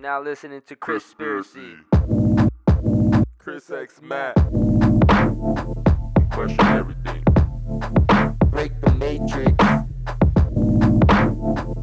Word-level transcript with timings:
You're 0.00 0.08
now 0.08 0.22
listening 0.22 0.62
to 0.66 0.76
Chris 0.76 1.02
Conspiracy. 1.02 1.74
Chris 3.38 3.70
X 3.70 4.00
Matt. 4.00 4.34
We 4.50 6.24
question 6.32 6.66
everything. 6.68 7.22
break 8.46 8.80
the 8.80 8.94
matrix. 8.98 9.52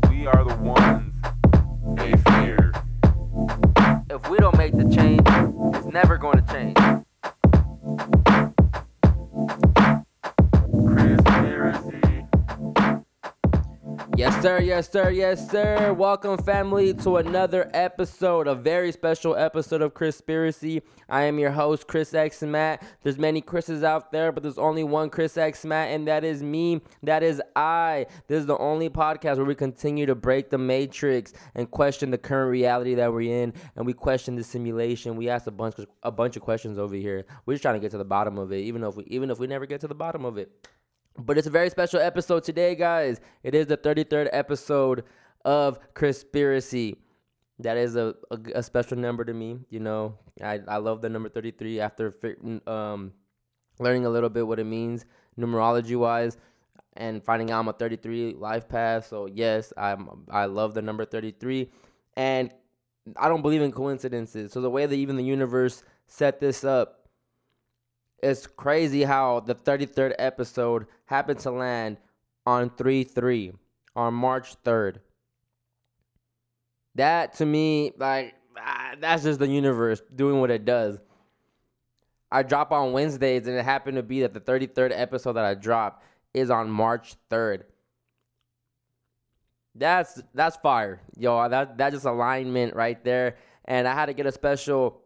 We 0.10 0.26
are 0.26 0.44
the 0.44 0.56
ones 0.64 1.14
they 1.96 2.14
fear. 2.32 2.72
If 4.10 4.28
we 4.31 4.40
don't 4.40 4.58
make 4.58 4.74
the 4.76 4.90
change, 4.90 5.22
it's 5.76 5.94
never 5.94 6.18
going 6.18 6.44
to 6.44 6.52
change. 6.52 6.97
Yes, 14.18 14.42
sir. 14.42 14.60
Yes, 14.62 14.92
sir. 14.92 15.12
Yes, 15.12 15.47
sir. 15.52 15.94
Welcome, 15.94 16.40
family, 16.40 16.91
to 16.95 17.18
another 17.18 17.70
episode, 17.72 18.48
a 18.48 18.55
very 18.55 18.91
special 18.91 19.36
episode 19.36 19.84
of 19.84 19.94
Conspiracy. 19.94 20.82
I 21.08 21.26
am 21.26 21.38
your 21.38 21.52
host, 21.52 21.86
Chris 21.86 22.16
X 22.16 22.41
Matt. 22.41 22.82
There's 23.04 23.20
many 23.20 23.41
Chris's 23.41 23.84
out 23.84 24.12
there, 24.12 24.32
but 24.32 24.41
there's 24.41 24.58
only 24.58 24.84
one 24.84 25.12
Chris 25.12 25.38
X 25.38 25.66
Matt, 25.66 25.90
and 25.90 26.08
that 26.08 26.24
is 26.24 26.41
me. 26.41 26.82
That 27.04 27.22
is 27.22 27.40
I. 27.55 28.08
This 28.26 28.40
is 28.40 28.48
the 28.48 28.58
only 28.58 28.90
podcast 28.90 29.38
where 29.38 29.46
we 29.46 29.54
continue 29.54 30.08
to 30.08 30.16
break 30.16 30.49
the 30.49 30.58
matrix 30.58 31.34
and 31.54 31.70
question 31.70 32.10
the 32.10 32.18
current 32.18 32.49
reality 32.49 32.96
that 32.96 33.13
we're 33.13 33.44
in, 33.44 33.54
and 33.76 33.86
we 33.86 33.94
question 33.94 34.36
the 34.36 34.44
simulation. 34.44 35.16
We 35.16 35.30
ask 35.30 35.46
a 35.46 35.52
bunch, 35.52 35.76
a 36.02 36.12
bunch 36.12 36.36
of 36.36 36.41
questions 36.41 36.80
over 36.80 36.96
here. 36.96 37.27
We're 37.46 37.54
just 37.54 37.62
trying 37.62 37.76
to 37.76 37.80
get 37.80 37.91
to 37.91 37.99
the 37.99 38.04
bottom 38.04 38.40
of 38.40 38.52
it, 38.52 38.62
even 38.62 38.84
if 38.84 38.96
we, 38.96 39.04
even 39.04 39.30
if 39.30 39.38
we 39.38 39.46
never 39.46 39.68
get 39.68 39.82
to 39.82 39.88
the 39.88 39.94
bottom 39.94 40.26
of 40.26 40.40
it. 40.40 40.68
But 41.20 41.38
it's 41.38 41.48
a 41.48 41.52
very 41.52 41.70
special 41.71 41.99
episode 41.99 42.44
today, 42.44 42.76
guys. 42.76 43.20
It 43.44 43.55
is 43.55 43.66
the 43.66 43.77
33rd 43.77 44.30
episode 44.31 45.03
of 45.45 45.80
Conspiracy. 45.95 46.95
That 47.59 47.76
is 47.76 47.95
a, 47.95 48.13
a, 48.30 48.38
a 48.55 48.63
special 48.63 48.98
number 48.98 49.26
to 49.26 49.34
me. 49.34 49.57
You 49.71 49.80
know, 49.80 50.16
I, 50.43 50.59
I 50.67 50.77
love 50.77 51.02
the 51.02 51.09
number 51.09 51.27
33 51.27 51.79
after 51.79 52.15
um, 52.68 53.13
learning 53.79 54.05
a 54.05 54.09
little 54.09 54.29
bit 54.29 54.46
what 54.46 54.59
it 54.59 54.65
means 54.65 55.05
numerology 55.40 55.96
wise 55.96 56.37
and 56.98 57.24
finding 57.24 57.52
out 57.52 57.59
I'm 57.62 57.68
a 57.68 57.74
33 57.74 58.35
life 58.37 58.70
path. 58.70 59.07
So, 59.07 59.26
yes, 59.26 59.74
I'm, 59.76 60.26
I 60.29 60.46
love 60.46 60.76
the 60.76 60.84
number 60.84 61.04
33. 61.04 61.71
And 62.15 62.52
I 63.15 63.27
don't 63.27 63.41
believe 63.41 63.63
in 63.63 63.71
coincidences. 63.71 64.52
So, 64.52 64.61
the 64.61 64.69
way 64.69 64.85
that 64.85 64.95
even 64.95 65.15
the 65.15 65.23
universe 65.23 65.83
set 66.05 66.39
this 66.39 66.63
up, 66.63 66.96
it's 68.21 68.47
crazy 68.47 69.03
how 69.03 69.41
the 69.41 69.55
33rd 69.55 70.15
episode 70.17 70.87
happened 71.05 71.39
to 71.39 71.51
land 71.51 71.97
on 72.45 72.69
3 72.71 73.03
3 73.03 73.53
on 73.95 74.13
March 74.13 74.55
3rd. 74.63 74.97
That 76.95 77.33
to 77.35 77.45
me, 77.45 77.91
like, 77.97 78.33
ah, 78.57 78.93
that's 78.99 79.23
just 79.23 79.39
the 79.39 79.47
universe 79.47 80.01
doing 80.15 80.39
what 80.39 80.49
it 80.49 80.65
does. 80.65 80.99
I 82.31 82.43
drop 82.43 82.71
on 82.71 82.91
Wednesdays, 82.91 83.47
and 83.47 83.55
it 83.55 83.63
happened 83.63 83.97
to 83.97 84.03
be 84.03 84.21
that 84.21 84.33
the 84.33 84.41
33rd 84.41 84.91
episode 84.93 85.33
that 85.33 85.45
I 85.45 85.53
dropped 85.53 86.03
is 86.33 86.49
on 86.49 86.69
March 86.69 87.15
3rd. 87.29 87.63
That's 89.75 90.21
that's 90.33 90.57
fire, 90.57 91.02
yo. 91.15 91.47
That 91.47 91.77
that 91.77 91.91
just 91.91 92.05
alignment 92.05 92.75
right 92.75 93.02
there. 93.03 93.37
And 93.65 93.87
I 93.87 93.93
had 93.93 94.07
to 94.07 94.13
get 94.13 94.25
a 94.25 94.31
special 94.31 95.02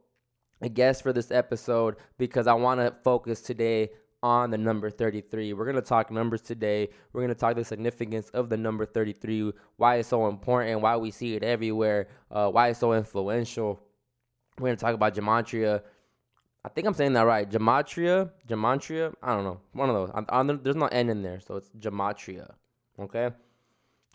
guest 0.70 1.04
for 1.04 1.14
this 1.14 1.32
episode 1.32 1.96
because 2.18 2.48
I 2.48 2.54
want 2.54 2.80
to 2.80 2.94
focus 3.04 3.42
today 3.42 3.90
on 4.24 4.52
the 4.52 4.58
number 4.58 4.90
33. 4.90 5.54
We're 5.54 5.66
going 5.66 5.76
to 5.76 5.82
talk 5.82 6.12
numbers 6.12 6.42
today. 6.42 6.90
We're 7.12 7.22
going 7.22 7.34
to 7.34 7.40
talk 7.40 7.56
the 7.56 7.66
significance 7.66 8.30
of 8.30 8.50
the 8.50 8.58
number 8.58 8.86
33, 8.86 9.52
why 9.78 9.96
it's 9.96 10.10
so 10.10 10.28
important, 10.28 10.82
why 10.82 10.96
we 10.98 11.12
see 11.12 11.36
it 11.36 11.44
everywhere, 11.44 12.08
uh, 12.30 12.50
why 12.50 12.70
it's 12.70 12.80
so 12.80 12.94
influential. 12.94 13.80
We're 14.60 14.68
going 14.68 14.78
to 14.78 14.82
talk 14.82 14.94
about 14.94 15.16
gematria. 15.16 15.82
I 16.64 16.70
think 16.70 16.86
I'm 16.86 16.94
saying 16.94 17.14
that 17.14 17.24
right. 17.24 17.50
Gematria, 17.50 18.30
gematria. 18.48 19.14
I 19.24 19.34
don't 19.34 19.44
know. 19.44 19.60
One 19.74 19.90
of 19.90 19.96
those. 19.96 20.12
I, 20.14 20.42
I, 20.42 20.44
there's 20.44 20.76
no 20.76 20.88
N 20.88 21.10
in 21.10 21.24
there, 21.24 21.40
so 21.40 21.56
it's 21.56 21.70
gematria. 21.80 22.54
Okay. 23.00 23.32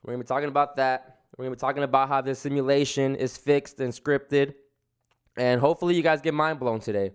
We're 0.04 0.12
gonna 0.12 0.22
be 0.22 0.28
talking 0.28 0.48
about 0.48 0.76
that. 0.76 1.22
We're 1.37 1.47
gonna 1.47 1.56
be 1.56 1.60
talking 1.60 1.82
about 1.82 2.09
how 2.09 2.21
this 2.21 2.38
simulation 2.38 3.16
is 3.16 3.37
fixed 3.37 3.81
and 3.81 3.92
scripted 3.92 4.54
and 5.36 5.60
hopefully 5.60 5.94
you 5.94 6.02
guys 6.02 6.20
get 6.20 6.34
mind 6.34 6.58
blown 6.58 6.80
today. 6.80 7.10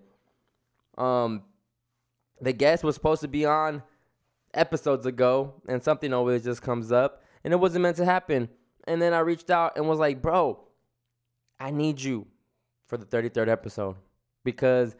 Um, 0.96 1.42
the 2.40 2.52
guest 2.52 2.84
was 2.84 2.94
supposed 2.94 3.22
to 3.22 3.28
be 3.28 3.44
on 3.46 3.82
episodes 4.54 5.06
ago, 5.06 5.54
and 5.68 5.82
something 5.82 6.12
always 6.12 6.44
just 6.44 6.62
comes 6.62 6.92
up, 6.92 7.22
and 7.44 7.52
it 7.52 7.56
wasn't 7.56 7.82
meant 7.82 7.96
to 7.96 8.04
happen. 8.04 8.48
And 8.86 9.00
then 9.00 9.14
I 9.14 9.20
reached 9.20 9.50
out 9.50 9.76
and 9.76 9.88
was 9.88 9.98
like, 9.98 10.20
"Bro, 10.20 10.60
I 11.58 11.70
need 11.70 12.00
you 12.00 12.26
for 12.86 12.96
the 12.96 13.06
33rd 13.06 13.48
episode 13.48 13.96
because 14.44 14.96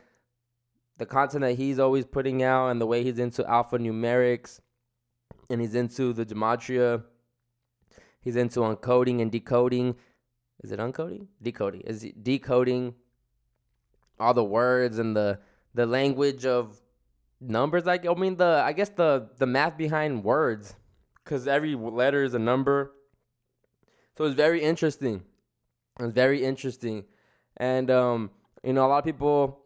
the 0.98 1.06
content 1.06 1.42
that 1.42 1.54
he's 1.54 1.78
always 1.78 2.04
putting 2.04 2.42
out 2.42 2.68
and 2.68 2.80
the 2.80 2.86
way 2.86 3.02
he's 3.02 3.18
into 3.18 3.42
alphanumerics 3.42 4.60
and 5.50 5.60
he's 5.60 5.74
into 5.74 6.12
the 6.12 6.24
gematria, 6.24 7.02
he's 8.20 8.36
into 8.36 8.60
encoding 8.60 9.20
and 9.20 9.30
decoding." 9.30 9.96
Is 10.62 10.70
it 10.70 10.78
uncoding? 10.78 11.26
Decoding. 11.42 11.80
Is 11.80 12.04
it 12.04 12.22
decoding 12.22 12.94
all 14.22 14.34
the 14.34 14.44
words 14.44 14.98
and 14.98 15.16
the 15.16 15.38
the 15.74 15.86
language 15.86 16.44
of 16.46 16.80
numbers 17.40 17.84
like 17.84 18.06
i 18.06 18.14
mean 18.14 18.36
the 18.36 18.62
i 18.64 18.72
guess 18.72 18.90
the 18.90 19.28
the 19.38 19.46
math 19.46 19.76
behind 19.76 20.22
words 20.22 20.76
because 21.24 21.46
every 21.46 21.74
letter 21.74 22.24
is 22.24 22.34
a 22.34 22.38
number. 22.38 22.92
So 24.16 24.24
it's 24.24 24.34
very 24.34 24.62
interesting. 24.62 25.22
It's 26.00 26.12
very 26.12 26.44
interesting. 26.44 27.04
And 27.56 27.90
um 27.90 28.30
you 28.62 28.72
know 28.72 28.86
a 28.86 28.88
lot 28.88 28.98
of 28.98 29.04
people 29.04 29.60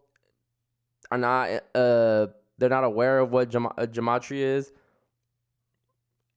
are 1.11 1.17
not 1.17 1.49
uh 1.75 2.27
they're 2.57 2.69
not 2.69 2.83
aware 2.83 3.19
of 3.19 3.31
what 3.31 3.49
gem- 3.49 3.71
gematria 3.77 4.57
is. 4.57 4.71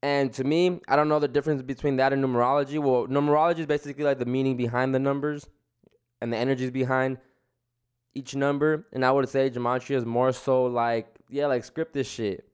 And 0.03 0.33
to 0.35 0.45
me 0.45 0.81
i 0.89 0.97
don't 0.97 1.09
know 1.09 1.19
the 1.19 1.29
difference 1.29 1.63
between 1.63 1.97
that 1.97 2.13
and 2.13 2.25
numerology. 2.25 2.79
Well 2.79 3.07
numerology 3.07 3.61
is 3.61 3.67
basically 3.67 4.05
like 4.05 4.19
the 4.19 4.27
meaning 4.27 4.57
behind 4.57 4.95
the 4.95 4.99
numbers 4.99 5.47
and 6.21 6.33
the 6.33 6.37
energies 6.37 6.71
behind 6.71 7.19
each 8.15 8.35
number, 8.35 8.87
and 8.93 9.05
I 9.05 9.13
would 9.13 9.29
say 9.29 9.51
gematria 9.51 9.97
is 9.97 10.05
more 10.05 10.33
so 10.33 10.65
like 10.65 11.07
yeah, 11.29 11.47
like 11.47 11.63
scripted 11.63 12.07
shit, 12.07 12.49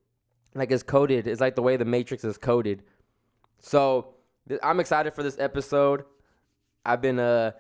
like 0.55 0.71
it's 0.71 0.83
coded. 0.83 1.27
It's 1.27 1.41
like 1.41 1.55
the 1.55 1.63
way 1.63 1.77
the 1.77 1.85
Matrix 1.85 2.25
is 2.25 2.39
coded. 2.39 2.83
So 3.59 4.15
th- 4.49 4.61
I'm 4.63 4.81
excited 4.81 5.15
for 5.15 5.23
this 5.23 5.39
episode. 5.39 6.05
I've 6.85 7.01
been 7.01 7.19
uh 7.19 7.53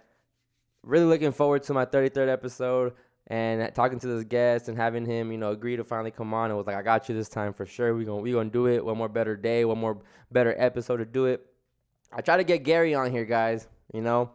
really 0.82 1.06
looking 1.06 1.32
forward 1.32 1.62
to 1.64 1.74
my 1.74 1.84
33rd 1.84 2.28
episode 2.28 2.92
and 3.28 3.74
talking 3.74 3.98
to 3.98 4.06
this 4.06 4.24
guest 4.24 4.68
and 4.68 4.76
having 4.78 5.04
him, 5.04 5.32
you 5.32 5.38
know, 5.38 5.50
agree 5.50 5.76
to 5.76 5.84
finally 5.84 6.12
come 6.12 6.32
on. 6.32 6.50
It 6.50 6.54
was 6.54 6.66
like, 6.66 6.76
I 6.76 6.82
got 6.82 7.08
you 7.08 7.14
this 7.14 7.28
time 7.28 7.52
for 7.52 7.66
sure. 7.66 7.94
We 7.94 8.04
gonna 8.04 8.22
we 8.22 8.32
gonna 8.32 8.50
do 8.50 8.68
it. 8.68 8.84
One 8.84 8.96
more 8.96 9.08
better 9.08 9.36
day, 9.36 9.64
one 9.64 9.78
more 9.78 9.98
better 10.30 10.54
episode 10.58 10.98
to 10.98 11.04
do 11.04 11.26
it. 11.26 11.44
I 12.12 12.20
try 12.20 12.36
to 12.36 12.44
get 12.44 12.62
Gary 12.62 12.94
on 12.94 13.10
here, 13.10 13.24
guys. 13.24 13.66
You 13.92 14.00
know, 14.02 14.30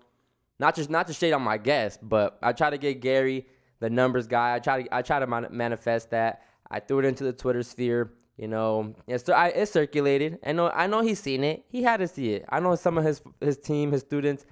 not 0.62 0.76
just 0.76 0.92
not 0.92 1.08
to 1.08 1.14
shade 1.14 1.34
on 1.34 1.42
my 1.42 1.58
guest, 1.58 2.00
but 2.04 2.38
I 2.44 2.54
try 2.54 2.70
to 2.70 2.78
get 2.78 3.02
Gary, 3.02 3.48
the 3.80 3.90
numbers 3.90 4.28
guy. 4.28 4.54
I 4.54 4.60
try 4.60 4.84
to 4.84 4.96
I 4.96 5.02
try 5.02 5.20
to 5.20 5.26
manifest 5.26 6.12
that. 6.12 6.44
I 6.70 6.80
threw 6.80 7.00
it 7.00 7.06
into 7.06 7.24
the 7.24 7.34
Twitter 7.34 7.64
sphere. 7.64 8.14
You 8.38 8.48
know, 8.48 8.94
it's 9.08 9.28
it 9.28 9.70
circulated. 9.70 10.38
I 10.46 10.52
know 10.52 10.70
I 10.70 10.86
know 10.86 11.02
he's 11.02 11.20
seen 11.20 11.44
it. 11.44 11.66
He 11.68 11.82
had 11.82 11.98
to 11.98 12.08
see 12.08 12.34
it. 12.34 12.46
I 12.48 12.60
know 12.60 12.76
some 12.76 13.00
of 13.00 13.04
his 13.04 13.24
his 13.42 13.58
team, 13.58 13.92
his 13.92 14.02
students, 14.02 14.46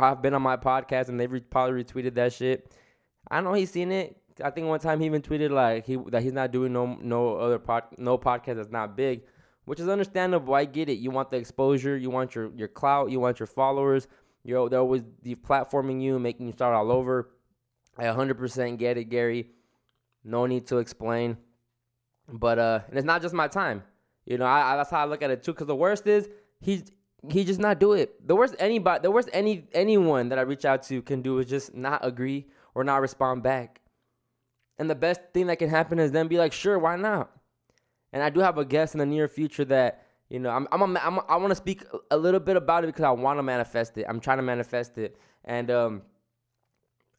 I've 0.00 0.20
been 0.20 0.34
on 0.34 0.42
my 0.42 0.56
podcast 0.56 1.08
and 1.08 1.20
they 1.20 1.28
re- 1.28 1.40
probably 1.40 1.84
retweeted 1.84 2.14
that 2.16 2.32
shit. 2.32 2.72
I 3.30 3.40
know 3.40 3.52
he's 3.52 3.70
seen 3.70 3.92
it. 3.92 4.16
I 4.42 4.50
think 4.50 4.66
one 4.66 4.80
time 4.80 4.98
he 4.98 5.06
even 5.06 5.22
tweeted 5.22 5.50
like 5.50 5.86
he 5.86 5.96
that 6.08 6.24
he's 6.24 6.32
not 6.32 6.50
doing 6.50 6.72
no 6.72 6.98
no 7.00 7.36
other 7.36 7.60
pod, 7.60 7.84
no 7.96 8.18
podcast 8.18 8.56
that's 8.56 8.72
not 8.72 8.96
big, 8.96 9.22
which 9.66 9.78
is 9.78 9.88
understandable. 9.88 10.54
I 10.54 10.64
get 10.64 10.88
it. 10.88 10.98
You 10.98 11.12
want 11.12 11.30
the 11.30 11.36
exposure, 11.36 11.96
you 11.96 12.10
want 12.10 12.34
your 12.34 12.50
your 12.56 12.68
clout, 12.68 13.12
you 13.12 13.20
want 13.20 13.38
your 13.38 13.46
followers. 13.46 14.08
You're 14.44 14.68
they're 14.68 14.80
always 14.80 15.02
platforming 15.24 16.00
you, 16.00 16.18
making 16.18 16.46
you 16.46 16.52
start 16.52 16.74
all 16.74 16.90
over. 16.90 17.30
I 17.96 18.04
100% 18.04 18.78
get 18.78 18.96
it, 18.96 19.04
Gary. 19.04 19.50
No 20.24 20.46
need 20.46 20.66
to 20.68 20.78
explain. 20.78 21.36
But 22.28 22.58
uh, 22.58 22.80
and 22.88 22.96
it's 22.96 23.06
not 23.06 23.22
just 23.22 23.34
my 23.34 23.48
time. 23.48 23.82
You 24.24 24.38
know, 24.38 24.44
I, 24.44 24.72
I 24.72 24.76
that's 24.76 24.90
how 24.90 25.00
I 25.00 25.04
look 25.06 25.22
at 25.22 25.30
it 25.30 25.42
too. 25.42 25.52
Because 25.52 25.66
the 25.66 25.76
worst 25.76 26.06
is 26.06 26.28
he's 26.60 26.90
he 27.30 27.44
just 27.44 27.58
not 27.58 27.80
do 27.80 27.94
it. 27.94 28.26
The 28.26 28.36
worst 28.36 28.54
anybody, 28.58 29.02
the 29.02 29.10
worst 29.10 29.28
any 29.32 29.66
anyone 29.72 30.28
that 30.28 30.38
I 30.38 30.42
reach 30.42 30.64
out 30.64 30.82
to 30.84 31.02
can 31.02 31.22
do 31.22 31.38
is 31.38 31.48
just 31.48 31.74
not 31.74 32.04
agree 32.04 32.46
or 32.74 32.84
not 32.84 33.00
respond 33.00 33.42
back. 33.42 33.80
And 34.78 34.88
the 34.88 34.94
best 34.94 35.20
thing 35.34 35.46
that 35.48 35.58
can 35.58 35.68
happen 35.68 35.98
is 35.98 36.12
then 36.12 36.28
be 36.28 36.38
like, 36.38 36.52
sure, 36.52 36.78
why 36.78 36.96
not? 36.96 37.30
And 38.12 38.22
I 38.22 38.30
do 38.30 38.40
have 38.40 38.58
a 38.58 38.64
guest 38.64 38.94
in 38.94 38.98
the 39.00 39.06
near 39.06 39.26
future 39.26 39.64
that 39.66 40.06
you 40.28 40.38
know 40.38 40.50
I'm 40.50 40.66
I'm, 40.72 40.82
a, 40.82 41.00
I'm 41.00 41.18
a, 41.18 41.24
I 41.28 41.36
want 41.36 41.50
to 41.50 41.56
speak 41.56 41.84
a 42.10 42.16
little 42.16 42.40
bit 42.40 42.56
about 42.56 42.84
it 42.84 42.88
because 42.88 43.04
I 43.04 43.10
want 43.10 43.38
to 43.38 43.42
manifest 43.42 43.96
it. 43.98 44.06
I'm 44.08 44.20
trying 44.20 44.38
to 44.38 44.42
manifest 44.42 44.98
it, 44.98 45.16
and 45.44 45.70
um, 45.70 46.02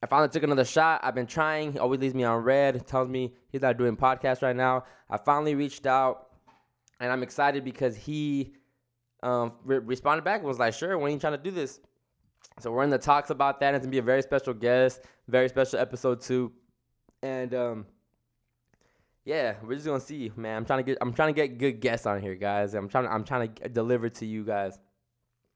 I 0.01 0.07
finally 0.07 0.29
took 0.29 0.43
another 0.43 0.65
shot. 0.65 1.01
I've 1.03 1.15
been 1.15 1.27
trying. 1.27 1.73
He 1.73 1.79
always 1.79 1.99
leaves 1.99 2.13
me 2.13 2.23
on 2.23 2.43
read. 2.43 2.85
Tells 2.87 3.09
me 3.09 3.33
he's 3.49 3.61
not 3.61 3.77
doing 3.77 3.97
podcasts 3.97 4.41
right 4.41 4.55
now. 4.55 4.85
I 5.09 5.17
finally 5.17 5.55
reached 5.55 5.85
out, 5.85 6.29
and 6.99 7.11
I'm 7.11 7.23
excited 7.23 7.65
because 7.65 7.97
he 7.97 8.53
um, 9.23 9.53
re- 9.63 9.79
responded 9.79 10.23
back. 10.23 10.43
Was 10.43 10.59
like, 10.59 10.73
"Sure, 10.73 10.97
when 10.97 11.11
are 11.11 11.13
you 11.13 11.19
trying 11.19 11.37
to 11.37 11.43
do 11.43 11.51
this?" 11.51 11.79
So 12.59 12.71
we're 12.71 12.83
in 12.83 12.89
the 12.89 12.97
talks 12.97 13.29
about 13.29 13.59
that. 13.59 13.73
It's 13.73 13.83
gonna 13.83 13.91
be 13.91 13.97
a 13.97 14.01
very 14.01 14.21
special 14.21 14.53
guest, 14.53 15.01
very 15.27 15.49
special 15.49 15.79
episode 15.79 16.21
two, 16.21 16.51
and 17.21 17.53
um, 17.53 17.85
yeah, 19.25 19.55
we're 19.63 19.75
just 19.75 19.85
gonna 19.85 19.99
see, 19.99 20.31
man. 20.35 20.57
I'm 20.57 20.65
trying 20.65 20.79
to 20.79 20.83
get, 20.83 20.97
I'm 21.01 21.13
trying 21.13 21.33
to 21.33 21.41
get 21.41 21.57
good 21.57 21.79
guests 21.81 22.05
on 22.05 22.21
here, 22.21 22.35
guys. 22.35 22.73
I'm 22.73 22.89
trying, 22.89 23.05
to, 23.05 23.11
I'm 23.11 23.23
trying 23.23 23.53
to 23.53 23.69
deliver 23.69 24.09
to 24.09 24.25
you 24.25 24.43
guys 24.43 24.79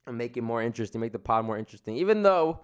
and 0.06 0.18
make 0.18 0.38
it 0.38 0.42
more 0.42 0.62
interesting, 0.62 1.01
make 1.01 1.13
the 1.13 1.19
pod 1.19 1.45
more 1.45 1.57
interesting. 1.57 1.98
Even 1.98 2.24
though 2.24 2.60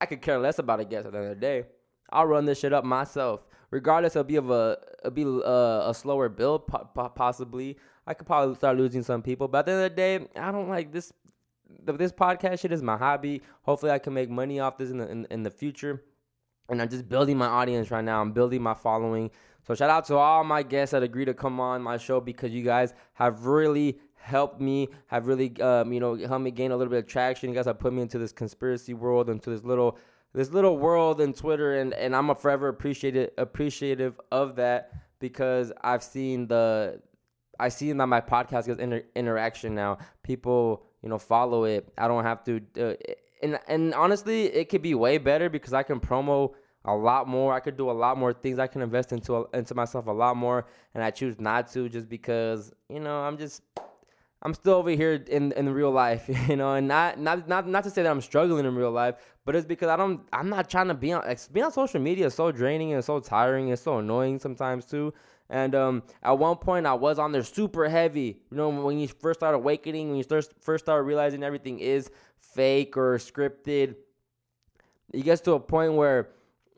I 0.00 0.06
could 0.06 0.22
care 0.22 0.38
less 0.38 0.58
about 0.58 0.80
a 0.80 0.84
guest 0.84 1.06
at 1.06 1.12
the 1.12 1.18
end 1.18 1.28
of 1.28 1.34
the 1.36 1.40
day, 1.40 1.64
I'll 2.10 2.26
run 2.26 2.44
this 2.44 2.58
shit 2.58 2.72
up 2.72 2.84
myself. 2.84 3.46
Regardless, 3.70 4.16
it'll 4.16 4.24
be 4.24 4.36
of 4.36 4.50
a, 4.50 4.78
it'll 5.00 5.10
be 5.10 5.22
a, 5.22 5.88
a 5.90 5.94
slower 5.94 6.28
build, 6.28 6.66
po- 6.66 6.88
po- 6.94 7.10
possibly. 7.10 7.76
I 8.06 8.14
could 8.14 8.26
probably 8.26 8.54
start 8.54 8.78
losing 8.78 9.02
some 9.02 9.22
people, 9.22 9.46
but 9.46 9.58
at 9.58 9.66
the 9.66 9.72
end 9.72 9.84
of 9.84 9.90
the 9.90 9.96
day, 9.96 10.28
I 10.36 10.50
don't 10.50 10.68
like 10.68 10.90
this. 10.92 11.12
This 11.84 12.12
podcast 12.12 12.60
shit 12.60 12.72
is 12.72 12.82
my 12.82 12.96
hobby. 12.96 13.42
Hopefully, 13.62 13.92
I 13.92 13.98
can 13.98 14.14
make 14.14 14.30
money 14.30 14.58
off 14.58 14.78
this 14.78 14.90
in 14.90 14.96
the 14.96 15.10
in, 15.10 15.26
in 15.30 15.42
the 15.42 15.50
future. 15.50 16.02
And 16.70 16.80
I'm 16.80 16.88
just 16.88 17.08
building 17.08 17.36
my 17.36 17.46
audience 17.46 17.90
right 17.90 18.04
now. 18.04 18.22
I'm 18.22 18.32
building 18.32 18.62
my 18.62 18.72
following. 18.72 19.30
So 19.68 19.74
shout 19.74 19.90
out 19.90 20.06
to 20.06 20.16
all 20.16 20.44
my 20.44 20.62
guests 20.62 20.92
that 20.92 21.02
agree 21.02 21.26
to 21.26 21.34
come 21.34 21.60
on 21.60 21.82
my 21.82 21.98
show 21.98 22.22
because 22.22 22.52
you 22.52 22.62
guys 22.62 22.94
have 23.12 23.44
really 23.44 23.98
helped 24.16 24.62
me, 24.62 24.88
have 25.08 25.26
really 25.26 25.60
um, 25.60 25.92
you 25.92 26.00
know 26.00 26.16
helped 26.16 26.42
me 26.42 26.50
gain 26.50 26.72
a 26.72 26.76
little 26.76 26.90
bit 26.90 27.00
of 27.00 27.06
traction. 27.06 27.50
You 27.50 27.54
guys 27.54 27.66
have 27.66 27.78
put 27.78 27.92
me 27.92 28.00
into 28.00 28.18
this 28.18 28.32
conspiracy 28.32 28.94
world, 28.94 29.28
into 29.28 29.50
this 29.50 29.62
little 29.62 29.98
this 30.32 30.52
little 30.52 30.78
world 30.78 31.20
in 31.20 31.34
Twitter, 31.34 31.80
and 31.80 31.92
and 31.92 32.16
I'm 32.16 32.30
a 32.30 32.34
forever 32.34 32.68
appreciated 32.68 33.32
appreciative 33.36 34.18
of 34.32 34.56
that 34.56 34.90
because 35.18 35.70
I've 35.82 36.02
seen 36.02 36.46
the 36.46 37.02
I 37.60 37.68
see 37.68 37.92
that 37.92 38.06
my 38.06 38.22
podcast 38.22 38.68
gets 38.68 38.80
inter- 38.80 39.04
interaction 39.14 39.74
now. 39.74 39.98
People 40.22 40.86
you 41.02 41.10
know 41.10 41.18
follow 41.18 41.64
it. 41.64 41.92
I 41.98 42.08
don't 42.08 42.24
have 42.24 42.42
to. 42.44 42.62
Uh, 42.80 42.94
and 43.42 43.58
and 43.68 43.92
honestly, 43.92 44.46
it 44.46 44.70
could 44.70 44.80
be 44.80 44.94
way 44.94 45.18
better 45.18 45.50
because 45.50 45.74
I 45.74 45.82
can 45.82 46.00
promo 46.00 46.54
a 46.88 46.96
lot 46.96 47.28
more. 47.28 47.52
I 47.52 47.60
could 47.60 47.76
do 47.76 47.90
a 47.90 47.92
lot 47.92 48.16
more 48.16 48.32
things. 48.32 48.58
I 48.58 48.66
can 48.66 48.82
invest 48.82 49.12
into 49.12 49.46
into 49.52 49.74
myself 49.74 50.06
a 50.06 50.12
lot 50.12 50.36
more, 50.36 50.66
and 50.94 51.02
I 51.02 51.10
choose 51.10 51.38
not 51.38 51.70
to 51.72 51.88
just 51.88 52.08
because 52.08 52.72
you 52.88 53.00
know 53.00 53.20
I'm 53.20 53.36
just 53.36 53.62
I'm 54.42 54.54
still 54.54 54.74
over 54.74 54.90
here 54.90 55.14
in 55.28 55.52
in 55.52 55.68
real 55.68 55.90
life, 55.90 56.28
you 56.48 56.56
know, 56.56 56.74
and 56.74 56.88
not 56.88 57.18
not 57.18 57.48
not 57.48 57.68
not 57.68 57.84
to 57.84 57.90
say 57.90 58.02
that 58.02 58.10
I'm 58.10 58.20
struggling 58.20 58.64
in 58.64 58.74
real 58.74 58.90
life, 58.90 59.16
but 59.44 59.54
it's 59.54 59.66
because 59.66 59.88
I 59.88 59.96
don't 59.96 60.20
I'm 60.32 60.48
not 60.48 60.70
trying 60.70 60.88
to 60.88 60.94
be 60.94 61.12
on 61.12 61.26
like, 61.26 61.40
being 61.52 61.66
on 61.66 61.72
social 61.72 62.00
media 62.00 62.26
is 62.26 62.34
so 62.34 62.50
draining 62.50 62.94
and 62.94 63.04
so 63.04 63.20
tiring 63.20 63.70
and 63.70 63.78
so 63.78 63.98
annoying 63.98 64.38
sometimes 64.38 64.86
too. 64.86 65.12
And 65.50 65.74
um, 65.74 66.02
at 66.22 66.38
one 66.38 66.56
point, 66.56 66.86
I 66.86 66.92
was 66.92 67.18
on 67.18 67.32
there 67.32 67.42
super 67.42 67.88
heavy. 67.88 68.38
You 68.50 68.56
know, 68.56 68.68
when 68.68 68.98
you 68.98 69.08
first 69.08 69.40
start 69.40 69.54
awakening, 69.54 70.08
when 70.08 70.18
you 70.18 70.24
first 70.24 70.52
first 70.60 70.84
start 70.84 71.04
realizing 71.04 71.42
everything 71.42 71.80
is 71.80 72.10
fake 72.38 72.96
or 72.96 73.16
scripted, 73.16 73.96
you 75.12 75.22
get 75.22 75.42
to 75.44 75.52
a 75.52 75.60
point 75.60 75.94
where, 75.94 76.28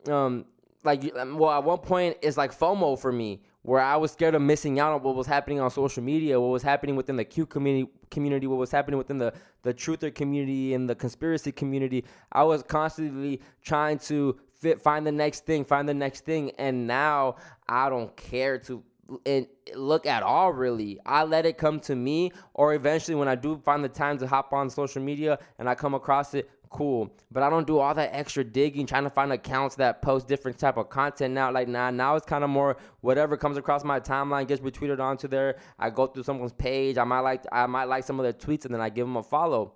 um, 0.09 0.45
like, 0.85 1.15
um, 1.17 1.39
well, 1.39 1.51
at 1.51 1.65
one 1.65 1.79
point, 1.79 2.17
it's 2.23 2.37
like 2.37 2.57
FOMO 2.57 2.99
for 2.99 3.13
me, 3.13 3.43
where 3.63 3.81
I 3.81 3.97
was 3.97 4.13
scared 4.13 4.35
of 4.35 4.43
missing 4.43 4.81
out 4.81 4.93
on 4.93 5.03
what 5.03 5.15
was 5.15 5.27
happening 5.27 5.61
on 5.61 5.71
social 5.71 6.03
media, 6.03 6.41
what 6.41 6.49
was 6.49 6.63
happening 6.63 6.97
within 6.97 7.17
the 7.17 7.25
Q 7.25 7.47
community, 7.47 7.91
community, 8.11 8.47
what 8.47 8.59
was 8.59 8.71
happening 8.71 8.99
within 8.99 9.19
the 9.19 9.33
the 9.63 9.75
truther 9.75 10.15
community 10.15 10.73
and 10.73 10.89
the 10.89 10.95
conspiracy 10.95 11.53
community. 11.53 12.05
I 12.33 12.45
was 12.45 12.63
constantly 12.63 13.43
trying 13.63 13.99
to 14.01 14.39
fit, 14.55 14.81
find 14.81 15.07
the 15.07 15.13
next 15.13 15.45
thing, 15.45 15.65
find 15.65 15.89
the 15.89 15.95
next 15.95 16.25
thing, 16.25 16.53
and 16.59 16.87
now 16.87 17.37
I 17.69 17.91
don't 17.91 18.17
care 18.17 18.59
to 18.61 18.83
and 19.27 19.47
look 19.75 20.07
at 20.07 20.23
all 20.23 20.53
really 20.53 20.99
i 21.05 21.25
let 21.25 21.45
it 21.45 21.59
come 21.59 21.81
to 21.81 21.97
me 21.97 22.31
or 22.55 22.75
eventually 22.75 23.15
when 23.15 23.27
i 23.27 23.35
do 23.35 23.61
find 23.65 23.83
the 23.83 23.89
time 23.89 24.17
to 24.17 24.27
hop 24.27 24.53
on 24.53 24.71
social 24.71 25.03
media 25.03 25.37
and 25.59 25.69
i 25.69 25.75
come 25.75 25.95
across 25.95 26.33
it 26.35 26.49
cool 26.71 27.13
but 27.33 27.43
i 27.43 27.51
don't 27.51 27.67
do 27.67 27.79
all 27.79 27.93
that 27.93 28.11
extra 28.15 28.45
digging 28.45 28.87
trying 28.87 29.03
to 29.03 29.11
find 29.11 29.33
accounts 29.33 29.75
that 29.75 30.01
post 30.03 30.29
different 30.29 30.59
type 30.59 30.77
of 30.77 30.89
content 30.89 31.35
now. 31.35 31.51
Like 31.51 31.69
nah 31.69 31.91
now 31.91 32.17
it's 32.17 32.27
kind 32.27 32.45
of 32.45 32.51
more 32.51 32.77
whatever 33.01 33.37
comes 33.37 33.57
across 33.57 33.85
my 33.85 34.01
timeline 34.01 34.47
gets 34.47 34.61
retweeted 34.61 35.01
onto 35.01 35.29
there. 35.29 35.59
I 35.79 35.91
go 35.91 36.07
through 36.07 36.25
someone's 36.25 36.53
page. 36.53 36.99
I 36.99 37.05
might 37.05 37.21
like 37.21 37.45
i 37.53 37.67
might 37.67 37.85
like 37.85 38.05
some 38.05 38.19
of 38.19 38.25
their 38.25 38.33
tweets 38.33 38.65
and 38.65 38.75
then 38.75 38.81
i 38.81 38.89
give 38.89 39.07
them 39.07 39.17
a 39.17 39.23
follow. 39.23 39.75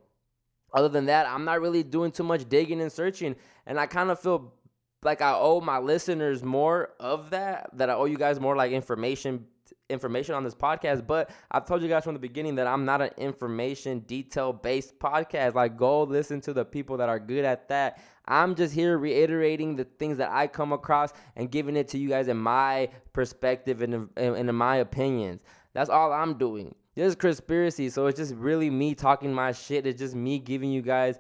Other 0.73 0.89
than 0.89 1.07
that, 1.07 1.27
I'm 1.29 1.45
not 1.45 1.61
really 1.61 1.85
doing 1.85 2.11
too 2.11 2.25
much 2.25 2.49
digging 2.49 2.81
and 2.81 2.91
searching. 2.91 3.37
And 3.65 3.79
I 3.79 3.87
kind 3.87 4.11
of 4.11 4.19
feel 4.19 4.53
like 5.05 5.23
I 5.23 5.35
owe 5.35 5.61
my 5.61 5.79
listeners 5.79 6.43
more 6.43 6.91
of 6.99 7.31
that, 7.31 7.71
that 7.75 7.91
I 7.91 7.95
owe 7.95 8.07
you 8.07 8.17
guys 8.17 8.41
more 8.41 8.57
like 8.57 8.73
information 8.73 9.47
information 9.91 10.35
on 10.35 10.45
this 10.45 10.55
podcast. 10.55 11.07
But 11.07 11.31
I've 11.51 11.67
told 11.67 11.83
you 11.83 11.89
guys 11.89 12.05
from 12.05 12.15
the 12.15 12.21
beginning 12.21 12.55
that 12.57 12.67
I'm 12.67 12.85
not 12.85 13.01
an 13.01 13.11
information 13.17 14.01
detail 14.01 14.53
based 14.53 14.99
podcast. 14.99 15.55
Like 15.55 15.77
go 15.77 16.03
listen 16.03 16.41
to 16.43 16.53
the 16.53 16.65
people 16.65 16.97
that 16.99 17.09
are 17.09 17.19
good 17.19 17.45
at 17.45 17.69
that. 17.69 18.03
I'm 18.27 18.55
just 18.55 18.73
here 18.73 18.97
reiterating 18.97 19.77
the 19.77 19.85
things 19.85 20.17
that 20.19 20.31
I 20.31 20.47
come 20.47 20.73
across 20.73 21.13
and 21.37 21.51
giving 21.51 21.77
it 21.77 21.89
to 21.89 21.99
you 21.99 22.09
guys 22.09 22.29
in 22.29 22.39
my 22.39 22.89
perspective 23.13 23.83
and 23.83 24.09
in, 24.17 24.49
in 24.49 24.55
my 24.55 24.77
opinions. 24.77 25.43
That's 25.75 25.91
all 25.91 26.13
I'm 26.13 26.39
doing. 26.39 26.75
This 26.95 27.09
is 27.09 27.15
conspiracy, 27.17 27.91
so 27.91 28.07
it's 28.07 28.19
just 28.19 28.35
really 28.37 28.71
me 28.71 28.95
talking 28.95 29.35
my 29.35 29.51
shit. 29.51 29.85
It's 29.85 29.99
just 29.99 30.15
me 30.15 30.39
giving 30.39 30.71
you 30.71 30.81
guys 30.81 31.19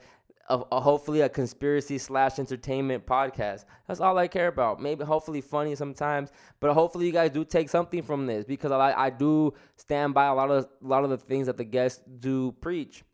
a, 0.49 0.57
a 0.57 0.59
uh, 0.73 0.81
hopefully 0.81 1.23
a 1.23 1.29
conspiracy 1.29 1.99
slash 1.99 2.39
entertainment 2.39 3.07
podcast. 3.07 3.65
That's 3.87 4.01
all 4.01 4.19
I 4.19 4.29
care 4.29 4.49
about. 4.49 4.81
Maybe 4.81 5.05
hopefully 5.05 5.41
funny 5.41 5.75
sometimes, 5.75 6.31
but 6.61 6.73
hopefully 6.75 7.07
you 7.07 7.13
guys 7.13 7.31
do 7.31 7.45
take 7.45 7.69
something 7.69 8.03
from 8.03 8.27
this 8.27 8.45
because 8.45 8.73
I 8.73 8.93
I 8.93 9.11
do 9.11 9.55
stand 9.77 10.15
by 10.15 10.27
a 10.27 10.35
lot 10.35 10.51
of 10.51 10.65
a 10.65 10.87
lot 10.87 11.05
of 11.05 11.11
the 11.11 11.17
things 11.17 11.47
that 11.47 11.57
the 11.57 11.65
guests 11.65 12.03
do 12.19 12.53
preach. 12.53 13.05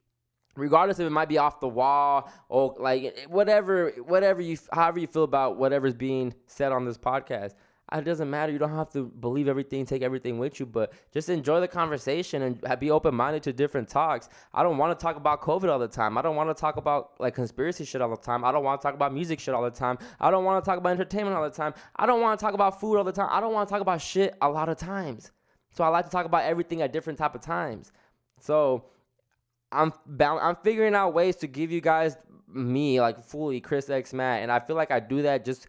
Regardless 0.56 0.98
if 0.98 1.06
it 1.06 1.10
might 1.10 1.28
be 1.28 1.38
off 1.38 1.60
the 1.60 1.68
wall 1.68 2.30
or 2.48 2.74
like 2.78 3.26
whatever 3.28 3.90
whatever 4.04 4.42
you 4.42 4.58
however 4.72 4.98
you 4.98 5.06
feel 5.06 5.24
about 5.24 5.56
whatever's 5.56 5.94
being 5.94 6.34
said 6.46 6.72
on 6.72 6.84
this 6.84 6.98
podcast. 6.98 7.54
It 7.92 8.04
doesn't 8.04 8.30
matter. 8.30 8.52
You 8.52 8.58
don't 8.58 8.74
have 8.74 8.90
to 8.90 9.06
believe 9.06 9.48
everything, 9.48 9.84
take 9.84 10.02
everything 10.02 10.38
with 10.38 10.60
you, 10.60 10.66
but 10.66 10.92
just 11.12 11.28
enjoy 11.28 11.60
the 11.60 11.66
conversation 11.66 12.42
and 12.42 12.80
be 12.80 12.90
open 12.90 13.14
minded 13.14 13.42
to 13.44 13.52
different 13.52 13.88
talks. 13.88 14.28
I 14.54 14.62
don't 14.62 14.78
want 14.78 14.96
to 14.96 15.02
talk 15.02 15.16
about 15.16 15.40
COVID 15.42 15.68
all 15.68 15.78
the 15.80 15.88
time. 15.88 16.16
I 16.16 16.22
don't 16.22 16.36
want 16.36 16.56
to 16.56 16.60
talk 16.60 16.76
about 16.76 17.12
like 17.18 17.34
conspiracy 17.34 17.84
shit 17.84 18.00
all 18.00 18.10
the 18.10 18.16
time. 18.16 18.44
I 18.44 18.52
don't 18.52 18.62
want 18.62 18.80
to 18.80 18.84
talk 18.86 18.94
about 18.94 19.12
music 19.12 19.40
shit 19.40 19.54
all 19.54 19.62
the 19.62 19.70
time. 19.70 19.98
I 20.20 20.30
don't 20.30 20.44
want 20.44 20.64
to 20.64 20.68
talk 20.68 20.78
about 20.78 20.90
entertainment 20.90 21.36
all 21.36 21.42
the 21.42 21.50
time. 21.50 21.74
I 21.96 22.06
don't 22.06 22.20
want 22.20 22.38
to 22.38 22.44
talk 22.44 22.54
about 22.54 22.80
food 22.80 22.96
all 22.96 23.04
the 23.04 23.12
time. 23.12 23.28
I 23.30 23.40
don't 23.40 23.52
want 23.52 23.68
to 23.68 23.72
talk 23.72 23.82
about 23.82 24.00
shit 24.00 24.36
a 24.40 24.48
lot 24.48 24.68
of 24.68 24.78
times. 24.78 25.32
So 25.72 25.82
I 25.82 25.88
like 25.88 26.04
to 26.04 26.10
talk 26.10 26.26
about 26.26 26.44
everything 26.44 26.82
at 26.82 26.92
different 26.92 27.18
type 27.18 27.34
of 27.34 27.40
times. 27.40 27.92
So 28.40 28.84
I'm 29.72 29.92
I'm 30.08 30.56
figuring 30.62 30.94
out 30.94 31.14
ways 31.14 31.36
to 31.36 31.46
give 31.46 31.70
you 31.70 31.80
guys 31.80 32.16
me 32.52 33.00
like 33.00 33.22
fully 33.24 33.60
Chris 33.60 33.90
X 33.90 34.12
Matt, 34.12 34.42
and 34.42 34.50
I 34.50 34.60
feel 34.60 34.76
like 34.76 34.90
I 34.90 35.00
do 35.00 35.22
that 35.22 35.44
just 35.44 35.66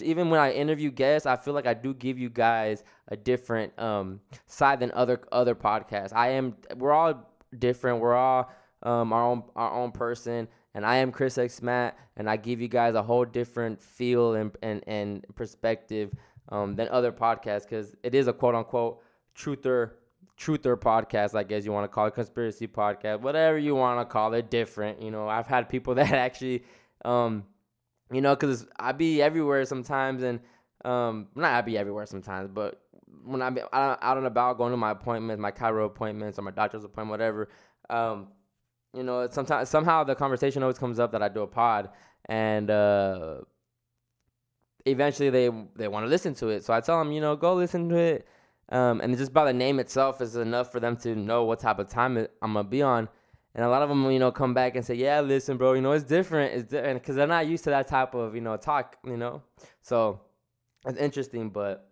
even 0.00 0.30
when 0.30 0.40
I 0.40 0.52
interview 0.52 0.90
guests, 0.90 1.26
I 1.26 1.36
feel 1.36 1.54
like 1.54 1.66
I 1.66 1.74
do 1.74 1.94
give 1.94 2.18
you 2.18 2.30
guys 2.30 2.84
a 3.08 3.16
different 3.16 3.76
um, 3.78 4.20
side 4.46 4.80
than 4.80 4.90
other 4.94 5.20
other 5.32 5.54
podcasts. 5.54 6.12
I 6.14 6.30
am 6.30 6.56
we're 6.76 6.92
all 6.92 7.30
different. 7.58 8.00
We're 8.00 8.14
all 8.14 8.50
um, 8.82 9.12
our 9.12 9.24
own 9.24 9.42
our 9.56 9.72
own 9.72 9.92
person, 9.92 10.48
and 10.74 10.84
I 10.84 10.96
am 10.96 11.12
Chris 11.12 11.38
X 11.38 11.62
Matt, 11.62 11.98
and 12.16 12.28
I 12.28 12.36
give 12.36 12.60
you 12.60 12.68
guys 12.68 12.94
a 12.94 13.02
whole 13.02 13.24
different 13.24 13.80
feel 13.80 14.34
and 14.34 14.50
and, 14.62 14.82
and 14.86 15.26
perspective 15.34 16.12
um, 16.50 16.76
than 16.76 16.88
other 16.88 17.12
podcasts 17.12 17.62
because 17.62 17.94
it 18.02 18.14
is 18.14 18.26
a 18.28 18.32
quote 18.32 18.54
unquote 18.54 19.02
truther 19.36 19.92
truther 20.40 20.74
podcast, 20.76 21.34
I 21.34 21.42
guess 21.42 21.64
you 21.64 21.72
want 21.72 21.84
to 21.84 21.94
call 21.94 22.06
it, 22.06 22.14
conspiracy 22.14 22.66
podcast, 22.66 23.20
whatever 23.20 23.58
you 23.58 23.74
want 23.74 24.00
to 24.00 24.10
call 24.10 24.32
it, 24.32 24.50
different. 24.50 25.02
You 25.02 25.10
know, 25.10 25.28
I've 25.28 25.46
had 25.46 25.68
people 25.68 25.94
that 25.96 26.12
actually, 26.12 26.64
um, 27.04 27.44
you 28.12 28.20
know, 28.20 28.34
because 28.34 28.66
I 28.78 28.92
be 28.92 29.22
everywhere 29.22 29.64
sometimes, 29.64 30.22
and 30.22 30.40
um, 30.84 31.28
not 31.34 31.52
I 31.52 31.60
be 31.60 31.78
everywhere 31.78 32.06
sometimes, 32.06 32.48
but 32.52 32.80
when 33.24 33.42
I'm 33.42 33.58
out 33.72 34.16
and 34.16 34.26
about 34.26 34.58
going 34.58 34.72
to 34.72 34.76
my 34.76 34.92
appointments, 34.92 35.40
my 35.40 35.50
chiro 35.50 35.86
appointments, 35.86 36.38
or 36.38 36.42
my 36.42 36.50
doctor's 36.50 36.84
appointment, 36.84 37.10
whatever, 37.10 37.48
um, 37.88 38.28
you 38.94 39.02
know, 39.02 39.28
sometimes 39.30 39.68
somehow 39.68 40.04
the 40.04 40.14
conversation 40.14 40.62
always 40.62 40.78
comes 40.78 40.98
up 40.98 41.12
that 41.12 41.22
I 41.22 41.28
do 41.28 41.42
a 41.42 41.46
pod, 41.46 41.90
and 42.26 42.70
uh, 42.70 43.38
eventually 44.86 45.30
they 45.30 45.50
they 45.76 45.88
want 45.88 46.04
to 46.04 46.08
listen 46.08 46.34
to 46.34 46.48
it. 46.48 46.64
So 46.64 46.72
I 46.72 46.80
tell 46.80 46.98
them, 46.98 47.12
you 47.12 47.20
know, 47.20 47.36
go 47.36 47.54
listen 47.54 47.88
to 47.90 47.96
it. 47.96 48.26
Um, 48.70 49.00
and 49.00 49.16
just 49.16 49.32
by 49.32 49.44
the 49.44 49.52
name 49.52 49.80
itself 49.80 50.20
is 50.20 50.36
enough 50.36 50.70
for 50.70 50.78
them 50.78 50.96
to 50.98 51.16
know 51.16 51.44
what 51.44 51.58
type 51.58 51.80
of 51.80 51.88
time 51.88 52.16
I'm 52.16 52.52
gonna 52.52 52.64
be 52.64 52.82
on. 52.82 53.08
And 53.54 53.64
a 53.64 53.68
lot 53.68 53.82
of 53.82 53.88
them, 53.88 54.08
you 54.10 54.18
know, 54.18 54.30
come 54.30 54.54
back 54.54 54.76
and 54.76 54.84
say, 54.84 54.94
"Yeah, 54.94 55.20
listen, 55.20 55.56
bro, 55.56 55.72
you 55.72 55.80
know, 55.80 55.92
it's 55.92 56.04
different. 56.04 56.54
It's 56.54 56.70
different 56.70 57.02
because 57.02 57.16
they're 57.16 57.26
not 57.26 57.46
used 57.48 57.64
to 57.64 57.70
that 57.70 57.88
type 57.88 58.14
of, 58.14 58.34
you 58.34 58.40
know, 58.40 58.56
talk, 58.56 58.96
you 59.04 59.16
know. 59.16 59.42
So 59.82 60.20
it's 60.86 60.98
interesting, 60.98 61.50
but 61.50 61.90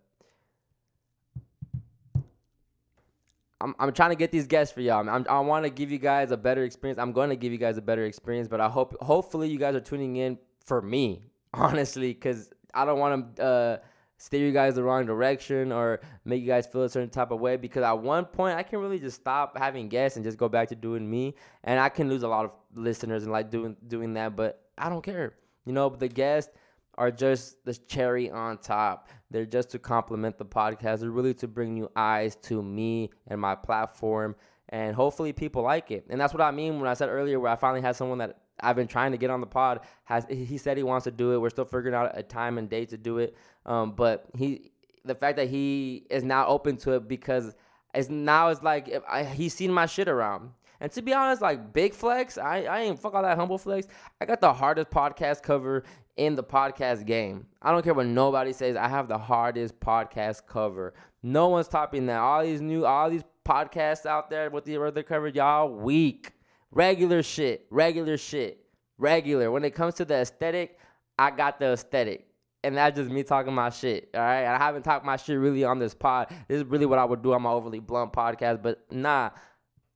I'm 3.61 3.75
I'm 3.77 3.91
trying 3.91 4.11
to 4.11 4.15
get 4.15 4.31
these 4.31 4.47
guests 4.47 4.73
for 4.73 4.81
y'all. 4.81 5.07
I'm, 5.07 5.25
I 5.29 5.39
want 5.41 5.65
to 5.65 5.69
give 5.69 5.91
you 5.91 5.97
guys 5.97 6.31
a 6.31 6.37
better 6.37 6.63
experience. 6.63 6.97
I'm 6.97 7.11
going 7.11 7.29
to 7.29 7.35
give 7.35 7.51
you 7.51 7.57
guys 7.57 7.77
a 7.77 7.81
better 7.81 8.05
experience, 8.05 8.47
but 8.47 8.61
I 8.61 8.69
hope 8.69 8.95
hopefully 9.01 9.49
you 9.49 9.59
guys 9.59 9.75
are 9.75 9.81
tuning 9.81 10.15
in 10.15 10.37
for 10.65 10.81
me, 10.81 11.25
honestly, 11.53 12.13
because 12.13 12.51
I 12.73 12.85
don't 12.85 12.99
want 12.99 13.35
to 13.35 13.43
uh, 13.43 13.77
steer 14.19 14.45
you 14.45 14.51
guys 14.51 14.75
the 14.75 14.83
wrong 14.83 15.05
direction 15.05 15.71
or 15.71 16.01
make 16.25 16.41
you 16.41 16.47
guys 16.47 16.67
feel 16.67 16.83
a 16.83 16.89
certain 16.89 17.09
type 17.09 17.31
of 17.31 17.39
way 17.39 17.55
because 17.55 17.83
at 17.83 17.97
one 17.97 18.25
point 18.25 18.57
I 18.57 18.63
can 18.63 18.79
really 18.79 18.99
just 18.99 19.19
stop 19.19 19.57
having 19.57 19.87
guests 19.87 20.17
and 20.17 20.25
just 20.25 20.37
go 20.37 20.49
back 20.49 20.67
to 20.69 20.75
doing 20.75 21.09
me 21.09 21.35
and 21.63 21.79
I 21.79 21.87
can 21.87 22.09
lose 22.09 22.23
a 22.23 22.27
lot 22.27 22.43
of 22.45 22.51
listeners 22.75 23.23
and 23.23 23.31
like 23.31 23.49
doing 23.49 23.77
doing 23.87 24.13
that 24.13 24.35
but 24.35 24.61
I 24.77 24.89
don't 24.89 25.01
care 25.01 25.33
you 25.65 25.71
know 25.71 25.89
the 25.89 26.09
guests 26.09 26.51
are 26.95 27.11
just 27.11 27.63
the 27.63 27.73
cherry 27.73 28.29
on 28.29 28.57
top 28.57 29.07
they're 29.31 29.45
just 29.45 29.69
to 29.71 29.79
complement 29.79 30.37
the 30.37 30.45
podcast 30.45 30.99
they're 30.99 31.11
really 31.11 31.33
to 31.35 31.47
bring 31.47 31.73
new 31.73 31.89
eyes 31.95 32.35
to 32.35 32.61
me 32.61 33.09
and 33.27 33.39
my 33.39 33.55
platform 33.55 34.35
and 34.67 34.95
hopefully 34.95 35.31
people 35.31 35.63
like 35.63 35.91
it 35.91 36.05
and 36.09 36.19
that's 36.19 36.33
what 36.33 36.41
I 36.41 36.51
mean 36.51 36.81
when 36.81 36.89
I 36.89 36.93
said 36.93 37.07
earlier 37.07 37.39
where 37.39 37.53
I 37.53 37.55
finally 37.55 37.81
had 37.81 37.95
someone 37.95 38.17
that 38.17 38.37
I've 38.61 38.75
been 38.75 38.87
trying 38.87 39.11
to 39.11 39.17
get 39.17 39.29
on 39.29 39.41
the 39.41 39.47
pod. 39.47 39.81
Has 40.03 40.25
he 40.29 40.57
said 40.57 40.77
he 40.77 40.83
wants 40.83 41.05
to 41.05 41.11
do 41.11 41.33
it? 41.33 41.37
We're 41.37 41.49
still 41.49 41.65
figuring 41.65 41.95
out 41.95 42.11
a 42.13 42.23
time 42.23 42.57
and 42.57 42.69
date 42.69 42.89
to 42.89 42.97
do 42.97 43.19
it. 43.19 43.35
Um, 43.69 43.91
but 43.91 44.25
he, 44.35 44.71
the 45.05 45.15
fact 45.15 45.37
that 45.37 45.47
he 45.47 46.07
is 46.09 46.23
now 46.23 46.47
open 46.47 46.75
to 46.77 46.93
it 46.93 47.07
because 47.07 47.55
it's 47.93 48.09
now 48.09 48.49
it's 48.49 48.63
like 48.63 48.91
I, 49.07 49.23
he's 49.23 49.53
seen 49.53 49.71
my 49.71 49.85
shit 49.85 50.09
around. 50.09 50.49
And 50.81 50.91
to 50.93 51.01
be 51.01 51.13
honest, 51.13 51.41
like 51.41 51.71
big 51.71 51.93
flex, 51.93 52.37
I, 52.37 52.63
I 52.63 52.81
ain't 52.81 52.99
fuck 52.99 53.13
all 53.13 53.21
that 53.21 53.37
humble 53.37 53.57
flex. 53.57 53.87
I 54.19 54.25
got 54.25 54.41
the 54.41 54.51
hardest 54.51 54.89
podcast 54.89 55.43
cover 55.43 55.83
in 56.17 56.35
the 56.35 56.43
podcast 56.43 57.05
game. 57.05 57.45
I 57.61 57.71
don't 57.71 57.83
care 57.83 57.93
what 57.93 58.07
nobody 58.07 58.53
says. 58.53 58.75
I 58.75 58.87
have 58.87 59.07
the 59.07 59.17
hardest 59.17 59.79
podcast 59.79 60.47
cover. 60.47 60.93
No 61.21 61.49
one's 61.49 61.67
topping 61.67 62.05
that. 62.07 62.17
All 62.17 62.43
these 62.43 62.61
new, 62.61 62.85
all 62.85 63.09
these 63.09 63.23
podcasts 63.45 64.05
out 64.05 64.29
there 64.29 64.49
with 64.49 64.65
the 64.65 64.81
other 64.81 65.03
cover, 65.03 65.27
y'all 65.27 65.69
weak. 65.69 66.31
Regular 66.71 67.23
shit, 67.23 67.65
regular 67.69 68.17
shit, 68.17 68.65
regular. 68.97 69.51
When 69.51 69.65
it 69.65 69.71
comes 69.71 69.95
to 69.95 70.05
the 70.05 70.15
aesthetic, 70.15 70.79
I 71.17 71.31
got 71.31 71.59
the 71.59 71.73
aesthetic. 71.73 72.28
And 72.63 72.75
that's 72.75 72.97
just 72.97 73.09
me 73.09 73.23
talking 73.23 73.53
my 73.53 73.69
shit. 73.69 74.09
All 74.13 74.21
right. 74.21 74.45
I 74.45 74.57
haven't 74.57 74.83
talked 74.83 75.05
my 75.05 75.15
shit 75.15 75.39
really 75.39 75.63
on 75.63 75.79
this 75.79 75.93
pod. 75.93 76.27
This 76.47 76.57
is 76.57 76.65
really 76.65 76.85
what 76.85 76.99
I 76.99 77.05
would 77.05 77.21
do 77.21 77.33
on 77.33 77.41
my 77.41 77.51
overly 77.51 77.79
blunt 77.79 78.11
podcast. 78.11 78.61
But 78.61 78.85
nah, 78.91 79.29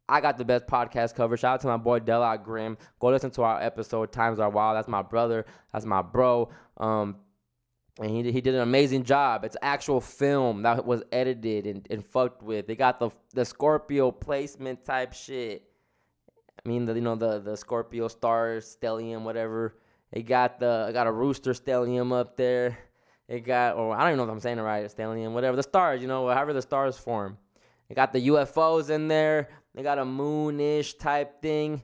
I 0.07 0.21
got 0.21 0.37
the 0.37 0.45
best 0.45 0.67
podcast 0.67 1.15
cover. 1.15 1.35
Shout 1.35 1.55
out 1.55 1.61
to 1.61 1.67
my 1.67 1.77
boy 1.77 1.99
Della 1.99 2.37
Grimm. 2.37 2.77
Go 2.99 3.07
listen 3.07 3.31
to 3.31 3.43
our 3.43 3.61
episode, 3.61 4.11
Times 4.11 4.39
Are 4.39 4.49
Wild. 4.49 4.77
That's 4.77 4.87
my 4.87 5.01
brother. 5.01 5.45
That's 5.73 5.85
my 5.85 6.01
bro. 6.01 6.49
Um, 6.77 7.17
and 7.99 8.09
he, 8.09 8.31
he 8.31 8.41
did 8.41 8.55
an 8.55 8.61
amazing 8.61 9.03
job. 9.03 9.45
It's 9.45 9.57
actual 9.61 10.01
film 10.01 10.63
that 10.63 10.85
was 10.85 11.03
edited 11.11 11.67
and, 11.67 11.87
and 11.89 12.05
fucked 12.05 12.41
with. 12.41 12.67
They 12.67 12.75
got 12.75 12.99
the 12.99 13.11
the 13.33 13.45
Scorpio 13.45 14.11
placement 14.11 14.83
type 14.83 15.13
shit. 15.13 15.63
I 16.65 16.69
mean, 16.69 16.85
the, 16.85 16.93
you 16.95 17.01
know 17.01 17.15
the 17.15 17.39
the 17.39 17.55
Scorpio 17.55 18.07
star 18.07 18.57
stellium, 18.57 19.21
whatever. 19.23 19.75
It 20.13 20.27
got 20.27 20.59
the 20.59 20.91
got 20.93 21.07
a 21.07 21.11
rooster 21.11 21.53
stellium 21.53 22.13
up 22.13 22.37
there. 22.37 22.77
It 23.27 23.41
got, 23.41 23.77
or 23.77 23.95
I 23.95 24.01
don't 24.01 24.09
even 24.09 24.17
know 24.17 24.25
if 24.25 24.29
I'm 24.29 24.39
saying 24.39 24.59
it 24.59 24.61
right, 24.61 24.85
stellium, 24.85 25.33
whatever. 25.33 25.55
The 25.55 25.63
stars, 25.63 26.01
you 26.01 26.07
know, 26.07 26.27
however 26.27 26.53
the 26.53 26.61
stars 26.61 26.97
form. 26.97 27.37
It 27.89 27.95
got 27.95 28.13
the 28.13 28.27
UFOs 28.27 28.91
in 28.91 29.07
there. 29.07 29.49
They 29.73 29.81
got 29.81 29.97
a 29.97 30.03
moonish 30.03 30.99
type 30.99 31.41
thing, 31.41 31.81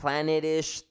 planetish. 0.00 0.84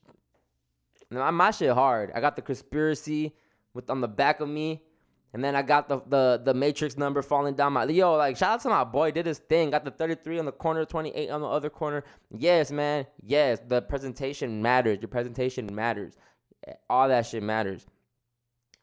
Now, 1.09 1.31
my 1.31 1.51
shit 1.51 1.71
hard. 1.71 2.11
I 2.13 2.19
got 2.19 2.35
the 2.35 2.41
conspiracy 2.41 3.33
with 3.73 3.89
on 3.89 4.01
the 4.01 4.07
back 4.07 4.41
of 4.41 4.49
me. 4.49 4.83
And 5.31 5.43
then 5.43 5.55
I 5.55 5.61
got 5.61 5.87
the, 5.87 6.01
the 6.07 6.41
the 6.43 6.53
matrix 6.55 6.97
number 6.97 7.21
falling 7.21 7.53
down 7.53 7.73
my 7.73 7.83
yo 7.85 8.15
like 8.15 8.35
shout 8.35 8.53
out 8.53 8.61
to 8.61 8.69
my 8.69 8.83
boy 8.83 9.11
did 9.11 9.27
his 9.27 9.37
thing 9.37 9.69
got 9.69 9.85
the 9.85 9.91
33 9.91 10.39
on 10.39 10.45
the 10.45 10.51
corner 10.51 10.83
28 10.85 11.29
on 11.29 11.41
the 11.41 11.47
other 11.47 11.69
corner 11.69 12.03
yes 12.35 12.71
man 12.71 13.05
yes 13.21 13.59
the 13.67 13.79
presentation 13.83 14.59
matters 14.59 14.97
your 14.99 15.07
presentation 15.07 15.69
matters 15.71 16.15
all 16.89 17.07
that 17.07 17.25
shit 17.25 17.43
matters 17.43 17.85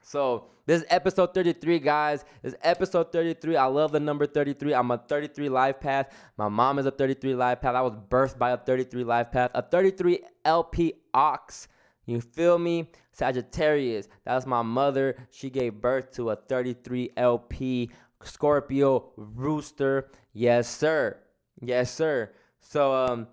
so 0.02 0.46
this 0.66 0.82
is 0.82 0.86
episode 0.90 1.34
33 1.34 1.78
guys 1.78 2.24
this 2.42 2.52
is 2.52 2.58
episode 2.62 3.12
33 3.12 3.56
I 3.56 3.64
love 3.66 3.92
the 3.92 4.00
number 4.00 4.26
33 4.26 4.74
I'm 4.74 4.90
a 4.90 4.98
33 4.98 5.48
life 5.48 5.80
path 5.80 6.14
my 6.36 6.48
mom 6.48 6.78
is 6.78 6.86
a 6.86 6.90
33 6.90 7.34
life 7.34 7.60
path 7.60 7.74
I 7.74 7.82
was 7.82 7.94
birthed 8.08 8.38
by 8.38 8.50
a 8.50 8.56
33 8.56 9.04
life 9.04 9.30
path 9.30 9.50
a 9.54 9.62
33 9.62 10.20
LP 10.44 10.94
ox 11.14 11.68
you 12.06 12.20
feel 12.20 12.58
me? 12.58 12.88
Sagittarius. 13.12 14.08
That's 14.24 14.46
my 14.46 14.62
mother. 14.62 15.16
She 15.30 15.50
gave 15.50 15.80
birth 15.80 16.12
to 16.12 16.30
a 16.30 16.36
33 16.36 17.10
LP 17.16 17.90
Scorpio 18.22 19.10
rooster. 19.16 20.08
Yes, 20.32 20.68
sir. 20.68 21.18
Yes, 21.60 21.92
sir. 21.92 22.30
So 22.60 22.94
um 22.94 23.26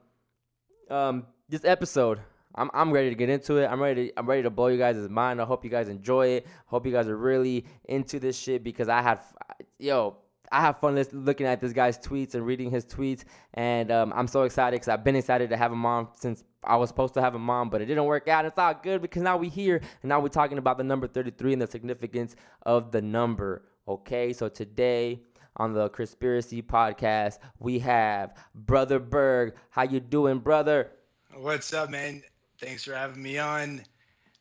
um 0.89 1.25
this 1.49 1.63
episode 1.65 2.19
I'm 2.55 2.69
I'm 2.73 2.91
ready 2.91 3.09
to 3.09 3.15
get 3.15 3.29
into 3.29 3.57
it. 3.57 3.67
I'm 3.67 3.81
ready 3.81 4.09
to, 4.09 4.19
I'm 4.19 4.27
ready 4.27 4.43
to 4.43 4.49
blow 4.49 4.67
you 4.67 4.77
guys' 4.77 5.09
mind. 5.09 5.41
I 5.41 5.45
hope 5.45 5.63
you 5.63 5.69
guys 5.69 5.89
enjoy 5.89 6.27
it. 6.27 6.47
Hope 6.65 6.85
you 6.85 6.91
guys 6.91 7.07
are 7.07 7.17
really 7.17 7.65
into 7.85 8.19
this 8.19 8.37
shit 8.37 8.63
because 8.63 8.89
I 8.89 9.01
had 9.01 9.19
yo, 9.79 10.17
I 10.51 10.61
have 10.61 10.79
fun 10.79 11.03
looking 11.11 11.47
at 11.47 11.59
this 11.59 11.73
guy's 11.73 11.97
tweets 11.97 12.35
and 12.35 12.45
reading 12.45 12.69
his 12.69 12.85
tweets, 12.85 13.23
and 13.55 13.91
um, 13.91 14.13
I'm 14.15 14.27
so 14.27 14.43
excited 14.43 14.75
because 14.75 14.87
I've 14.87 15.03
been 15.03 15.15
excited 15.15 15.49
to 15.49 15.57
have 15.57 15.71
him 15.71 15.85
on 15.85 16.07
since 16.15 16.43
I 16.63 16.75
was 16.77 16.89
supposed 16.89 17.13
to 17.15 17.21
have 17.21 17.33
him 17.33 17.49
on, 17.49 17.69
but 17.69 17.81
it 17.81 17.85
didn't 17.85 18.05
work 18.05 18.27
out. 18.27 18.45
It's 18.45 18.57
all 18.57 18.73
good 18.73 19.01
because 19.01 19.23
now 19.23 19.37
we're 19.37 19.49
here, 19.49 19.81
and 20.01 20.09
now 20.09 20.19
we're 20.19 20.27
talking 20.27 20.57
about 20.57 20.77
the 20.77 20.83
number 20.83 21.07
33 21.07 21.53
and 21.53 21.61
the 21.61 21.67
significance 21.67 22.35
of 22.63 22.91
the 22.91 23.01
number. 23.01 23.63
Okay, 23.87 24.31
so 24.31 24.47
today 24.47 25.21
on 25.57 25.73
the 25.73 25.89
Conspiracy 25.89 26.61
Podcast, 26.61 27.39
we 27.59 27.79
have 27.79 28.35
Brother 28.55 28.99
Berg. 28.99 29.55
How 29.71 29.83
you 29.83 29.99
doing, 29.99 30.39
brother? 30.39 30.91
What's 31.35 31.73
up, 31.73 31.89
man? 31.89 32.21
Thanks 32.63 32.85
for 32.85 32.93
having 32.93 33.21
me 33.21 33.37
on. 33.37 33.81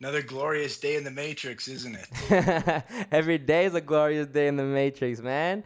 Another 0.00 0.22
glorious 0.22 0.78
day 0.78 0.94
in 0.96 1.02
the 1.04 1.10
Matrix, 1.10 1.66
isn't 1.66 1.96
it? 1.96 2.84
Every 3.12 3.38
day 3.38 3.64
is 3.66 3.74
a 3.74 3.80
glorious 3.80 4.28
day 4.28 4.46
in 4.46 4.56
the 4.56 4.64
Matrix, 4.64 5.20
man. 5.20 5.64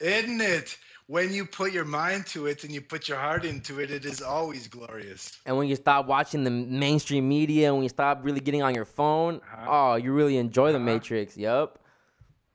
Isn't 0.00 0.40
it? 0.40 0.76
When 1.06 1.32
you 1.32 1.46
put 1.46 1.72
your 1.72 1.84
mind 1.84 2.26
to 2.28 2.46
it 2.46 2.64
and 2.64 2.72
you 2.72 2.80
put 2.80 3.08
your 3.08 3.18
heart 3.18 3.44
into 3.44 3.78
it, 3.80 3.92
it 3.92 4.04
is 4.04 4.20
always 4.22 4.66
glorious. 4.66 5.38
And 5.46 5.56
when 5.56 5.68
you 5.68 5.76
stop 5.76 6.06
watching 6.06 6.42
the 6.42 6.50
mainstream 6.50 7.28
media, 7.28 7.68
and 7.68 7.76
when 7.76 7.84
you 7.84 7.88
stop 7.88 8.20
really 8.24 8.40
getting 8.40 8.62
on 8.62 8.74
your 8.74 8.84
phone, 8.84 9.36
Uh-huh. 9.36 9.66
oh, 9.68 9.94
you 9.94 10.12
really 10.12 10.38
enjoy 10.38 10.72
the 10.72 10.78
Uh-huh. 10.78 10.84
Matrix. 10.84 11.36
Yup. 11.36 11.78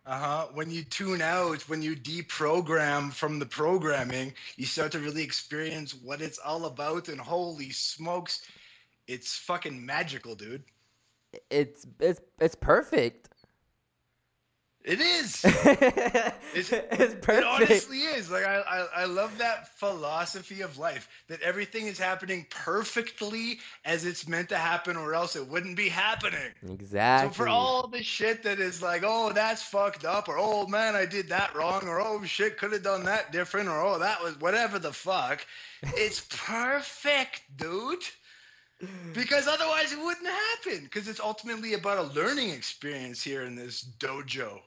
Uh 0.05 0.17
huh. 0.19 0.47
When 0.53 0.69
you 0.69 0.83
tune 0.83 1.21
out, 1.21 1.61
when 1.69 1.81
you 1.81 1.95
deprogram 1.95 3.13
from 3.13 3.39
the 3.39 3.45
programming, 3.45 4.33
you 4.57 4.65
start 4.65 4.91
to 4.91 4.99
really 4.99 5.23
experience 5.23 5.93
what 5.93 6.21
it's 6.21 6.39
all 6.39 6.65
about. 6.65 7.07
And 7.07 7.21
holy 7.21 7.69
smokes, 7.69 8.41
it's 9.07 9.37
fucking 9.37 9.85
magical, 9.85 10.35
dude. 10.35 10.63
It's 11.49 11.85
it's 11.99 12.21
it's 12.39 12.55
perfect. 12.55 13.29
It 14.83 14.99
is. 14.99 15.41
it's, 15.45 16.71
it's 16.71 17.27
It 17.27 17.43
honestly 17.43 17.99
is. 17.99 18.31
Like 18.31 18.45
I, 18.45 18.61
I, 18.61 18.87
I 19.03 19.05
love 19.05 19.37
that 19.37 19.77
philosophy 19.77 20.61
of 20.61 20.79
life 20.79 21.07
that 21.27 21.39
everything 21.41 21.85
is 21.85 21.99
happening 21.99 22.47
perfectly 22.49 23.59
as 23.85 24.05
it's 24.05 24.27
meant 24.27 24.49
to 24.49 24.57
happen, 24.57 24.97
or 24.97 25.13
else 25.13 25.35
it 25.35 25.47
wouldn't 25.47 25.77
be 25.77 25.87
happening. 25.87 26.51
exactly. 26.67 27.29
So 27.29 27.33
for 27.33 27.47
all 27.47 27.87
the 27.87 28.01
shit 28.01 28.41
that 28.43 28.59
is 28.59 28.81
like, 28.81 29.03
oh, 29.05 29.31
that's 29.31 29.61
fucked 29.61 30.03
up, 30.03 30.27
or 30.27 30.37
oh 30.39 30.65
man, 30.65 30.95
I 30.95 31.05
did 31.05 31.29
that 31.29 31.55
wrong, 31.55 31.87
or 31.87 32.01
oh 32.01 32.23
shit, 32.23 32.57
could 32.57 32.73
have 32.73 32.83
done 32.83 33.03
that 33.03 33.31
different, 33.31 33.69
or 33.69 33.79
oh 33.79 33.99
that 33.99 34.23
was 34.23 34.39
whatever 34.39 34.79
the 34.79 34.93
fuck, 34.93 35.45
it's 35.83 36.21
perfect, 36.29 37.43
dude. 37.55 38.03
Because 39.13 39.47
otherwise 39.47 39.91
it 39.91 39.99
wouldn't 39.99 40.27
happen. 40.27 40.83
Because 40.83 41.07
it's 41.07 41.19
ultimately 41.19 41.73
about 41.73 41.97
a 41.97 42.13
learning 42.13 42.49
experience 42.49 43.21
here 43.21 43.43
in 43.43 43.55
this 43.55 43.83
dojo. 43.99 44.59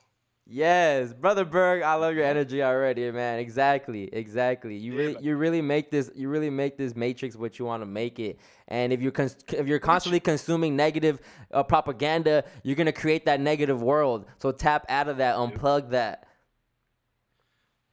Yes, 0.46 1.14
brother 1.14 1.46
Berg, 1.46 1.82
I 1.82 1.94
love 1.94 2.14
your 2.14 2.26
energy 2.26 2.62
already, 2.62 3.10
man. 3.10 3.38
Exactly, 3.38 4.10
exactly. 4.12 4.76
You 4.76 4.94
really, 4.94 5.16
you 5.18 5.36
really 5.36 5.62
make 5.62 5.90
this, 5.90 6.10
you 6.14 6.28
really 6.28 6.50
make 6.50 6.76
this 6.76 6.94
matrix 6.94 7.34
what 7.34 7.58
you 7.58 7.64
want 7.64 7.80
to 7.80 7.86
make 7.86 8.18
it. 8.18 8.38
And 8.68 8.92
if 8.92 9.00
you're, 9.00 9.10
cons- 9.10 9.38
if 9.48 9.66
you're 9.66 9.78
constantly 9.78 10.20
consuming 10.20 10.76
negative 10.76 11.20
uh, 11.50 11.62
propaganda, 11.62 12.44
you're 12.62 12.76
gonna 12.76 12.92
create 12.92 13.24
that 13.24 13.40
negative 13.40 13.82
world. 13.82 14.26
So 14.36 14.52
tap 14.52 14.84
out 14.90 15.08
of 15.08 15.16
that, 15.16 15.36
unplug 15.36 15.88
that. 15.90 16.28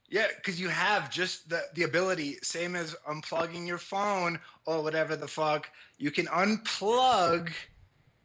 Yeah, 0.09 0.27
because 0.35 0.59
you 0.59 0.67
have 0.67 1.09
just 1.09 1.47
the, 1.47 1.61
the 1.73 1.83
ability, 1.83 2.37
same 2.43 2.75
as 2.75 2.97
unplugging 3.09 3.65
your 3.65 3.77
phone 3.77 4.37
or 4.65 4.81
whatever 4.81 5.15
the 5.15 5.27
fuck, 5.27 5.69
you 5.97 6.11
can 6.11 6.27
unplug 6.27 7.51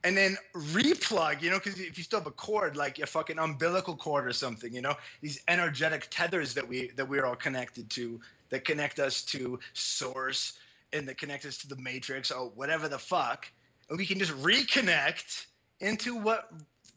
and 0.04 0.16
then 0.16 0.36
replug, 0.54 1.42
you 1.42 1.50
know, 1.50 1.58
because 1.58 1.80
if 1.80 1.98
you 1.98 2.04
still 2.04 2.20
have 2.20 2.28
a 2.28 2.32
cord, 2.32 2.76
like 2.76 2.98
a 3.00 3.06
fucking 3.06 3.38
umbilical 3.38 3.96
cord 3.96 4.26
or 4.26 4.32
something, 4.32 4.72
you 4.72 4.80
know, 4.80 4.94
these 5.20 5.42
energetic 5.48 6.06
tethers 6.10 6.54
that 6.54 6.66
we 6.66 6.90
that 6.96 7.08
we're 7.08 7.26
all 7.26 7.34
connected 7.34 7.90
to, 7.90 8.20
that 8.50 8.64
connect 8.64 9.00
us 9.00 9.22
to 9.22 9.58
source 9.72 10.58
and 10.92 11.08
that 11.08 11.18
connect 11.18 11.44
us 11.44 11.58
to 11.58 11.68
the 11.68 11.76
matrix 11.76 12.30
or 12.30 12.50
whatever 12.50 12.88
the 12.88 12.98
fuck, 12.98 13.50
and 13.88 13.98
we 13.98 14.06
can 14.06 14.18
just 14.18 14.32
reconnect 14.34 15.46
into 15.80 16.16
what 16.16 16.52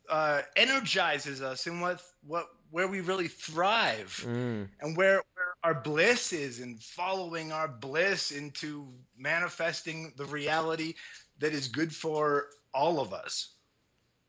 uh, 0.09 0.41
energizes 0.55 1.41
us 1.41 1.65
and 1.65 1.81
what 1.81 2.01
what 2.27 2.49
where 2.71 2.87
we 2.87 3.01
really 3.01 3.27
thrive 3.27 4.23
Mm. 4.27 4.67
and 4.81 4.95
where, 4.97 5.21
where 5.33 5.53
our 5.63 5.73
bliss 5.73 6.33
is 6.33 6.59
and 6.59 6.81
following 6.81 7.51
our 7.51 7.67
bliss 7.67 8.31
into 8.31 8.87
manifesting 9.17 10.13
the 10.17 10.25
reality 10.25 10.93
that 11.39 11.53
is 11.53 11.67
good 11.67 11.93
for 11.95 12.47
all 12.73 12.99
of 12.99 13.13
us. 13.13 13.55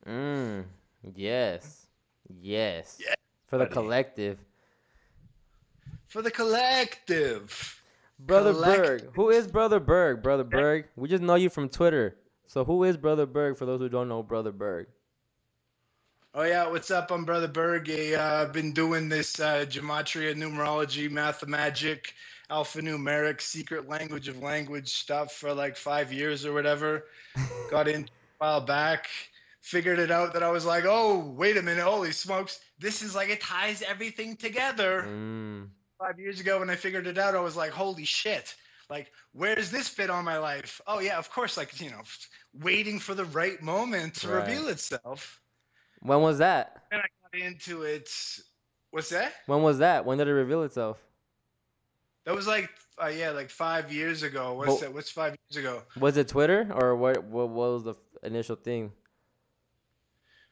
Mm. 0.06 0.64
Yes. 1.14 1.86
Yes. 2.40 2.98
Yeah, 3.04 3.14
For 3.46 3.58
the 3.58 3.64
buddy. 3.64 3.74
collective. 3.74 4.38
For 6.06 6.22
the 6.22 6.30
collective. 6.30 7.76
Brother 8.18 8.52
Berg. 8.52 9.14
Who 9.14 9.30
is 9.30 9.46
Brother 9.46 9.80
Berg? 9.80 10.22
Brother 10.22 10.44
Berg. 10.44 10.86
We 10.96 11.08
just 11.08 11.22
know 11.22 11.36
you 11.36 11.48
from 11.48 11.68
Twitter. 11.68 12.16
So 12.46 12.64
who 12.64 12.84
is 12.84 12.96
Brother 12.96 13.26
Berg 13.26 13.56
for 13.56 13.64
those 13.64 13.80
who 13.80 13.88
don't 13.88 14.08
know 14.08 14.22
Brother 14.22 14.52
Berg? 14.52 14.88
Oh 16.32 16.44
yeah, 16.44 16.68
what's 16.68 16.92
up? 16.92 17.10
I'm 17.10 17.24
Brother 17.24 17.48
Berg. 17.48 17.90
I, 17.90 18.12
uh, 18.14 18.42
I've 18.42 18.52
been 18.52 18.70
doing 18.72 19.08
this 19.08 19.40
uh, 19.40 19.64
gematria, 19.68 20.32
numerology, 20.32 21.10
mathemagic, 21.10 22.14
alphanumeric, 22.48 23.40
secret 23.40 23.88
language 23.88 24.28
of 24.28 24.40
language 24.40 24.90
stuff 24.90 25.32
for 25.32 25.52
like 25.52 25.76
five 25.76 26.12
years 26.12 26.46
or 26.46 26.52
whatever. 26.52 27.06
Got 27.70 27.88
in 27.88 28.02
a 28.02 28.06
while 28.38 28.60
back, 28.60 29.08
figured 29.60 29.98
it 29.98 30.12
out 30.12 30.32
that 30.34 30.44
I 30.44 30.52
was 30.52 30.64
like, 30.64 30.84
oh 30.86 31.34
wait 31.36 31.56
a 31.56 31.62
minute, 31.62 31.82
holy 31.82 32.12
smokes, 32.12 32.60
this 32.78 33.02
is 33.02 33.12
like 33.16 33.28
it 33.28 33.40
ties 33.40 33.82
everything 33.82 34.36
together. 34.36 35.06
Mm. 35.08 35.68
Five 35.98 36.20
years 36.20 36.38
ago 36.38 36.60
when 36.60 36.70
I 36.70 36.76
figured 36.76 37.08
it 37.08 37.18
out, 37.18 37.34
I 37.34 37.40
was 37.40 37.56
like, 37.56 37.72
holy 37.72 38.04
shit. 38.04 38.54
Like, 38.88 39.10
where 39.32 39.56
does 39.56 39.72
this 39.72 39.88
fit 39.88 40.10
on 40.10 40.24
my 40.24 40.38
life? 40.38 40.80
Oh 40.86 41.00
yeah, 41.00 41.18
of 41.18 41.28
course, 41.28 41.56
like 41.56 41.80
you 41.80 41.90
know, 41.90 42.02
waiting 42.54 43.00
for 43.00 43.16
the 43.16 43.24
right 43.24 43.60
moment 43.60 44.14
to 44.16 44.28
Right. 44.28 44.46
reveal 44.46 44.68
itself. 44.68 45.39
When 46.02 46.22
was 46.22 46.38
that? 46.38 46.84
And 46.90 47.00
I 47.00 47.06
got 47.22 47.40
into 47.46 47.82
it. 47.82 48.10
What's 48.90 49.10
that? 49.10 49.34
When 49.46 49.62
was 49.62 49.78
that? 49.78 50.04
When 50.04 50.18
did 50.18 50.28
it 50.28 50.32
reveal 50.32 50.62
itself? 50.64 50.98
That 52.24 52.34
was 52.34 52.46
like, 52.46 52.68
uh, 53.02 53.08
yeah, 53.08 53.30
like 53.30 53.50
five 53.50 53.92
years 53.92 54.22
ago. 54.22 54.54
What's 54.54 54.68
Well- 54.68 54.78
that? 54.78 54.94
What's 54.94 55.10
five 55.10 55.36
years 55.50 55.64
ago? 55.64 55.82
Was 55.98 56.16
it 56.16 56.28
Twitter 56.28 56.70
or 56.74 56.96
what? 56.96 57.22
What, 57.24 57.48
was 57.48 57.84
the 57.84 57.94
initial 58.22 58.56
thing? 58.56 58.92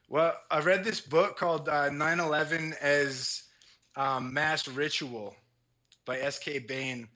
Well, 0.07 0.35
I 0.49 0.59
read 0.59 0.83
this 0.83 1.01
book 1.01 1.37
called 1.37 1.69
uh, 1.69 1.89
9/11 1.89 2.75
as 2.81 3.43
um, 3.95 4.33
Mass 4.33 4.67
Ritual 4.67 5.35
by 6.05 6.19
S.K. 6.19 6.59
Bain, 6.59 7.07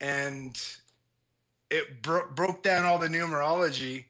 and 0.00 0.56
it 1.70 2.02
bro- 2.02 2.30
broke 2.32 2.62
down 2.62 2.84
all 2.84 2.98
the 2.98 3.08
numerology 3.08 4.04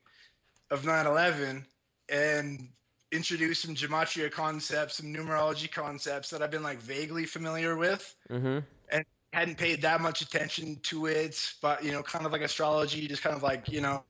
of 0.70 0.82
9/11 0.82 1.64
and 2.10 2.68
introduced 3.12 3.62
some 3.62 3.74
gematria 3.74 4.30
concepts, 4.30 4.96
some 4.96 5.12
numerology 5.12 5.70
concepts 5.70 6.30
that 6.30 6.42
I've 6.42 6.50
been 6.50 6.62
like 6.62 6.78
vaguely 6.78 7.24
familiar 7.24 7.76
with. 7.76 8.14
Mm-hmm. 8.30 8.58
And 8.90 9.04
hadn't 9.32 9.58
paid 9.58 9.82
that 9.82 10.00
much 10.00 10.22
attention 10.22 10.78
to 10.82 11.06
it, 11.06 11.52
but 11.60 11.84
you 11.84 11.92
know, 11.92 12.02
kind 12.02 12.24
of 12.24 12.32
like 12.32 12.40
astrology, 12.42 13.06
just 13.06 13.22
kind 13.22 13.36
of 13.36 13.42
like 13.42 13.68
you 13.68 13.80
know, 13.80 14.02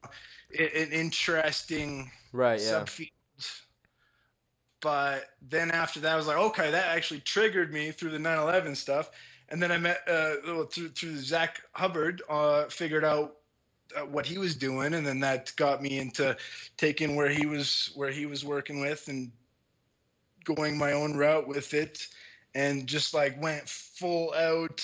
an 0.58 0.92
interesting 0.92 2.10
Right. 2.32 2.60
Yeah. 2.60 2.84
subfield. 2.84 3.10
But 4.82 5.30
then 5.40 5.70
after 5.70 6.00
that, 6.00 6.12
I 6.12 6.16
was 6.16 6.26
like, 6.26 6.36
okay, 6.36 6.70
that 6.70 6.94
actually 6.94 7.20
triggered 7.20 7.72
me 7.72 7.90
through 7.90 8.10
the 8.10 8.18
9/11 8.18 8.76
stuff, 8.76 9.10
and 9.48 9.60
then 9.60 9.72
I 9.72 9.78
met 9.78 10.06
uh, 10.06 10.34
through 10.66 10.90
through 10.90 11.16
Zach 11.16 11.62
Hubbard, 11.72 12.22
uh, 12.28 12.66
figured 12.66 13.04
out 13.04 13.36
uh, 13.94 14.02
what 14.06 14.26
he 14.26 14.38
was 14.38 14.54
doing, 14.54 14.94
and 14.94 15.06
then 15.06 15.20
that 15.20 15.52
got 15.56 15.82
me 15.82 15.98
into 15.98 16.36
taking 16.76 17.14
where 17.16 17.28
he 17.28 17.46
was 17.46 17.90
where 17.94 18.10
he 18.10 18.26
was 18.26 18.44
working 18.44 18.80
with 18.80 19.08
and 19.08 19.30
going 20.44 20.76
my 20.78 20.92
own 20.92 21.16
route 21.16 21.46
with 21.46 21.74
it, 21.74 22.06
and 22.54 22.86
just 22.86 23.14
like 23.14 23.40
went 23.40 23.68
full 23.68 24.32
out. 24.34 24.82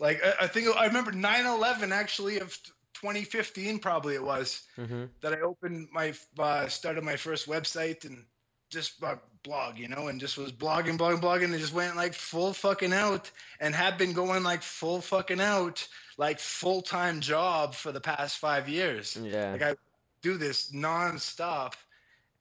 Like 0.00 0.20
I, 0.24 0.44
I 0.44 0.46
think 0.46 0.68
I 0.76 0.86
remember 0.86 1.12
9/11 1.12 1.90
actually 1.90 2.38
of 2.38 2.56
2015 2.94 3.78
probably 3.78 4.14
it 4.14 4.22
was 4.22 4.66
Mm-hmm. 4.78 5.04
that 5.22 5.32
I 5.32 5.40
opened 5.40 5.88
my 5.92 6.14
uh, 6.38 6.68
started 6.68 7.04
my 7.04 7.16
first 7.16 7.48
website 7.48 8.04
and 8.04 8.24
just 8.70 9.02
uh, 9.02 9.16
blog, 9.42 9.78
you 9.78 9.88
know, 9.88 10.08
and 10.08 10.20
just 10.20 10.36
was 10.36 10.52
blogging, 10.52 10.98
blogging, 10.98 11.20
blogging, 11.20 11.44
and 11.44 11.58
just 11.58 11.72
went 11.72 11.96
like 11.96 12.14
full 12.14 12.52
fucking 12.52 12.92
out 12.92 13.30
and 13.60 13.74
have 13.74 13.98
been 13.98 14.12
going 14.12 14.42
like 14.42 14.62
full 14.62 15.00
fucking 15.00 15.40
out, 15.40 15.86
like 16.18 16.38
full 16.38 16.82
time 16.82 17.20
job 17.20 17.74
for 17.74 17.92
the 17.92 18.00
past 18.00 18.38
five 18.38 18.68
years. 18.68 19.18
Yeah. 19.20 19.52
Like 19.52 19.62
I 19.62 19.74
do 20.22 20.36
this 20.36 20.72
nonstop, 20.72 21.74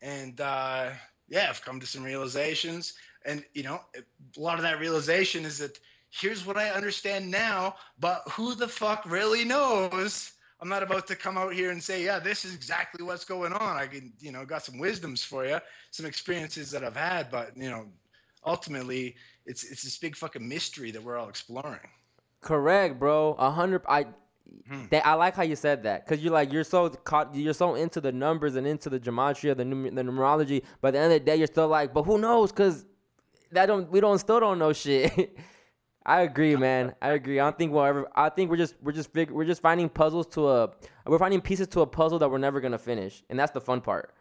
and 0.02 0.40
uh, 0.42 0.92
yeah, 1.30 1.48
I've 1.50 1.64
come 1.64 1.80
to 1.80 1.88
some 1.88 2.04
realizations, 2.04 2.94
and 3.26 3.44
you 3.54 3.64
know, 3.64 3.82
a 3.96 4.40
lot 4.40 4.58
of 4.58 4.64
that 4.64 4.80
realization 4.80 5.46
is 5.46 5.58
that 5.60 5.80
here's 6.10 6.46
what 6.46 6.58
I 6.58 6.70
understand 6.70 7.30
now, 7.30 7.76
but 8.00 8.24
who 8.30 8.56
the 8.56 8.68
fuck 8.68 9.04
really 9.06 9.46
knows? 9.46 10.34
I'm 10.62 10.68
not 10.68 10.84
about 10.84 11.08
to 11.08 11.16
come 11.16 11.38
out 11.38 11.54
here 11.54 11.72
and 11.72 11.82
say, 11.82 12.04
yeah, 12.04 12.20
this 12.20 12.44
is 12.44 12.54
exactly 12.54 13.04
what's 13.04 13.24
going 13.24 13.54
on. 13.54 13.78
I 13.78 13.88
can, 13.88 14.12
you 14.20 14.32
know, 14.32 14.46
got 14.46 14.64
some 14.64 14.78
wisdoms 14.78 15.24
for 15.24 15.46
you, 15.46 15.60
some 15.92 16.06
experiences 16.06 16.70
that 16.72 16.84
I've 16.84 16.98
had, 16.98 17.32
but 17.32 17.56
you 17.56 17.70
know, 17.70 17.86
ultimately, 18.46 19.16
it's 19.46 19.64
it's 19.64 19.84
this 19.84 19.98
big 19.98 20.16
fucking 20.16 20.48
mystery 20.48 20.92
that 20.92 21.02
we're 21.02 21.18
all 21.18 21.30
exploring. 21.30 21.80
Correct, 22.42 23.00
bro. 23.00 23.36
A 23.40 23.50
hundred. 23.50 23.84
I. 23.88 24.08
Hmm. 24.68 24.86
That, 24.90 25.06
I 25.06 25.14
like 25.14 25.36
how 25.36 25.44
you 25.44 25.56
said 25.56 25.84
that 25.84 26.06
because 26.06 26.24
you're 26.24 26.34
like 26.34 26.52
you're 26.52 26.64
so 26.64 26.90
caught 26.90 27.36
you're 27.36 27.54
so 27.54 27.76
into 27.76 28.02
the 28.02 28.12
numbers 28.12 28.56
and 28.56 28.66
into 28.66 28.90
the 28.90 29.00
gematria 29.00 29.56
the 29.56 29.64
num- 29.64 29.94
the 29.94 30.02
numerology 30.02 30.64
but 30.82 30.88
at 30.88 30.92
the 30.94 31.00
end 31.00 31.14
of 31.14 31.20
the 31.20 31.26
day 31.26 31.36
you're 31.36 31.46
still 31.46 31.68
like 31.68 31.94
but 31.94 32.02
who 32.02 32.18
knows 32.18 32.52
because 32.52 32.84
that 33.52 33.68
don't 33.68 33.92
we 33.92 34.00
don't 34.00 34.18
still 34.18 34.40
don't 34.40 34.58
know 34.58 34.74
shit 34.74 35.38
I 36.06 36.22
agree 36.22 36.56
man 36.56 36.96
I 37.02 37.10
agree 37.10 37.40
I 37.40 37.44
don't 37.44 37.58
think 37.58 37.72
we'll 37.72 37.84
ever 37.84 38.10
I 38.16 38.30
think 38.30 38.50
we're 38.50 38.58
just 38.58 38.76
we're 38.82 38.92
just 38.92 39.14
we're 39.14 39.46
just 39.46 39.62
finding 39.62 39.90
puzzles 39.90 40.28
to 40.28 40.50
a 40.50 40.72
we're 41.06 41.20
finding 41.20 41.42
pieces 41.42 41.68
to 41.70 41.82
a 41.82 41.88
puzzle 41.88 42.20
that 42.20 42.30
we're 42.30 42.38
never 42.38 42.62
gonna 42.62 42.78
finish 42.78 43.24
and 43.30 43.38
that's 43.38 43.52
the 43.52 43.62
fun 43.62 43.82
part 43.82 44.14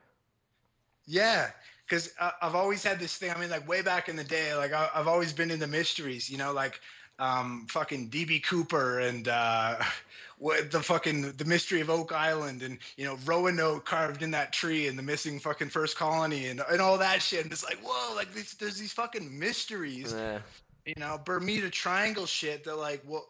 Yeah, 1.07 1.51
because 1.88 2.12
I've 2.43 2.55
always 2.55 2.83
had 2.83 2.99
this 3.01 3.17
thing. 3.17 3.31
I 3.31 3.41
mean, 3.41 3.49
like 3.49 3.67
way 3.67 3.81
back 3.81 4.09
in 4.09 4.17
the 4.17 4.25
day, 4.25 4.55
like 4.55 4.73
I, 4.73 4.91
I've 4.95 5.09
always 5.09 5.33
been 5.33 5.51
into 5.51 5.67
mysteries. 5.67 6.29
You 6.29 6.37
know, 6.37 6.53
like 6.53 6.81
um, 7.19 7.67
fucking 7.71 8.11
DB 8.11 8.45
Cooper 8.45 9.01
and 9.01 9.27
uh, 9.27 9.77
what 10.38 10.71
the 10.71 10.83
fucking 10.83 11.33
the 11.33 11.45
mystery 11.47 11.81
of 11.81 11.88
Oak 11.88 12.12
Island 12.12 12.62
and 12.62 12.79
you 12.97 13.05
know 13.05 13.19
Roanoke 13.25 13.87
carved 13.87 14.23
in 14.23 14.31
that 14.33 14.53
tree 14.53 14.87
and 14.87 14.99
the 14.99 15.03
missing 15.03 15.41
fucking 15.41 15.71
first 15.71 15.97
colony 15.97 16.49
and 16.49 16.62
and 16.71 16.81
all 16.81 16.99
that 16.99 17.23
shit. 17.23 17.43
And 17.43 17.53
it's 17.53 17.64
like 17.64 17.79
whoa, 17.83 18.14
like 18.14 18.33
this, 18.35 18.55
there's 18.55 18.79
these 18.79 18.93
fucking 18.93 19.37
mysteries. 19.38 20.12
Yeah. 20.17 20.41
You 20.88 20.94
know, 20.96 21.20
Bermuda 21.22 21.68
Triangle 21.68 22.24
shit 22.24 22.64
that 22.64 22.77
like 22.77 23.03
will 23.07 23.27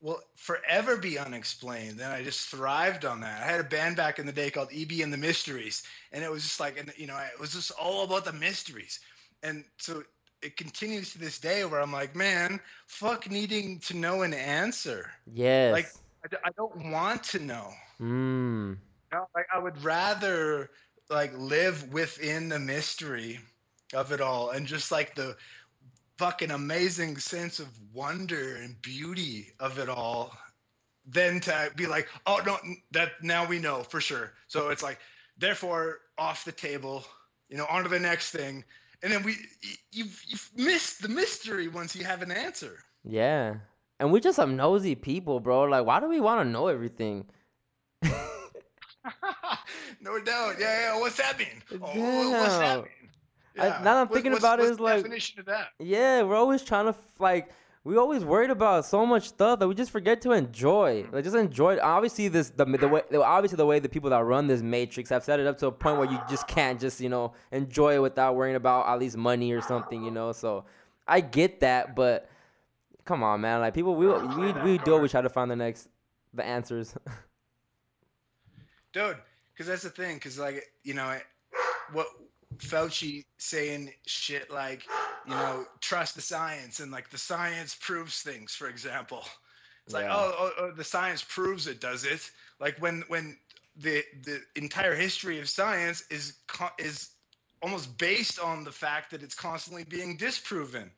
will 0.00 0.18
forever 0.34 0.96
be 0.96 1.18
unexplained. 1.18 2.00
And 2.00 2.10
I 2.12 2.24
just 2.24 2.48
thrived 2.48 3.04
on 3.04 3.20
that. 3.20 3.42
I 3.42 3.46
had 3.46 3.60
a 3.60 3.64
band 3.64 3.96
back 3.96 4.18
in 4.18 4.24
the 4.26 4.32
day 4.32 4.50
called 4.50 4.70
EB 4.74 4.92
and 5.02 5.12
the 5.12 5.18
Mysteries, 5.18 5.82
and 6.10 6.24
it 6.24 6.30
was 6.30 6.42
just 6.42 6.58
like, 6.58 6.78
and 6.78 6.90
you 6.96 7.06
know, 7.06 7.18
it 7.18 7.38
was 7.38 7.52
just 7.52 7.70
all 7.72 8.04
about 8.04 8.24
the 8.24 8.32
mysteries. 8.32 8.98
And 9.42 9.62
so 9.76 10.02
it 10.40 10.56
continues 10.56 11.12
to 11.12 11.18
this 11.18 11.38
day 11.38 11.64
where 11.66 11.82
I'm 11.82 11.92
like, 11.92 12.16
man, 12.16 12.58
fuck 12.86 13.30
needing 13.30 13.78
to 13.80 13.96
know 13.96 14.22
an 14.22 14.32
answer. 14.32 15.10
yes 15.34 15.72
Like- 15.72 15.92
I, 16.24 16.28
d- 16.28 16.36
I 16.44 16.50
don't 16.56 16.90
want 16.92 17.24
to 17.24 17.40
know. 17.40 17.68
mm. 18.00 18.70
You 18.70 18.78
know, 19.12 19.26
Like 19.34 19.46
I 19.54 19.58
would 19.58 19.82
rather 19.82 20.70
like 21.10 21.32
live 21.36 21.92
within 21.92 22.48
the 22.48 22.58
mystery 22.60 23.40
of 23.92 24.12
it 24.12 24.20
all 24.20 24.50
and 24.50 24.66
just 24.66 24.90
like 24.92 25.14
the 25.16 25.36
fucking 26.22 26.52
amazing 26.52 27.16
sense 27.16 27.58
of 27.58 27.66
wonder 27.92 28.54
and 28.62 28.80
beauty 28.80 29.48
of 29.58 29.80
it 29.80 29.88
all 29.88 30.32
than 31.04 31.40
to 31.40 31.72
be 31.74 31.84
like, 31.84 32.06
oh 32.26 32.40
no, 32.46 32.58
that 32.92 33.20
now 33.22 33.44
we 33.44 33.58
know 33.58 33.82
for 33.82 34.00
sure. 34.00 34.32
So 34.46 34.68
it's 34.68 34.84
like, 34.84 35.00
therefore, 35.36 35.98
off 36.18 36.44
the 36.44 36.52
table, 36.52 37.04
you 37.48 37.56
know, 37.56 37.66
on 37.68 37.82
to 37.82 37.88
the 37.88 37.98
next 37.98 38.30
thing. 38.30 38.62
And 39.02 39.12
then 39.12 39.24
we, 39.24 39.34
you've, 39.90 40.22
you've 40.28 40.48
missed 40.54 41.02
the 41.02 41.08
mystery 41.08 41.66
once 41.66 41.96
you 41.96 42.04
have 42.04 42.22
an 42.22 42.30
answer. 42.30 42.78
yeah 43.04 43.54
and 43.98 44.12
we're 44.12 44.20
just 44.20 44.36
some 44.36 44.56
nosy 44.56 44.94
people 44.94 45.40
bro 45.40 45.64
like 45.64 45.84
why 45.84 45.98
do 45.98 46.08
we 46.08 46.20
want 46.20 46.40
to 46.40 46.48
know 46.48 46.68
everything 46.68 47.24
no 50.00 50.20
doubt. 50.20 50.56
Yeah, 50.58 50.80
yeah. 50.94 51.00
What's 51.00 51.16
that 51.16 51.38
mean? 51.38 51.62
Oh, 51.72 52.30
what's 52.30 52.58
that 52.58 52.78
mean? 52.78 53.01
I- 53.58 53.82
now 53.82 54.00
I'm 54.00 54.08
thinking 54.08 54.32
what's- 54.32 54.42
about 54.44 54.58
it, 54.60 54.62
what's 54.62 54.72
it's 54.72 54.80
like- 54.80 54.96
definition 55.02 55.40
of 55.40 55.46
that. 55.46 55.68
Yeah, 55.78 56.22
we're 56.22 56.36
always 56.36 56.62
trying 56.62 56.86
to 56.92 56.94
like 57.18 57.50
we 57.84 57.96
always 57.96 58.24
worried 58.24 58.50
about 58.50 58.84
so 58.84 59.04
much 59.04 59.28
stuff 59.28 59.58
that 59.58 59.66
we 59.66 59.74
just 59.74 59.90
forget 59.90 60.20
to 60.22 60.30
enjoy. 60.30 61.02
Mm. 61.02 61.12
Like 61.12 61.24
just 61.24 61.34
enjoy. 61.34 61.74
it. 61.74 61.80
Obviously, 61.80 62.28
this 62.28 62.50
the 62.50 62.64
the 62.64 62.88
way 62.88 63.02
obviously 63.16 63.56
the 63.56 63.66
way 63.66 63.80
the 63.80 63.88
people 63.88 64.10
that 64.10 64.20
run 64.24 64.46
this 64.46 64.62
matrix 64.62 65.10
have 65.10 65.24
set 65.24 65.40
it 65.40 65.46
up 65.48 65.58
to 65.58 65.66
a 65.66 65.72
point 65.72 65.98
where 65.98 66.08
you 66.10 66.20
just 66.30 66.46
can't 66.46 66.80
just 66.80 67.00
you 67.00 67.08
know 67.08 67.32
enjoy 67.50 67.96
it 67.96 67.98
without 68.02 68.36
worrying 68.36 68.54
about 68.56 68.86
at 68.86 68.98
least 69.00 69.16
money 69.16 69.52
or 69.52 69.60
something. 69.60 70.04
You 70.04 70.12
know, 70.12 70.30
so 70.32 70.64
I 71.08 71.20
get 71.20 71.58
that, 71.60 71.96
but 71.96 72.28
come 73.04 73.24
on, 73.24 73.40
man. 73.40 73.60
Like 73.60 73.74
people, 73.74 73.96
we 73.96 74.06
we 74.06 74.52
we 74.62 74.78
do 74.78 74.94
always 74.94 75.10
try 75.10 75.20
to 75.20 75.28
find 75.28 75.50
the 75.50 75.56
next 75.56 75.88
the 76.32 76.44
answers. 76.44 76.94
dude 78.92 79.16
because 79.52 79.66
that's 79.66 79.82
the 79.82 79.90
thing 79.90 80.16
because 80.16 80.38
like 80.38 80.62
you 80.84 80.94
know 80.94 81.16
what 81.92 82.06
fauci 82.58 83.24
saying 83.38 83.92
shit 84.06 84.50
like 84.50 84.84
you 85.26 85.34
know 85.34 85.64
trust 85.80 86.14
the 86.14 86.20
science 86.20 86.80
and 86.80 86.90
like 86.90 87.10
the 87.10 87.18
science 87.18 87.76
proves 87.80 88.22
things 88.22 88.54
for 88.54 88.68
example 88.68 89.24
it's 89.84 89.94
like 89.94 90.06
oh, 90.08 90.34
oh, 90.38 90.50
oh 90.58 90.70
the 90.72 90.84
science 90.84 91.24
proves 91.28 91.66
it 91.66 91.80
does 91.80 92.04
it 92.04 92.30
like 92.60 92.76
when 92.80 93.02
when 93.08 93.36
the 93.76 94.04
the 94.24 94.40
entire 94.56 94.94
history 94.94 95.40
of 95.40 95.48
science 95.48 96.04
is 96.10 96.34
is 96.78 97.10
almost 97.62 97.96
based 97.96 98.38
on 98.38 98.64
the 98.64 98.72
fact 98.72 99.10
that 99.10 99.22
it's 99.22 99.34
constantly 99.34 99.84
being 99.84 100.16
disproven. 100.16 100.90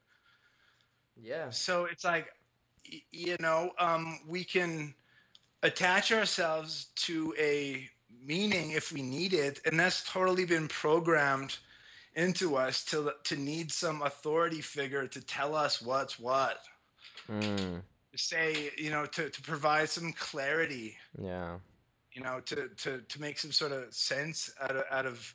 Yeah. 1.20 1.50
So 1.50 1.84
it's 1.84 2.04
like, 2.04 2.32
you 3.12 3.36
know, 3.38 3.72
um, 3.78 4.20
we 4.26 4.44
can 4.44 4.94
attach 5.62 6.10
ourselves 6.10 6.86
to 6.96 7.34
a 7.38 7.88
meaning 8.24 8.70
if 8.72 8.92
we 8.92 9.02
need 9.02 9.32
it, 9.34 9.60
and 9.66 9.78
that's 9.78 10.02
totally 10.10 10.44
been 10.44 10.68
programmed 10.68 11.56
into 12.14 12.56
us 12.56 12.84
to 12.84 13.12
to 13.24 13.36
need 13.36 13.70
some 13.72 14.02
authority 14.02 14.60
figure 14.60 15.06
to 15.06 15.20
tell 15.20 15.54
us 15.54 15.82
what's 15.82 16.18
what. 16.18 16.58
Mm, 17.28 17.82
To 18.12 18.18
say, 18.18 18.70
you 18.76 18.90
know, 18.90 19.06
to, 19.06 19.28
to 19.30 19.42
provide 19.42 19.88
some 19.88 20.12
clarity, 20.12 20.96
yeah. 21.20 21.58
you 22.12 22.22
know, 22.22 22.40
to, 22.46 22.68
to, 22.76 23.00
to 23.00 23.20
make 23.20 23.38
some 23.38 23.50
sort 23.50 23.72
of 23.72 23.92
sense 23.92 24.52
out 24.60 24.76
of, 24.76 24.84
out 24.90 25.06
of 25.06 25.34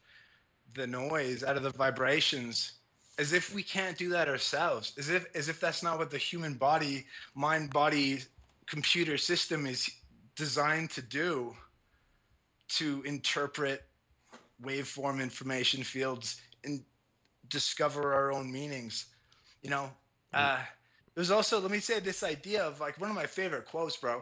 the 0.76 0.88
noise, 0.88 1.44
out 1.44 1.58
of 1.58 1.64
the 1.64 1.72
vibrations, 1.72 2.74
as 3.18 3.34
if 3.34 3.54
we 3.54 3.64
can't 3.64 3.98
do 3.98 4.08
that 4.10 4.30
ourselves, 4.30 4.94
as 4.98 5.10
if 5.10 5.26
as 5.36 5.50
if 5.50 5.60
that's 5.60 5.84
not 5.84 5.98
what 5.98 6.10
the 6.12 6.18
human 6.18 6.54
body, 6.54 7.06
mind, 7.36 7.70
body, 7.72 8.22
computer 8.66 9.18
system 9.18 9.66
is 9.66 9.90
designed 10.36 10.90
to 10.92 11.02
do. 11.02 11.54
To 12.70 13.02
interpret 13.04 13.84
waveform 14.62 15.22
information 15.22 15.84
fields 15.84 16.42
and 16.64 16.82
discover 17.48 18.14
our 18.14 18.32
own 18.32 18.52
meanings, 18.52 19.08
you 19.62 19.70
know. 19.70 19.92
Uh, 20.34 20.60
there's 21.16 21.32
also 21.32 21.60
let 21.60 21.72
me 21.72 21.80
say 21.80 22.00
this 22.00 22.24
idea 22.24 22.64
of 22.64 22.80
like 22.80 23.00
one 23.00 23.10
of 23.10 23.16
my 23.16 23.26
favorite 23.26 23.66
quotes, 23.66 23.98
bro. 23.98 24.22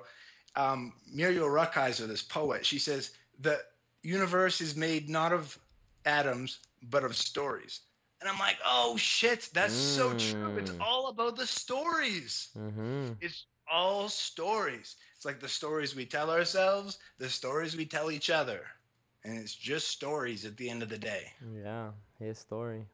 Um, 0.56 0.94
Muriel 1.12 1.48
Rukeyser, 1.48 2.08
this 2.08 2.24
poet, 2.24 2.66
she 2.66 2.80
says 2.80 3.12
the 3.40 3.60
universe 4.04 4.62
is 4.62 4.76
made 4.76 5.10
not 5.10 5.34
of 5.34 5.58
atoms 6.06 6.60
but 6.82 7.04
of 7.04 7.16
stories. 7.16 7.82
And 8.22 8.30
I'm 8.30 8.40
like, 8.40 8.58
oh 8.66 8.98
shit, 8.98 9.50
that's 9.54 9.76
so 9.76 10.14
true. 10.14 10.56
It's 10.58 10.72
Mm. 10.72 10.80
all 10.80 11.08
about 11.10 11.38
the 11.38 11.46
stories. 11.48 12.50
Mm-hmm. 12.58 13.14
It's 13.20 13.46
all 13.72 14.10
stories. 14.10 14.96
It's 15.16 15.26
like 15.26 15.40
the 15.40 15.50
stories 15.50 15.96
we 15.96 16.06
tell 16.06 16.30
ourselves, 16.30 17.00
the 17.18 17.30
stories 17.30 17.76
we 17.76 17.86
tell 17.86 18.12
each 18.12 18.30
other. 18.30 18.62
And 19.24 19.38
it's 19.38 19.56
just 19.56 19.90
stories 19.90 20.46
at 20.46 20.58
the 20.58 20.70
end 20.70 20.84
of 20.84 20.90
the 20.90 20.98
day. 20.98 21.34
Yeah. 21.54 21.90
His 22.20 22.38
story. 22.38 22.86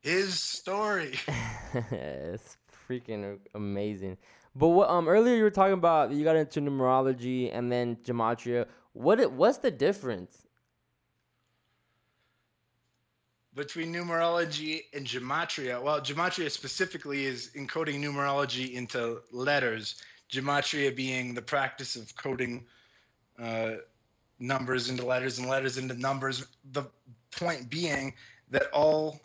His 0.00 0.38
story. 0.38 1.14
it's 1.90 2.56
freaking 2.88 3.38
amazing. 3.54 4.16
But 4.54 4.68
what 4.68 4.88
um 4.88 5.08
earlier 5.08 5.34
you 5.34 5.42
were 5.42 5.50
talking 5.50 5.74
about 5.74 6.12
you 6.12 6.24
got 6.24 6.36
into 6.36 6.60
numerology 6.60 7.50
and 7.52 7.70
then 7.70 7.96
gematria. 7.96 8.66
What 8.92 9.18
it 9.18 9.32
what's 9.32 9.58
the 9.58 9.70
difference? 9.70 10.43
Between 13.54 13.92
numerology 13.92 14.84
and 14.92 15.06
gematria. 15.06 15.80
Well, 15.80 16.00
gematria 16.00 16.50
specifically 16.50 17.26
is 17.26 17.50
encoding 17.56 18.02
numerology 18.02 18.72
into 18.72 19.20
letters. 19.30 20.02
Gematria 20.30 20.94
being 20.94 21.34
the 21.34 21.42
practice 21.42 21.94
of 21.96 22.14
coding 22.16 22.64
uh, 23.38 23.74
numbers 24.40 24.90
into 24.90 25.04
letters 25.04 25.38
and 25.38 25.48
letters 25.48 25.78
into 25.78 25.94
numbers. 25.94 26.46
The 26.72 26.84
point 27.30 27.70
being 27.70 28.14
that 28.50 28.70
all 28.72 29.20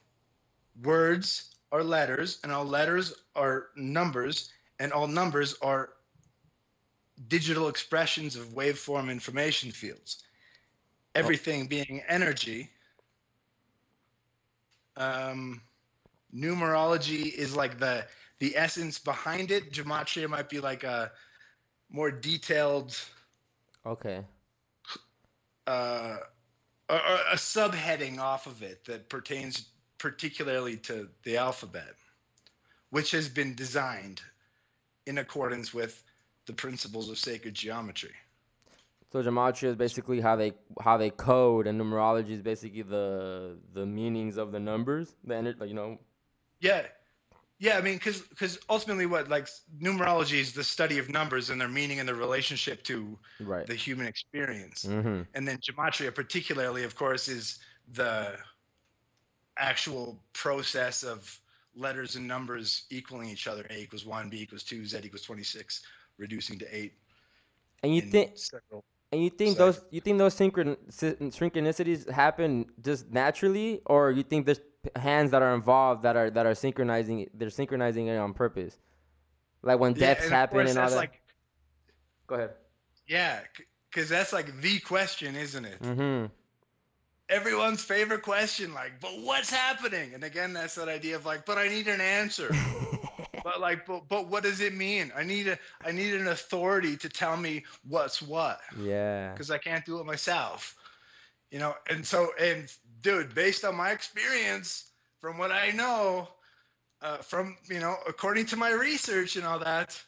words 0.84 1.56
are 1.72 1.84
letters 1.84 2.40
and 2.44 2.52
all 2.52 2.66
letters 2.66 3.14
are 3.36 3.68
numbers 3.76 4.52
and 4.80 4.94
all 4.94 5.08
numbers 5.08 5.56
are 5.62 5.90
digital 7.28 7.68
expressions 7.68 8.36
of 8.36 8.48
waveform 8.50 9.12
information 9.12 9.72
fields. 9.72 10.24
Everything 11.16 11.68
being 11.68 12.02
energy 12.08 12.70
um, 15.00 15.62
numerology 16.36 17.34
is 17.34 17.56
like 17.56 17.80
the 17.80 18.06
the 18.40 18.56
essence 18.56 19.00
behind 19.00 19.52
it. 19.52 19.72
Gematria 19.74 20.30
might 20.30 20.50
be 20.50 20.60
like 20.60 20.84
a 20.84 21.12
more 21.90 22.12
detailed 22.12 22.98
Okay. 23.86 24.24
uh, 25.68 26.18
or 26.90 26.98
a 27.32 27.36
subheading 27.36 28.20
off 28.20 28.48
of 28.48 28.62
it 28.64 28.86
that 28.86 29.10
pertains 29.10 29.70
particularly 29.98 30.78
to 30.78 31.10
the 31.24 31.38
alphabet, 31.38 31.96
which 32.92 33.12
has 33.12 33.30
been 33.30 33.56
designed 33.56 34.22
in 35.06 35.20
accordance 35.20 35.74
with 35.74 36.04
the 36.46 36.54
principles 36.54 37.10
of 37.10 37.18
sacred 37.18 37.54
geometry. 37.54 38.14
So 39.12 39.24
gematria 39.24 39.70
is 39.70 39.76
basically 39.76 40.22
how 40.22 40.36
they 40.36 40.54
how 40.82 40.98
they 40.98 41.10
code, 41.10 41.66
and 41.68 41.80
numerology 41.82 42.30
is 42.30 42.42
basically 42.42 42.84
the 42.84 43.58
the 43.74 43.86
meanings 43.86 44.38
of 44.38 44.52
the 44.52 44.60
numbers. 44.60 45.16
The 45.24 45.56
you 45.68 45.74
know. 45.74 45.98
Yeah. 46.60 46.84
Yeah, 47.62 47.78
I 47.78 47.82
mean, 47.82 47.96
because 47.96 48.22
because 48.22 48.58
ultimately, 48.70 49.06
what 49.06 49.28
like 49.28 49.50
numerology 49.82 50.40
is 50.40 50.54
the 50.54 50.64
study 50.64 50.98
of 50.98 51.10
numbers 51.10 51.50
and 51.50 51.60
their 51.60 51.68
meaning 51.68 52.00
and 52.00 52.08
their 52.08 52.16
relationship 52.16 52.84
to 52.84 53.18
Right. 53.42 53.66
the 53.68 53.76
human 53.76 54.06
experience. 54.08 54.86
Mm-hmm. 54.86 55.24
and 55.34 55.48
then 55.48 55.58
gematria 55.58 56.14
particularly 56.14 56.84
of 56.84 56.96
course 56.96 57.28
is 57.28 57.60
the 57.94 58.38
actual 59.58 60.24
process 60.34 61.04
of 61.04 61.40
letters 61.76 62.16
and 62.16 62.26
numbers 62.28 62.86
equaling 62.90 63.30
each 63.30 63.48
other 63.48 63.66
a 63.70 63.82
equals 63.82 64.06
1 64.06 64.30
b 64.30 64.42
equals 64.42 64.64
2 64.64 64.86
z 64.86 64.98
equals 65.04 65.24
26 65.24 65.82
reducing 66.18 66.58
to 66.60 66.66
8 66.76 66.94
And 67.84 67.94
you 67.96 68.02
think 68.02 68.38
several- 68.38 68.86
and 69.12 69.24
you 69.24 69.30
think 69.30 69.58
those 69.58 69.84
you 69.92 70.02
think 70.02 70.18
those 70.18 70.36
synchron 70.36 70.78
synchronicities 70.92 72.10
happen 72.10 72.66
just 72.82 73.10
naturally, 73.12 73.82
or 73.86 74.12
you 74.12 74.24
think 74.24 74.46
there's 74.46 74.62
hands 74.96 75.32
that 75.32 75.42
are 75.42 75.54
involved 75.56 76.04
that 76.04 76.16
are 76.16 76.30
that 76.30 76.46
are 76.46 76.56
synchronizing 76.56 77.30
they're 77.34 77.50
synchronizing 77.50 78.08
it 78.08 78.18
on 78.18 78.34
purpose, 78.34 78.80
like 79.64 79.80
when 79.80 79.94
Yeah, 79.96 80.16
deaths 80.16 80.26
and 80.26 80.32
happen 80.32 80.60
and 80.68 80.78
all 80.80 80.90
that. 80.90 80.96
like 80.98 81.22
Go 82.28 82.36
ahead. 82.36 82.52
yeah 83.08 83.40
because 83.92 84.08
that's 84.10 84.32
like 84.32 84.62
the 84.62 84.80
question 84.80 85.36
isn't 85.36 85.66
it 85.66 85.82
Mm-hmm. 85.82 86.28
everyone's 87.30 87.84
favorite 87.84 88.22
question 88.22 88.74
like 88.74 89.00
but 89.02 89.12
what's 89.22 89.50
happening 89.50 90.14
and 90.14 90.24
again 90.24 90.54
that's 90.54 90.76
that 90.76 90.88
idea 90.88 91.16
of 91.16 91.26
like 91.26 91.46
but 91.46 91.58
i 91.58 91.68
need 91.68 91.88
an 91.88 92.02
answer 92.02 92.52
but 93.44 93.60
like 93.60 93.86
but, 93.86 94.08
but 94.10 94.28
what 94.28 94.44
does 94.44 94.62
it 94.62 94.74
mean 94.74 95.12
i 95.16 95.24
need 95.24 95.48
a 95.48 95.58
i 95.86 95.92
need 95.92 96.14
an 96.14 96.28
authority 96.28 96.96
to 96.98 97.10
tell 97.10 97.38
me 97.38 97.64
what's 97.88 98.22
what 98.22 98.62
yeah. 98.78 99.32
because 99.32 99.52
I 99.52 99.58
can't 99.58 99.86
do 99.86 100.00
it 100.00 100.06
myself. 100.06 100.76
You 101.52 101.60
know, 101.60 101.76
and 101.90 102.06
so 102.06 102.32
and 102.40 102.72
dude, 103.02 103.34
based 103.34 103.66
on 103.66 103.76
my 103.76 103.92
experience, 103.92 104.92
from 105.22 105.38
what 105.38 105.52
I 105.52 105.72
know, 105.72 106.28
uh, 107.02 107.18
from 107.18 107.58
you 107.70 107.80
know, 107.80 107.96
according 108.08 108.46
to 108.48 108.58
my 108.58 108.72
research 108.72 109.36
and 109.36 109.46
all 109.46 109.60
that, 109.60 110.02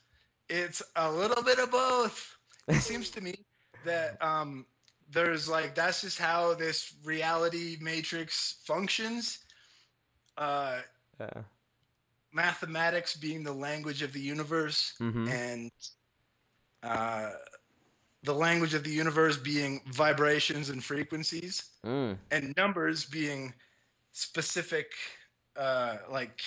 it's 0.49 0.81
a 0.95 1.11
little 1.11 1.43
bit 1.43 1.59
of 1.59 1.71
both. 1.71 2.37
It 2.67 2.75
seems 2.81 3.09
to 3.11 3.21
me 3.21 3.35
that 3.85 4.21
um, 4.21 4.65
there's 5.09 5.47
like 5.47 5.73
that's 5.73 6.01
just 6.01 6.19
how 6.19 6.53
this 6.53 6.93
reality 7.03 7.77
matrix 7.81 8.57
functions. 8.65 9.39
Uh, 10.37 10.79
Yeah. 11.19 11.43
Mathematics 12.33 13.15
being 13.15 13.43
the 13.43 13.53
language 13.53 14.01
of 14.01 14.13
the 14.13 14.19
universe, 14.19 14.93
Mm-hmm. 14.99 15.27
and 15.27 15.71
uh, 16.83 17.31
the 18.23 18.33
language 18.33 18.73
of 18.73 18.83
the 18.83 18.91
universe 18.91 19.37
being 19.37 19.81
vibrations 19.87 20.69
and 20.69 20.83
frequencies, 20.83 21.69
Mm. 21.83 22.17
and 22.31 22.53
numbers 22.57 23.05
being 23.05 23.53
specific, 24.11 24.93
uh, 25.55 25.97
like 26.09 26.41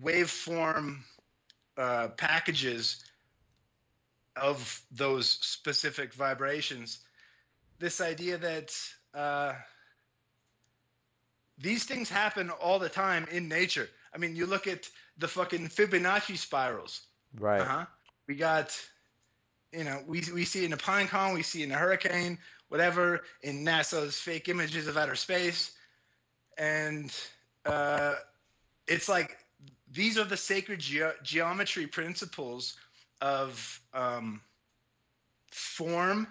waveform 0.00 0.98
uh, 1.76 2.08
packages 2.16 3.04
of 4.36 4.82
those 4.90 5.28
specific 5.28 6.12
vibrations. 6.14 7.04
This 7.78 8.00
idea 8.00 8.38
that 8.38 8.76
uh, 9.14 9.54
these 11.58 11.84
things 11.84 12.08
happen 12.08 12.50
all 12.50 12.78
the 12.78 12.88
time 12.88 13.26
in 13.30 13.48
nature. 13.48 13.88
I 14.14 14.18
mean, 14.18 14.34
you 14.36 14.46
look 14.46 14.66
at 14.66 14.88
the 15.18 15.28
fucking 15.28 15.68
Fibonacci 15.68 16.36
spirals. 16.36 17.02
Right. 17.38 17.60
Uh-huh. 17.60 17.86
We 18.26 18.34
got, 18.34 18.78
you 19.72 19.84
know, 19.84 20.02
we, 20.06 20.22
we 20.32 20.44
see 20.44 20.64
in 20.64 20.72
a 20.72 20.76
pine 20.76 21.08
cone, 21.08 21.34
we 21.34 21.42
see 21.42 21.62
in 21.62 21.72
a 21.72 21.76
hurricane, 21.76 22.38
whatever, 22.68 23.22
in 23.42 23.64
NASA's 23.64 24.16
fake 24.16 24.48
images 24.48 24.86
of 24.86 24.96
outer 24.96 25.14
space. 25.14 25.72
And 26.58 27.14
uh, 27.66 28.14
it's 28.86 29.08
like 29.08 29.38
these 29.92 30.18
are 30.18 30.24
the 30.24 30.36
sacred 30.36 30.80
geo- 30.80 31.14
geometry 31.22 31.86
principles 31.86 32.76
of 33.20 33.80
um, 33.92 34.40
form 35.50 36.26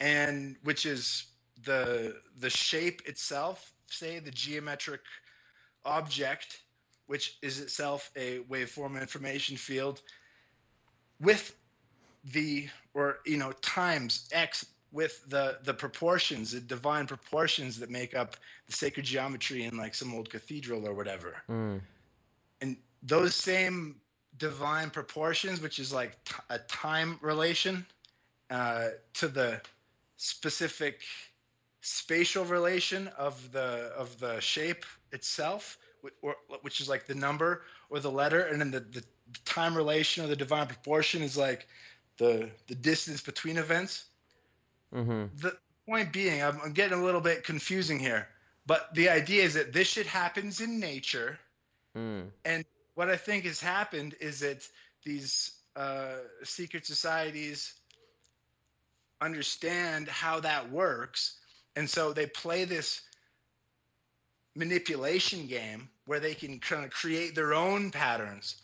and 0.00 0.56
which 0.62 0.86
is 0.86 1.26
the 1.64 2.16
the 2.38 2.50
shape 2.50 3.02
itself 3.06 3.72
say 3.90 4.18
the 4.18 4.30
geometric 4.30 5.00
object 5.84 6.60
which 7.06 7.38
is 7.42 7.60
itself 7.60 8.10
a 8.16 8.40
waveform 8.50 9.00
information 9.00 9.56
field 9.56 10.02
with 11.20 11.56
the 12.32 12.68
or 12.94 13.18
you 13.24 13.36
know 13.36 13.52
times 13.62 14.28
x 14.32 14.66
with 14.92 15.28
the 15.28 15.58
the 15.64 15.74
proportions, 15.74 16.52
the 16.52 16.60
divine 16.60 17.06
proportions 17.06 17.78
that 17.78 17.90
make 17.90 18.14
up 18.14 18.36
the 18.66 18.72
sacred 18.72 19.04
geometry 19.04 19.64
in 19.64 19.76
like 19.76 19.94
some 19.94 20.14
old 20.14 20.30
cathedral 20.30 20.86
or 20.86 20.94
whatever. 20.94 21.36
Mm. 21.48 21.80
And 22.60 22.76
those 23.02 23.34
same 23.34 23.96
divine 24.38 24.90
proportions, 24.90 25.60
which 25.60 25.78
is 25.78 25.92
like 25.92 26.22
t- 26.24 26.34
a 26.50 26.58
time 26.60 27.18
relation 27.20 27.84
uh, 28.50 28.88
to 29.14 29.28
the 29.28 29.60
specific 30.16 31.02
spatial 31.88 32.44
relation 32.44 33.08
of 33.18 33.50
the 33.52 33.92
of 33.96 34.18
the 34.20 34.38
shape 34.40 34.84
itself, 35.12 35.78
which 36.62 36.80
is 36.80 36.88
like 36.88 37.06
the 37.06 37.14
number 37.14 37.62
or 37.90 37.98
the 38.00 38.10
letter, 38.10 38.42
and 38.42 38.60
then 38.60 38.70
the, 38.70 38.80
the, 38.80 39.04
time 39.44 39.76
relation 39.76 40.24
or 40.24 40.28
the 40.28 40.36
divine 40.36 40.66
proportion 40.66 41.22
is 41.22 41.36
like 41.36 41.66
the 42.18 42.50
the 42.66 42.74
distance 42.74 43.22
between 43.22 43.56
events. 43.56 44.06
Mm-hmm. 44.94 45.36
The 45.36 45.56
point 45.86 46.12
being, 46.12 46.42
I'm, 46.42 46.58
I'm 46.64 46.72
getting 46.72 46.98
a 46.98 47.04
little 47.04 47.20
bit 47.20 47.44
confusing 47.44 47.98
here, 47.98 48.28
but 48.66 48.94
the 48.94 49.08
idea 49.08 49.42
is 49.42 49.54
that 49.54 49.72
this 49.72 49.88
shit 49.88 50.06
happens 50.06 50.60
in 50.60 50.78
nature. 50.78 51.38
Mm. 51.96 52.30
what 52.94 53.08
I 53.08 53.16
think 53.16 53.44
has 53.44 53.60
happened 53.60 54.14
is 54.20 54.40
that 54.40 54.68
these 55.04 55.52
uh, 55.74 56.18
secret 56.44 56.86
societies 56.86 57.74
understand 59.20 60.06
how 60.08 60.38
that 60.40 60.70
works, 60.70 61.38
and 61.76 61.88
so 61.88 62.12
they 62.12 62.26
play 62.26 62.64
this 62.64 63.02
manipulation 64.54 65.46
game 65.46 65.88
where 66.06 66.20
they 66.20 66.34
can 66.34 66.58
kind 66.58 66.84
of 66.84 66.90
create 66.90 67.34
their 67.34 67.54
own 67.54 67.90
patterns, 67.90 68.62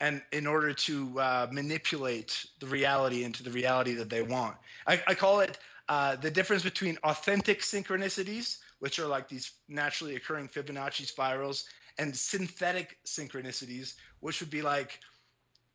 and 0.00 0.22
in 0.32 0.46
order 0.46 0.72
to 0.72 1.18
uh, 1.18 1.46
manipulate 1.50 2.46
the 2.58 2.66
reality 2.66 3.24
into 3.24 3.42
the 3.42 3.50
reality 3.50 3.94
that 3.94 4.10
they 4.10 4.22
want. 4.22 4.56
I, 4.86 5.02
I 5.06 5.14
call 5.14 5.40
it 5.40 5.58
uh, 5.88 6.16
the 6.16 6.30
difference 6.30 6.62
between 6.62 6.98
authentic 7.04 7.60
synchronicities, 7.60 8.58
which 8.78 8.98
are 8.98 9.06
like 9.06 9.28
these 9.28 9.52
naturally 9.68 10.16
occurring 10.16 10.48
Fibonacci 10.48 11.06
spirals, 11.06 11.64
and 11.98 12.16
synthetic 12.16 12.98
synchronicities, 13.06 13.94
which 14.20 14.40
would 14.40 14.50
be 14.50 14.62
like 14.62 15.00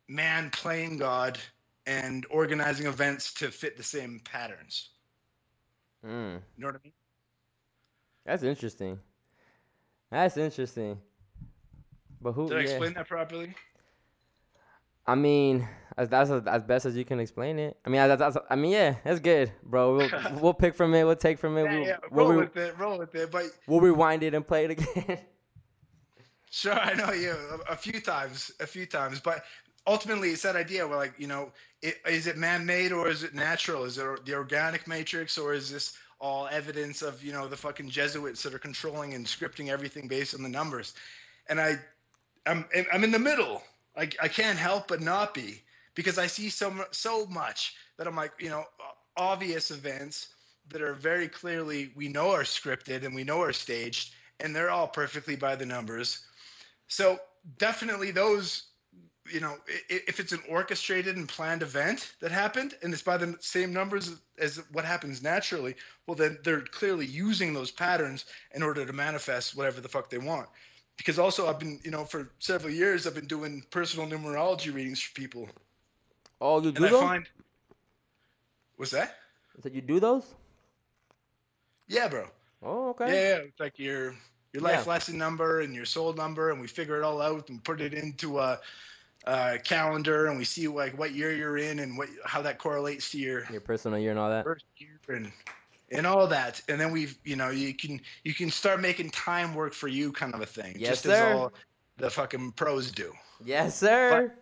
man 0.08 0.50
playing 0.50 0.98
God 0.98 1.38
and 1.86 2.26
organizing 2.30 2.86
events 2.86 3.32
to 3.34 3.50
fit 3.50 3.76
the 3.76 3.82
same 3.82 4.20
patterns. 4.24 4.90
Mm. 6.06 6.34
You 6.34 6.40
know 6.58 6.66
what 6.68 6.76
I 6.76 6.78
mean? 6.84 6.92
That's 8.24 8.42
interesting. 8.42 8.98
That's 10.10 10.36
interesting. 10.36 10.98
But 12.20 12.32
who? 12.32 12.48
Did 12.48 12.58
I 12.58 12.60
yeah. 12.60 12.68
explain 12.70 12.94
that 12.94 13.08
properly? 13.08 13.54
I 15.06 15.14
mean, 15.14 15.68
as 15.96 16.08
that's 16.08 16.30
as, 16.30 16.46
as 16.46 16.62
best 16.62 16.86
as 16.86 16.96
you 16.96 17.04
can 17.04 17.20
explain 17.20 17.58
it. 17.58 17.76
I 17.84 17.88
mean, 17.88 18.08
that's, 18.08 18.18
that's, 18.18 18.36
I 18.50 18.56
mean, 18.56 18.72
yeah, 18.72 18.96
that's 19.04 19.20
good, 19.20 19.52
bro. 19.62 19.96
We'll, 19.96 20.10
we'll 20.40 20.54
pick 20.54 20.74
from 20.74 20.94
it. 20.94 21.04
We'll 21.04 21.14
take 21.16 21.38
from 21.38 21.56
it. 21.58 21.64
Yeah, 21.64 21.72
we'll, 21.72 21.86
yeah, 21.86 21.96
we'll, 22.10 22.28
roll 22.28 22.38
with 22.38 22.56
it, 22.56 22.78
roll 22.78 22.98
with 22.98 23.14
it. 23.14 23.30
But 23.30 23.44
we'll 23.66 23.80
rewind 23.80 24.22
it 24.22 24.34
and 24.34 24.46
play 24.46 24.64
it 24.64 24.70
again. 24.72 25.18
Sure, 26.48 26.72
I 26.72 26.94
know 26.94 27.12
you 27.12 27.32
a, 27.32 27.72
a 27.72 27.76
few 27.76 28.00
times, 28.00 28.50
a 28.60 28.66
few 28.66 28.86
times, 28.86 29.20
but 29.20 29.44
ultimately 29.86 30.30
it's 30.30 30.42
that 30.42 30.56
idea 30.56 30.86
where 30.86 30.96
like 30.96 31.14
you 31.18 31.26
know, 31.26 31.52
it, 31.82 31.96
is 32.08 32.26
it 32.26 32.36
man-made 32.36 32.92
or 32.92 33.08
is 33.08 33.22
it 33.22 33.34
natural? 33.34 33.84
Is 33.84 33.98
it 33.98 34.26
the 34.26 34.34
organic 34.34 34.86
matrix 34.86 35.38
or 35.38 35.54
is 35.54 35.70
this 35.70 35.96
all 36.20 36.48
evidence 36.48 37.02
of 37.02 37.22
you 37.24 37.32
know 37.32 37.48
the 37.48 37.56
fucking 37.56 37.90
Jesuits 37.90 38.42
that 38.42 38.54
are 38.54 38.58
controlling 38.58 39.14
and 39.14 39.26
scripting 39.26 39.68
everything 39.70 40.08
based 40.08 40.34
on 40.34 40.42
the 40.42 40.48
numbers? 40.48 40.94
And 41.48 41.60
I, 41.60 41.76
I'm 42.46 42.66
I'm 42.92 43.04
in 43.04 43.12
the 43.12 43.18
middle. 43.18 43.62
I 43.96 44.10
I 44.22 44.28
can't 44.28 44.58
help 44.58 44.88
but 44.88 45.00
not 45.02 45.34
be 45.34 45.62
because 45.94 46.18
I 46.18 46.26
see 46.26 46.50
so 46.50 46.84
so 46.92 47.26
much 47.26 47.74
that 47.98 48.06
I'm 48.06 48.16
like 48.16 48.32
you 48.40 48.50
know 48.50 48.64
obvious 49.16 49.70
events 49.70 50.28
that 50.68 50.82
are 50.82 50.94
very 50.94 51.28
clearly 51.28 51.92
we 51.96 52.08
know 52.08 52.32
are 52.32 52.42
scripted 52.44 53.04
and 53.04 53.14
we 53.14 53.24
know 53.24 53.42
are 53.42 53.52
staged 53.52 54.14
and 54.40 54.54
they're 54.54 54.70
all 54.70 54.88
perfectly 54.88 55.36
by 55.36 55.56
the 55.56 55.66
numbers 55.66 56.20
so 56.88 57.18
definitely 57.58 58.10
those, 58.10 58.64
you 59.32 59.40
know, 59.40 59.56
if 59.88 60.20
it's 60.20 60.32
an 60.32 60.42
orchestrated 60.48 61.16
and 61.16 61.28
planned 61.28 61.62
event 61.62 62.14
that 62.20 62.30
happened 62.30 62.74
and 62.82 62.92
it's 62.92 63.02
by 63.02 63.16
the 63.16 63.36
same 63.40 63.72
numbers 63.72 64.20
as 64.38 64.58
what 64.72 64.84
happens 64.84 65.22
naturally, 65.22 65.74
well 66.06 66.14
then 66.14 66.38
they're 66.44 66.60
clearly 66.62 67.06
using 67.06 67.52
those 67.52 67.70
patterns 67.70 68.26
in 68.54 68.62
order 68.62 68.84
to 68.86 68.92
manifest 68.92 69.56
whatever 69.56 69.80
the 69.80 69.88
fuck 69.88 70.10
they 70.10 70.18
want. 70.18 70.48
Because 70.96 71.18
also 71.18 71.46
I've 71.48 71.58
been, 71.58 71.80
you 71.84 71.90
know, 71.90 72.04
for 72.04 72.30
several 72.38 72.72
years 72.72 73.06
I've 73.06 73.14
been 73.14 73.26
doing 73.26 73.62
personal 73.70 74.06
numerology 74.08 74.72
readings 74.74 75.00
for 75.00 75.14
people, 75.14 75.48
oh, 76.40 76.60
you 76.62 76.72
do 76.72 76.76
and 76.76 76.86
I 76.86 76.90
those? 76.90 77.10
find. 77.10 77.28
What's 78.76 78.92
that? 78.92 79.16
So 79.62 79.68
you 79.68 79.80
do 79.82 80.00
those? 80.00 80.34
Yeah, 81.88 82.08
bro. 82.08 82.28
Oh, 82.62 82.90
okay. 82.90 83.06
Yeah, 83.06 83.14
yeah, 83.14 83.36
it's 83.36 83.60
like 83.60 83.78
your 83.78 84.14
your 84.52 84.62
life 84.62 84.86
Yeah. 84.86 84.86
lesson 84.86 85.18
number 85.18 85.60
and 85.60 85.74
your 85.74 85.84
soul 85.84 86.12
number, 86.14 86.50
and 86.50 86.60
we 86.60 86.66
figure 86.68 86.96
it 86.96 87.04
all 87.04 87.20
out 87.20 87.48
and 87.48 87.62
put 87.64 87.80
it 87.80 87.94
into 87.94 88.38
a, 88.38 88.58
a 89.26 89.58
calendar, 89.58 90.26
and 90.26 90.38
we 90.38 90.44
see 90.44 90.68
like 90.68 90.96
what 90.98 91.12
year 91.12 91.32
you're 91.34 91.58
in 91.58 91.80
and 91.80 91.96
what 91.98 92.08
how 92.24 92.42
that 92.42 92.58
correlates 92.58 93.10
to 93.10 93.18
your 93.18 93.44
Your 93.50 93.60
personal 93.60 93.98
year 93.98 94.10
and 94.10 94.20
all 94.20 94.30
that. 94.30 94.44
first 94.44 94.64
year 94.76 94.98
and 95.08 95.32
and 95.92 96.06
all 96.06 96.26
that, 96.26 96.60
and 96.68 96.80
then 96.80 96.90
we've 96.92 97.18
you 97.24 97.36
know 97.36 97.50
you 97.50 97.74
can 97.74 98.00
you 98.24 98.34
can 98.34 98.50
start 98.50 98.80
making 98.80 99.10
time 99.10 99.54
work 99.54 99.72
for 99.72 99.88
you, 99.88 100.12
kind 100.12 100.34
of 100.34 100.40
a 100.40 100.46
thing. 100.46 100.74
Yes, 100.78 100.90
just 100.90 101.02
sir. 101.04 101.12
as 101.12 101.20
all 101.38 101.52
the 101.96 102.10
fucking 102.10 102.52
pros 102.52 102.90
do. 102.90 103.12
Yes, 103.44 103.78
sir. 103.78 104.32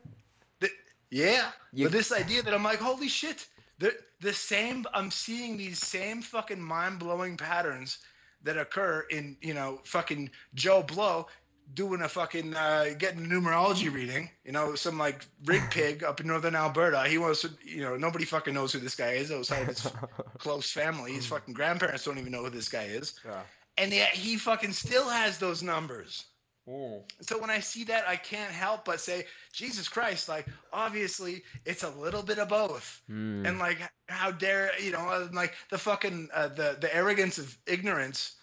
Yeah, 1.11 1.53
You- 1.73 1.85
but 1.87 1.93
this 1.93 2.11
idea 2.11 2.43
that 2.43 2.53
I'm 2.53 2.65
like, 2.65 2.81
holy 2.81 3.09
shit, 3.09 3.47
the 3.79 3.97
the 4.21 4.33
same. 4.33 4.85
I'm 4.93 5.11
seeing 5.11 5.57
these 5.57 5.79
same 5.79 6.23
fucking 6.23 6.61
mind 6.61 6.99
blowing 6.99 7.37
patterns 7.37 7.99
that 8.43 8.59
occur 8.59 9.07
in 9.11 9.37
you 9.41 9.55
know 9.55 9.81
fucking 9.85 10.31
Joe 10.55 10.83
Blow 10.83 11.29
doing 11.73 12.03
a 12.03 12.09
fucking 12.09 12.55
uh, 12.55 12.91
getting 12.99 13.25
a 13.25 13.29
numerology 13.29 13.93
reading. 13.93 14.31
You 14.45 14.53
know, 14.53 14.75
some 14.75 14.99
like 14.99 15.25
rig 15.45 15.63
pig 15.71 16.05
up 16.05 16.21
in 16.21 16.27
northern 16.27 16.55
Alberta. 16.55 17.05
He 17.09 17.19
wants 17.19 17.43
to. 17.43 17.51
You 17.65 17.83
know, 17.83 17.97
nobody 17.97 18.25
fucking 18.25 18.55
knows 18.55 18.73
who 18.73 18.81
this 18.81 18.95
guy 18.95 19.13
is 19.13 19.33
outside 19.33 19.63
of 19.63 19.69
his 19.69 19.87
close 20.39 20.71
family. 20.71 21.13
His 21.13 21.27
fucking 21.27 21.55
grandparents 21.55 22.05
don't 22.05 22.19
even 22.19 22.33
know 22.33 22.45
who 22.45 22.51
this 22.51 22.69
guy 22.69 22.85
is, 22.85 23.19
Yeah. 23.25 23.43
and 23.79 23.93
yet 23.93 24.11
he 24.11 24.37
fucking 24.37 24.73
still 24.73 25.09
has 25.09 25.39
those 25.39 25.63
numbers. 25.63 26.25
Mm. 26.69 27.03
So 27.21 27.39
when 27.39 27.51
I 27.51 27.61
see 27.61 27.85
that, 27.85 28.09
I 28.09 28.17
can't 28.17 28.51
help 28.51 28.87
but 28.87 28.99
say, 29.01 29.27
Jesus 29.53 29.87
Christ! 29.89 30.29
Like, 30.29 30.47
obviously, 30.73 31.43
it's 31.67 31.83
a 31.83 31.91
little 31.91 32.23
bit 32.23 32.39
of 32.39 32.49
both. 32.49 33.03
Mm. 33.11 33.47
And 33.47 33.59
like, 33.59 33.79
how 34.09 34.31
dare 34.31 34.71
you 34.81 34.93
know, 34.93 35.07
uh, 35.09 35.29
like 35.33 35.55
the 35.71 35.79
fucking 35.79 36.29
uh, 36.33 36.49
the 36.49 36.77
the 36.81 36.95
arrogance 36.95 37.39
of 37.39 37.57
ignorance, 37.67 38.37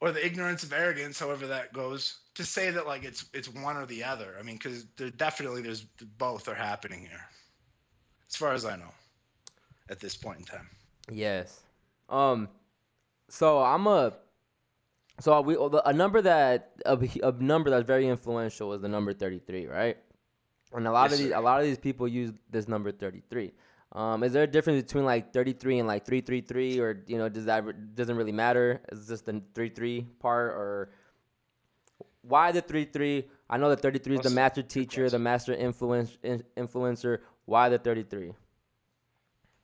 or 0.00 0.12
the 0.12 0.24
ignorance 0.24 0.62
of 0.62 0.72
arrogance, 0.72 1.18
however 1.18 1.48
that 1.48 1.72
goes, 1.72 2.18
to 2.34 2.44
say 2.44 2.70
that 2.70 2.86
like 2.86 3.04
it's 3.04 3.24
it's 3.34 3.48
one 3.48 3.76
or 3.76 3.86
the 3.86 4.04
other. 4.04 4.36
I 4.38 4.42
mean, 4.42 4.56
because 4.56 4.86
there 4.96 5.10
definitely 5.10 5.62
there's 5.62 5.82
both 6.18 6.48
are 6.48 6.54
happening 6.54 7.00
here, 7.00 7.24
as 8.28 8.36
far 8.36 8.52
as 8.52 8.64
I 8.64 8.76
know, 8.76 8.92
at 9.88 10.00
this 10.00 10.16
point 10.16 10.38
in 10.40 10.44
time. 10.44 10.68
Yes. 11.10 11.60
Um. 12.08 12.48
So 13.28 13.60
I'm 13.62 13.86
a. 13.86 14.12
So 15.20 15.40
we 15.40 15.56
a 15.84 15.92
number 15.92 16.20
that 16.22 16.72
a, 16.86 16.98
a 17.22 17.32
number 17.32 17.70
that's 17.70 17.86
very 17.86 18.08
influential 18.08 18.72
is 18.72 18.80
the 18.82 18.88
number 18.88 19.12
33, 19.12 19.66
right? 19.66 19.96
And 20.72 20.86
a 20.86 20.92
lot 20.92 21.10
Yes, 21.10 21.12
of 21.12 21.18
these 21.18 21.30
sir. 21.30 21.32
a 21.32 21.40
lot 21.40 21.60
of 21.60 21.66
these 21.66 21.78
people 21.78 22.08
use 22.08 22.32
this 22.50 22.68
number 22.68 22.90
33. 22.92 23.52
Um, 23.92 24.22
is 24.24 24.32
there 24.32 24.42
a 24.44 24.46
difference 24.46 24.82
between 24.82 25.04
like 25.04 25.32
33 25.32 25.78
and 25.80 25.88
like 25.88 26.04
333, 26.06 26.80
or 26.80 27.02
you 27.06 27.18
know, 27.18 27.28
does 27.28 27.44
that 27.46 27.94
doesn't 27.94 28.16
really 28.16 28.32
matter? 28.32 28.80
Is 28.90 29.06
this 29.06 29.20
the 29.22 29.42
33 29.54 30.06
part, 30.20 30.52
or 30.52 30.90
why 32.22 32.52
the 32.52 32.62
33? 32.62 33.28
I 33.50 33.58
know 33.58 33.68
the 33.70 33.76
33 33.76 34.16
is 34.16 34.22
the 34.22 34.30
master 34.30 34.62
teacher, 34.62 35.08
the 35.10 35.18
master 35.18 35.54
influence 35.54 36.18
in, 36.22 36.42
influencer. 36.56 37.20
Why 37.46 37.68
the 37.68 37.78
33? 37.78 38.32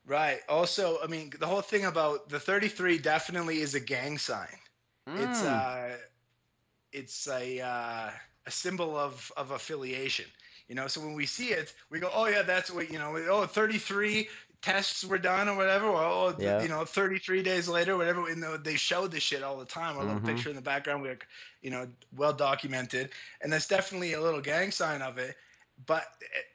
Right. 0.07 0.41
Also, 0.49 0.99
I 1.03 1.07
mean, 1.07 1.33
the 1.39 1.47
whole 1.47 1.63
thing 1.63 1.85
about 1.85 2.29
the 2.29 2.41
33 2.41 2.99
definitely 2.99 3.61
is 3.61 3.75
a 3.75 3.81
gang 3.81 4.19
sign. 4.19 4.59
It's 5.15 5.43
Mm. 5.43 5.45
uh, 5.45 5.97
it's 6.93 7.27
a 7.29 7.61
uh, 7.61 8.11
a 8.47 8.51
symbol 8.51 8.97
of 8.97 9.33
of 9.37 9.51
affiliation. 9.51 10.27
You 10.69 10.75
know, 10.75 10.87
so 10.87 11.01
when 11.01 11.15
we 11.15 11.27
see 11.27 11.49
it, 11.51 11.75
we 11.91 11.99
go, 12.01 12.11
oh 12.13 12.27
yeah, 12.27 12.43
that's 12.43 12.71
what 12.71 12.91
you 12.91 12.99
know. 12.99 13.17
Oh, 13.29 13.47
33 13.47 14.29
tests 14.63 15.05
were 15.05 15.19
done 15.19 15.49
or 15.49 15.57
whatever. 15.57 15.87
Or, 15.87 16.03
oh, 16.03 16.39
Yeah. 16.39 16.61
you 16.61 16.69
know, 16.69 16.85
33 16.85 17.43
days 17.43 17.69
later, 17.69 17.97
whatever. 17.97 18.29
And 18.29 18.43
they- 18.43 18.57
they 18.73 18.77
show 18.77 19.07
this 19.07 19.23
shit 19.23 19.43
all 19.43 19.59
the 19.59 19.65
time. 19.67 19.97
A 19.97 20.01
little 20.01 20.21
Mhm. 20.21 20.25
picture 20.25 20.51
in 20.51 20.57
the 20.57 20.63
background, 20.63 21.03
we're 21.03 21.19
you 21.63 21.71
know 21.71 21.89
well 22.15 22.33
documented, 22.33 23.11
and 23.41 23.53
that's 23.53 23.67
definitely 23.67 24.13
a 24.13 24.21
little 24.21 24.41
gang 24.41 24.71
sign 24.71 25.03
of 25.03 25.19
it. 25.19 25.37
But 25.87 26.07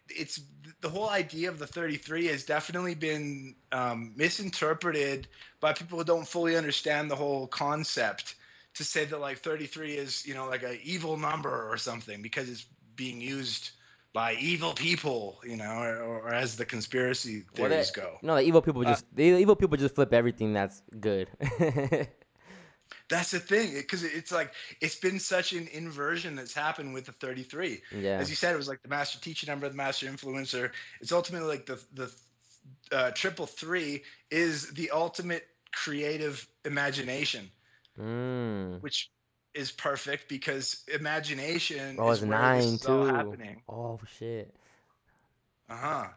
it's 0.09 0.39
the 0.81 0.89
whole 0.89 1.09
idea 1.09 1.49
of 1.49 1.59
the 1.59 1.67
33 1.67 2.25
has 2.27 2.43
definitely 2.45 2.95
been 2.95 3.55
um, 3.71 4.13
misinterpreted 4.15 5.27
by 5.59 5.73
people 5.73 5.97
who 5.97 6.03
don't 6.03 6.27
fully 6.27 6.55
understand 6.55 7.09
the 7.09 7.15
whole 7.15 7.47
concept 7.47 8.35
to 8.75 8.83
say 8.83 9.05
that 9.05 9.19
like 9.19 9.39
33 9.39 9.95
is 9.97 10.25
you 10.25 10.33
know 10.33 10.47
like 10.47 10.63
an 10.63 10.79
evil 10.83 11.17
number 11.17 11.69
or 11.69 11.77
something 11.77 12.21
because 12.21 12.49
it's 12.49 12.65
being 12.95 13.21
used 13.21 13.71
by 14.13 14.35
evil 14.35 14.73
people, 14.73 15.39
you 15.43 15.57
know, 15.57 15.73
or, 15.81 15.97
or 16.21 16.33
as 16.33 16.55
the 16.55 16.65
conspiracy 16.65 17.43
Well, 17.57 17.69
theories 17.69 17.91
go. 17.91 18.17
No, 18.21 18.35
the 18.35 18.41
evil 18.41 18.61
people 18.61 18.81
Uh, 18.85 18.91
just 18.91 19.05
the 19.15 19.23
evil 19.23 19.55
people 19.55 19.75
just 19.77 19.95
flip 19.95 20.13
everything 20.13 20.53
that's 20.53 20.81
good. 20.99 21.27
That's 23.09 23.31
the 23.31 23.39
thing, 23.39 23.73
because 23.73 24.03
it's 24.03 24.31
like 24.31 24.53
it's 24.81 24.95
been 24.95 25.19
such 25.19 25.51
an 25.53 25.67
inversion 25.73 26.35
that's 26.35 26.53
happened 26.53 26.93
with 26.93 27.05
the 27.05 27.11
33. 27.11 27.81
yeah. 27.97 28.17
As 28.19 28.29
you 28.29 28.35
said, 28.35 28.53
it 28.53 28.57
was 28.57 28.67
like 28.67 28.81
the 28.81 28.87
master 28.89 29.19
teacher 29.19 29.45
number, 29.47 29.67
the 29.67 29.75
master 29.75 30.05
influencer. 30.07 30.71
It's 31.01 31.11
ultimately 31.11 31.47
like 31.47 31.65
the 31.65 31.79
the 31.93 32.11
uh, 32.91 33.11
triple 33.11 33.45
three 33.45 34.03
is 34.31 34.71
the 34.71 34.89
ultimate 34.91 35.47
creative 35.73 36.47
imagination, 36.65 37.49
Mm. 37.99 38.81
which 38.81 39.09
is 39.53 39.71
perfect 39.71 40.27
because 40.29 40.83
imagination 40.93 41.99
Oh, 41.99 42.11
is 42.11 42.23
where 42.23 42.49
this 42.49 42.65
nine 42.65 42.73
is 42.73 42.85
all 42.85 43.03
too. 43.03 43.05
happening. 43.05 43.61
Oh 43.69 43.99
shit. 44.19 44.53
Uh 45.69 45.75
huh. 45.75 46.07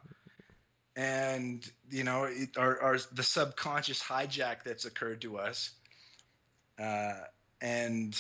And 0.97 1.71
you 1.91 2.05
know, 2.05 2.25
it, 2.25 2.57
our, 2.57 2.81
our 2.81 2.99
the 3.13 3.23
subconscious 3.23 4.03
hijack 4.03 4.63
that's 4.65 4.85
occurred 4.85 5.21
to 5.23 5.39
us, 5.39 5.73
uh, 6.79 7.15
and 7.61 8.19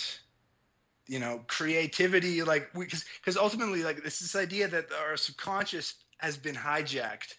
you 1.09 1.18
know, 1.18 1.40
creativity, 1.46 2.42
like 2.42 2.68
we, 2.74 2.87
because 2.87 3.37
ultimately, 3.37 3.83
like 3.83 4.02
this 4.02 4.18
this 4.18 4.37
idea 4.37 4.68
that 4.68 4.87
our 4.92 5.16
subconscious 5.16 5.94
has 6.18 6.37
been 6.37 6.55
hijacked, 6.55 7.35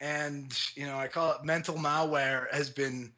and 0.00 0.58
you 0.74 0.86
know, 0.86 0.96
I 0.98 1.08
call 1.08 1.32
it 1.32 1.44
mental 1.44 1.76
malware 1.76 2.52
has 2.52 2.68
been, 2.68 3.12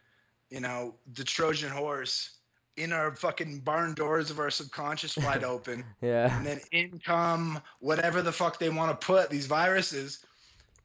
you 0.50 0.60
know, 0.60 0.94
the 1.14 1.24
Trojan 1.24 1.70
horse 1.70 2.39
in 2.76 2.92
our 2.92 3.14
fucking 3.14 3.61
barn 3.61 3.94
doors 3.94 4.30
of 4.30 4.38
our 4.38 4.50
subconscious 4.50 5.16
wide 5.16 5.44
open 5.54 5.85
Yeah. 6.00 6.37
and 6.37 6.46
then 6.46 6.61
in 6.72 6.98
come 7.04 7.61
whatever 7.80 8.22
the 8.22 8.33
fuck 8.33 8.59
they 8.59 8.70
want 8.70 8.98
to 8.98 9.06
put 9.06 9.28
these 9.30 9.46
viruses 9.46 10.24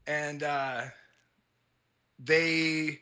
and 0.08 0.44
uh, 0.44 0.84
they 2.20 3.00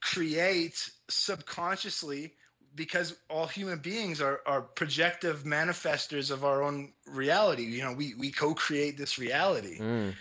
create 0.00 0.90
subconsciously 1.08 2.34
because 2.74 3.16
all 3.30 3.46
human 3.46 3.78
beings 3.78 4.20
are, 4.20 4.40
are 4.46 4.60
projective 4.60 5.44
manifestors 5.44 6.30
of 6.30 6.44
our 6.44 6.62
own 6.62 6.92
reality 7.06 7.62
you 7.62 7.82
know 7.82 7.92
we, 7.92 8.14
we 8.14 8.30
co-create 8.30 8.96
this 8.98 9.18
reality 9.18 9.78
Mm. 9.78 10.14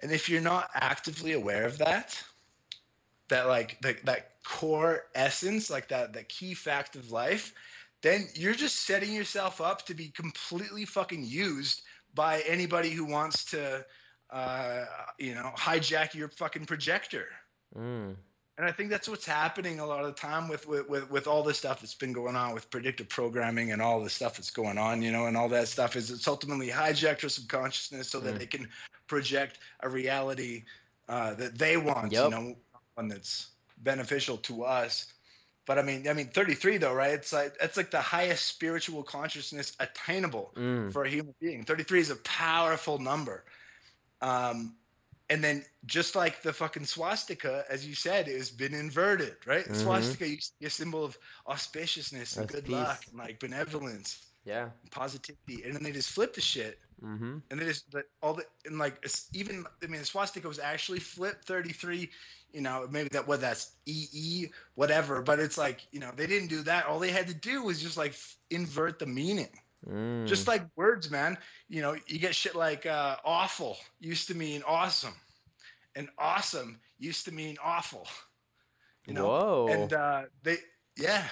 and 0.00 0.12
if 0.12 0.28
you're 0.28 0.40
not 0.40 0.70
actively 0.74 1.32
aware 1.32 1.64
of 1.64 1.78
that, 1.78 2.22
that 3.28 3.46
like 3.46 3.78
the, 3.82 3.96
that 4.04 4.35
core 4.46 5.06
essence, 5.14 5.70
like 5.70 5.88
that 5.88 6.12
that 6.12 6.28
key 6.28 6.54
fact 6.54 6.94
of 6.94 7.10
life, 7.10 7.52
then 8.02 8.28
you're 8.34 8.54
just 8.54 8.86
setting 8.86 9.12
yourself 9.12 9.60
up 9.60 9.84
to 9.86 9.94
be 9.94 10.08
completely 10.08 10.84
fucking 10.84 11.24
used 11.24 11.82
by 12.14 12.42
anybody 12.46 12.90
who 12.90 13.04
wants 13.04 13.44
to, 13.44 13.84
uh, 14.30 14.84
you 15.18 15.34
know, 15.34 15.50
hijack 15.56 16.14
your 16.14 16.28
fucking 16.28 16.64
projector. 16.64 17.26
Mm. 17.76 18.14
And 18.58 18.66
I 18.66 18.72
think 18.72 18.88
that's 18.88 19.08
what's 19.08 19.26
happening 19.26 19.80
a 19.80 19.86
lot 19.86 20.00
of 20.00 20.06
the 20.06 20.12
time 20.14 20.48
with, 20.48 20.66
with, 20.66 20.88
with, 20.88 21.10
with 21.10 21.26
all 21.26 21.42
this 21.42 21.58
stuff 21.58 21.80
that's 21.80 21.94
been 21.94 22.12
going 22.12 22.36
on 22.36 22.54
with 22.54 22.70
predictive 22.70 23.08
programming 23.08 23.72
and 23.72 23.82
all 23.82 24.02
the 24.02 24.08
stuff 24.08 24.36
that's 24.36 24.50
going 24.50 24.78
on, 24.78 25.02
you 25.02 25.12
know, 25.12 25.26
and 25.26 25.36
all 25.36 25.48
that 25.48 25.68
stuff 25.68 25.94
is 25.96 26.10
it's 26.10 26.26
ultimately 26.26 26.68
hijacked 26.68 27.22
our 27.22 27.28
subconsciousness 27.28 28.08
so 28.08 28.20
that 28.20 28.36
Mm. 28.36 28.38
they 28.38 28.46
can 28.46 28.68
project 29.08 29.58
a 29.80 29.88
reality 29.88 30.64
uh, 31.08 31.34
that 31.34 31.58
they 31.58 31.76
want, 31.76 32.12
Yep. 32.12 32.24
you 32.24 32.30
know, 32.30 32.56
one 32.94 33.08
that's 33.08 33.55
beneficial 33.78 34.36
to 34.38 34.64
us. 34.64 35.12
But 35.66 35.78
I 35.78 35.82
mean, 35.82 36.06
I 36.08 36.12
mean, 36.12 36.28
33 36.28 36.78
though, 36.78 36.94
right? 36.94 37.12
It's 37.14 37.32
like 37.32 37.56
it's 37.60 37.76
like 37.76 37.90
the 37.90 38.00
highest 38.00 38.46
spiritual 38.46 39.02
consciousness 39.02 39.76
attainable 39.80 40.52
Mm. 40.56 40.92
for 40.92 41.04
a 41.04 41.08
human 41.10 41.34
being. 41.40 41.64
33 41.64 42.00
is 42.00 42.10
a 42.10 42.16
powerful 42.16 42.98
number. 42.98 43.44
Um, 44.20 44.76
and 45.28 45.42
then 45.42 45.64
just 45.86 46.14
like 46.14 46.42
the 46.42 46.52
fucking 46.52 46.86
swastika, 46.86 47.64
as 47.68 47.84
you 47.86 47.96
said, 47.96 48.28
it 48.28 48.36
has 48.36 48.48
been 48.50 48.74
inverted, 48.74 49.36
right? 49.44 49.66
Mhm. 49.66 49.74
Swastika 49.82 50.28
used 50.28 50.52
to 50.52 50.58
be 50.60 50.66
a 50.66 50.70
symbol 50.70 51.04
of 51.04 51.18
auspiciousness 51.48 52.36
and 52.36 52.48
That's 52.48 52.54
good 52.54 52.64
peace. 52.66 52.72
luck 52.72 53.04
and 53.08 53.18
like 53.18 53.40
benevolence 53.40 54.25
Yeah. 54.46 54.70
positivity. 54.92 55.64
And 55.64 55.74
then 55.74 55.82
they 55.82 55.92
just 55.92 56.10
flip 56.10 56.34
the 56.34 56.40
shit. 56.40 56.78
Mm-hmm. 57.04 57.38
And 57.50 57.60
they 57.60 57.66
just 57.66 57.90
but 57.90 58.06
all 58.22 58.34
the 58.34 58.44
and 58.66 58.78
like 58.78 59.04
even 59.34 59.64
I 59.82 59.86
mean 59.86 60.00
the 60.00 60.06
swastika 60.06 60.48
was 60.48 60.58
actually 60.60 61.00
flipped 61.00 61.44
33, 61.46 62.10
you 62.52 62.62
know, 62.62 62.88
maybe 62.90 63.10
that 63.10 63.28
what 63.28 63.40
that's 63.42 63.76
EE, 63.86 64.46
whatever. 64.76 65.22
But 65.22 65.40
it's 65.40 65.58
like, 65.58 65.86
you 65.92 66.00
know, 66.00 66.10
they 66.16 66.26
didn't 66.26 66.48
do 66.48 66.62
that. 66.62 66.86
All 66.86 66.98
they 66.98 67.10
had 67.10 67.28
to 67.28 67.34
do 67.34 67.62
was 67.64 67.82
just 67.82 67.98
like 67.98 68.14
invert 68.50 68.98
the 68.98 69.06
meaning 69.06 69.50
Mm. 69.86 70.26
just 70.26 70.48
like 70.48 70.62
words 70.76 71.10
man 71.10 71.38
you 71.68 71.80
know 71.80 71.94
you 72.06 72.18
get 72.18 72.34
shit 72.34 72.56
like 72.56 72.86
uh, 72.86 73.16
awful 73.24 73.76
used 74.00 74.26
to 74.28 74.34
mean 74.34 74.62
awesome 74.66 75.14
and 75.94 76.08
awesome 76.18 76.80
used 76.98 77.24
to 77.26 77.32
mean 77.32 77.56
awful 77.62 78.06
you 79.06 79.14
know 79.14 79.28
Whoa. 79.28 79.68
and 79.70 79.92
uh, 79.92 80.22
they 80.42 80.56
yeah 80.96 81.24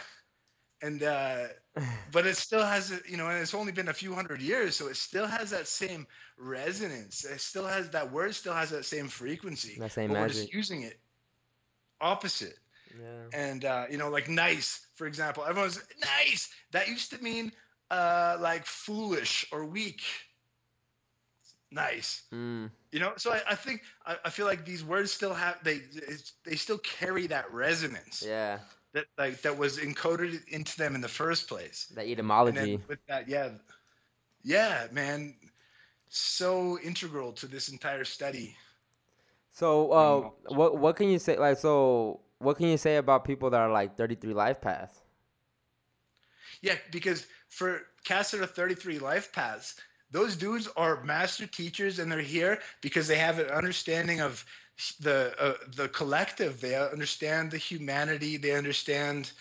and 0.85 1.03
uh, 1.03 1.47
but 2.13 2.27
it 2.27 2.37
still 2.37 2.65
has 2.65 2.93
you 3.09 3.17
know 3.17 3.29
and 3.29 3.41
it's 3.41 3.55
only 3.55 3.73
been 3.73 3.89
a 3.89 3.93
few 3.93 4.13
hundred 4.15 4.41
years 4.41 4.77
so 4.77 4.87
it 4.89 4.97
still 4.97 5.27
has 5.27 5.51
that 5.51 5.67
same 5.67 6.07
resonance. 6.37 7.25
It 7.25 7.41
still 7.41 7.67
has 7.67 7.91
that 7.91 8.13
word 8.13 8.35
still 8.35 8.55
has 8.55 8.71
that 8.71 8.85
same 8.85 9.09
frequency 9.09 9.77
that 9.79 9.93
same 9.93 10.11
but 10.11 10.21
we're 10.21 10.29
just 10.29 10.53
using 10.53 10.83
it 10.83 10.99
opposite. 12.01 12.59
Yeah. 12.97 13.47
and 13.47 13.65
uh, 13.65 13.87
you 13.91 13.99
know 13.99 14.09
like 14.09 14.29
nice 14.29 14.87
for 14.95 15.09
example 15.09 15.45
everyone's 15.45 15.83
nice! 16.01 16.49
That 16.71 16.87
used 16.87 17.11
to 17.11 17.21
mean 17.21 17.51
uh, 17.91 18.37
like 18.41 18.65
foolish 18.67 19.45
or 19.51 19.65
weak. 19.65 20.03
Nice. 21.73 22.23
Mm. 22.33 22.71
you 22.93 23.01
know 23.01 23.15
so 23.17 23.33
i, 23.33 23.41
I 23.51 23.57
think 23.57 23.83
I, 24.07 24.17
I 24.27 24.31
feel 24.31 24.47
like 24.47 24.65
these 24.65 24.85
words 24.85 25.11
still 25.11 25.35
have 25.35 25.57
they 25.65 25.81
they 26.45 26.55
still 26.55 26.79
carry 26.79 27.27
that 27.27 27.53
resonance. 27.53 28.23
Yeah. 28.25 28.59
That 28.95 29.07
like 29.19 29.43
that 29.43 29.59
was 29.59 29.79
encoded 29.79 30.49
into 30.49 30.79
them 30.79 30.97
in 30.97 31.03
the 31.03 31.09
first 31.09 31.49
place 31.49 31.93
That 31.95 32.07
etymology. 32.07 32.81
with 32.89 33.01
that 33.09 33.29
yeah 33.29 33.51
yeah 34.45 34.89
man 34.93 35.35
so 36.09 36.79
integral 36.81 37.33
to 37.35 37.47
this 37.47 37.69
entire 37.69 38.05
study 38.05 38.57
So, 39.53 39.91
uh, 39.93 40.31
what 40.55 40.79
what 40.79 40.97
can 40.97 41.09
you 41.09 41.19
say? 41.19 41.39
Like, 41.39 41.59
so 41.59 42.21
what 42.39 42.57
can 42.59 42.69
you 42.69 42.79
say 42.79 42.97
about 42.97 43.25
people 43.25 43.51
that 43.51 43.61
are 43.61 43.71
like 43.73 43.97
33 43.97 44.35
life 44.35 44.61
paths? 44.61 45.03
Yeah, 46.63 46.77
because 46.91 47.27
for 47.49 47.83
Cast 48.05 48.35
of 48.35 48.51
33 48.51 48.99
Life 48.99 49.33
Paths, 49.33 49.81
those 50.11 50.37
dudes 50.37 50.69
are 50.77 51.03
master 51.05 51.47
teachers 51.47 51.99
and 51.99 52.11
they're 52.11 52.21
here 52.21 52.61
because 52.83 53.09
they 53.09 53.17
have 53.19 53.39
an 53.39 53.49
understanding 53.51 54.21
of 54.21 54.45
the 55.01 55.35
uh, 55.39 55.55
the 55.77 55.89
collective. 55.89 56.61
They 56.61 56.77
understand 56.77 57.51
the 57.51 57.59
humanity. 57.59 58.37
They 58.37 58.53
understand 58.53 59.33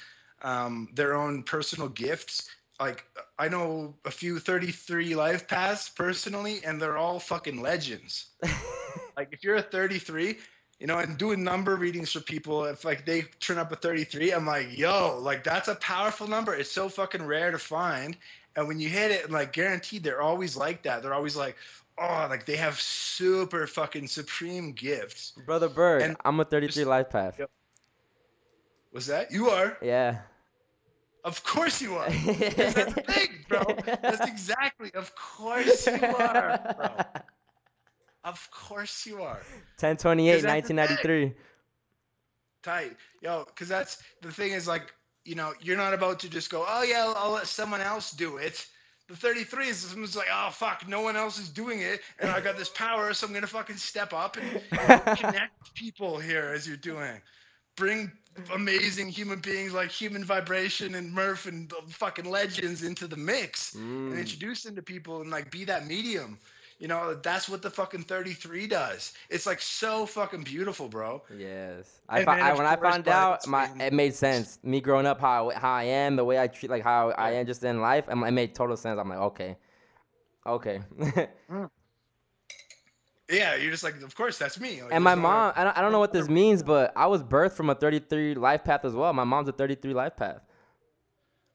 um, 0.42 0.90
their 0.94 1.16
own 1.16 1.44
personal 1.44 1.90
gifts. 1.90 2.50
Like 2.80 3.06
I 3.40 3.48
know 3.48 3.96
a 4.06 4.12
few 4.12 4.40
33 4.40 5.16
life 5.16 5.48
paths 5.48 5.90
personally, 5.90 6.60
and 6.66 6.82
they're 6.82 6.98
all 6.98 7.20
fucking 7.20 7.62
legends. 7.62 8.28
like 9.18 9.30
if 9.32 9.44
you're 9.44 9.56
a 9.56 9.62
33 9.62 10.38
you 10.80 10.88
know 10.88 10.98
and 11.00 11.18
doing 11.18 11.44
number 11.44 11.76
readings 11.76 12.12
for 12.12 12.20
people 12.20 12.66
if 12.66 12.84
like 12.84 13.06
they 13.06 13.22
turn 13.40 13.58
up 13.58 13.72
a 13.72 13.76
33 13.76 14.32
i'm 14.32 14.46
like 14.46 14.78
yo 14.78 15.18
like 15.22 15.44
that's 15.44 15.68
a 15.68 15.76
powerful 15.76 16.28
number 16.28 16.54
it's 16.54 16.72
so 16.72 16.90
fucking 16.90 17.24
rare 17.24 17.52
to 17.52 17.60
find 17.60 18.18
and 18.56 18.68
when 18.68 18.80
you 18.80 18.90
hit 18.90 19.12
it 19.12 19.32
like 19.32 19.54
guaranteed 19.54 20.04
they're 20.04 20.22
always 20.22 20.58
like 20.58 20.84
that 20.84 21.02
they're 21.02 21.14
always 21.14 21.36
like 21.36 21.56
oh 21.98 22.28
like 22.30 22.46
they 22.46 22.56
have 22.56 22.80
super 22.80 23.68
fucking 23.68 24.08
supreme 24.08 24.72
gifts 24.74 25.34
Brother 25.46 25.70
Berg, 25.70 26.02
And 26.02 26.18
I'm 26.26 26.40
a 26.40 26.46
33 26.46 26.68
just- 26.74 26.88
life 26.88 27.10
path. 27.10 27.36
Yep. 27.40 27.50
was 28.92 29.06
that 29.08 29.32
you 29.32 29.50
are 29.50 29.78
Yeah. 29.82 30.20
of 31.24 31.44
course 31.44 31.82
you 31.82 31.96
are. 31.96 32.10
that's 32.26 32.74
the 32.94 33.04
thing 33.08 33.30
bro 33.48 33.64
that's 34.02 34.28
exactly 34.28 34.92
of 34.94 35.14
course 35.16 35.88
you 35.88 35.94
are 36.04 36.76
bro 36.78 37.22
of 38.24 38.50
course 38.52 39.06
you 39.06 39.22
are 39.22 39.42
1028, 39.80 40.34
'Cause 40.34 40.42
that's 40.44 40.68
the 40.68 40.68
thing. 40.68 40.78
1993. 40.78 41.36
tight 42.64 42.96
yo 43.22 43.44
because 43.46 43.68
that's 43.68 44.02
the 44.22 44.32
thing 44.32 44.52
is 44.54 44.68
like 44.68 44.94
you 45.26 45.36
know 45.36 45.54
you're 45.62 45.78
not 45.78 45.94
about 45.94 46.20
to 46.20 46.30
just 46.30 46.50
go 46.50 46.66
oh 46.68 46.84
yeah 46.84 47.04
I'll, 47.06 47.16
I'll 47.16 47.32
let 47.32 47.48
someone 47.48 47.82
else 47.82 48.12
do 48.12 48.38
it 48.38 48.66
the 49.14 49.20
33 49.22 49.70
is 49.70 49.92
someone's 49.92 50.18
like 50.18 50.28
oh 50.34 50.50
fuck 50.52 50.88
no 50.90 51.02
one 51.02 51.18
else 51.18 51.40
is 51.40 51.50
doing 51.50 51.82
it 51.82 52.02
and 52.20 52.32
i 52.32 52.42
got 52.42 52.58
this 52.58 52.70
power 52.70 53.14
so 53.14 53.28
i'm 53.28 53.34
gonna 53.34 53.48
fucking 53.48 53.78
step 53.78 54.14
up 54.14 54.38
and 54.38 54.54
connect 55.16 55.74
people 55.76 56.20
here 56.20 56.52
as 56.56 56.68
you're 56.68 56.78
doing 56.78 57.22
bring 57.78 58.12
amazing 58.54 59.10
human 59.10 59.40
beings 59.40 59.74
like 59.74 59.92
human 59.92 60.24
vibration 60.26 60.96
and 60.96 61.14
murph 61.14 61.46
and 61.48 61.72
fucking 61.90 62.30
legends 62.30 62.84
into 62.84 63.08
the 63.08 63.18
mix 63.18 63.78
and 64.10 64.20
Mm. 64.20 64.20
introduce 64.20 64.64
them 64.64 64.76
to 64.76 64.84
people 64.84 65.22
and 65.22 65.32
like 65.32 65.52
be 65.52 65.66
that 65.66 65.88
medium 65.88 66.40
you 66.80 66.88
know 66.88 67.14
that's 67.16 67.48
what 67.48 67.62
the 67.62 67.70
fucking 67.70 68.04
33 68.04 68.68
does 68.68 69.14
it's 69.30 69.46
like 69.46 69.62
so 69.62 70.06
fucking 70.06 70.44
beautiful 70.44 70.88
bro 70.90 71.22
Yes. 71.38 72.02
I, 72.10 72.18
And 72.18 72.26
fo- 72.26 72.32
I 72.32 72.54
when 72.54 72.66
I 72.66 72.76
found 72.76 73.08
out, 73.08 73.48
my 73.48 73.64
explaining- 73.64 73.88
it 73.88 73.94
made 73.94 74.14
sense. 74.14 74.60
Me 74.64 74.82
growing 74.82 75.06
up, 75.06 75.20
how 75.22 75.50
I, 75.50 75.54
how 75.56 75.72
I 75.74 75.84
am, 75.84 76.16
the 76.16 76.24
way 76.26 76.40
I 76.40 76.48
treat, 76.48 76.70
like 76.70 76.84
how 76.84 77.12
I 77.12 77.32
am 77.32 77.46
just 77.46 77.64
in 77.64 77.80
life, 77.82 78.06
and 78.10 78.22
it 78.24 78.32
made 78.32 78.54
total 78.54 78.76
sense. 78.78 79.00
I'm 79.00 79.10
like, 79.10 79.20
okay, 79.20 79.56
Okay. 80.46 80.82
Yeah, 83.30 83.56
you're 83.56 83.72
just 83.72 83.84
like, 83.84 84.02
of 84.02 84.14
course, 84.16 84.38
that's 84.38 84.60
me. 84.60 84.84
Like, 84.84 84.92
and 84.94 85.04
my 85.04 85.16
there's 85.16 85.24
no 85.24 85.30
other- 85.30 85.38
mom, 85.38 85.54
I 85.56 85.64
don't, 85.64 85.78
I 85.78 85.82
don't 85.82 85.92
know 85.94 86.00
what 86.00 86.12
this 86.12 86.28
means, 86.28 86.62
but 86.62 86.92
I 86.96 87.08
was 87.08 87.24
birthed 87.24 87.54
from 87.54 87.70
a 87.70 87.76
33 87.76 88.36
life 88.36 88.64
path 88.64 88.84
as 88.86 88.94
well. 88.94 89.14
My 89.14 89.24
mom's 89.24 89.48
a 89.48 89.54
33 89.54 89.94
life 89.94 90.16
path. 90.18 90.42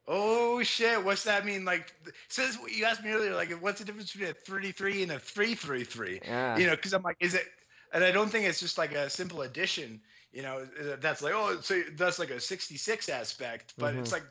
Oh 0.09 0.62
shit! 0.64 1.04
What's 1.04 1.24
that 1.24 1.46
mean? 1.46 1.64
Like, 1.66 1.92
since 2.28 2.59
you 2.74 2.84
asked 2.86 3.04
me 3.04 3.11
earlier, 3.12 3.34
like, 3.34 3.50
what's 3.62 3.80
the 3.80 3.86
difference 3.86 4.12
between 4.12 4.30
a 4.30 4.34
33 4.34 5.04
and 5.04 5.12
a 5.12 5.20
333? 5.20 6.22
Yeah. 6.22 6.62
You 6.62 6.66
know, 6.66 6.76
because 6.76 6.94
I'm 6.94 7.02
like, 7.02 7.18
is 7.20 7.34
it? 7.34 7.46
And 7.92 8.04
I 8.04 8.12
don't 8.12 8.30
think 8.30 8.46
it's 8.46 8.61
just 8.61 8.78
like 8.78 8.92
a 8.94 9.11
simple 9.11 9.42
addition. 9.42 10.02
You 10.32 10.42
know, 10.42 10.66
that's 11.00 11.22
like, 11.22 11.34
oh, 11.36 11.61
so 11.61 11.82
that's 11.96 12.18
like 12.18 12.30
a 12.30 12.40
66 12.40 13.09
aspect, 13.11 13.74
but 13.78 13.96
it's 13.96 14.12
Mhm. 14.12 14.12
like, 14.12 14.24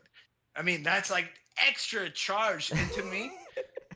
I 0.56 0.64
mean, 0.64 0.84
that's 0.84 1.12
like 1.12 1.32
extra 1.68 2.10
charge. 2.10 2.72
And 2.78 2.92
to 2.94 3.04
me, 3.04 3.38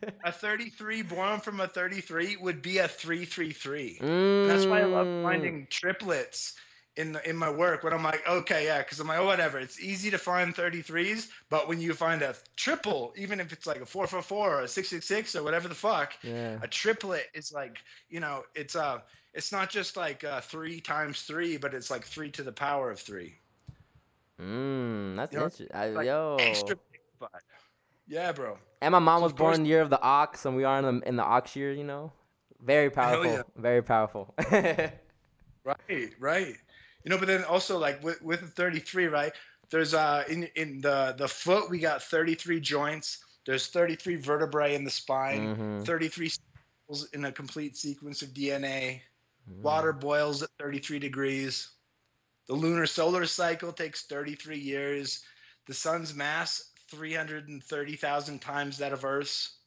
a 0.24 0.32
33 0.32 1.04
born 1.04 1.40
from 1.42 1.60
a 1.62 1.68
33 1.68 2.38
would 2.38 2.62
be 2.62 2.78
a 2.80 2.88
333. 2.88 4.04
That's 4.44 4.68
why 4.68 4.82
I 4.82 4.86
love 4.86 5.08
Mm. 5.24 5.24
finding 5.24 5.68
triplets 5.70 6.60
in 6.96 7.14
the, 7.14 7.30
in 7.30 7.36
my 7.36 7.50
work 7.50 7.84
when 7.84 7.94
I'm 7.94 8.04
like, 8.04 8.28
okay, 8.28 8.66
yeah, 8.66 8.80
because 8.80 9.00
I'm 9.00 9.08
like, 9.08 9.20
oh, 9.20 9.26
whatever. 9.26 9.60
It's 9.60 9.80
easy 9.80 10.10
to 10.12 10.18
find 10.18 10.54
33s, 10.54 11.30
but 11.50 11.68
when 11.68 11.80
you 11.80 11.94
find 11.94 12.22
a 12.22 12.36
triple, 12.56 13.14
even 13.16 13.40
if 13.40 13.52
it's 13.54 13.66
like 13.66 13.82
a 13.82 13.86
444 13.86 14.58
or 14.58 14.62
a 14.62 14.68
666 14.68 15.36
or 15.36 15.44
whatever 15.44 15.68
the 15.68 15.76
fuck, 15.76 16.14
Yeah. 16.24 16.58
a 16.62 16.68
triplet 16.68 17.28
is 17.34 17.52
like, 17.52 17.78
you 18.10 18.20
know, 18.20 18.44
it's 18.56 18.76
uh 18.76 19.00
it's 19.34 19.52
not 19.52 19.70
just 19.70 19.96
like 19.96 20.24
uh, 20.24 20.42
three 20.42 20.82
times 20.82 21.22
three, 21.22 21.58
but 21.58 21.74
it's 21.74 21.90
like 21.90 22.04
three 22.04 22.30
to 22.32 22.44
the 22.44 22.52
power 22.52 22.92
of 22.92 23.00
three. 23.00 23.40
Mm, 24.42 25.16
that's 25.16 25.32
You 25.32 25.40
know, 25.40 25.46
interesting. 25.46 25.68
I, 25.74 25.88
Like 25.88 26.08
yo. 26.08 26.38
extra 26.50 26.76
magnified. 26.92 27.42
Yeah, 28.08 28.32
bro. 28.34 28.58
And 28.82 28.92
my 28.92 29.00
mom 29.00 29.22
was 29.22 29.32
born 29.34 29.54
in 29.56 29.64
the 29.64 29.70
year 29.70 29.82
of 29.82 29.90
the 29.90 30.02
ox, 30.02 30.46
and 30.46 30.56
we 30.56 30.64
are 30.64 30.80
in 30.80 31.00
the, 31.00 31.08
in 31.08 31.16
the 31.16 31.24
ox 31.24 31.56
year, 31.56 31.72
you 31.72 31.84
know? 31.84 32.12
Very 32.60 32.90
powerful. 32.90 33.32
yeah. 33.32 33.42
Very 33.56 33.82
powerful. 33.84 34.34
Right, 35.64 36.12
right. 36.20 36.56
You 37.04 37.10
know, 37.10 37.18
but 37.18 37.28
then 37.28 37.44
also 37.44 37.78
like 37.78 38.04
with 38.04 38.22
with 38.22 38.42
the 38.42 38.48
33, 38.48 39.08
right? 39.08 39.34
There's 39.70 39.94
uh 39.94 40.24
in 40.30 40.44
in 40.56 40.82
the 40.82 41.16
the 41.18 41.28
foot 41.28 41.70
we 41.70 41.80
got 41.80 42.04
33 42.04 42.60
joints. 42.60 43.24
There's 43.46 43.68
33 43.68 44.18
vertebrae 44.18 44.76
in 44.76 44.84
the 44.84 44.92
spine. 44.92 45.56
Mhm. 45.56 45.86
33 45.86 46.30
cells 46.30 47.10
in 47.14 47.26
a 47.26 47.32
complete 47.32 47.76
sequence 47.76 48.22
of 48.22 48.30
DNA. 48.34 49.02
Mm. 49.50 49.62
Water 49.62 49.94
boils 49.94 50.44
at 50.44 50.50
33 50.60 51.00
degrees. 51.00 51.70
The 52.48 52.54
lunar 52.54 52.86
solar 52.86 53.26
cycle 53.26 53.72
takes 53.72 54.06
33 54.06 54.60
years. 54.60 55.24
The 55.68 55.74
sun's 55.74 56.14
mass 56.14 56.72
330,000 56.90 58.40
times 58.42 58.78
that 58.78 58.94
of 58.94 59.06
Earth's. 59.06 59.58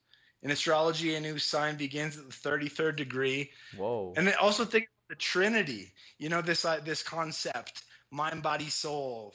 In 0.43 0.51
astrology, 0.51 1.15
a 1.15 1.21
new 1.21 1.39
sign 1.39 1.77
begins 1.77 2.19
at 2.19 2.27
the 2.27 2.33
33rd 2.33 2.97
degree. 2.97 3.51
Whoa. 3.77 4.13
And 4.17 4.27
then 4.27 4.35
also 4.39 4.65
think 4.67 4.89
the 5.15 5.19
Trinity. 5.21 5.93
You 6.19 6.29
know 6.29 6.43
this 6.43 6.65
uh, 6.65 6.81
this 6.85 7.03
concept: 7.03 7.83
mind, 8.11 8.43
body, 8.43 8.69
soul, 8.69 9.35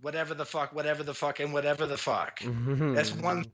whatever 0.00 0.34
the 0.34 0.44
fuck, 0.46 0.72
whatever 0.72 1.02
the 1.02 1.14
fuck, 1.14 1.40
and 1.40 1.52
whatever 1.52 1.86
the 1.86 1.96
fuck. 1.98 2.40
That's 2.40 3.10
Mm-hmm. 3.10 3.22
one, 3.22 3.44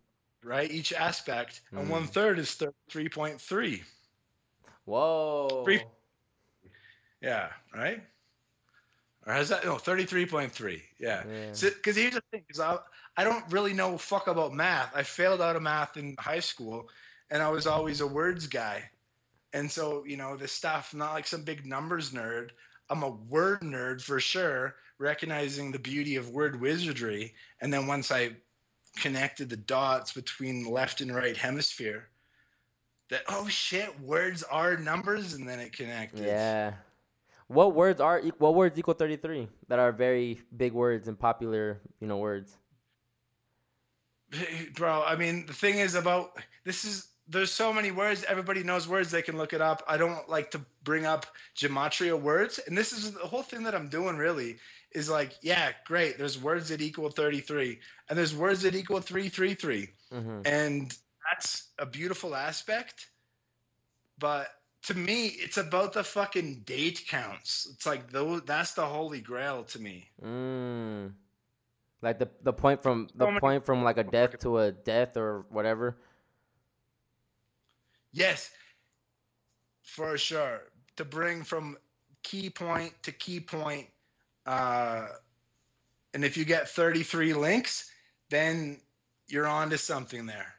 right? 0.44 0.70
Each 0.70 0.92
aspect, 0.92 1.62
and 1.72 1.88
one 1.90 2.04
Mm. 2.06 2.10
third 2.10 2.38
is 2.38 2.54
thirty-three 2.54 3.08
point 3.08 3.40
three. 3.40 3.82
Whoa. 4.84 5.62
Three- 5.64 5.82
Yeah, 7.20 7.50
right. 7.74 8.02
Or 9.26 9.32
has 9.34 9.48
that 9.50 9.64
no 9.64 9.76
thirty-three 9.76 10.26
point 10.26 10.52
three? 10.52 10.82
Yeah. 10.98 11.24
Yeah. 11.28 11.52
Because 11.60 11.96
here's 11.96 12.14
the 12.14 12.22
thing: 12.30 12.44
because 12.46 12.60
I 12.60 12.78
I 13.16 13.24
don't 13.24 13.44
really 13.50 13.74
know 13.74 13.98
fuck 13.98 14.28
about 14.28 14.52
math. 14.54 14.94
I 14.94 15.02
failed 15.02 15.40
out 15.42 15.56
of 15.56 15.62
math 15.62 15.96
in 15.96 16.14
high 16.18 16.40
school, 16.40 16.88
and 17.30 17.42
I 17.42 17.48
was 17.50 17.66
always 17.66 18.00
a 18.00 18.06
words 18.06 18.46
guy. 18.46 18.88
And 19.52 19.70
so 19.70 20.04
you 20.04 20.16
know 20.16 20.36
this 20.36 20.52
stuff, 20.52 20.94
not 20.94 21.12
like 21.12 21.26
some 21.26 21.42
big 21.42 21.66
numbers 21.66 22.10
nerd. 22.10 22.50
I'm 22.88 23.02
a 23.02 23.10
word 23.10 23.60
nerd 23.60 24.02
for 24.02 24.20
sure, 24.20 24.76
recognizing 24.98 25.72
the 25.72 25.78
beauty 25.78 26.16
of 26.16 26.30
word 26.30 26.60
wizardry. 26.60 27.34
And 27.60 27.72
then 27.72 27.86
once 27.86 28.10
I 28.10 28.30
connected 28.96 29.48
the 29.48 29.56
dots 29.56 30.12
between 30.12 30.70
left 30.70 31.00
and 31.00 31.14
right 31.14 31.36
hemisphere, 31.36 32.08
that 33.10 33.22
oh 33.28 33.48
shit, 33.48 33.98
words 34.00 34.42
are 34.44 34.76
numbers, 34.76 35.34
and 35.34 35.48
then 35.48 35.58
it 35.58 35.72
connected. 35.72 36.26
Yeah. 36.26 36.74
What 37.48 37.74
words 37.74 38.00
are 38.00 38.20
what 38.38 38.54
words 38.54 38.78
equal 38.78 38.94
33 38.94 39.48
that 39.66 39.80
are 39.80 39.90
very 39.90 40.40
big 40.56 40.72
words 40.72 41.08
and 41.08 41.18
popular, 41.18 41.80
you 42.00 42.06
know, 42.06 42.18
words? 42.18 42.56
bro 44.74 45.02
i 45.06 45.16
mean 45.16 45.44
the 45.46 45.52
thing 45.52 45.78
is 45.78 45.94
about 45.94 46.38
this 46.64 46.84
is 46.84 47.08
there's 47.30 47.52
so 47.52 47.72
many 47.72 47.90
words 47.92 48.24
everybody 48.28 48.62
knows 48.62 48.88
words 48.88 49.10
they 49.10 49.22
can 49.22 49.38
look 49.38 49.52
it 49.52 49.60
up 49.60 49.82
i 49.88 49.96
don't 49.96 50.28
like 50.28 50.50
to 50.50 50.60
bring 50.84 51.06
up 51.06 51.26
gematria 51.56 52.20
words 52.20 52.58
and 52.66 52.76
this 52.76 52.92
is 52.92 53.12
the 53.12 53.20
whole 53.20 53.42
thing 53.42 53.62
that 53.62 53.74
i'm 53.74 53.88
doing 53.88 54.16
really 54.16 54.56
is 54.92 55.08
like 55.08 55.34
yeah 55.40 55.70
great 55.86 56.18
there's 56.18 56.40
words 56.42 56.68
that 56.68 56.80
equal 56.80 57.08
33 57.10 57.78
and 58.08 58.18
there's 58.18 58.34
words 58.34 58.62
that 58.62 58.74
equal 58.74 59.00
333 59.00 59.88
Mhm. 60.12 60.46
and 60.46 60.96
that's 61.30 61.68
a 61.78 61.86
beautiful 61.86 62.34
aspect 62.34 63.10
but 64.18 64.48
to 64.82 64.94
me 64.94 65.26
it's 65.26 65.56
about 65.58 65.92
the 65.92 66.02
fucking 66.02 66.62
date 66.64 67.04
counts 67.08 67.68
it's 67.72 67.86
like 67.86 68.10
those 68.10 68.42
that's 68.42 68.72
the 68.72 68.84
holy 68.84 69.20
grail 69.20 69.62
to 69.64 69.78
me 69.80 70.10
Mm. 70.22 71.12
Like 72.02 72.18
the 72.18 72.28
the 72.42 72.52
point 72.52 72.82
from 72.82 73.08
the 73.14 73.26
point 73.38 73.66
from 73.66 73.84
like 73.84 73.98
a 73.98 74.04
death 74.04 74.38
to 74.40 74.58
a 74.58 74.72
death 74.72 75.18
or 75.18 75.44
whatever. 75.50 75.98
Yes, 78.12 78.50
for 79.82 80.16
sure. 80.18 80.62
To 80.96 81.04
bring 81.04 81.44
from 81.44 81.76
key 82.22 82.50
point 82.50 82.92
to 83.04 83.12
key 83.12 83.40
point, 83.40 83.86
uh, 84.46 85.06
and 86.12 86.24
if 86.24 86.36
you 86.36 86.44
get 86.44 86.68
33 86.68 87.34
links, 87.34 87.90
then 88.28 88.80
you're 89.28 89.46
on 89.46 89.70
to 89.70 89.78
something 89.78 90.26
there. 90.26 90.54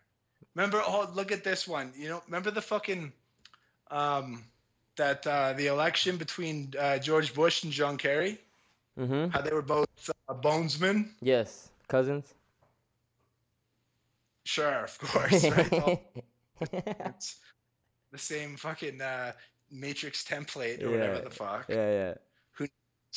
Remember, 0.55 0.81
oh, 0.85 1.09
look 1.13 1.31
at 1.31 1.43
this 1.43 1.67
one. 1.67 1.93
You 1.95 2.09
know, 2.09 2.23
remember 2.25 2.51
the 2.51 2.61
fucking 2.61 3.11
um, 3.89 4.43
that 4.95 5.25
uh, 5.27 5.53
the 5.53 5.67
election 5.67 6.17
between 6.17 6.73
uh, 6.79 6.97
George 6.97 7.33
Bush 7.33 7.63
and 7.63 7.71
John 7.71 7.97
Kerry? 7.97 8.39
Mhm. 8.97 9.31
How 9.31 9.41
they 9.41 9.51
were 9.51 9.61
both 9.61 9.87
uh, 10.27 10.33
bonesmen? 10.33 11.09
Yes, 11.21 11.69
cousins. 11.87 12.33
Sure, 14.43 14.83
of 14.83 14.97
course. 14.99 15.43
Right? 15.45 15.99
It's 16.73 17.39
the 18.11 18.17
same 18.17 18.55
fucking 18.57 19.01
uh, 19.01 19.33
Matrix 19.71 20.23
template 20.23 20.83
or 20.83 20.91
whatever 20.91 21.19
the 21.19 21.29
fuck. 21.29 21.65
yeah, 21.69 21.91
yeah. 21.91 22.13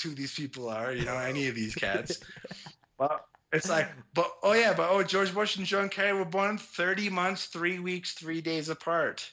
who 0.02 0.14
these 0.14 0.34
people 0.34 0.68
are, 0.68 0.92
you 0.92 1.04
know, 1.04 1.16
any 1.16 1.48
of 1.48 1.54
these 1.54 1.74
cats. 1.74 2.20
but 2.98 3.26
it's 3.52 3.68
like, 3.68 3.88
but 4.14 4.30
oh 4.42 4.52
yeah, 4.52 4.74
but 4.74 4.90
oh, 4.90 5.02
George 5.02 5.32
Bush 5.32 5.56
and 5.56 5.66
John 5.66 5.88
Kerry 5.88 6.12
were 6.12 6.24
born 6.24 6.58
30 6.58 7.10
months, 7.10 7.46
three 7.46 7.78
weeks, 7.78 8.12
three 8.12 8.40
days 8.40 8.68
apart. 8.68 9.30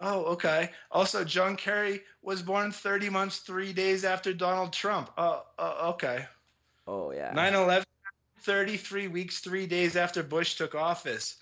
Oh, 0.00 0.24
okay. 0.24 0.70
Also, 0.90 1.22
John 1.22 1.56
Kerry 1.56 2.02
was 2.22 2.42
born 2.42 2.72
30 2.72 3.08
months, 3.10 3.38
three 3.38 3.72
days 3.72 4.04
after 4.04 4.32
Donald 4.32 4.72
Trump. 4.72 5.10
Oh, 5.16 5.44
uh, 5.58 5.92
okay. 5.94 6.26
Oh 6.88 7.12
yeah. 7.12 7.32
9 7.32 7.54
11, 7.54 7.86
33 8.40 9.08
weeks, 9.08 9.38
three 9.38 9.66
days 9.66 9.94
after 9.94 10.24
Bush 10.24 10.56
took 10.56 10.74
office. 10.74 11.36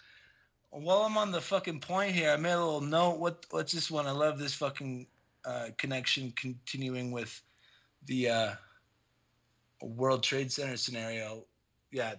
While 0.71 0.99
I'm 1.03 1.19
on 1.19 1.33
the 1.33 1.41
fucking 1.41 1.81
point 1.81 2.13
here, 2.13 2.31
I 2.31 2.37
made 2.37 2.53
a 2.53 2.65
little 2.65 2.81
note. 2.81 3.19
What 3.19 3.45
What's 3.51 3.73
this 3.73 3.91
one? 3.91 4.07
I 4.07 4.13
love 4.13 4.39
this 4.39 4.55
fucking 4.55 5.07
uh, 5.45 5.69
connection 5.79 6.33
continuing 6.37 7.11
with 7.11 7.43
the 8.07 8.29
uh, 8.29 8.53
World 9.83 10.23
Trade 10.23 10.53
Center 10.53 10.77
scenario. 10.77 11.45
Yeah, 11.91 12.15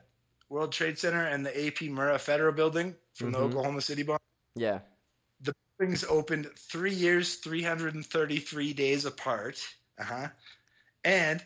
World 0.49 0.73
Trade 0.73 0.99
Center 0.99 1.25
and 1.27 1.45
the 1.45 1.67
AP 1.67 1.75
Murrah 1.89 2.19
Federal 2.19 2.51
Building 2.51 2.93
from 3.13 3.31
the 3.31 3.37
Mhm. 3.37 3.43
Oklahoma 3.43 3.81
City 3.81 4.03
bomb. 4.03 4.19
Yeah. 4.55 4.79
The 5.39 5.53
buildings 5.77 6.03
opened 6.03 6.51
three 6.57 6.93
years, 6.93 7.35
333 7.35 8.73
days 8.73 9.05
apart. 9.05 9.65
Uh 9.97 10.03
huh. 10.03 10.27
And 11.05 11.45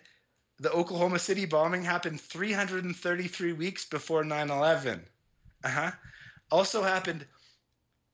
the 0.57 0.71
Oklahoma 0.71 1.19
City 1.19 1.45
bombing 1.45 1.83
happened 1.83 2.19
333 2.19 3.53
weeks 3.53 3.85
before 3.85 4.23
9 4.23 4.49
11. 4.49 5.05
Uh 5.63 5.69
huh. 5.69 5.91
Also 6.51 6.83
happened, 6.83 7.25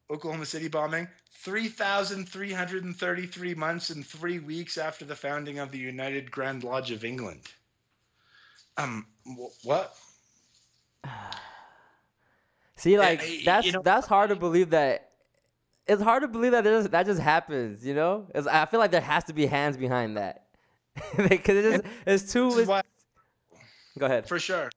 Oklahoma 0.09 0.45
City 0.45 0.67
bombing, 0.67 1.07
3,333 1.33 3.55
months 3.55 3.89
and 3.89 4.05
three 4.05 4.39
weeks 4.39 4.77
after 4.77 5.05
the 5.05 5.15
founding 5.15 5.59
of 5.59 5.71
the 5.71 5.77
United 5.77 6.31
Grand 6.31 6.63
Lodge 6.63 6.91
of 6.91 7.03
England. 7.03 7.41
Um, 8.77 9.05
wh- 9.25 9.65
what? 9.65 9.95
See, 12.75 12.97
like 12.97 13.19
y- 13.19 13.25
you 13.25 13.43
that's 13.43 13.73
know- 13.73 13.81
that's 13.83 14.07
hard 14.07 14.29
to 14.29 14.35
believe 14.35 14.71
that. 14.71 15.09
It's 15.87 16.01
hard 16.01 16.21
to 16.21 16.27
believe 16.27 16.51
that 16.51 16.63
there's, 16.63 16.87
that 16.89 17.05
just 17.05 17.19
happens. 17.19 17.85
You 17.85 17.95
know, 17.95 18.27
it's, 18.33 18.47
I 18.47 18.65
feel 18.65 18.79
like 18.79 18.91
there 18.91 19.01
has 19.01 19.23
to 19.25 19.33
be 19.33 19.45
hands 19.47 19.77
behind 19.77 20.15
that 20.15 20.45
because 21.17 21.65
it 21.65 21.85
it's 22.05 22.31
too. 22.31 22.59
It's, 22.59 22.67
why 22.67 22.81
go 23.97 24.05
ahead. 24.05 24.27
For 24.27 24.39
sure. 24.39 24.69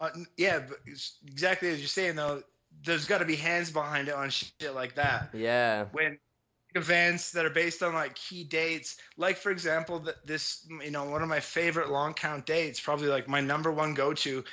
Uh, 0.00 0.10
yeah, 0.36 0.60
but 0.60 0.78
exactly 0.86 1.70
as 1.70 1.80
you're 1.80 1.88
saying 1.88 2.14
though. 2.16 2.42
There's 2.84 3.06
got 3.06 3.18
to 3.18 3.24
be 3.24 3.36
hands 3.36 3.70
behind 3.70 4.08
it 4.08 4.14
on 4.14 4.30
shit 4.30 4.74
like 4.74 4.94
that. 4.94 5.30
Yeah. 5.32 5.86
When 5.92 6.18
events 6.74 7.32
that 7.32 7.44
are 7.44 7.50
based 7.50 7.82
on 7.82 7.94
like 7.94 8.14
key 8.14 8.44
dates, 8.44 8.98
like 9.16 9.36
for 9.36 9.50
example, 9.50 9.98
that 10.00 10.26
this 10.26 10.66
you 10.84 10.90
know 10.90 11.04
one 11.04 11.22
of 11.22 11.28
my 11.28 11.40
favorite 11.40 11.90
long 11.90 12.14
count 12.14 12.46
dates, 12.46 12.80
probably 12.80 13.08
like 13.08 13.28
my 13.28 13.40
number 13.40 13.70
one 13.70 13.94
go 13.94 14.12
to. 14.14 14.44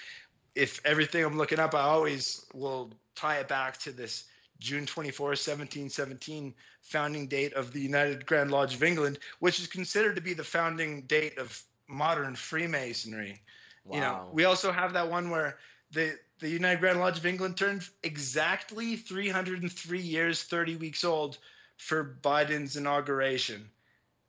If 0.55 0.79
everything 0.85 1.23
I'm 1.23 1.37
looking 1.37 1.59
up, 1.59 1.75
I 1.75 1.81
always 1.81 2.45
will 2.53 2.93
tie 3.13 3.39
it 3.39 3.47
back 3.47 3.77
to 3.79 3.91
this 3.91 4.25
June 4.59 4.85
24, 4.85 5.27
1717 5.27 6.53
founding 6.81 7.27
date 7.27 7.53
of 7.53 7.73
the 7.73 7.81
United 7.81 8.25
Grand 8.25 8.51
Lodge 8.51 8.73
of 8.73 8.83
England, 8.83 9.19
which 9.39 9.59
is 9.59 9.67
considered 9.67 10.15
to 10.15 10.21
be 10.21 10.33
the 10.33 10.43
founding 10.43 11.01
date 11.03 11.37
of 11.37 11.61
modern 11.87 12.35
Freemasonry. 12.35 13.41
Wow. 13.83 13.95
You 13.95 14.01
know, 14.01 14.29
we 14.31 14.45
also 14.45 14.71
have 14.71 14.93
that 14.93 15.09
one 15.09 15.29
where 15.29 15.57
the 15.91 16.17
the 16.39 16.49
United 16.49 16.79
Grand 16.79 16.99
Lodge 16.99 17.17
of 17.17 17.25
England 17.25 17.57
turned 17.57 17.87
exactly 18.03 18.95
303 18.97 19.99
years, 19.99 20.43
30 20.43 20.75
weeks 20.77 21.03
old 21.03 21.37
for 21.77 22.17
Biden's 22.21 22.75
inauguration. 22.75 23.67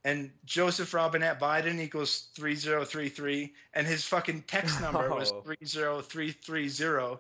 And 0.05 0.31
Joseph 0.45 0.95
Robinette 0.95 1.41
Biden 1.41 1.81
equals 1.81 2.29
3033, 2.37 3.53
and 3.75 3.87
his 3.87 4.05
fucking 4.05 4.43
text 4.47 4.81
number 4.85 5.13
was 5.13 5.33
Oh. 5.33 5.41
30330. 5.43 7.19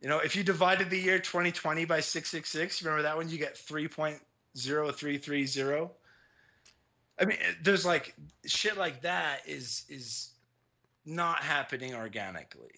You 0.00 0.08
know, 0.08 0.18
if 0.18 0.36
you 0.36 0.44
divided 0.44 0.90
the 0.90 0.98
year 0.98 1.18
2020 1.18 1.84
by 1.86 1.98
666, 2.00 2.82
remember 2.82 3.02
that 3.02 3.16
one? 3.16 3.28
You 3.28 3.38
get 3.38 3.56
3.0330. 3.56 5.90
I 7.18 7.24
mean, 7.24 7.38
eh, 7.40 7.52
there's 7.62 7.84
like 7.86 8.14
shit 8.46 8.76
like 8.76 9.00
that 9.02 9.40
is 9.46 9.84
is 9.88 10.30
not 11.06 11.42
happening 11.42 11.94
organically. 11.94 12.72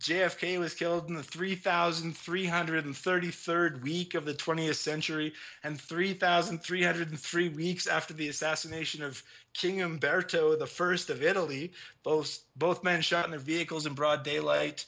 JFK 0.00 0.58
was 0.58 0.74
killed 0.74 1.08
in 1.08 1.14
the 1.14 1.22
3,333rd 1.22 3.82
week 3.82 4.14
of 4.14 4.24
the 4.24 4.32
20th 4.32 4.76
century 4.76 5.34
and 5.62 5.78
3,303 5.78 7.48
weeks 7.50 7.86
after 7.86 8.14
the 8.14 8.28
assassination 8.28 9.02
of 9.02 9.22
King 9.52 9.82
Umberto 9.82 10.56
I 10.56 10.62
of 10.62 11.22
Italy. 11.22 11.72
Both, 12.02 12.38
both 12.56 12.82
men 12.82 13.02
shot 13.02 13.26
in 13.26 13.30
their 13.30 13.40
vehicles 13.40 13.84
in 13.84 13.92
broad 13.92 14.22
daylight. 14.22 14.86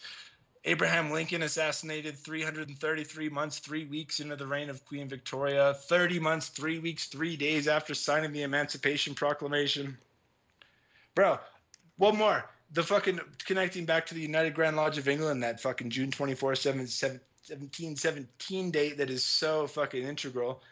Abraham 0.64 1.10
Lincoln 1.10 1.42
assassinated 1.42 2.16
333 2.16 3.28
months, 3.28 3.58
three 3.58 3.84
weeks 3.84 4.20
into 4.20 4.36
the 4.36 4.46
reign 4.46 4.70
of 4.70 4.84
Queen 4.84 5.08
Victoria, 5.08 5.74
30 5.74 6.20
months, 6.20 6.50
three 6.50 6.78
weeks, 6.78 7.06
three 7.06 7.36
days 7.36 7.66
after 7.66 7.94
signing 7.94 8.30
the 8.32 8.42
Emancipation 8.42 9.12
Proclamation. 9.12 9.98
Bro, 11.16 11.40
one 11.96 12.16
more. 12.16 12.48
The 12.70 12.84
fucking 12.84 13.18
connecting 13.44 13.84
back 13.84 14.06
to 14.06 14.14
the 14.14 14.20
United 14.20 14.54
Grand 14.54 14.76
Lodge 14.76 14.98
of 14.98 15.08
England, 15.08 15.42
that 15.42 15.60
fucking 15.60 15.90
June 15.90 16.12
24, 16.12 16.54
7, 16.54 16.78
1717 16.78 18.70
date 18.70 18.98
that 18.98 19.10
is 19.10 19.24
so 19.24 19.66
fucking 19.66 20.06
integral. 20.06 20.62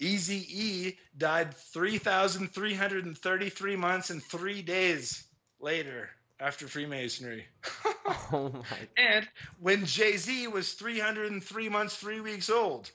Easy 0.00 0.46
E 0.48 0.96
died 1.18 1.54
3,333 1.54 3.76
months 3.76 4.08
and 4.10 4.22
three 4.22 4.62
days 4.62 5.24
later 5.60 6.08
after 6.44 6.68
Freemasonry. 6.68 7.46
oh 8.32 8.50
my. 8.70 8.88
And 8.96 9.28
when 9.60 9.86
Jay 9.86 10.16
Z 10.16 10.48
was 10.48 10.74
303 10.74 11.68
months, 11.68 11.96
three 11.96 12.20
weeks 12.20 12.50
old, 12.50 12.90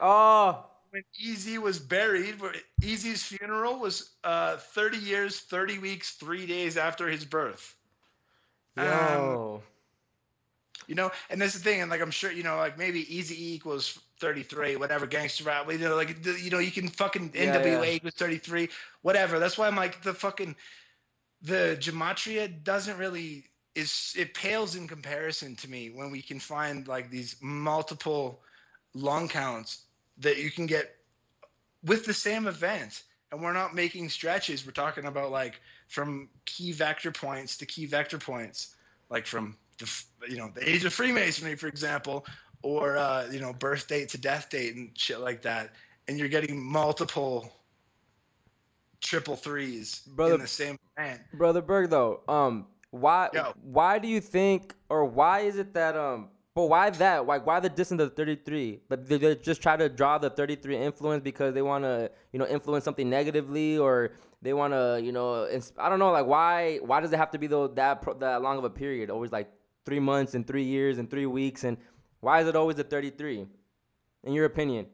Oh. 0.00 0.64
when 0.90 1.04
Eazy 1.22 1.58
was 1.58 1.78
buried, 1.78 2.36
Eazy's 2.82 3.22
funeral 3.22 3.78
was 3.78 4.10
uh, 4.24 4.56
30 4.58 4.98
years, 4.98 5.40
30 5.40 5.78
weeks, 5.78 6.12
three 6.14 6.46
days 6.46 6.76
after 6.76 7.08
his 7.08 7.24
birth. 7.24 7.76
Um, 8.76 9.40
You 10.86 10.94
know, 10.96 11.10
and 11.30 11.40
that's 11.40 11.54
the 11.54 11.60
thing, 11.60 11.80
and 11.82 11.90
like 11.90 12.00
I'm 12.00 12.10
sure 12.10 12.32
you 12.32 12.42
know, 12.42 12.56
like 12.56 12.76
maybe 12.78 13.00
Easy 13.14 13.34
E 13.50 13.54
equals 13.54 13.98
33, 14.18 14.76
whatever, 14.76 15.06
gangster 15.06 15.44
rap. 15.44 15.70
You 15.70 15.78
know, 15.78 15.96
like 15.96 16.24
you 16.24 16.50
know, 16.50 16.58
you 16.58 16.70
can 16.72 16.88
fucking 16.88 17.32
Yeah, 17.34 17.54
NWA 17.54 17.86
yeah. 17.86 17.96
equals 17.96 18.14
33, 18.14 18.68
whatever. 19.02 19.38
That's 19.38 19.58
why 19.58 19.68
I'm 19.68 19.76
like 19.76 20.02
the 20.02 20.14
fucking 20.14 20.56
the 21.42 21.76
gematria 21.80 22.62
doesn't 22.64 22.98
really 22.98 23.44
is 23.74 24.14
it 24.16 24.34
pales 24.34 24.74
in 24.74 24.88
comparison 24.88 25.54
to 25.56 25.70
me 25.70 25.90
when 25.90 26.10
we 26.10 26.20
can 26.20 26.40
find 26.40 26.88
like 26.88 27.10
these 27.10 27.36
multiple 27.40 28.42
long 28.94 29.28
counts 29.28 29.84
that 30.18 30.38
you 30.38 30.50
can 30.50 30.66
get 30.66 30.96
with 31.84 32.04
the 32.04 32.14
same 32.14 32.46
event. 32.46 33.04
And 33.32 33.40
we're 33.40 33.52
not 33.52 33.74
making 33.74 34.08
stretches. 34.08 34.66
We're 34.66 34.72
talking 34.72 35.04
about 35.04 35.30
like 35.30 35.60
from 35.86 36.28
key 36.46 36.72
vector 36.72 37.12
points 37.12 37.56
to 37.58 37.66
key 37.66 37.86
vector 37.86 38.18
points. 38.18 38.74
Like 39.08 39.26
from 39.26 39.56
the 39.78 39.88
you 40.28 40.36
know 40.36 40.50
the 40.54 40.68
age 40.68 40.84
of 40.84 40.92
freemasonry 40.92 41.56
for 41.56 41.68
example 41.68 42.26
or 42.62 42.96
uh, 42.98 43.26
you 43.30 43.40
know 43.40 43.52
birth 43.52 43.88
date 43.88 44.08
to 44.10 44.18
death 44.18 44.50
date 44.50 44.74
and 44.74 44.90
shit 44.98 45.20
like 45.20 45.42
that. 45.42 45.70
And 46.08 46.18
you're 46.18 46.28
getting 46.28 46.60
multiple 46.60 47.52
triple 49.00 49.36
threes 49.36 50.00
Brother- 50.06 50.34
in 50.34 50.40
the 50.40 50.46
same 50.46 50.78
event 50.96 51.20
Brother 51.34 51.62
Berg 51.62 51.90
though, 51.90 52.20
um 52.28 52.66
why 52.90 53.28
Yo. 53.32 53.52
why 53.62 53.98
do 53.98 54.08
you 54.08 54.20
think 54.20 54.74
or 54.88 55.04
why 55.04 55.40
is 55.40 55.56
it 55.56 55.74
that 55.74 55.96
um 55.96 56.28
but 56.52 56.64
why 56.68 56.90
that? 56.90 57.26
Like 57.26 57.46
why 57.46 57.60
the 57.60 57.68
distance 57.68 58.02
of 58.02 58.16
33? 58.16 58.80
But 58.88 59.08
they, 59.08 59.18
they 59.18 59.36
just 59.36 59.62
try 59.62 59.76
to 59.76 59.88
draw 59.88 60.18
the 60.18 60.30
33 60.30 60.76
influence 60.76 61.22
because 61.22 61.54
they 61.54 61.62
want 61.62 61.84
to, 61.84 62.10
you 62.32 62.40
know, 62.40 62.46
influence 62.46 62.84
something 62.84 63.08
negatively 63.08 63.78
or 63.78 64.10
they 64.42 64.52
want 64.52 64.72
to, 64.72 65.00
you 65.02 65.12
know, 65.12 65.46
ins- 65.48 65.72
I 65.78 65.88
don't 65.88 66.00
know 66.00 66.10
like 66.10 66.26
why 66.26 66.78
why 66.78 67.00
does 67.00 67.12
it 67.12 67.16
have 67.18 67.30
to 67.30 67.38
be 67.38 67.46
though 67.46 67.68
that 67.68 68.02
pro- 68.02 68.14
that 68.14 68.42
long 68.42 68.58
of 68.58 68.64
a 68.64 68.70
period? 68.70 69.10
Always 69.10 69.30
like 69.30 69.48
3 69.86 70.00
months 70.00 70.34
and 70.34 70.44
3 70.44 70.64
years 70.64 70.98
and 70.98 71.08
3 71.08 71.26
weeks 71.26 71.62
and 71.62 71.76
why 72.18 72.40
is 72.40 72.48
it 72.48 72.56
always 72.56 72.76
the 72.76 72.84
33? 72.84 73.46
In 74.24 74.32
your 74.32 74.44
opinion? 74.46 74.86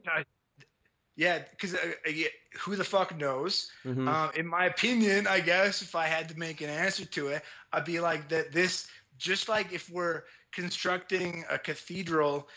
Yeah, 1.16 1.38
because 1.50 1.74
uh, 1.74 1.78
uh, 2.06 2.10
yeah, 2.10 2.28
who 2.60 2.76
the 2.76 2.84
fuck 2.84 3.16
knows? 3.16 3.70
Mhm. 3.84 4.06
Um, 4.06 4.30
in 4.36 4.46
my 4.46 4.66
opinion, 4.66 5.26
I 5.26 5.40
guess 5.40 5.82
if 5.82 5.94
I 5.94 6.06
had 6.06 6.28
to 6.28 6.38
make 6.38 6.60
an 6.60 6.70
answer 6.70 7.06
to 7.06 7.28
it, 7.28 7.42
I'd 7.72 7.84
be 7.86 8.00
like 8.00 8.28
that. 8.28 8.52
This 8.52 8.88
just 9.18 9.48
like 9.48 9.72
if 9.72 9.88
we're 9.90 10.24
constructing 10.52 11.44
a 11.50 11.58
cathedral 11.58 12.48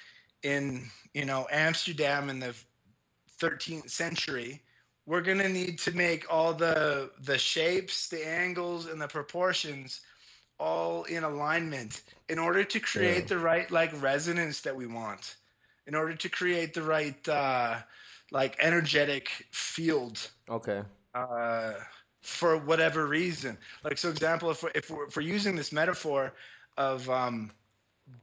in 0.43 0.89
you 1.13 1.25
know 1.25 1.47
Amsterdam 1.51 2.29
in 2.29 2.39
the 2.39 2.53
13th 3.39 3.89
century, 3.89 4.61
we're 5.05 5.21
gonna 5.21 5.49
need 5.49 5.79
to 5.79 5.91
make 5.95 6.25
all 6.31 6.53
the 6.53 7.11
the 7.19 7.37
shapes, 7.37 8.09
the 8.09 8.27
angles, 8.27 8.85
and 8.87 9.01
the 9.01 9.07
proportions 9.07 10.01
all 10.59 11.03
in 11.05 11.23
alignment 11.23 12.03
in 12.27 12.37
order 12.37 12.63
to 12.65 12.79
create 12.79 13.23
Yeah. 13.29 13.37
the 13.37 13.39
right 13.39 13.71
like 13.71 13.91
resonance 14.01 14.61
that 14.61 14.75
we 14.75 14.85
want, 14.85 15.37
in 15.87 15.95
order 15.95 16.15
to 16.15 16.29
create 16.29 16.73
the 16.73 16.83
right 16.83 17.27
uh, 17.29 17.81
like 18.31 18.55
energetic 18.59 19.29
field 19.51 20.29
Okay. 20.49 20.83
uh, 21.15 21.73
for 22.21 22.57
whatever 22.57 23.07
reason. 23.07 23.57
Like, 23.83 23.97
so 23.97 24.09
example, 24.09 24.51
if 24.51 24.63
we're, 24.63 24.71
if 24.75 24.89
we're, 24.89 25.07
if 25.07 25.15
we're 25.15 25.21
using 25.21 25.55
this 25.55 25.71
metaphor 25.71 26.33
of 26.77 27.09
um, 27.09 27.51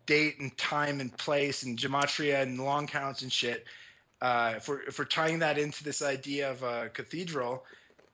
date 0.06 0.38
and 0.40 0.56
time 0.56 1.00
and 1.00 1.16
place 1.16 1.62
and 1.62 1.78
gematria 1.78 2.42
and 2.42 2.58
long 2.58 2.86
counts 2.86 3.22
and 3.22 3.32
shit, 3.32 3.64
uh, 4.22 4.54
if 4.56 4.68
we're 4.68 4.82
if 4.82 4.98
we're 4.98 5.04
tying 5.04 5.38
that 5.38 5.58
into 5.58 5.84
this 5.84 6.02
idea 6.02 6.50
of 6.50 6.62
a 6.62 6.88
cathedral, 6.90 7.64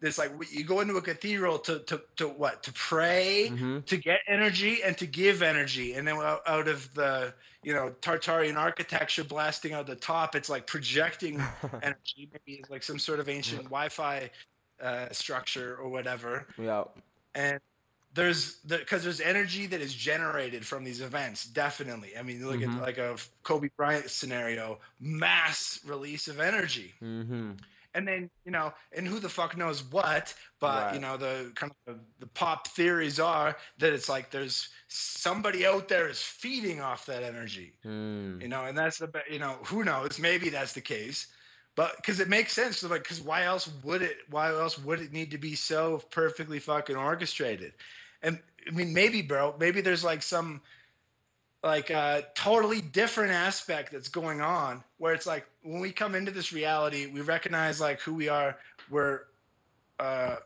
this 0.03 0.19
like 0.19 0.33
you 0.51 0.65
go 0.65 0.81
into 0.81 0.97
a 0.97 1.03
cathedral 1.03 1.59
to 1.61 1.79
to 1.81 2.03
to 2.17 2.29
what 2.29 2.63
to 2.65 2.73
pray 2.75 3.51
Mhm. 3.53 3.87
to 3.87 3.97
get 3.97 4.21
energy 4.29 4.83
and 4.83 4.99
to 4.99 5.07
give 5.07 5.43
energy 5.43 5.95
and 5.95 6.07
then 6.07 6.17
out 6.17 6.69
of 6.69 6.93
the 6.95 7.33
you 7.63 7.73
know 7.73 7.91
tartarian 8.03 8.57
architecture 8.57 9.25
blasting 9.25 9.73
out 9.73 9.87
the 9.87 9.97
top 9.97 10.35
it's 10.35 10.51
like 10.51 10.67
projecting 10.67 11.41
energy 11.83 12.29
maybe 12.33 12.59
it's 12.61 12.71
like 12.71 12.83
some 12.83 12.99
sort 12.99 13.21
of 13.21 13.29
ancient 13.29 13.65
wi-fi 13.65 14.31
uh, 14.83 15.09
structure 15.13 15.77
or 15.77 15.89
whatever 15.89 16.47
yeah. 16.59 16.85
and 17.35 17.61
there's 18.15 18.57
because 18.67 19.05
there's 19.05 19.21
energy 19.21 19.67
that 19.67 19.81
is 19.81 19.95
generated 19.95 20.67
from 20.67 20.85
these 20.85 21.01
events 21.01 21.47
definitely 21.47 22.11
i 22.19 22.23
mean 22.23 22.47
look 22.47 22.61
Mhm. 22.61 22.77
at 22.77 22.83
like 22.83 22.99
a 22.99 23.17
kobe 23.43 23.71
bryant 23.77 24.11
scenario 24.11 24.79
mass 25.01 25.81
release 25.87 26.29
of 26.29 26.41
energy 26.41 26.93
Mm-hmm. 27.03 27.53
And 27.95 28.07
then 28.09 28.31
you 28.45 28.51
know 28.51 28.73
and 28.97 29.07
who 29.07 29.19
the 29.19 29.29
fuck 29.29 29.57
knows 29.57 29.83
what 29.91 30.35
but 30.61 30.87
Right. 30.87 30.95
you 30.95 31.01
know 31.01 31.17
the 31.17 31.53
kind 31.55 31.73
of 31.87 31.95
the, 31.95 32.01
the 32.21 32.27
pop 32.27 32.69
theories 32.69 33.19
are 33.21 33.57
that 33.79 33.93
it's 33.93 34.09
like 34.09 34.31
there's 34.31 34.69
somebody 34.89 35.67
out 35.67 35.89
there 35.89 36.09
is 36.09 36.21
feeding 36.23 36.81
off 36.81 37.07
that 37.07 37.23
energy 37.23 37.75
Mm. 37.85 38.41
you 38.41 38.49
know 38.49 38.65
and 38.65 38.77
that's 38.77 38.99
the 38.99 39.11
you 39.31 39.39
know 39.39 39.59
who 39.67 39.85
knows 39.85 40.19
maybe 40.19 40.49
that's 40.51 40.73
the 40.73 40.81
case 40.81 41.33
but 41.75 41.97
because 41.97 42.21
it 42.21 42.29
makes 42.29 42.53
sense 42.53 42.83
like 42.83 43.03
because 43.03 43.21
why 43.21 43.45
else 43.45 43.73
would 43.83 44.03
it 44.03 44.19
why 44.31 44.49
else 44.49 44.79
would 44.79 45.01
it 45.01 45.13
need 45.13 45.31
to 45.31 45.39
be 45.39 45.55
so 45.55 45.99
perfectly 46.11 46.59
fucking 46.59 46.97
orchestrated 46.97 47.73
and 48.23 48.41
i 48.67 48.71
mean 48.71 48.93
maybe 48.93 49.23
bro 49.23 49.55
maybe 49.59 49.81
there's 49.81 50.05
like 50.05 50.23
some 50.23 50.61
like 51.63 51.91
a 51.91 52.25
totally 52.35 52.81
different 52.81 53.33
aspect 53.33 53.93
that's 53.93 54.09
going 54.09 54.41
on 54.41 54.83
where 54.99 55.15
it's 55.15 55.27
like 55.27 55.47
when 55.63 55.81
we 55.81 55.93
come 55.93 56.15
into 56.15 56.31
this 56.31 56.53
reality 56.53 57.07
we 57.07 57.21
recognize 57.21 57.81
like 57.81 58.01
who 58.01 58.15
we 58.15 58.29
are. 58.29 58.57
We're 58.91 59.21
uh 60.01 60.37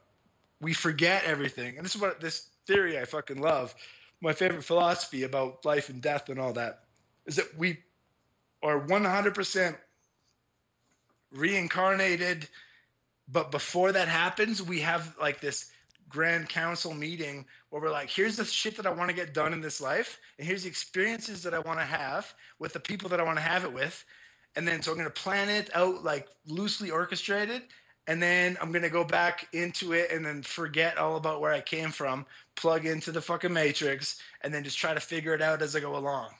we 0.60 0.72
forget 0.72 1.24
everything. 1.24 1.76
And 1.76 1.84
this 1.84 1.94
is 1.94 2.00
what 2.00 2.20
this 2.20 2.48
theory 2.66 2.98
i 2.98 3.04
fucking 3.04 3.40
love. 3.40 3.74
My 4.20 4.32
favorite 4.32 4.64
philosophy 4.64 5.22
about 5.24 5.64
life 5.64 5.88
and 5.88 6.02
death 6.02 6.28
and 6.28 6.38
all 6.38 6.52
that 6.54 6.80
is 7.26 7.36
that 7.36 7.56
we 7.56 7.78
are 8.62 8.80
100% 8.80 9.76
reincarnated 11.32 12.48
but 13.28 13.50
before 13.50 13.92
that 13.92 14.08
happens 14.08 14.62
we 14.62 14.80
have 14.80 15.14
like 15.20 15.40
this 15.40 15.70
grand 16.08 16.48
council 16.48 16.94
meeting 16.94 17.44
where 17.70 17.82
we're 17.82 17.90
like 17.90 18.08
here's 18.08 18.36
the 18.36 18.44
shit 18.44 18.76
that 18.76 18.86
i 18.86 18.90
want 18.90 19.10
to 19.10 19.16
get 19.16 19.34
done 19.34 19.52
in 19.52 19.60
this 19.60 19.80
life 19.80 20.20
and 20.38 20.46
here's 20.46 20.62
the 20.62 20.68
experiences 20.68 21.42
that 21.42 21.54
i 21.54 21.58
want 21.60 21.78
to 21.78 21.84
have 21.84 22.32
with 22.58 22.72
the 22.72 22.80
people 22.80 23.08
that 23.08 23.20
i 23.20 23.22
want 23.22 23.36
to 23.36 23.42
have 23.42 23.64
it 23.64 23.72
with. 23.72 24.04
And 24.54 24.66
then 24.66 24.80
so 24.80 24.92
i'm 24.92 24.96
going 24.96 25.08
to 25.08 25.22
plan 25.22 25.48
it 25.48 25.68
out 25.74 26.04
like 26.04 26.28
loosely 26.46 26.90
orchestrated 26.90 27.62
and 28.06 28.22
then 28.22 28.56
i'm 28.60 28.72
going 28.72 28.82
to 28.82 28.90
go 28.90 29.04
back 29.04 29.48
into 29.52 29.92
it 29.92 30.10
and 30.10 30.24
then 30.24 30.42
forget 30.42 30.96
all 30.96 31.16
about 31.16 31.40
where 31.40 31.52
i 31.52 31.60
came 31.60 31.90
from 31.90 32.24
plug 32.54 32.86
into 32.86 33.12
the 33.12 33.20
fucking 33.20 33.52
matrix 33.52 34.20
and 34.42 34.54
then 34.54 34.64
just 34.64 34.78
try 34.78 34.94
to 34.94 35.00
figure 35.00 35.34
it 35.34 35.42
out 35.42 35.60
as 35.60 35.76
i 35.76 35.80
go 35.80 35.96
along. 35.96 36.30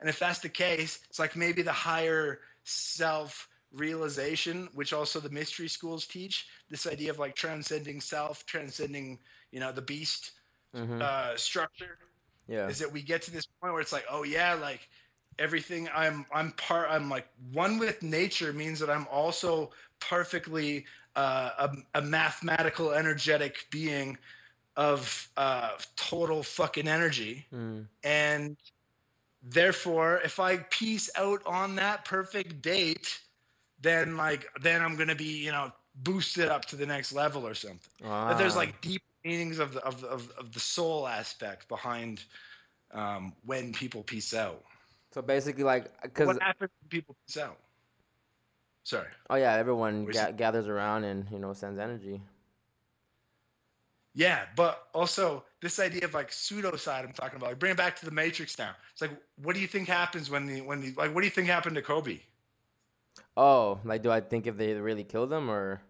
And 0.00 0.08
if 0.08 0.18
that's 0.18 0.38
the 0.38 0.48
case 0.48 1.00
it's 1.08 1.18
like 1.18 1.34
maybe 1.34 1.62
the 1.62 1.72
higher 1.72 2.40
self 2.64 3.48
realization 3.72 4.68
which 4.74 4.92
also 4.92 5.20
the 5.20 5.30
mystery 5.30 5.68
schools 5.68 6.06
teach 6.06 6.48
this 6.70 6.86
idea 6.86 7.10
of 7.10 7.18
like 7.18 7.34
transcending 7.34 8.00
self 8.00 8.46
transcending 8.46 9.18
you 9.50 9.60
know 9.60 9.72
the 9.72 9.82
beast 9.82 10.32
Mhm. 10.74 11.00
uh 11.00 11.36
structure 11.36 11.98
yeah. 12.48 12.68
is 12.68 12.78
that 12.78 12.92
we 12.92 13.02
get 13.02 13.22
to 13.22 13.30
this 13.30 13.46
point 13.46 13.72
where 13.72 13.80
it's 13.80 13.92
like 13.92 14.04
oh 14.10 14.22
yeah 14.24 14.54
like 14.54 14.88
everything 15.38 15.88
i'm 15.94 16.26
i'm 16.32 16.52
part 16.52 16.88
i'm 16.90 17.08
like 17.08 17.28
one 17.52 17.78
with 17.78 18.02
nature 18.02 18.52
means 18.52 18.78
that 18.80 18.90
i'm 18.90 19.06
also 19.10 19.70
perfectly 20.00 20.86
uh, 21.16 21.68
a, 21.94 21.98
a 21.98 22.02
mathematical 22.02 22.92
energetic 22.92 23.66
being 23.70 24.16
of 24.76 25.28
uh, 25.36 25.70
total 25.96 26.42
fucking 26.42 26.88
energy 26.88 27.46
Mm. 27.52 27.88
and 28.02 28.56
therefore 29.42 30.20
if 30.24 30.38
i 30.40 30.56
piece 30.70 31.10
out 31.16 31.40
on 31.46 31.76
that 31.76 32.04
perfect 32.04 32.62
date 32.62 33.20
then 33.80 34.16
like 34.16 34.46
then 34.60 34.82
i'm 34.82 34.96
gonna 34.96 35.14
be 35.14 35.44
you 35.44 35.52
know 35.52 35.72
boosted 35.94 36.48
up 36.48 36.64
to 36.66 36.76
the 36.76 36.86
next 36.86 37.12
level 37.12 37.46
or 37.46 37.54
something. 37.54 37.80
But 38.26 38.36
there's 38.38 38.56
Ah. 38.56 38.58
like 38.58 38.80
deep 38.80 39.02
meanings 39.24 39.58
of 39.58 39.72
the 39.74 39.84
of, 39.84 40.04
of, 40.04 40.30
of 40.38 40.52
the 40.52 40.60
soul 40.60 41.06
aspect 41.08 41.68
behind 41.68 42.24
um, 42.92 43.34
when 43.44 43.72
people 43.72 44.02
peace 44.02 44.34
out. 44.34 44.64
So 45.12 45.22
basically 45.22 45.64
like 45.64 46.00
because 46.02 46.26
what 46.28 46.42
happens 46.42 46.70
when 46.80 46.88
people 46.88 47.16
peace 47.26 47.36
out? 47.38 47.58
Sorry. 48.84 49.08
Oh 49.28 49.36
yeah 49.36 49.54
everyone 49.54 50.06
ga- 50.06 50.32
gathers 50.32 50.68
around 50.68 51.04
and 51.04 51.28
you 51.30 51.38
know 51.38 51.52
sends 51.52 51.78
energy. 51.78 52.22
yeah 54.14 54.46
but 54.56 54.88
also 54.94 55.44
this 55.60 55.78
idea 55.78 56.04
of 56.04 56.14
like 56.14 56.30
pseudocide 56.30 57.04
i'm 57.04 57.12
talking 57.12 57.36
about 57.36 57.50
like 57.50 57.58
bring 57.58 57.72
it 57.72 57.76
back 57.76 57.96
to 57.96 58.04
the 58.04 58.10
matrix 58.10 58.58
now. 58.58 58.74
It's 58.92 59.00
like 59.02 59.10
what 59.36 59.54
do 59.54 59.60
you 59.60 59.66
think 59.68 59.88
happens 59.88 60.30
when 60.30 60.46
the 60.46 60.60
when 60.62 60.80
the 60.80 60.92
like 60.96 61.14
what 61.14 61.20
do 61.20 61.26
you 61.26 61.30
think 61.30 61.48
happened 61.48 61.76
to 61.76 61.82
kobe 61.82 62.20
Oh, 63.38 63.78
like 63.84 64.02
do 64.02 64.10
I 64.10 64.20
think 64.20 64.46
if 64.48 64.56
they 64.56 64.72
really 64.74 65.04
killed 65.04 65.32
him 65.32 65.48
or? 65.48 65.80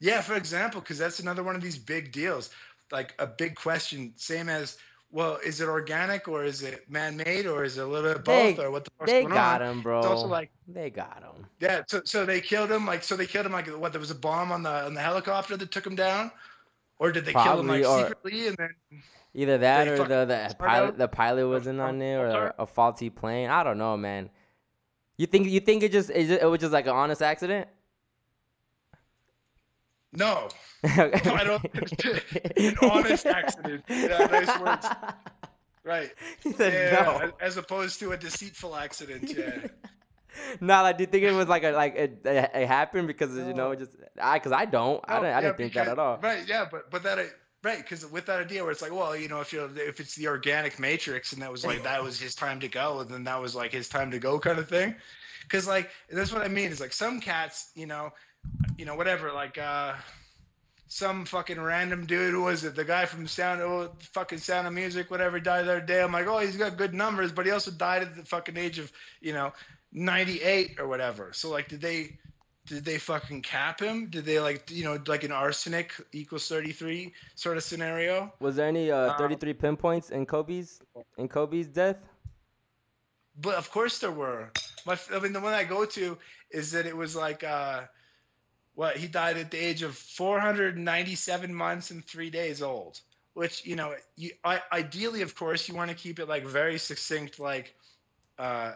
Yeah, 0.00 0.20
for 0.20 0.34
example, 0.34 0.80
because 0.82 0.98
that's 0.98 1.20
another 1.20 1.42
one 1.42 1.56
of 1.56 1.62
these 1.62 1.78
big 1.78 2.12
deals. 2.12 2.50
Like 2.92 3.14
a 3.18 3.26
big 3.26 3.54
question, 3.56 4.12
same 4.16 4.50
as, 4.50 4.76
well, 5.10 5.38
is 5.44 5.62
it 5.62 5.68
organic 5.68 6.28
or 6.28 6.44
is 6.44 6.62
it 6.62 6.84
man-made 6.90 7.46
or 7.46 7.64
is 7.64 7.78
it 7.78 7.82
a 7.82 7.86
little 7.86 8.10
bit 8.10 8.18
of 8.18 8.24
They- 8.26 8.52
both 8.52 8.64
or 8.64 8.70
what 8.70 8.84
the 8.84 8.90
fuck's 8.98 9.10
They 9.10 9.22
going 9.22 9.32
got 9.32 9.62
on? 9.62 9.70
him, 9.70 9.82
bro. 9.82 9.98
It's 10.00 10.06
also 10.06 10.26
like, 10.26 10.50
they 10.68 10.90
got 10.90 11.22
him. 11.22 11.46
yeah, 11.60 11.82
so 11.88 12.02
so 12.04 12.26
they 12.26 12.42
killed 12.42 12.70
him. 12.70 12.84
Like, 12.86 13.02
so 13.02 13.16
they 13.16 13.26
killed 13.26 13.46
him. 13.46 13.52
Like, 13.52 13.68
what? 13.68 13.92
There 13.92 14.00
was 14.00 14.10
a 14.10 14.14
bomb 14.14 14.52
on 14.52 14.62
the 14.62 14.84
on 14.84 14.92
the 14.92 15.00
helicopter 15.00 15.56
that 15.56 15.70
took 15.72 15.86
him 15.86 15.96
down, 15.96 16.30
or 16.98 17.10
did 17.12 17.24
they 17.24 17.32
kill 17.32 17.60
him 17.60 17.66
like 17.68 17.84
secretly 17.84 18.48
and 18.48 18.56
then? 18.58 18.70
Either 19.32 19.58
that 19.58 19.88
or 19.88 19.96
the 19.98 20.24
the 20.26 20.54
pilot 20.58 20.98
the 20.98 21.08
pilot 21.08 21.48
wasn't 21.48 21.80
on 21.80 21.98
there 21.98 22.30
or 22.30 22.54
a 22.58 22.66
faulty 22.66 23.08
plane. 23.10 23.48
I 23.48 23.62
don't 23.62 23.78
know, 23.78 23.96
man. 23.96 24.28
You 25.18 25.26
think 25.26 25.48
you 25.48 25.60
think 25.60 25.82
it 25.82 25.92
just 25.92 26.10
it, 26.10 26.26
just, 26.28 26.42
it 26.42 26.46
was 26.46 26.60
just 26.60 26.72
like 26.72 26.86
an 26.86 26.92
honest 26.94 27.22
accident? 27.22 27.68
No, 30.12 30.48
I 30.84 31.44
don't- 31.44 31.64
an 32.58 32.76
honest 32.90 33.26
accident. 33.26 33.84
Yeah, 33.88 34.26
nice 34.30 34.58
words. 34.60 34.86
right. 35.84 36.10
Yeah, 36.58 36.90
no. 37.20 37.32
as- 37.40 37.56
opposed 37.56 38.00
to 38.00 38.12
a 38.12 38.16
deceitful 38.16 38.74
accident. 38.76 39.32
Yeah. 39.36 39.66
No, 40.60 40.82
like, 40.82 40.98
do 40.98 41.04
you 41.04 41.06
think 41.06 41.24
it 41.24 41.32
was 41.32 41.48
like 41.48 41.64
a 41.64 41.70
like 41.70 41.96
it, 41.96 42.20
it, 42.26 42.66
happened 42.68 43.06
because 43.06 43.34
you 43.34 43.54
know 43.54 43.70
it 43.70 43.78
just 43.78 43.92
I 44.20 44.36
because 44.38 44.52
I 44.52 44.66
don't 44.66 45.02
I 45.08 45.14
No, 45.14 45.22
didn't 45.22 45.34
I 45.34 45.36
yeah, 45.36 45.40
didn't 45.40 45.56
think 45.56 45.72
that 45.72 45.88
at 45.88 45.98
all. 45.98 46.18
Right, 46.18 46.46
yeah, 46.46 46.66
but 46.70 46.90
but 46.90 47.02
that 47.04 47.18
right 47.66 47.78
because 47.78 48.08
with 48.10 48.26
that 48.26 48.40
idea 48.40 48.62
where 48.62 48.70
it's 48.70 48.80
like, 48.80 48.92
well, 48.92 49.16
you 49.16 49.28
know, 49.28 49.40
if 49.40 49.52
you 49.52 49.68
if 49.76 49.98
it's 49.98 50.14
the 50.14 50.28
organic 50.28 50.78
matrix 50.78 51.32
and 51.32 51.42
that 51.42 51.50
was 51.50 51.66
like 51.66 51.82
that 51.82 52.02
was 52.02 52.18
his 52.18 52.34
time 52.34 52.60
to 52.60 52.68
go, 52.68 53.00
and 53.00 53.10
then 53.10 53.24
that 53.24 53.40
was 53.40 53.56
like 53.56 53.72
his 53.72 53.88
time 53.88 54.10
to 54.12 54.20
go 54.20 54.38
kind 54.38 54.60
of 54.60 54.68
thing, 54.68 54.94
because 55.42 55.66
like 55.66 55.90
that's 56.08 56.32
what 56.32 56.42
I 56.42 56.48
mean 56.48 56.70
is 56.70 56.80
like 56.80 56.92
some 56.92 57.20
cats, 57.20 57.72
you 57.74 57.86
know, 57.86 58.12
you 58.78 58.84
know 58.86 58.94
whatever, 58.94 59.32
like 59.32 59.58
uh 59.58 59.94
some 60.88 61.24
fucking 61.24 61.60
random 61.60 62.06
dude 62.06 62.32
who 62.32 62.44
was 62.44 62.62
it 62.62 62.76
the 62.76 62.84
guy 62.84 63.04
from 63.04 63.26
Sound 63.26 63.60
oh, 63.60 63.90
fucking 63.98 64.38
Sound 64.38 64.68
of 64.68 64.72
Music 64.72 65.10
whatever 65.10 65.40
died 65.40 65.66
the 65.66 65.72
other 65.72 65.80
day. 65.80 66.00
I'm 66.00 66.12
like, 66.12 66.28
oh, 66.28 66.38
he's 66.38 66.56
got 66.56 66.76
good 66.76 66.94
numbers, 66.94 67.32
but 67.32 67.46
he 67.46 67.50
also 67.50 67.72
died 67.72 68.02
at 68.02 68.14
the 68.14 68.24
fucking 68.24 68.56
age 68.56 68.78
of 68.78 68.92
you 69.20 69.32
know 69.32 69.52
98 69.92 70.78
or 70.78 70.86
whatever. 70.86 71.32
So 71.32 71.50
like, 71.50 71.68
did 71.68 71.80
they? 71.80 72.18
Did 72.66 72.84
they 72.84 72.98
fucking 72.98 73.42
cap 73.42 73.80
him? 73.80 74.08
Did 74.10 74.24
they 74.26 74.40
like 74.40 74.70
you 74.70 74.84
know 74.84 74.98
like 75.06 75.24
an 75.24 75.32
arsenic 75.32 75.94
equals 76.12 76.48
thirty 76.48 76.72
three 76.72 77.14
sort 77.34 77.56
of 77.56 77.62
scenario? 77.64 78.32
Was 78.40 78.56
there 78.56 78.68
any 78.68 78.90
uh, 78.90 79.12
Um, 79.12 79.16
33 79.16 79.54
pinpoints 79.54 80.10
in 80.10 80.26
Kobe's 80.26 80.82
in 81.18 81.28
Kobe's 81.28 81.68
death? 81.68 81.98
But 83.36 83.54
of 83.56 83.70
course 83.70 83.98
there 83.98 84.10
were. 84.12 84.50
My, 84.86 84.98
I 85.12 85.18
mean 85.20 85.32
the 85.32 85.40
one 85.40 85.54
I 85.54 85.64
go 85.64 85.84
to 85.84 86.18
is 86.50 86.72
that 86.72 86.86
it 86.86 86.96
was 86.96 87.16
like 87.16 87.44
uh, 87.44 87.82
what 88.74 88.96
he 88.96 89.06
died 89.08 89.36
at 89.36 89.50
the 89.50 89.58
age 89.58 89.82
of 89.82 89.96
four 89.96 90.40
hundred 90.40 90.76
ninety 90.78 91.14
seven 91.14 91.54
months 91.54 91.90
and 91.90 92.04
three 92.04 92.30
days 92.30 92.62
old. 92.62 93.00
Which 93.34 93.64
you 93.66 93.76
know, 93.76 93.94
you 94.16 94.30
I, 94.44 94.62
ideally, 94.72 95.22
of 95.22 95.34
course, 95.34 95.68
you 95.68 95.74
want 95.74 95.90
to 95.90 95.96
keep 95.96 96.18
it 96.18 96.28
like 96.28 96.44
very 96.46 96.78
succinct, 96.78 97.38
like 97.38 97.74
uh, 98.38 98.72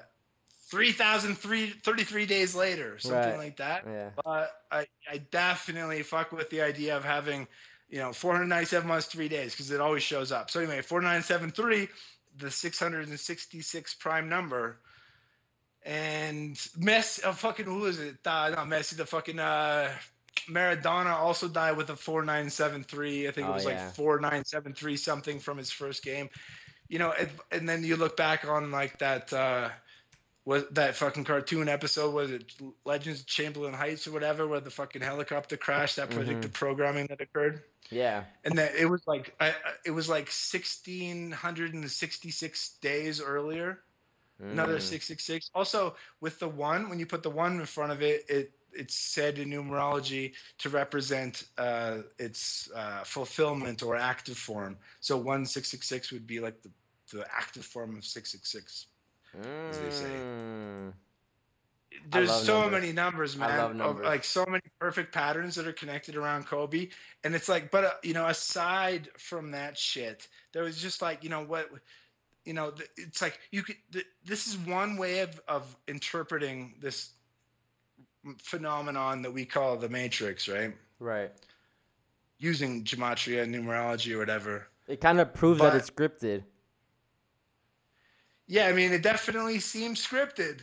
3,033 0.71 2.27
days 2.27 2.55
later, 2.55 2.99
something 2.99 3.31
Right. 3.31 3.39
like 3.39 3.57
that. 3.57 3.85
Yeah. 3.87 4.11
But 4.25 4.51
I, 4.71 4.87
I 5.11 5.19
definitely 5.31 6.03
fuck 6.03 6.33
with 6.33 6.51
the 6.51 6.63
idea 6.63 6.97
of 6.97 7.05
having, 7.05 7.49
you 7.89 7.99
know, 7.99 8.13
497 8.13 8.87
months, 8.89 9.07
three 9.07 9.29
days, 9.29 9.53
because 9.53 9.71
it 9.71 9.81
always 9.81 10.03
shows 10.03 10.31
up. 10.33 10.51
So 10.51 10.61
anyway, 10.61 10.81
4973, 10.83 11.89
the 12.39 12.51
666 12.51 13.95
prime 13.95 14.29
number. 14.29 14.79
And 15.83 16.55
Messi, 16.79 17.21
oh, 17.25 17.33
fucking, 17.33 17.65
who 17.65 17.87
is 17.87 17.99
it? 18.01 18.17
Uh, 18.25 18.51
not 18.51 18.67
Messi, 18.69 18.97
the 18.97 19.07
fucking 19.07 19.39
uh, 19.39 19.91
Maradona 20.49 21.13
also 21.15 21.49
died 21.49 21.77
with 21.77 21.91
a 21.91 21.97
4973. 21.97 23.27
I 23.29 23.31
think 23.31 23.47
it 23.47 23.51
Oh, 23.51 23.55
was 23.55 23.65
yeah. 23.65 23.87
like 23.87 23.95
4973 23.95 24.97
something 24.97 25.39
from 25.41 25.57
his 25.59 25.71
first 25.71 26.05
game. 26.05 26.29
You 26.89 26.99
know, 26.99 27.13
and, 27.19 27.31
and 27.51 27.69
then 27.69 27.83
you 27.83 27.97
look 27.97 28.17
back 28.17 28.47
on 28.47 28.71
like 28.71 28.99
that. 28.99 29.33
Uh, 29.33 29.71
was 30.45 30.65
that 30.73 30.95
fucking 30.97 31.25
cartoon 31.25 31.69
episode 31.69 32.13
was 32.15 32.31
it 32.31 32.53
Legends 32.85 33.21
of 33.21 33.27
Chamberlain 33.27 33.75
Heights 33.75 34.07
or 34.07 34.13
whatever 34.13 34.47
where 34.47 34.61
the 34.61 34.71
fucking 34.71 35.03
helicopter 35.03 35.57
crashed 35.57 35.97
that 35.97 36.11
predicted 36.11 36.53
programming 36.53 37.07
that 37.09 37.21
occurred? 37.21 37.63
Yeah. 37.91 38.25
and 38.45 38.57
that 38.59 38.75
it 38.77 38.87
was 38.87 39.03
like 39.07 39.35
I, 39.41 39.55
it 39.85 39.91
was 39.91 40.09
like 40.09 40.29
1666 40.29 42.69
days 42.81 43.21
earlier. 43.21 43.81
Another 44.41 44.79
Mm. 44.79 44.83
666 44.83 45.51
also 45.55 45.95
with 46.21 46.39
the 46.39 46.49
one 46.49 46.89
when 46.89 46.99
you 46.99 47.07
put 47.07 47.23
the 47.23 47.31
one 47.31 47.61
in 47.61 47.67
front 47.67 47.93
of 47.93 48.01
it 48.03 48.25
it 48.29 48.53
it's 48.73 48.95
said 48.95 49.39
in 49.39 49.51
numerology 49.51 50.33
to 50.59 50.69
represent 50.71 51.45
uh, 51.59 51.99
its 52.19 52.71
uh, 52.75 53.03
fulfillment 53.05 53.83
or 53.83 53.97
active 53.97 54.39
form. 54.39 54.79
So 55.01 55.17
1666 55.17 56.13
would 56.13 56.27
be 56.27 56.41
like 56.41 56.63
the, 56.63 56.71
the 57.13 57.27
active 57.37 57.65
form 57.67 57.97
of 57.97 58.05
666 59.33 59.71
as 59.71 59.79
they 59.81 59.91
say. 60.09 60.13
Mm. 60.15 60.93
there's 62.11 62.33
so 62.33 62.63
numbers. 62.63 62.81
many 62.81 62.93
numbers 62.93 63.37
I 63.37 63.39
man 63.47 63.59
love 63.59 63.71
of, 63.71 63.77
numbers. 63.77 64.07
like 64.07 64.25
so 64.25 64.45
many 64.49 64.63
perfect 64.81 65.13
patterns 65.13 65.55
that 65.57 65.67
are 65.67 65.73
connected 65.73 66.17
around 66.17 66.47
kobe 66.47 66.89
and 67.25 67.35
it's 67.35 67.49
like 67.49 67.71
but 67.71 67.85
uh, 67.85 67.91
you 68.03 68.15
know 68.15 68.27
aside 68.27 69.09
from 69.19 69.51
that 69.53 69.77
shit 69.79 70.29
there 70.53 70.63
was 70.65 70.81
just 70.81 71.03
like 71.03 71.23
you 71.23 71.31
know 71.31 71.43
what 71.45 71.69
you 72.45 72.53
know 72.55 72.71
th- 72.71 72.89
it's 72.97 73.21
like 73.23 73.39
you 73.53 73.63
could 73.63 73.77
th- 73.93 74.07
this 74.25 74.47
is 74.47 74.57
one 74.59 74.97
way 74.97 75.21
of 75.21 75.41
of 75.49 75.77
interpreting 75.89 76.75
this 76.81 77.11
phenomenon 78.39 79.23
that 79.23 79.33
we 79.33 79.45
call 79.45 79.77
the 79.77 79.89
matrix 79.89 80.49
right 80.49 80.75
Right. 80.99 81.31
using 82.39 82.85
gematria 82.85 83.43
and 83.43 83.55
numerology 83.55 84.15
or 84.15 84.19
whatever 84.19 84.67
It 84.89 85.01
kind 85.01 85.21
of 85.21 85.33
proves 85.33 85.61
that 85.61 85.75
it's 85.75 85.89
scripted. 85.91 86.43
Yeah 88.51 88.67
i 88.67 88.73
mean 88.73 88.93
it 88.93 89.03
definitely 89.03 89.61
seems 89.61 90.05
scripted 90.05 90.63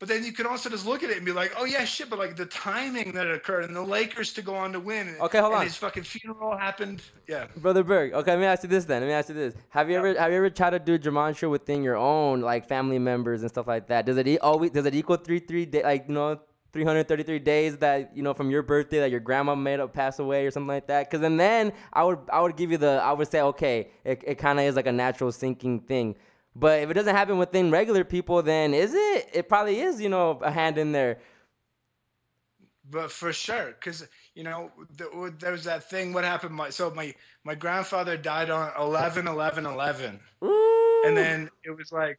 but 0.00 0.08
then 0.08 0.24
you 0.24 0.32
can 0.32 0.46
also 0.46 0.70
just 0.70 0.86
look 0.86 1.02
at 1.02 1.10
it 1.10 1.16
and 1.18 1.26
be 1.26 1.32
like 1.32 1.52
oh 1.58 1.64
yeah 1.66 1.84
shit 1.84 2.08
but 2.10 2.18
like 2.18 2.36
the 2.36 2.46
timing 2.46 3.12
that 3.12 3.26
it 3.26 3.34
occurred 3.34 3.64
and 3.64 3.76
the 3.76 3.82
lakers 3.82 4.32
to 4.34 4.42
go 4.42 4.54
on 4.54 4.72
to 4.72 4.80
win 4.80 5.14
Okay, 5.20 5.38
hold 5.38 5.52
and 5.52 5.60
on. 5.60 5.64
his 5.64 5.76
fucking 5.76 6.04
funeral 6.04 6.56
happened 6.56 7.02
yeah 7.28 7.48
Brother 7.56 7.82
Berg, 7.82 8.12
okay, 8.14 8.32
let 8.32 8.40
me 8.40 8.46
ask 8.46 8.62
you 8.62 8.68
this 8.68 8.84
then. 8.84 9.02
Let 9.02 9.08
me 9.08 9.12
ask 9.14 9.28
you 9.28 9.34
this: 9.34 9.54
Have 9.70 9.88
you 9.90 9.94
Yeah. 9.94 9.98
ever 9.98 10.18
have 10.20 10.30
you 10.30 10.38
ever 10.38 10.50
tried 10.50 10.70
to 10.70 10.78
do 10.78 10.98
gematria 10.98 11.50
within 11.50 11.82
your 11.82 11.96
own 11.96 12.40
like 12.40 12.66
family 12.66 12.98
members 12.98 13.42
and 13.42 13.50
stuff 13.50 13.66
like 13.66 13.88
that? 13.88 14.06
Does 14.06 14.16
it 14.16 14.28
e- 14.28 14.38
always 14.38 14.70
does 14.70 14.86
it 14.86 14.94
equal 14.94 15.16
three 15.16 15.40
three 15.40 15.66
day, 15.66 15.82
like 15.82 16.06
you 16.08 16.14
know 16.14 16.38
three 16.72 16.84
hundred 16.84 17.08
thirty 17.08 17.24
three 17.24 17.40
days 17.40 17.76
that 17.78 18.16
you 18.16 18.22
know 18.22 18.32
from 18.34 18.50
your 18.50 18.62
birthday 18.62 19.00
that 19.00 19.10
your 19.10 19.20
grandma 19.20 19.54
made 19.56 19.80
up 19.80 19.92
pass 19.92 20.20
away 20.20 20.46
or 20.46 20.50
something 20.52 20.68
like 20.68 20.86
that? 20.86 21.10
Because 21.10 21.20
then 21.20 21.36
then 21.36 21.72
I 21.92 22.04
would 22.04 22.20
I 22.32 22.40
would 22.40 22.56
give 22.56 22.70
you 22.70 22.78
the 22.78 23.00
I 23.02 23.12
would 23.12 23.28
say 23.28 23.40
okay 23.40 23.88
it 24.04 24.22
it 24.26 24.34
kind 24.36 24.60
of 24.60 24.64
is 24.66 24.76
like 24.76 24.86
a 24.86 24.92
natural 24.92 25.30
syncing 25.32 25.84
thing. 25.86 26.14
But 26.58 26.82
if 26.82 26.90
it 26.90 26.94
doesn't 26.94 27.14
happen 27.14 27.38
within 27.38 27.70
regular 27.70 28.04
people, 28.04 28.42
then 28.42 28.74
is 28.74 28.92
it? 28.94 29.30
It 29.32 29.48
probably 29.48 29.80
is, 29.80 30.00
you 30.00 30.08
know, 30.08 30.38
a 30.42 30.50
hand 30.50 30.78
in 30.78 30.92
there. 30.92 31.18
but 32.90 33.10
for 33.10 33.32
sure 33.32 33.66
because 33.78 34.06
you 34.34 34.42
know 34.42 34.70
th- 34.96 35.10
w- 35.10 35.34
there 35.38 35.52
was 35.52 35.64
that 35.64 35.88
thing 35.90 36.12
what 36.12 36.24
happened 36.24 36.54
my 36.54 36.70
so 36.70 36.90
my 36.90 37.14
my 37.44 37.54
grandfather 37.54 38.16
died 38.16 38.50
on 38.50 38.72
11 38.80 39.28
11 39.28 39.66
11 39.66 40.20
Ooh. 40.44 41.02
and 41.06 41.16
then 41.16 41.50
it 41.64 41.70
was 41.76 41.92
like 41.92 42.18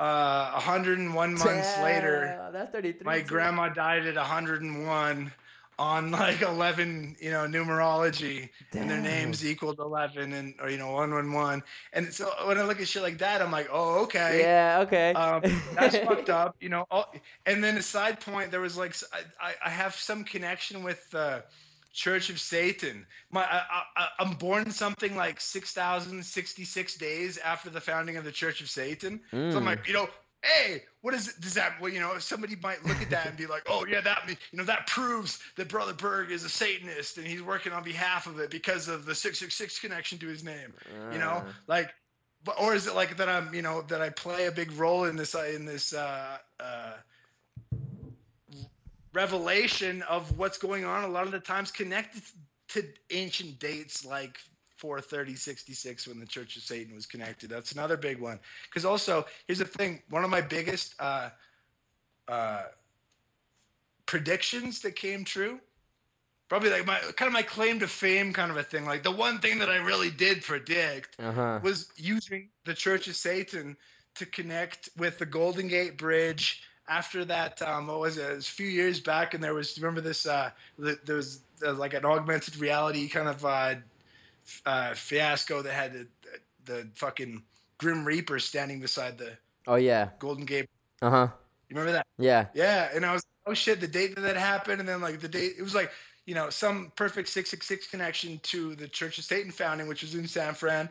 uh 0.00 0.50
101 0.52 1.34
months 1.34 1.78
later 1.78 2.34
Damn, 2.36 2.52
that's 2.52 2.72
33. 2.72 3.04
my 3.04 3.20
too. 3.20 3.26
grandma 3.28 3.68
died 3.68 4.06
at 4.06 4.16
101 4.16 5.32
on 5.78 6.10
like 6.10 6.42
11 6.42 7.16
you 7.20 7.30
know 7.30 7.46
numerology 7.46 8.50
and 8.76 8.90
their 8.90 9.00
Damn. 9.00 9.02
names 9.02 9.44
equaled 9.44 9.78
11 9.78 10.32
and 10.32 10.54
or 10.60 10.68
you 10.70 10.78
know 10.78 10.92
111 10.92 11.62
and 11.92 12.12
so 12.12 12.30
when 12.46 12.58
i 12.58 12.62
look 12.62 12.80
at 12.80 12.88
shit 12.88 13.02
like 13.02 13.18
that 13.18 13.40
i'm 13.42 13.50
like 13.50 13.68
oh 13.72 14.02
okay 14.02 14.48
Yeah, 14.48 14.78
okay. 14.82 15.16
um, 15.16 15.42
that's 15.76 15.96
fucked 15.98 16.28
up, 16.30 16.56
you 16.60 16.68
know. 16.68 16.84
All, 16.90 17.06
and 17.46 17.62
then 17.62 17.76
a 17.76 17.82
side 17.82 18.20
point, 18.20 18.50
there 18.50 18.60
was 18.60 18.76
like 18.76 18.94
i, 19.40 19.54
I 19.64 19.70
have 19.70 19.94
some 19.94 20.24
connection 20.24 20.82
with 20.82 21.10
the 21.10 21.44
Church 21.92 22.30
of 22.30 22.40
Satan. 22.40 23.06
My 23.30 23.42
I, 23.44 23.82
I, 23.96 24.08
I'm 24.20 24.34
born 24.34 24.70
something 24.70 25.16
like 25.16 25.40
six 25.40 25.72
thousand 25.72 26.24
sixty 26.24 26.64
six 26.64 26.96
days 26.96 27.38
after 27.38 27.70
the 27.70 27.80
founding 27.80 28.16
of 28.16 28.24
the 28.24 28.32
Church 28.32 28.60
of 28.60 28.70
Satan. 28.70 29.20
So 29.48 29.58
I'm 29.58 29.64
Mm. 29.64 29.66
like, 29.66 29.86
you 29.86 29.94
know. 29.94 30.08
Hey, 30.42 30.82
what 31.02 31.14
is 31.14 31.28
it? 31.28 31.40
Does 31.40 31.54
that, 31.54 31.80
well, 31.80 31.90
you 31.92 32.00
know, 32.00 32.18
somebody 32.18 32.56
might 32.62 32.84
look 32.84 33.00
at 33.00 33.10
that 33.10 33.28
and 33.28 33.36
be 33.36 33.46
like, 33.46 33.62
oh, 33.68 33.86
yeah, 33.88 34.00
that, 34.00 34.26
me- 34.26 34.36
you 34.50 34.58
know, 34.58 34.64
that 34.64 34.86
proves 34.86 35.40
that 35.56 35.68
Brother 35.68 35.92
Berg 35.92 36.30
is 36.30 36.44
a 36.44 36.48
Satanist 36.48 37.18
and 37.18 37.26
he's 37.26 37.42
working 37.42 37.72
on 37.72 37.82
behalf 37.84 38.26
of 38.26 38.38
it 38.40 38.50
because 38.50 38.88
of 38.88 39.04
the 39.06 39.14
666 39.14 39.78
connection 39.78 40.18
to 40.18 40.26
his 40.26 40.42
name 40.44 40.72
you 41.12 41.18
know 41.18 41.44
Uh, 41.46 41.52
like 41.66 41.94
but 42.44 42.54
or 42.60 42.74
is 42.74 42.86
it 42.86 42.94
like 42.94 43.16
that 43.16 43.28
i'm 43.28 43.52
you 43.54 43.62
know 43.62 43.82
that 43.82 44.00
i 44.00 44.08
play 44.10 44.46
a 44.46 44.52
big 44.52 44.72
role 44.72 45.04
in 45.04 45.16
this 45.16 45.34
uh, 45.34 45.44
in 45.54 45.64
this 45.64 45.92
uh 45.92 46.38
uh 46.60 46.92
revelation 49.12 50.02
of 50.02 50.38
what's 50.38 50.58
going 50.58 50.84
on 50.84 51.04
a 51.04 51.08
lot 51.08 51.26
of 51.26 51.32
the 51.32 51.40
times 51.40 51.70
connected 51.70 52.22
to 52.68 52.82
ancient 53.10 53.58
dates 53.58 54.04
like 54.04 54.38
430 54.82 55.36
66 55.36 56.08
when 56.08 56.18
the 56.18 56.26
church 56.26 56.56
of 56.56 56.62
satan 56.62 56.92
was 56.92 57.06
connected 57.06 57.48
that's 57.48 57.70
another 57.70 57.96
big 57.96 58.20
one 58.20 58.40
because 58.68 58.84
also 58.84 59.24
here's 59.46 59.60
the 59.60 59.64
thing 59.64 60.02
one 60.10 60.24
of 60.24 60.30
my 60.30 60.40
biggest 60.40 60.96
uh 60.98 61.30
uh 62.26 62.64
predictions 64.06 64.80
that 64.80 64.96
came 64.96 65.24
true 65.24 65.60
probably 66.48 66.68
like 66.68 66.84
my 66.84 66.98
kind 67.16 67.28
of 67.28 67.32
my 67.32 67.42
claim 67.42 67.78
to 67.78 67.86
fame 67.86 68.32
kind 68.32 68.50
of 68.50 68.56
a 68.56 68.62
thing 68.62 68.84
like 68.84 69.04
the 69.04 69.10
one 69.10 69.38
thing 69.38 69.56
that 69.60 69.70
i 69.70 69.76
really 69.76 70.10
did 70.10 70.42
predict 70.42 71.16
uh-huh. 71.20 71.60
was 71.62 71.88
using 71.96 72.48
the 72.64 72.74
Church 72.74 73.08
of 73.08 73.16
Satan 73.16 73.76
to 74.14 74.26
connect 74.26 74.90
with 74.96 75.18
the 75.18 75.26
Golden 75.26 75.68
Gate 75.68 75.96
Bridge. 75.96 76.62
After 76.88 77.24
that, 77.26 77.62
um, 77.62 77.86
what 77.86 78.00
was 78.00 78.18
it? 78.18 78.30
It 78.30 78.34
was 78.34 78.48
a 78.48 78.52
few 78.52 78.66
years 78.66 79.00
back, 79.00 79.34
and 79.34 79.42
there 79.42 79.54
was 79.54 79.78
remember 79.78 80.00
this? 80.00 80.26
Uh, 80.26 80.50
th- 80.82 80.98
there 81.04 81.16
was 81.16 81.40
uh, 81.64 81.72
like 81.74 81.94
an 81.94 82.04
augmented 82.04 82.56
reality 82.56 83.08
kind 83.08 83.28
of 83.28 83.44
uh, 83.44 83.74
uh, 84.66 84.94
fiasco 84.94 85.62
that 85.62 85.72
had 85.72 85.92
the, 85.92 86.06
the 86.64 86.88
fucking 86.94 87.42
Grim 87.78 88.04
Reaper 88.04 88.38
standing 88.38 88.80
beside 88.80 89.18
the 89.18 89.32
Oh 89.66 89.76
yeah. 89.76 90.10
Golden 90.18 90.44
Gate. 90.44 90.68
Uh-huh. 91.00 91.28
You 91.68 91.76
remember 91.76 91.92
that? 91.92 92.06
Yeah. 92.18 92.46
Yeah, 92.54 92.88
and 92.94 93.06
I 93.06 93.12
was 93.12 93.24
oh 93.46 93.54
shit, 93.54 93.80
the 93.80 93.88
date 93.88 94.14
that 94.14 94.22
that 94.22 94.36
happened, 94.36 94.80
and 94.80 94.88
then 94.88 95.00
like 95.00 95.20
the 95.20 95.28
date, 95.28 95.54
it 95.58 95.62
was 95.62 95.74
like 95.74 95.90
you 96.26 96.34
know 96.34 96.50
some 96.50 96.92
perfect 96.96 97.28
six 97.28 97.50
six 97.50 97.66
six 97.66 97.88
connection 97.88 98.40
to 98.44 98.74
the 98.74 98.88
Church 98.88 99.18
of 99.18 99.24
Satan 99.24 99.50
founding, 99.52 99.88
which 99.88 100.02
was 100.02 100.14
in 100.14 100.26
San 100.26 100.54
Fran, 100.54 100.88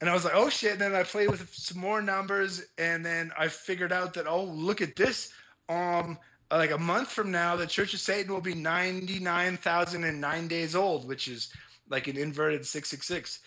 and 0.00 0.10
I 0.10 0.14
was 0.14 0.24
like 0.24 0.34
oh 0.34 0.48
shit. 0.48 0.72
And 0.72 0.80
then 0.80 0.94
I 0.94 1.02
played 1.02 1.30
with 1.30 1.48
some 1.54 1.80
more 1.80 2.02
numbers, 2.02 2.66
and 2.78 3.04
then 3.04 3.30
I 3.38 3.48
figured 3.48 3.92
out 3.92 4.14
that 4.14 4.26
oh 4.26 4.44
look 4.44 4.80
at 4.80 4.96
this, 4.96 5.32
um. 5.68 6.18
Like 6.50 6.72
a 6.72 6.76
month 6.76 7.10
from 7.10 7.30
now, 7.30 7.56
the 7.56 7.66
Church 7.66 7.94
of 7.94 8.00
Satan 8.00 8.30
will 8.30 8.42
be 8.42 8.54
ninety-nine 8.54 9.56
thousand 9.56 10.04
and 10.04 10.20
nine 10.20 10.48
days 10.48 10.76
old, 10.76 11.08
which 11.08 11.26
is 11.26 11.50
like 11.92 12.08
an 12.08 12.16
inverted 12.16 12.66
six 12.66 12.88
six 12.88 13.06
six. 13.06 13.38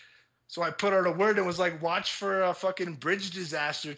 So 0.48 0.62
I 0.62 0.70
put 0.70 0.94
out 0.94 1.08
a 1.08 1.12
word 1.12 1.38
and 1.38 1.46
was 1.46 1.60
like, 1.60 1.82
"Watch 1.82 2.14
for 2.14 2.44
a 2.44 2.54
fucking 2.54 2.94
bridge 2.94 3.32
disaster 3.32 3.96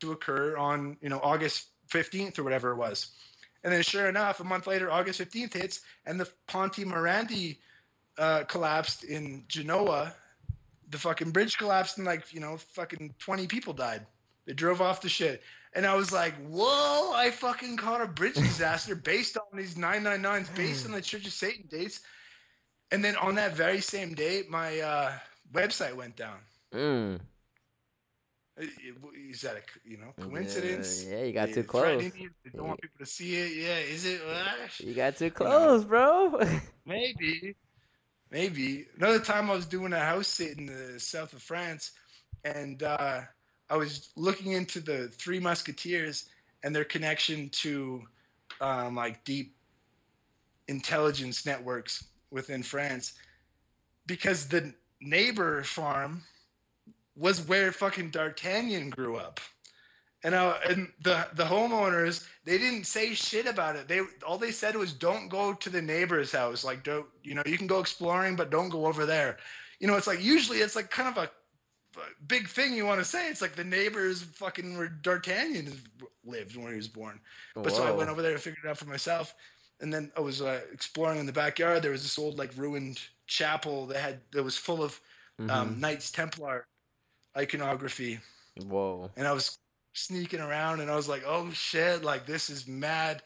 to 0.00 0.12
occur 0.12 0.56
on 0.56 0.96
you 1.00 1.10
know 1.10 1.20
August 1.22 1.68
15th 1.90 2.38
or 2.38 2.42
whatever 2.42 2.72
it 2.72 2.76
was. 2.76 3.10
And 3.62 3.72
then 3.72 3.82
sure 3.82 4.08
enough, 4.08 4.40
a 4.40 4.44
month 4.44 4.66
later, 4.66 4.90
August 4.90 5.20
15th 5.20 5.52
hits, 5.54 5.80
and 6.04 6.18
the 6.18 6.28
Ponte 6.46 6.76
Morandi 6.84 7.58
uh, 8.18 8.44
collapsed 8.44 9.04
in 9.04 9.44
Genoa. 9.48 10.14
The 10.90 10.98
fucking 10.98 11.30
bridge 11.30 11.56
collapsed, 11.56 11.98
and 11.98 12.06
like 12.06 12.32
you 12.32 12.40
know, 12.40 12.56
fucking 12.56 13.14
20 13.18 13.46
people 13.46 13.72
died. 13.72 14.06
They 14.46 14.52
drove 14.52 14.82
off 14.82 15.00
the 15.00 15.08
shit, 15.08 15.42
and 15.74 15.86
I 15.86 15.94
was 15.94 16.12
like, 16.12 16.34
"Whoa! 16.46 17.12
I 17.14 17.30
fucking 17.30 17.76
caught 17.76 18.00
a 18.00 18.06
bridge 18.06 18.34
disaster 18.34 18.94
based 18.94 19.36
on 19.36 19.58
these 19.58 19.76
999s, 19.76 20.54
based 20.54 20.86
on 20.86 20.92
the 20.92 21.00
Church 21.00 21.26
of 21.26 21.32
Satan 21.32 21.66
dates." 21.70 22.00
And 22.94 23.02
then 23.02 23.16
on 23.16 23.34
that 23.34 23.56
very 23.56 23.80
same 23.80 24.14
day, 24.14 24.44
my 24.48 24.78
uh, 24.78 25.12
website 25.52 25.94
went 25.94 26.14
down. 26.14 26.38
Mm. 26.72 27.18
Is 28.56 29.40
that 29.40 29.56
a 29.56 29.62
you 29.84 29.96
know 29.96 30.12
coincidence? 30.20 31.04
Yeah, 31.04 31.24
you 31.24 31.32
got 31.32 31.52
too 31.52 31.64
close. 31.64 32.04
you, 32.04 32.30
don't 32.54 32.68
want 32.68 32.80
people 32.80 33.00
to 33.00 33.06
see 33.06 33.34
it. 33.34 33.50
Yeah, 33.56 33.78
is 33.78 34.06
it? 34.06 34.20
You 34.78 34.94
got 34.94 35.16
too 35.16 35.32
close, 35.32 35.84
bro. 35.84 36.40
maybe, 36.86 37.56
maybe. 38.30 38.86
Another 38.96 39.18
time 39.18 39.50
I 39.50 39.54
was 39.54 39.66
doing 39.66 39.92
a 39.92 39.98
house 39.98 40.28
sit 40.28 40.56
in 40.56 40.66
the 40.66 41.00
south 41.00 41.32
of 41.32 41.42
France, 41.42 41.90
and 42.44 42.84
uh, 42.84 43.22
I 43.70 43.76
was 43.76 44.10
looking 44.14 44.52
into 44.52 44.78
the 44.78 45.08
Three 45.08 45.40
Musketeers 45.40 46.28
and 46.62 46.72
their 46.72 46.84
connection 46.84 47.48
to 47.64 48.04
um, 48.60 48.94
like 48.94 49.24
deep 49.24 49.56
intelligence 50.68 51.44
networks 51.44 52.04
within 52.34 52.62
France, 52.62 53.14
because 54.06 54.46
the 54.46 54.74
neighbor 55.00 55.62
farm 55.62 56.22
was 57.16 57.46
where 57.46 57.72
fucking 57.72 58.10
D'Artagnan 58.10 58.90
grew 58.90 59.16
up. 59.16 59.40
And 60.24 60.34
uh, 60.34 60.56
and 60.68 60.88
the 61.02 61.26
the 61.34 61.44
homeowners 61.44 62.26
they 62.44 62.56
didn't 62.56 62.84
say 62.84 63.12
shit 63.12 63.46
about 63.46 63.76
it. 63.76 63.88
They 63.88 64.00
all 64.26 64.38
they 64.38 64.52
said 64.52 64.74
was 64.74 64.92
don't 64.92 65.28
go 65.28 65.52
to 65.52 65.70
the 65.70 65.82
neighbor's 65.82 66.32
house. 66.32 66.64
Like 66.64 66.82
don't 66.82 67.06
you 67.22 67.34
know 67.34 67.42
you 67.44 67.58
can 67.58 67.66
go 67.66 67.78
exploring, 67.78 68.34
but 68.34 68.50
don't 68.50 68.70
go 68.70 68.86
over 68.86 69.04
there. 69.04 69.36
You 69.80 69.86
know 69.86 69.96
it's 69.96 70.06
like 70.06 70.22
usually 70.22 70.58
it's 70.58 70.76
like 70.76 70.90
kind 70.90 71.08
of 71.08 71.18
a 71.18 71.30
big 72.26 72.48
thing 72.48 72.72
you 72.72 72.86
want 72.86 73.00
to 73.00 73.04
say. 73.04 73.28
It's 73.28 73.42
like 73.42 73.54
the 73.54 73.64
neighbors 73.64 74.22
fucking 74.22 74.78
where 74.78 74.88
D'Artagnan 74.88 75.72
lived 76.24 76.56
when 76.56 76.70
he 76.70 76.76
was 76.76 76.88
born. 76.88 77.20
But 77.54 77.72
so 77.72 77.84
I 77.84 77.90
went 77.90 78.08
over 78.08 78.22
there 78.22 78.32
and 78.32 78.40
figured 78.40 78.64
it 78.64 78.68
out 78.68 78.78
for 78.78 78.86
myself. 78.86 79.34
And 79.84 79.92
then 79.92 80.10
I 80.16 80.20
was 80.20 80.40
uh, 80.40 80.62
exploring 80.72 81.20
in 81.20 81.26
the 81.26 81.32
backyard. 81.32 81.82
There 81.82 81.90
was 81.90 82.02
this 82.02 82.18
old 82.18 82.38
like 82.38 82.50
ruined 82.56 83.00
chapel 83.26 83.84
that 83.88 83.98
had 83.98 84.18
that 84.32 84.42
was 84.42 84.56
full 84.56 84.82
of 84.82 84.98
um, 85.50 85.78
Knights 85.78 86.10
Templar 86.10 86.64
iconography. 87.36 88.18
Whoa. 88.66 89.10
And 89.18 89.28
I 89.28 89.32
was 89.32 89.58
sneaking 89.92 90.40
around 90.40 90.80
and 90.80 90.90
I 90.90 90.96
was 90.96 91.06
like, 91.06 91.22
oh 91.26 91.50
shit, 91.50 92.02
like 92.02 92.24
this 92.24 92.48
is 92.48 92.66
mad, 92.66 93.22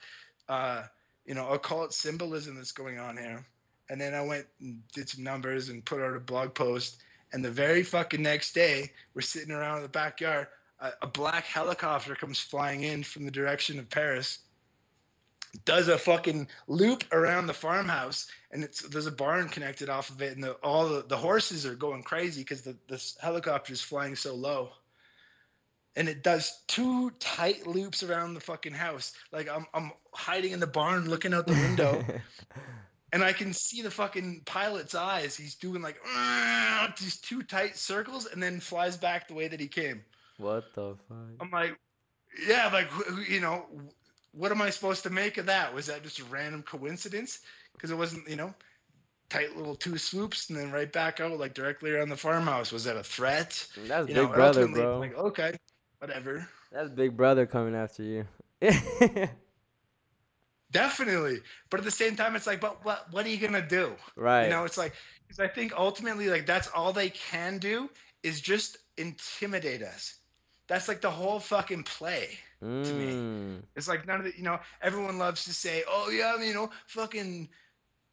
uh, 0.49 0.83
you 1.25 1.35
know, 1.35 1.49
occult 1.51 1.95
symbolism 1.95 2.57
that's 2.57 2.73
going 2.73 2.99
on 2.99 3.17
here. 3.17 3.47
And 3.89 4.01
then 4.01 4.13
I 4.13 4.23
went 4.23 4.47
and 4.61 4.83
did 4.93 5.09
some 5.09 5.23
numbers 5.23 5.69
and 5.69 5.85
put 5.85 6.03
out 6.03 6.17
a 6.17 6.19
blog 6.19 6.55
post. 6.55 7.03
And 7.33 7.45
the 7.45 7.53
very 7.53 7.85
fucking 7.85 8.21
next 8.21 8.53
day, 8.53 8.91
we're 9.15 9.21
sitting 9.21 9.53
around 9.53 9.77
in 9.77 9.83
the 9.85 9.89
backyard. 9.91 10.49
A, 10.81 10.91
a 11.03 11.07
black 11.07 11.45
helicopter 11.45 12.17
comes 12.17 12.41
flying 12.41 12.83
in 12.83 13.05
from 13.05 13.25
the 13.25 13.31
direction 13.31 13.79
of 13.79 13.89
Paris, 13.89 14.41
does 15.65 15.89
a 15.89 15.99
fucking 15.99 16.49
loop 16.67 17.05
around 17.13 17.47
the 17.47 17.55
farmhouse, 17.55 18.29
and 18.51 18.65
it's 18.65 18.83
there's 18.83 19.07
a 19.07 19.13
barn 19.13 19.49
connected 19.49 19.89
off 19.89 20.11
of 20.11 20.23
it, 20.23 20.35
and 20.35 20.45
the, 20.45 20.53
all 20.63 20.89
the, 20.89 21.05
the 21.07 21.17
horses 21.17 21.67
are 21.67 21.75
going 21.75 22.03
crazy 22.03 22.43
because 22.43 22.63
the 22.63 22.77
this 22.89 23.17
helicopter 23.21 23.73
is 23.73 23.81
flying 23.81 24.17
so 24.17 24.35
low. 24.35 24.71
And 25.97 26.09
it 26.09 26.23
does 26.23 26.63
two 26.69 27.11
tight 27.19 27.67
loops 27.67 28.05
around 28.05 28.35
the 28.35 28.41
fucking 28.41 28.75
house. 28.75 29.15
Like 29.33 29.49
I'm 29.49 29.67
I'm 29.75 29.91
hiding 30.13 30.53
in 30.53 30.61
the 30.61 30.67
barn 30.67 31.09
looking 31.09 31.35
out 31.35 31.47
the 31.47 31.55
window 31.55 32.05
and 33.13 33.25
I 33.25 33.33
can 33.33 33.53
see 33.53 33.83
the 33.83 33.91
fucking 33.91 34.43
pilot's 34.45 34.95
eyes. 34.95 35.37
He's 35.37 35.55
doing 35.55 35.83
like 35.83 35.97
these 36.99 37.19
two 37.21 37.43
tight 37.43 37.77
circles 37.77 38.27
and 38.27 38.43
then 38.43 38.61
flies 38.61 38.97
back 38.97 39.29
the 39.29 39.35
way 39.35 39.49
that 39.49 39.61
he 39.61 39.69
came. 39.69 40.05
what 40.37 40.75
the 40.75 40.97
fuck? 41.09 41.19
I'm 41.41 41.51
like, 41.51 41.79
yeah, 42.47 42.71
like 42.73 42.89
you 43.29 43.41
know, 43.41 43.67
what 44.33 44.53
am 44.53 44.63
I 44.63 44.71
supposed 44.71 45.03
to 45.05 45.11
make 45.11 45.39
of 45.39 45.47
that? 45.47 45.75
Was 45.75 45.87
that 45.87 46.03
just 46.03 46.21
a 46.21 46.25
random 46.25 46.63
coincidence? 46.63 47.41
Because 47.73 47.91
it 47.91 47.97
wasn't, 47.97 48.29
you 48.29 48.37
know, 48.37 48.55
tight 49.29 49.57
little 49.57 49.75
two 49.75 49.99
swoops 49.99 50.49
and 50.49 50.59
then 50.59 50.71
right 50.73 50.93
back 50.93 51.21
out 51.21 51.39
like 51.39 51.55
directly 51.55 51.91
around 51.93 52.09
the 52.09 52.17
farmhouse. 52.17 52.73
Was 52.73 52.85
that 52.85 52.97
a 52.97 53.03
threat? 53.03 53.67
That's 53.77 54.09
You 54.09 54.15
Big 54.15 54.29
know, 54.29 54.29
Brother, 54.29 54.67
bro. 54.69 54.99
Like, 54.99 55.17
okay, 55.17 55.57
whatever. 55.99 56.49
That's 56.73 56.91
Big 56.91 57.17
Brother 57.17 57.47
coming 57.47 57.75
after 57.75 58.03
you. 58.03 58.27
Definitely, 60.71 61.41
but 61.71 61.81
at 61.81 61.85
the 61.85 61.91
same 61.91 62.17
time, 62.17 62.37
it's 62.37 62.47
like, 62.47 62.61
but 62.61 62.85
what? 62.85 63.07
What 63.11 63.25
are 63.25 63.29
you 63.31 63.39
gonna 63.39 63.67
do? 63.67 63.95
right. 64.17 64.45
You 64.45 64.51
know, 64.51 64.65
it's 64.65 64.77
like 64.77 64.93
because 65.27 65.41
I 65.41 65.49
think 65.49 65.73
ultimately, 65.77 66.29
like 66.29 66.47
that's 66.47 66.69
all 66.69 66.93
they 66.93 67.09
can 67.11 67.59
do 67.59 67.89
is 68.23 68.41
just 68.41 68.77
intimidate 68.99 69.83
us. 69.83 70.18
That's 70.69 70.87
like 70.87 71.01
the 71.01 71.11
whole 71.11 71.41
fucking 71.41 71.83
play. 71.85 72.39
To 72.61 72.67
me. 72.67 73.13
Mm. 73.13 73.63
It's 73.77 73.87
like 73.87 74.05
none 74.05 74.19
of 74.19 74.25
the, 74.25 74.37
you 74.37 74.43
know, 74.43 74.59
everyone 74.83 75.17
loves 75.17 75.45
to 75.45 75.55
say, 75.55 75.85
oh 75.89 76.11
yeah, 76.11 76.43
you 76.43 76.53
know, 76.53 76.71
fucking 76.87 77.49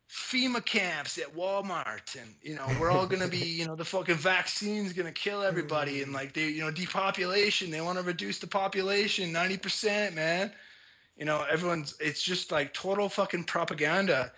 FEMA 0.07 0.63
camps 0.63 1.17
at 1.17 1.35
Walmart, 1.35 2.15
and 2.15 2.29
you 2.43 2.55
know, 2.55 2.67
we're 2.79 2.91
all 2.91 3.07
gonna 3.07 3.27
be, 3.27 3.39
you 3.39 3.65
know, 3.65 3.75
the 3.75 3.83
fucking 3.83 4.17
vaccine's 4.17 4.93
gonna 4.93 5.11
kill 5.11 5.41
everybody, 5.41 6.03
and 6.03 6.13
like 6.13 6.33
they, 6.33 6.47
you 6.49 6.61
know, 6.61 6.69
depopulation, 6.69 7.71
they 7.71 7.81
want 7.81 7.97
to 7.97 8.03
reduce 8.03 8.37
the 8.37 8.45
population 8.45 9.31
ninety 9.31 9.57
percent, 9.57 10.13
man. 10.13 10.51
You 11.17 11.25
know, 11.25 11.43
everyone's, 11.49 11.95
it's 11.99 12.21
just 12.21 12.51
like 12.51 12.71
total 12.71 13.09
fucking 13.09 13.45
propaganda, 13.45 14.31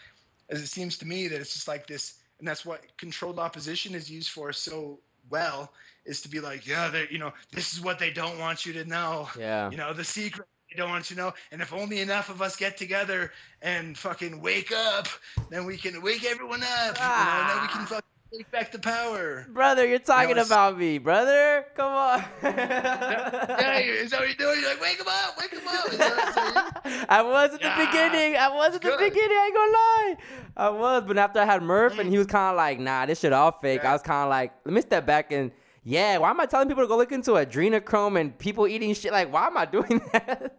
as 0.50 0.62
it 0.62 0.68
seems 0.68 0.98
to 1.00 1.06
me 1.06 1.28
that 1.28 1.42
it's 1.42 1.54
just 1.54 1.68
like 1.68 1.86
this, 1.86 2.20
and 2.40 2.48
that's 2.48 2.66
what 2.66 2.86
controlled 2.96 3.40
opposition 3.40 3.94
is 3.94 4.10
used 4.10 4.30
for 4.30 4.54
so 4.54 5.02
well, 5.30 5.72
is 6.06 6.22
to 6.22 6.30
be 6.30 6.40
like, 6.40 6.66
yeah, 6.66 6.88
they, 6.88 7.08
you 7.10 7.20
know, 7.20 7.34
this 7.52 7.74
is 7.74 7.82
what 7.82 8.00
they 8.00 8.12
don't 8.12 8.40
want 8.40 8.66
you 8.66 8.74
to 8.74 8.86
know. 8.86 9.30
Yeah. 9.38 9.70
you 9.70 9.78
know 9.78 9.94
the 9.94 10.04
secret 10.04 10.48
they 10.72 10.78
don't 10.78 10.90
want 10.90 11.10
you 11.10 11.16
to 11.16 11.22
know. 11.22 11.34
And 11.52 11.62
if 11.62 11.74
only 11.74 12.02
enough 12.02 12.30
of 12.30 12.42
us 12.42 12.56
get 12.56 12.78
together 12.78 13.32
and 13.62 13.98
fucking 13.98 14.42
wake 14.42 14.72
up 14.72 15.08
then 15.50 15.66
we 15.66 15.78
can 15.78 16.02
wake 16.02 16.26
everyone 16.26 16.62
up. 16.62 16.98
You 16.98 17.04
know, 17.04 17.40
and 17.40 17.50
then 17.50 17.62
we 17.62 17.68
can 17.68 17.82
ah. 17.82 17.88
fucking 17.90 18.17
take 18.34 18.50
back 18.52 18.72
the 18.72 18.80
power 18.80 19.46
Brother, 19.50 19.86
you're 19.88 20.00
talking 20.00 20.32
it's- 20.32 20.48
about 20.48 20.78
me, 20.78 20.98
brother. 20.98 21.66
Come 21.76 21.92
on. 21.92 22.24
yeah 22.44 23.80
is 23.80 24.12
that 24.12 24.20
what 24.20 24.28
you're 24.30 24.36
doing 24.38 24.60
you're 24.62 24.70
like 24.70 24.82
wake 24.82 24.98
them 24.98 25.08
up 25.10 25.38
wake 25.40 25.52
them 25.52 25.68
up 25.68 25.86
that- 25.92 27.06
I 27.10 27.22
was 27.22 27.54
at 27.54 27.60
the 27.62 27.68
Yeah. 27.68 27.86
beginning. 27.86 28.36
I 28.38 28.50
was 28.50 28.76
at 28.76 28.82
the 28.82 28.96
beginning. 28.98 29.38
I 29.38 29.46
ain't 29.46 29.56
gonna 29.56 29.72
lie. 29.72 30.16
I 30.58 30.70
was, 30.70 31.04
but 31.06 31.18
after 31.18 31.40
I 31.40 31.46
had 31.46 31.62
Murph 31.62 32.00
and 32.00 32.10
he 32.10 32.18
was 32.18 32.28
kind 32.28 32.52
of 32.52 32.58
like, 32.58 32.80
"Nah, 32.80 33.06
this 33.06 33.20
shit 33.20 33.34
all 33.34 33.52
fake." 33.62 33.82
Yeah. 33.84 33.90
I 33.90 33.94
was 33.94 34.02
kind 34.02 34.24
of 34.24 34.30
like, 34.30 34.54
"Let 34.66 34.74
me 34.74 34.82
step 34.82 35.06
back 35.06 35.32
and." 35.32 35.52
Yeah, 35.84 36.18
why 36.18 36.30
am 36.32 36.40
I 36.42 36.46
telling 36.46 36.68
people 36.68 36.84
to 36.84 36.88
go 36.88 36.98
look 36.98 37.14
into 37.14 37.32
adrenochrome 37.32 38.20
and 38.20 38.38
people 38.38 38.68
eating 38.68 38.94
shit? 38.94 39.14
Like, 39.14 39.32
why 39.32 39.48
am 39.48 39.56
I 39.56 39.64
doing 39.66 40.02
that? 40.12 40.58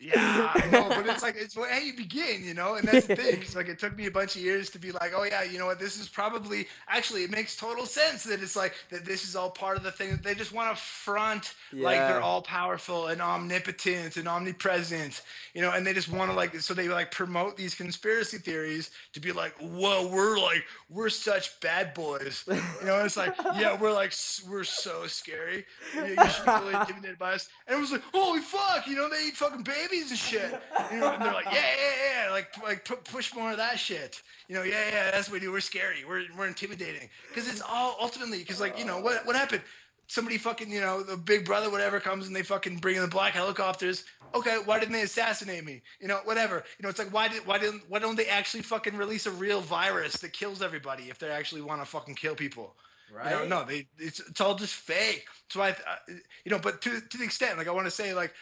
Yeah, 0.00 0.52
I 0.54 0.70
know, 0.70 0.88
but 0.90 1.08
it's 1.08 1.24
like 1.24 1.34
it's 1.36 1.56
how 1.56 1.78
you 1.78 1.92
begin, 1.92 2.44
you 2.44 2.54
know, 2.54 2.74
and 2.76 2.86
that's 2.86 3.08
the 3.08 3.16
thing. 3.16 3.40
It's 3.40 3.56
like 3.56 3.68
it 3.68 3.80
took 3.80 3.96
me 3.96 4.06
a 4.06 4.10
bunch 4.12 4.36
of 4.36 4.42
years 4.42 4.70
to 4.70 4.78
be 4.78 4.92
like, 4.92 5.10
oh 5.12 5.24
yeah, 5.24 5.42
you 5.42 5.58
know 5.58 5.66
what, 5.66 5.80
this 5.80 5.98
is 5.98 6.08
probably 6.08 6.68
actually 6.86 7.24
it 7.24 7.32
makes 7.32 7.56
total 7.56 7.84
sense 7.84 8.22
that 8.24 8.40
it's 8.40 8.54
like 8.54 8.74
that 8.90 9.04
this 9.04 9.24
is 9.24 9.34
all 9.34 9.50
part 9.50 9.76
of 9.76 9.82
the 9.82 9.90
thing. 9.90 10.10
That 10.10 10.22
they 10.22 10.36
just 10.36 10.52
want 10.52 10.70
to 10.70 10.80
front 10.80 11.54
like 11.72 11.98
they're 11.98 12.20
all 12.20 12.42
powerful 12.42 13.08
and 13.08 13.20
omnipotent 13.20 14.16
and 14.16 14.28
omnipresent, 14.28 15.22
you 15.52 15.62
know, 15.62 15.72
and 15.72 15.84
they 15.84 15.92
just 15.92 16.08
want 16.08 16.30
to 16.30 16.36
like 16.36 16.54
so 16.60 16.74
they 16.74 16.88
like 16.88 17.10
promote 17.10 17.56
these 17.56 17.74
conspiracy 17.74 18.38
theories 18.38 18.92
to 19.14 19.20
be 19.20 19.32
like, 19.32 19.52
whoa, 19.58 20.06
we're 20.06 20.38
like 20.38 20.62
we're 20.90 21.10
such 21.10 21.58
bad 21.58 21.92
boys, 21.92 22.44
you 22.46 22.86
know. 22.86 23.04
It's 23.04 23.16
like 23.16 23.34
yeah, 23.56 23.76
we're 23.76 23.92
like 23.92 24.14
we're 24.48 24.62
so 24.62 25.08
scary. 25.08 25.66
You, 25.92 26.04
you 26.04 26.28
should 26.28 26.44
be 26.46 26.52
really 26.52 26.74
intimidated 26.74 27.18
by 27.18 27.32
us. 27.34 27.48
And 27.66 27.76
it 27.76 27.80
was 27.80 27.90
like, 27.90 28.02
holy 28.12 28.40
fuck, 28.40 28.86
you 28.86 28.94
know, 28.94 29.08
they 29.08 29.26
eat 29.26 29.36
fucking 29.36 29.64
babies 29.64 29.87
and 29.92 30.18
shit. 30.18 30.60
You 30.92 30.98
know, 30.98 31.12
and 31.12 31.22
they're 31.22 31.32
like, 31.32 31.46
yeah, 31.46 31.52
yeah, 31.52 32.24
yeah, 32.26 32.30
like 32.30 32.48
like 32.62 32.84
pu- 32.84 32.96
push 32.96 33.34
more 33.34 33.50
of 33.50 33.56
that 33.56 33.78
shit. 33.78 34.22
You 34.48 34.54
know, 34.54 34.62
yeah, 34.62 34.88
yeah, 34.90 35.10
that's 35.10 35.28
what 35.28 35.34
we 35.34 35.40
do. 35.40 35.52
We're 35.52 35.60
scary. 35.60 36.04
We're 36.06 36.24
we're 36.36 36.46
intimidating 36.46 37.08
because 37.28 37.48
it's 37.48 37.62
all 37.62 37.96
ultimately 38.00 38.38
because 38.38 38.60
like 38.60 38.78
you 38.78 38.84
know 38.84 39.00
what 39.00 39.26
what 39.26 39.36
happened. 39.36 39.62
Somebody 40.10 40.38
fucking, 40.38 40.70
you 40.70 40.80
know, 40.80 41.02
the 41.02 41.18
big 41.18 41.44
brother, 41.44 41.68
whatever, 41.68 42.00
comes 42.00 42.26
and 42.26 42.34
they 42.34 42.42
fucking 42.42 42.78
bring 42.78 42.96
in 42.96 43.02
the 43.02 43.08
black 43.08 43.34
helicopters. 43.34 44.04
Okay, 44.34 44.56
why 44.64 44.78
didn't 44.78 44.94
they 44.94 45.02
assassinate 45.02 45.66
me? 45.66 45.82
You 46.00 46.08
know, 46.08 46.20
whatever. 46.24 46.64
You 46.78 46.82
know, 46.82 46.88
it's 46.88 46.98
like 46.98 47.12
why 47.12 47.28
did 47.28 47.46
why 47.46 47.58
didn't 47.58 47.82
why 47.88 47.98
don't 47.98 48.16
they 48.16 48.26
actually 48.26 48.62
fucking 48.62 48.96
release 48.96 49.26
a 49.26 49.30
real 49.30 49.60
virus 49.60 50.14
that 50.14 50.32
kills 50.32 50.62
everybody 50.62 51.10
if 51.10 51.18
they 51.18 51.28
actually 51.28 51.60
want 51.60 51.82
to 51.82 51.86
fucking 51.86 52.14
kill 52.14 52.34
people? 52.34 52.74
Right. 53.14 53.30
You 53.30 53.48
know, 53.48 53.60
no, 53.60 53.64
they 53.66 53.86
it's, 53.98 54.20
it's 54.20 54.40
all 54.40 54.54
just 54.54 54.74
fake. 54.74 55.26
So 55.50 55.60
I, 55.60 55.68
I, 55.70 55.98
you 56.44 56.50
know, 56.50 56.58
but 56.58 56.80
to 56.82 57.00
to 57.00 57.18
the 57.18 57.24
extent, 57.24 57.58
like 57.58 57.68
I 57.68 57.72
want 57.72 57.86
to 57.86 57.90
say, 57.90 58.14
like 58.14 58.32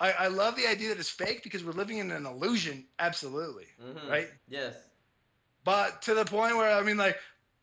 I, 0.00 0.12
I 0.12 0.26
love 0.28 0.56
the 0.56 0.66
idea 0.66 0.88
that 0.90 0.98
it's 0.98 1.08
fake 1.10 1.42
because 1.42 1.64
we're 1.64 1.72
living 1.72 1.98
in 1.98 2.10
an 2.10 2.26
illusion, 2.26 2.84
absolutely, 2.98 3.66
Mhm. 3.80 4.08
right? 4.08 4.28
Yes. 4.48 4.74
But 5.64 6.02
to 6.02 6.14
the 6.14 6.24
point 6.24 6.56
where 6.56 6.70
I 6.76 6.82
mean, 6.82 6.96
like, 6.96 7.18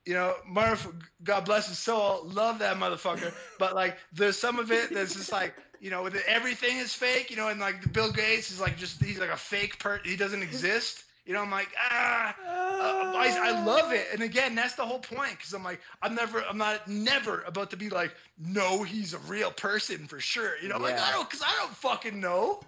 you 0.06 0.14
know, 0.14 0.36
Murph, 0.48 0.88
God 1.24 1.46
bless 1.46 1.68
his 1.68 1.78
soul, 1.80 2.24
love 2.26 2.60
that 2.60 2.78
motherfucker. 2.78 3.34
but 3.60 3.76
like, 3.76 3.98
there's 4.12 4.38
some 4.38 4.60
of 4.60 4.72
it 4.72 4.94
that's 4.94 5.14
just 5.14 5.32
like, 5.32 5.56
you 5.80 5.90
know, 5.90 6.06
everything 6.28 6.78
is 6.78 6.94
fake. 6.94 7.30
You 7.30 7.38
know, 7.38 7.48
and 7.50 7.60
like 7.60 7.92
Bill 7.94 8.12
Gates 8.12 8.52
is 8.52 8.60
like 8.60 8.78
just 8.78 9.02
he's 9.04 9.20
like 9.20 9.30
a 9.30 9.38
fake 9.38 9.80
person, 9.80 10.04
He 10.10 10.16
doesn't 10.16 10.42
exist. 10.44 11.06
You 11.26 11.34
know, 11.34 11.42
I'm 11.42 11.52
like 11.52 11.70
ah. 11.78 12.36
Uh, 12.46 13.14
I, 13.16 13.38
I 13.42 13.64
love 13.66 13.94
it, 13.94 14.08
and 14.12 14.22
again, 14.22 14.56
that's 14.56 14.76
the 14.76 14.86
whole 14.86 15.00
point. 15.00 15.32
Because 15.32 15.54
I'm 15.54 15.64
like, 15.64 15.80
I'm 16.02 16.16
never, 16.16 16.44
I'm 16.44 16.58
not 16.58 16.88
never 16.88 17.44
about 17.44 17.70
to 17.72 17.78
be 17.78 17.90
like, 17.90 18.14
no, 18.38 18.84
he's 18.84 19.14
a 19.14 19.20
real 19.20 19.52
person 19.52 20.08
for 20.08 20.20
sure. 20.20 20.58
You 20.62 20.68
know, 20.68 20.78
like 20.78 21.00
I 21.00 21.12
don't, 21.12 21.30
because 21.30 21.46
I 21.46 21.56
don't 21.60 21.74
fucking 21.74 22.20
know. 22.20 22.62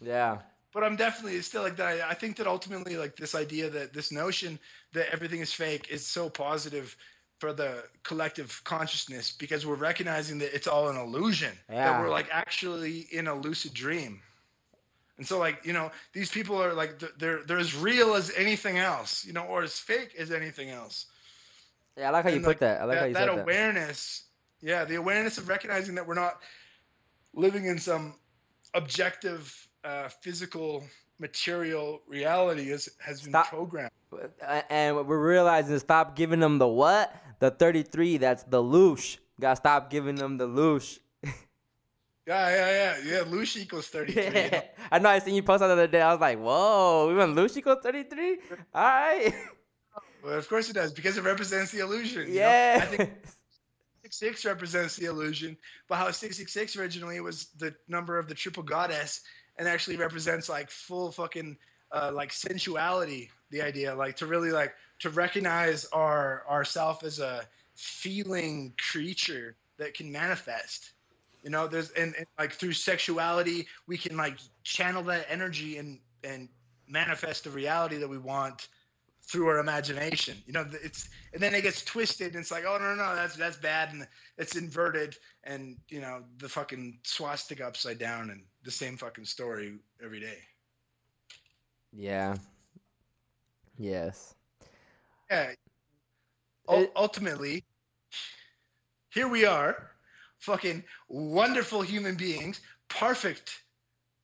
Yeah. 0.00 0.38
But 0.72 0.84
I'm 0.84 0.96
definitely 0.96 1.40
still 1.42 1.62
like 1.62 1.76
that. 1.76 1.86
I, 1.86 2.10
I 2.10 2.14
think 2.14 2.36
that 2.36 2.46
ultimately, 2.46 2.96
like 2.96 3.16
this 3.16 3.34
idea 3.34 3.68
that 3.70 3.92
this 3.92 4.10
notion 4.10 4.58
that 4.92 5.12
everything 5.12 5.40
is 5.40 5.52
fake 5.52 5.88
is 5.90 6.06
so 6.06 6.30
positive 6.30 6.96
for 7.38 7.52
the 7.52 7.84
collective 8.02 8.60
consciousness 8.64 9.32
because 9.32 9.64
we're 9.64 9.76
recognizing 9.76 10.38
that 10.38 10.54
it's 10.54 10.66
all 10.66 10.88
an 10.88 10.96
illusion. 10.96 11.52
Yeah. 11.70 11.92
That 11.92 12.00
we're 12.00 12.10
like 12.10 12.28
actually 12.30 13.06
in 13.12 13.28
a 13.28 13.34
lucid 13.34 13.74
dream. 13.74 14.20
And 15.18 15.26
so, 15.26 15.38
like 15.38 15.64
you 15.64 15.72
know, 15.72 15.90
these 16.12 16.30
people 16.30 16.60
are 16.62 16.72
like 16.74 17.00
they're 17.18 17.42
they're 17.44 17.58
as 17.58 17.74
real 17.76 18.14
as 18.14 18.30
anything 18.36 18.78
else, 18.78 19.24
you 19.24 19.32
know, 19.32 19.44
or 19.44 19.62
as 19.62 19.78
fake 19.78 20.14
as 20.18 20.30
anything 20.32 20.70
else. 20.70 21.06
Yeah, 21.96 22.08
I 22.08 22.10
like 22.12 22.24
how 22.24 22.30
you 22.30 22.36
And, 22.36 22.44
put 22.44 22.60
that. 22.60 22.80
I 22.80 22.84
like 22.84 22.98
how 22.98 23.02
that, 23.02 23.08
you 23.08 23.14
that 23.14 23.28
said 23.28 23.38
that. 23.38 23.42
awareness, 23.42 24.24
yeah, 24.62 24.84
the 24.84 24.94
awareness 24.96 25.38
of 25.38 25.48
recognizing 25.48 25.94
that 25.96 26.06
we're 26.06 26.14
not 26.14 26.40
living 27.34 27.66
in 27.66 27.78
some 27.78 28.14
objective, 28.74 29.68
uh, 29.84 30.08
physical, 30.08 30.84
material 31.18 32.00
reality 32.06 32.70
is, 32.70 32.88
has 33.00 33.22
been 33.22 33.32
Stop. 33.32 33.48
programmed. 33.48 33.90
And 34.70 34.96
what 34.96 35.06
we're 35.06 35.26
realizing 35.26 35.74
is 35.74 35.82
stop 35.82 36.16
giving 36.16 36.40
them 36.40 36.58
the 36.58 36.68
what? 36.68 37.14
The 37.40 37.50
33. 37.50 38.18
That's 38.18 38.44
the 38.44 38.62
loosh. 38.62 39.18
Gotta 39.40 39.56
stop 39.56 39.90
giving 39.90 40.16
them 40.16 40.38
the 40.38 40.46
loosh. 40.48 40.98
Yeah, 42.28 42.50
yeah, 42.50 42.70
yeah, 42.70 43.10
yeah. 43.10 43.20
Loosh 43.24 43.56
equals 43.56 43.88
thirty-three. 43.88 44.22
you 44.44 44.50
know? 44.50 44.60
I 44.92 44.98
know 44.98 45.08
I 45.08 45.18
seen 45.18 45.34
you 45.34 45.42
post 45.42 45.60
that 45.60 45.68
the 45.68 45.72
other 45.72 45.86
day. 45.86 46.02
I 46.02 46.12
was 46.12 46.20
like, 46.20 46.38
whoa, 46.38 47.08
we 47.08 47.14
went 47.14 47.34
loosh 47.34 47.56
equals 47.56 47.78
33? 47.82 48.38
All 48.74 48.84
right. 48.84 49.34
Well, 50.20 50.36
of 50.36 50.48
course 50.48 50.68
it 50.68 50.72
does 50.72 50.92
because 50.92 51.16
it 51.16 51.22
represents 51.22 51.70
the 51.70 51.78
illusion. 51.78 52.22
you 52.22 52.40
know? 52.40 52.40
yeah. 52.40 52.80
I 52.82 52.86
think 52.86 53.10
666 54.02 54.44
represents 54.44 54.96
the 54.96 55.06
illusion, 55.06 55.56
but 55.88 55.94
how 55.94 56.10
666 56.10 56.76
originally 56.76 57.20
was 57.20 57.46
the 57.56 57.72
number 57.86 58.18
of 58.18 58.28
the 58.28 58.34
triple 58.34 58.64
goddess 58.64 59.20
and 59.58 59.68
actually 59.68 59.96
represents 59.96 60.48
like 60.48 60.70
full 60.70 61.12
fucking 61.12 61.56
uh, 61.92 62.10
like 62.12 62.32
sensuality. 62.32 63.30
The 63.50 63.62
idea, 63.62 63.94
like 63.94 64.16
to 64.16 64.26
really 64.26 64.50
like 64.50 64.74
to 64.98 65.10
recognize 65.10 65.84
our 65.92 66.44
ourself 66.50 67.04
as 67.04 67.20
a 67.20 67.46
feeling 67.76 68.74
creature 68.76 69.54
that 69.78 69.94
can 69.94 70.10
manifest. 70.10 70.94
You 71.42 71.50
know, 71.50 71.66
there's 71.66 71.90
and, 71.90 72.14
and 72.16 72.26
like 72.38 72.52
through 72.52 72.72
sexuality, 72.72 73.66
we 73.86 73.96
can 73.96 74.16
like 74.16 74.38
channel 74.64 75.02
that 75.04 75.26
energy 75.28 75.78
and 75.78 76.00
and 76.24 76.48
manifest 76.88 77.44
the 77.44 77.50
reality 77.50 77.96
that 77.98 78.08
we 78.08 78.18
want 78.18 78.68
through 79.22 79.46
our 79.48 79.58
imagination. 79.58 80.36
You 80.46 80.52
know, 80.54 80.66
it's 80.72 81.08
and 81.32 81.42
then 81.42 81.54
it 81.54 81.62
gets 81.62 81.84
twisted 81.84 82.28
and 82.28 82.36
it's 82.36 82.50
like, 82.50 82.64
oh 82.66 82.78
no, 82.78 82.94
no, 82.94 83.08
no, 83.08 83.14
that's 83.14 83.36
that's 83.36 83.56
bad 83.58 83.92
and 83.92 84.06
it's 84.38 84.56
inverted 84.56 85.16
and 85.44 85.76
you 85.88 86.00
know 86.00 86.22
the 86.38 86.48
fucking 86.48 86.98
swastika 87.04 87.66
upside 87.66 87.98
down 87.98 88.30
and 88.30 88.42
the 88.64 88.70
same 88.70 88.96
fucking 88.96 89.24
story 89.24 89.74
every 90.02 90.20
day. 90.20 90.38
Yeah. 91.92 92.36
Yes. 93.78 94.34
Yeah. 95.30 95.52
It- 96.68 96.92
ultimately, 96.96 97.64
here 99.10 99.28
we 99.28 99.44
are, 99.44 99.90
fucking 100.38 100.84
wonderful 101.08 101.82
human 101.82 102.16
beings, 102.16 102.60
perfect, 102.88 103.62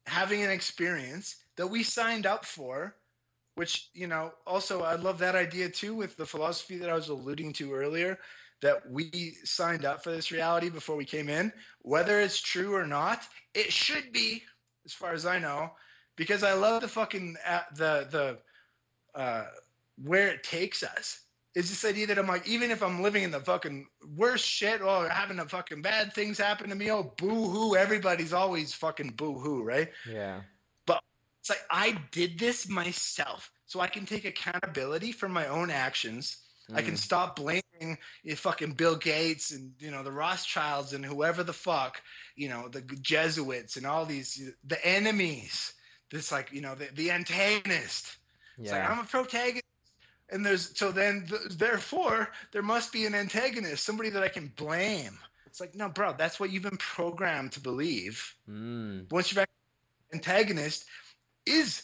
having 0.06 0.42
an 0.42 0.50
experience 0.50 1.36
that 1.56 1.66
we 1.66 1.82
signed 1.82 2.26
up 2.26 2.44
for. 2.44 2.96
Which 3.56 3.90
you 3.94 4.08
know, 4.08 4.32
also 4.46 4.82
I 4.82 4.96
love 4.96 5.18
that 5.18 5.36
idea 5.36 5.68
too 5.68 5.94
with 5.94 6.16
the 6.16 6.26
philosophy 6.26 6.76
that 6.78 6.90
I 6.90 6.94
was 6.94 7.08
alluding 7.08 7.52
to 7.54 7.72
earlier, 7.72 8.18
that 8.62 8.82
we 8.90 9.36
signed 9.44 9.84
up 9.84 10.02
for 10.02 10.10
this 10.10 10.32
reality 10.32 10.70
before 10.70 10.96
we 10.96 11.04
came 11.04 11.28
in. 11.28 11.52
Whether 11.82 12.20
it's 12.20 12.40
true 12.40 12.74
or 12.74 12.84
not, 12.84 13.22
it 13.54 13.72
should 13.72 14.12
be, 14.12 14.42
as 14.84 14.92
far 14.92 15.12
as 15.12 15.24
I 15.24 15.38
know, 15.38 15.70
because 16.16 16.42
I 16.42 16.54
love 16.54 16.82
the 16.82 16.88
fucking 16.88 17.36
uh, 17.46 17.60
the 17.76 18.08
the 18.10 18.38
uh, 19.20 19.46
where 20.02 20.28
it 20.28 20.42
takes 20.42 20.82
us 20.82 21.23
is 21.54 21.70
this 21.70 21.84
idea 21.84 22.06
that 22.08 22.18
I'm 22.18 22.26
like, 22.26 22.48
even 22.48 22.70
if 22.70 22.82
I'm 22.82 23.00
living 23.02 23.22
in 23.22 23.30
the 23.30 23.40
fucking 23.40 23.86
worst 24.16 24.44
shit 24.46 24.82
or 24.82 25.08
having 25.08 25.36
the 25.36 25.44
fucking 25.48 25.82
bad 25.82 26.12
things 26.12 26.38
happen 26.38 26.68
to 26.68 26.74
me, 26.74 26.90
oh 26.90 27.14
boo 27.16 27.48
hoo, 27.48 27.76
everybody's 27.76 28.32
always 28.32 28.74
fucking 28.74 29.10
boo 29.10 29.38
hoo, 29.38 29.62
right? 29.62 29.90
Yeah. 30.10 30.40
But 30.86 31.00
it's 31.40 31.50
like 31.50 31.64
I 31.70 31.96
did 32.10 32.38
this 32.38 32.68
myself, 32.68 33.52
so 33.66 33.80
I 33.80 33.86
can 33.86 34.04
take 34.04 34.24
accountability 34.24 35.12
for 35.12 35.28
my 35.28 35.46
own 35.46 35.70
actions. 35.70 36.38
I 36.74 36.80
can 36.82 36.94
Mm. 36.94 36.98
stop 36.98 37.36
blaming 37.36 37.98
you 38.22 38.36
fucking 38.36 38.72
Bill 38.72 38.96
Gates 38.96 39.50
and 39.52 39.72
you 39.78 39.90
know 39.90 40.02
the 40.02 40.10
Rothschilds 40.10 40.94
and 40.94 41.04
whoever 41.04 41.42
the 41.44 41.52
fuck, 41.52 42.00
you 42.36 42.48
know 42.48 42.68
the 42.68 42.80
Jesuits 42.80 43.76
and 43.76 43.84
all 43.86 44.06
these 44.06 44.50
the 44.66 44.84
enemies. 44.84 45.74
This 46.10 46.32
like 46.32 46.50
you 46.52 46.62
know 46.62 46.74
the, 46.74 46.88
the 46.94 47.10
antagonist. 47.10 48.16
It's 48.58 48.72
like 48.72 48.80
Yeah. 48.82 48.90
I'm 48.90 49.00
a 49.00 49.04
protagonist, 49.04 49.63
and 50.30 50.44
there's 50.44 50.76
so 50.78 50.90
then 50.90 51.26
th- 51.28 51.58
therefore 51.58 52.30
there 52.52 52.62
must 52.62 52.92
be 52.92 53.06
an 53.06 53.14
antagonist, 53.14 53.84
somebody 53.84 54.10
that 54.10 54.22
I 54.22 54.28
can 54.28 54.52
blame. 54.56 55.18
It's 55.46 55.60
like 55.60 55.74
no, 55.74 55.88
bro, 55.88 56.14
that's 56.16 56.40
what 56.40 56.50
you've 56.50 56.62
been 56.62 56.76
programmed 56.78 57.52
to 57.52 57.60
believe. 57.60 58.34
Mm. 58.48 59.10
Once 59.12 59.32
you're 59.32 59.44
antagonist 60.12 60.86
is 61.46 61.82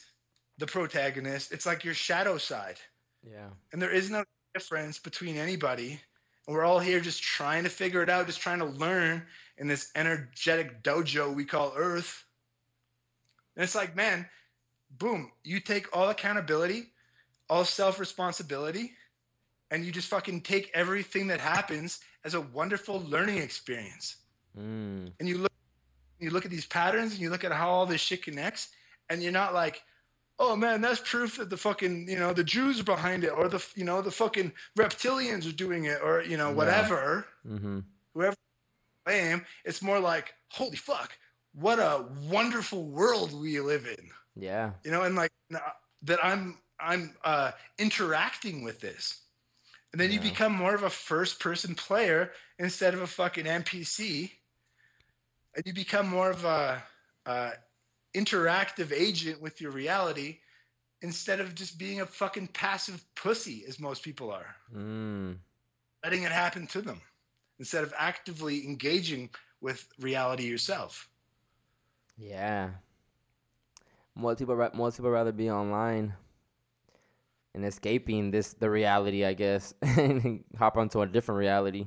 the 0.58 0.66
protagonist. 0.66 1.52
It's 1.52 1.66
like 1.66 1.84
your 1.84 1.94
shadow 1.94 2.38
side, 2.38 2.78
Yeah. 3.22 3.48
and 3.72 3.82
there 3.82 3.90
is 3.90 4.10
no 4.10 4.24
difference 4.54 4.98
between 4.98 5.36
anybody. 5.36 6.00
And 6.46 6.56
we're 6.56 6.64
all 6.64 6.78
here 6.80 7.00
just 7.00 7.22
trying 7.22 7.64
to 7.64 7.70
figure 7.70 8.02
it 8.02 8.08
out, 8.10 8.26
just 8.26 8.40
trying 8.40 8.58
to 8.60 8.64
learn 8.64 9.26
in 9.58 9.66
this 9.66 9.90
energetic 9.94 10.82
dojo 10.82 11.34
we 11.34 11.44
call 11.44 11.72
Earth. 11.76 12.24
And 13.56 13.64
it's 13.64 13.74
like, 13.74 13.96
man, 13.96 14.28
boom, 14.98 15.32
you 15.44 15.60
take 15.60 15.94
all 15.96 16.10
accountability, 16.10 16.92
all 17.50 17.64
self 17.64 17.98
responsibility, 18.00 18.92
and 19.70 19.84
you 19.84 19.92
just 19.92 20.08
fucking 20.08 20.40
take 20.42 20.70
everything 20.72 21.26
that 21.26 21.40
happens 21.40 22.00
as 22.24 22.34
a 22.34 22.40
wonderful 22.40 23.00
learning 23.00 23.38
experience. 23.38 24.16
Mm. 24.58 25.12
And 25.20 25.28
you 25.28 25.38
look, 25.38 25.52
you 26.18 26.30
look 26.30 26.44
at 26.44 26.50
these 26.50 26.66
patterns, 26.66 27.12
and 27.12 27.20
you 27.20 27.28
look 27.28 27.44
at 27.44 27.52
how 27.52 27.68
all 27.68 27.86
this 27.86 28.00
shit 28.00 28.22
connects, 28.22 28.68
and 29.10 29.22
you're 29.22 29.32
not 29.32 29.52
like, 29.52 29.82
oh 30.38 30.56
man, 30.56 30.80
that's 30.80 31.00
proof 31.04 31.36
that 31.36 31.50
the 31.50 31.56
fucking, 31.56 32.08
you 32.08 32.18
know, 32.18 32.32
the 32.32 32.44
Jews 32.44 32.80
are 32.80 32.84
behind 32.84 33.24
it, 33.24 33.28
or 33.36 33.48
the, 33.48 33.62
you 33.74 33.84
know, 33.84 34.00
the 34.00 34.10
fucking 34.10 34.52
reptilians 34.78 35.46
are 35.48 35.52
doing 35.56 35.84
it, 35.84 35.98
or 36.02 36.22
you 36.22 36.36
know, 36.38 36.48
Yeah. 36.48 36.54
whatever 36.54 37.26
Mm-hmm. 37.46 37.80
whoever 38.14 38.36
blame, 39.06 39.44
it's 39.64 39.82
more 39.82 39.98
like, 39.98 40.34
holy 40.50 40.76
fuck, 40.76 41.12
what 41.54 41.78
a 41.78 42.06
wonderful 42.28 42.84
world 42.84 43.32
we 43.38 43.58
live 43.60 43.86
in. 43.86 44.10
Yeah. 44.36 44.70
You 44.84 44.90
know, 44.92 45.02
and 45.02 45.16
like 45.16 45.32
that 46.02 46.24
I'm 46.24 46.58
I'm 46.82 47.14
uh 47.24 47.52
interacting 47.78 48.62
with 48.62 48.80
this. 48.80 49.22
And 49.92 50.00
then 50.00 50.10
you 50.12 50.20
become 50.20 50.52
more 50.52 50.74
of 50.74 50.82
a 50.82 50.90
first 50.90 51.40
person 51.40 51.74
player 51.74 52.30
instead 52.58 52.94
of 52.94 53.00
a 53.00 53.06
fucking 53.06 53.46
NPC. 53.46 54.32
And 55.54 55.64
you 55.66 55.72
become 55.74 56.08
more 56.08 56.30
of 56.30 56.44
a 56.44 56.82
uh 57.26 57.52
interactive 58.14 58.92
agent 58.92 59.40
with 59.40 59.60
your 59.60 59.70
reality 59.72 60.38
instead 61.02 61.40
of 61.40 61.54
just 61.54 61.78
being 61.78 62.00
a 62.00 62.06
fucking 62.06 62.48
passive 62.48 63.04
pussy 63.14 63.64
as 63.66 63.78
most 63.80 64.02
people 64.02 64.30
are 64.30 64.56
Mm. 64.72 65.38
letting 66.04 66.22
it 66.22 66.32
happen 66.32 66.66
to 66.66 66.80
them 66.82 67.00
instead 67.58 67.82
of 67.84 67.92
actively 67.96 68.66
engaging 68.66 69.30
with 69.60 69.88
reality 69.98 70.44
yourself. 70.44 71.08
Yeah. 72.16 72.70
Most 74.14 74.38
people, 74.38 74.70
most 74.74 74.96
people 74.96 75.10
rather 75.10 75.32
be 75.32 75.50
online 75.50 76.14
and 77.54 77.64
escaping 77.64 78.30
this 78.30 78.52
the 78.54 78.70
reality, 78.70 79.24
I 79.24 79.34
guess, 79.34 79.74
and 79.82 80.44
hop 80.58 80.76
onto 80.76 81.00
a 81.02 81.06
different 81.06 81.38
reality. 81.38 81.86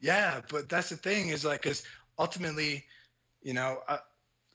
Yeah, 0.00 0.40
but 0.50 0.68
that's 0.68 0.90
the 0.90 0.96
thing 0.96 1.28
is 1.28 1.44
like, 1.44 1.62
because 1.62 1.82
ultimately, 2.18 2.84
you 3.42 3.54
know, 3.54 3.78
uh, 3.88 3.98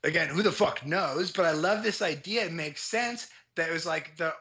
again, 0.03 0.28
who 0.28 0.43
the 0.43 0.51
fuck 0.51 0.86
knows? 0.86 1.32
But 1.32 1.45
I 1.45 1.51
love 1.51 1.84
this 1.84 2.01
idea. 2.01 2.45
It 2.45 2.53
makes 2.53 2.84
sense 2.84 3.30
that 3.55 3.70
it 3.70 3.74
was 3.74 3.86
like 3.86 4.15
the 4.17 4.34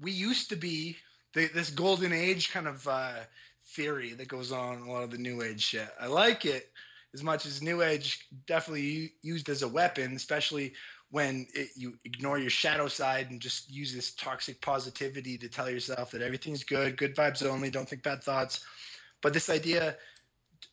we 0.00 0.12
used 0.12 0.48
to 0.50 0.56
be 0.56 0.96
the, 1.34 1.46
this 1.48 1.70
golden 1.70 2.12
age 2.12 2.50
kind 2.52 2.66
of 2.66 2.86
uh, 2.86 3.20
theory 3.66 4.12
that 4.14 4.28
goes 4.28 4.52
on 4.52 4.78
a 4.82 4.90
lot 4.90 5.02
of 5.02 5.10
the 5.10 5.18
new 5.18 5.42
age 5.42 5.62
shit. 5.62 5.88
I 6.00 6.06
like 6.06 6.44
it 6.44 6.70
as 7.14 7.22
much 7.22 7.46
as 7.46 7.62
new 7.62 7.82
age 7.82 8.26
definitely 8.46 9.12
used 9.22 9.48
as 9.48 9.62
a 9.62 9.68
weapon, 9.68 10.14
especially 10.14 10.72
when 11.10 11.46
it, 11.54 11.70
you 11.76 11.98
ignore 12.04 12.38
your 12.38 12.50
shadow 12.50 12.86
side 12.88 13.30
and 13.30 13.40
just 13.40 13.70
use 13.70 13.94
this 13.94 14.14
toxic 14.14 14.60
positivity 14.60 15.38
to 15.38 15.48
tell 15.48 15.70
yourself 15.70 16.10
that 16.10 16.22
everything's 16.22 16.64
good, 16.64 16.96
good 16.96 17.16
vibes 17.16 17.44
only, 17.44 17.70
don't 17.70 17.88
think 17.88 18.02
bad 18.02 18.22
thoughts. 18.22 18.64
But 19.22 19.32
this 19.32 19.48
idea, 19.48 19.96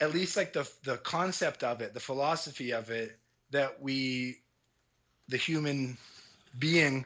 at 0.01 0.13
least 0.13 0.35
like 0.35 0.53
the 0.53 0.69
the 0.83 0.97
concept 0.97 1.63
of 1.63 1.81
it, 1.81 1.93
the 1.93 1.99
philosophy 1.99 2.71
of 2.71 2.89
it, 2.89 3.17
that 3.51 3.81
we, 3.81 4.37
the 5.29 5.37
human 5.37 5.97
being, 6.59 7.05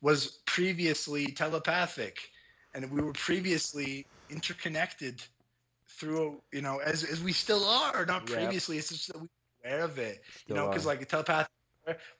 was 0.00 0.42
previously 0.46 1.26
telepathic, 1.26 2.30
and 2.74 2.90
we 2.90 3.00
were 3.00 3.12
previously 3.12 4.06
interconnected 4.28 5.22
through 5.88 6.42
you 6.52 6.60
know 6.60 6.78
as 6.78 7.02
as 7.02 7.22
we 7.22 7.32
still 7.32 7.64
are 7.64 8.04
not 8.04 8.26
Yep. 8.26 8.34
previously 8.34 8.76
it's 8.78 8.90
just 8.90 9.08
that 9.08 9.18
we're 9.18 9.28
aware 9.64 9.84
of 9.84 9.98
it 9.98 10.22
you 10.46 10.54
know 10.54 10.68
because 10.68 10.84
like 10.84 11.06
telepathic 11.08 11.48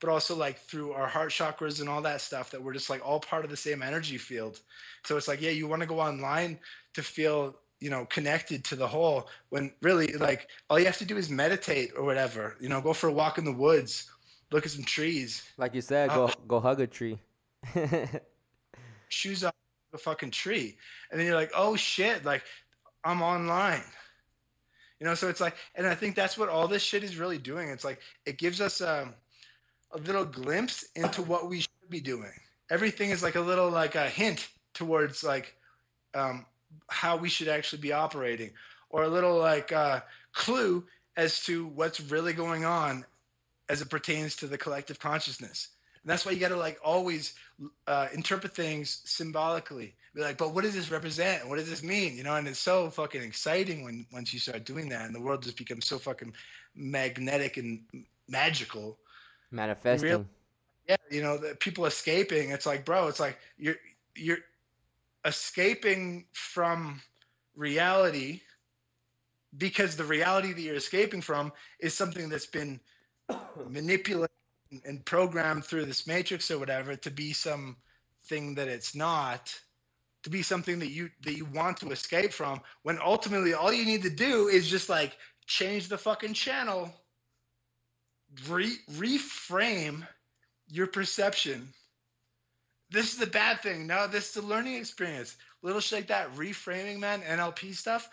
but 0.00 0.10
also 0.10 0.34
like 0.34 0.58
through 0.58 0.92
our 0.92 1.06
heart 1.06 1.30
chakras 1.30 1.80
and 1.80 1.88
all 1.88 2.02
that 2.02 2.20
stuff 2.20 2.50
that 2.50 2.62
we're 2.62 2.72
just 2.72 2.90
like 2.90 3.06
all 3.06 3.20
part 3.20 3.44
of 3.44 3.50
the 3.50 3.56
same 3.56 3.82
energy 3.82 4.18
field. 4.18 4.60
So 5.04 5.16
it's 5.16 5.28
like 5.28 5.40
yeah 5.40 5.50
you 5.50 5.66
want 5.66 5.80
to 5.80 5.88
go 5.88 6.00
online 6.00 6.58
to 6.94 7.02
feel 7.02 7.56
you 7.80 7.90
know 7.90 8.04
connected 8.06 8.64
to 8.64 8.76
the 8.76 8.86
whole 8.86 9.28
when 9.50 9.72
really 9.82 10.12
like 10.14 10.48
all 10.68 10.78
you 10.78 10.86
have 10.86 10.98
to 10.98 11.04
do 11.04 11.16
is 11.16 11.30
meditate 11.30 11.92
or 11.96 12.02
whatever 12.02 12.56
you 12.60 12.68
know 12.68 12.80
go 12.80 12.92
for 12.92 13.08
a 13.08 13.12
walk 13.12 13.38
in 13.38 13.44
the 13.44 13.52
woods 13.52 14.10
look 14.50 14.64
at 14.64 14.72
some 14.72 14.84
trees. 14.84 15.42
Like 15.56 15.74
you 15.74 15.80
said, 15.80 16.10
go 16.10 16.30
go 16.46 16.60
hug 16.60 16.80
a 16.80 16.86
tree. 16.86 17.18
shoes 19.08 19.44
off 19.44 19.54
the 19.92 19.98
fucking 19.98 20.30
tree. 20.30 20.76
And 21.10 21.18
then 21.18 21.26
you're 21.26 21.36
like 21.36 21.52
oh 21.54 21.76
shit 21.76 22.24
like 22.24 22.42
i'm 23.04 23.22
online. 23.22 23.82
You 25.00 25.06
know 25.06 25.14
so 25.14 25.28
it's 25.28 25.40
like 25.40 25.56
and 25.74 25.86
i 25.86 25.94
think 25.94 26.16
that's 26.16 26.36
what 26.36 26.48
all 26.48 26.68
this 26.68 26.82
shit 26.82 27.04
is 27.04 27.16
really 27.16 27.38
doing. 27.38 27.68
It's 27.68 27.84
like 27.84 28.00
it 28.26 28.38
gives 28.38 28.60
us 28.60 28.80
um, 28.80 29.14
a 29.92 29.98
little 29.98 30.24
glimpse 30.24 30.84
into 30.96 31.22
what 31.22 31.48
we 31.48 31.60
should 31.60 31.90
be 31.90 32.00
doing 32.00 32.32
everything 32.70 33.10
is 33.10 33.22
like 33.22 33.36
a 33.36 33.40
little 33.40 33.70
like 33.70 33.94
a 33.94 34.08
hint 34.08 34.48
towards 34.74 35.24
like 35.24 35.54
um, 36.14 36.44
how 36.88 37.16
we 37.16 37.28
should 37.28 37.48
actually 37.48 37.80
be 37.80 37.92
operating 37.92 38.50
or 38.90 39.04
a 39.04 39.08
little 39.08 39.38
like 39.38 39.72
uh, 39.72 40.00
clue 40.32 40.84
as 41.16 41.40
to 41.44 41.66
what's 41.66 42.00
really 42.00 42.32
going 42.32 42.64
on 42.64 43.04
as 43.68 43.80
it 43.82 43.90
pertains 43.90 44.36
to 44.36 44.46
the 44.46 44.58
collective 44.58 44.98
consciousness 44.98 45.68
And 46.02 46.10
that's 46.10 46.24
why 46.24 46.32
you 46.32 46.40
got 46.40 46.48
to 46.48 46.56
like 46.56 46.78
always 46.84 47.34
uh, 47.86 48.08
interpret 48.14 48.54
things 48.54 49.02
symbolically. 49.04 49.94
Be 50.14 50.22
like, 50.22 50.38
but 50.38 50.54
what 50.54 50.64
does 50.64 50.74
this 50.74 50.90
represent? 50.90 51.48
What 51.48 51.56
does 51.58 51.68
this 51.68 51.82
mean? 51.82 52.16
You 52.16 52.24
know, 52.24 52.36
and 52.36 52.48
it's 52.48 52.58
so 52.58 52.90
fucking 52.90 53.22
exciting 53.22 53.84
when 53.84 54.06
once 54.12 54.32
you 54.32 54.40
start 54.40 54.64
doing 54.64 54.88
that, 54.88 55.06
and 55.06 55.14
the 55.14 55.20
world 55.20 55.42
just 55.42 55.58
becomes 55.58 55.86
so 55.86 55.98
fucking 55.98 56.32
magnetic 56.74 57.56
and 57.56 57.82
magical. 58.28 58.98
Manifesting. 59.50 60.28
Yeah, 60.88 60.96
you 61.10 61.22
know, 61.22 61.36
the 61.36 61.54
people 61.56 61.86
escaping. 61.86 62.50
It's 62.50 62.66
like, 62.66 62.84
bro, 62.84 63.08
it's 63.08 63.20
like 63.20 63.38
you're 63.58 63.76
you're 64.14 64.38
escaping 65.24 66.24
from 66.32 67.00
reality 67.56 68.40
because 69.56 69.96
the 69.96 70.04
reality 70.04 70.52
that 70.52 70.60
you're 70.60 70.74
escaping 70.74 71.20
from 71.20 71.52
is 71.80 71.94
something 71.94 72.28
that's 72.28 72.46
been 72.46 72.80
manipulated 73.68 74.30
and 74.84 75.04
programmed 75.04 75.64
through 75.64 75.84
this 75.84 76.06
matrix 76.06 76.50
or 76.50 76.58
whatever 76.58 76.94
to 76.94 77.10
be 77.10 77.32
something 77.32 78.54
that 78.54 78.68
it's 78.68 78.94
not 78.94 79.58
to 80.22 80.30
be 80.30 80.42
something 80.42 80.78
that 80.78 80.90
you 80.90 81.08
that 81.22 81.36
you 81.36 81.46
want 81.46 81.76
to 81.78 81.90
escape 81.90 82.32
from 82.32 82.60
when 82.82 82.98
ultimately 83.02 83.54
all 83.54 83.72
you 83.72 83.86
need 83.86 84.02
to 84.02 84.10
do 84.10 84.48
is 84.48 84.68
just 84.68 84.88
like 84.88 85.16
change 85.46 85.88
the 85.88 85.96
fucking 85.96 86.34
channel 86.34 86.92
re- 88.48 88.78
reframe 88.92 90.06
your 90.68 90.86
perception. 90.86 91.68
This 92.90 93.12
is 93.12 93.18
the 93.18 93.26
bad 93.26 93.60
thing. 93.60 93.86
No 93.86 94.06
this 94.06 94.28
is 94.28 94.34
the 94.34 94.42
learning 94.42 94.74
experience. 94.74 95.36
Little 95.62 95.80
shit 95.80 96.00
like 96.00 96.08
that 96.08 96.34
reframing 96.34 96.98
man 96.98 97.22
nlp 97.22 97.74
stuff. 97.74 98.08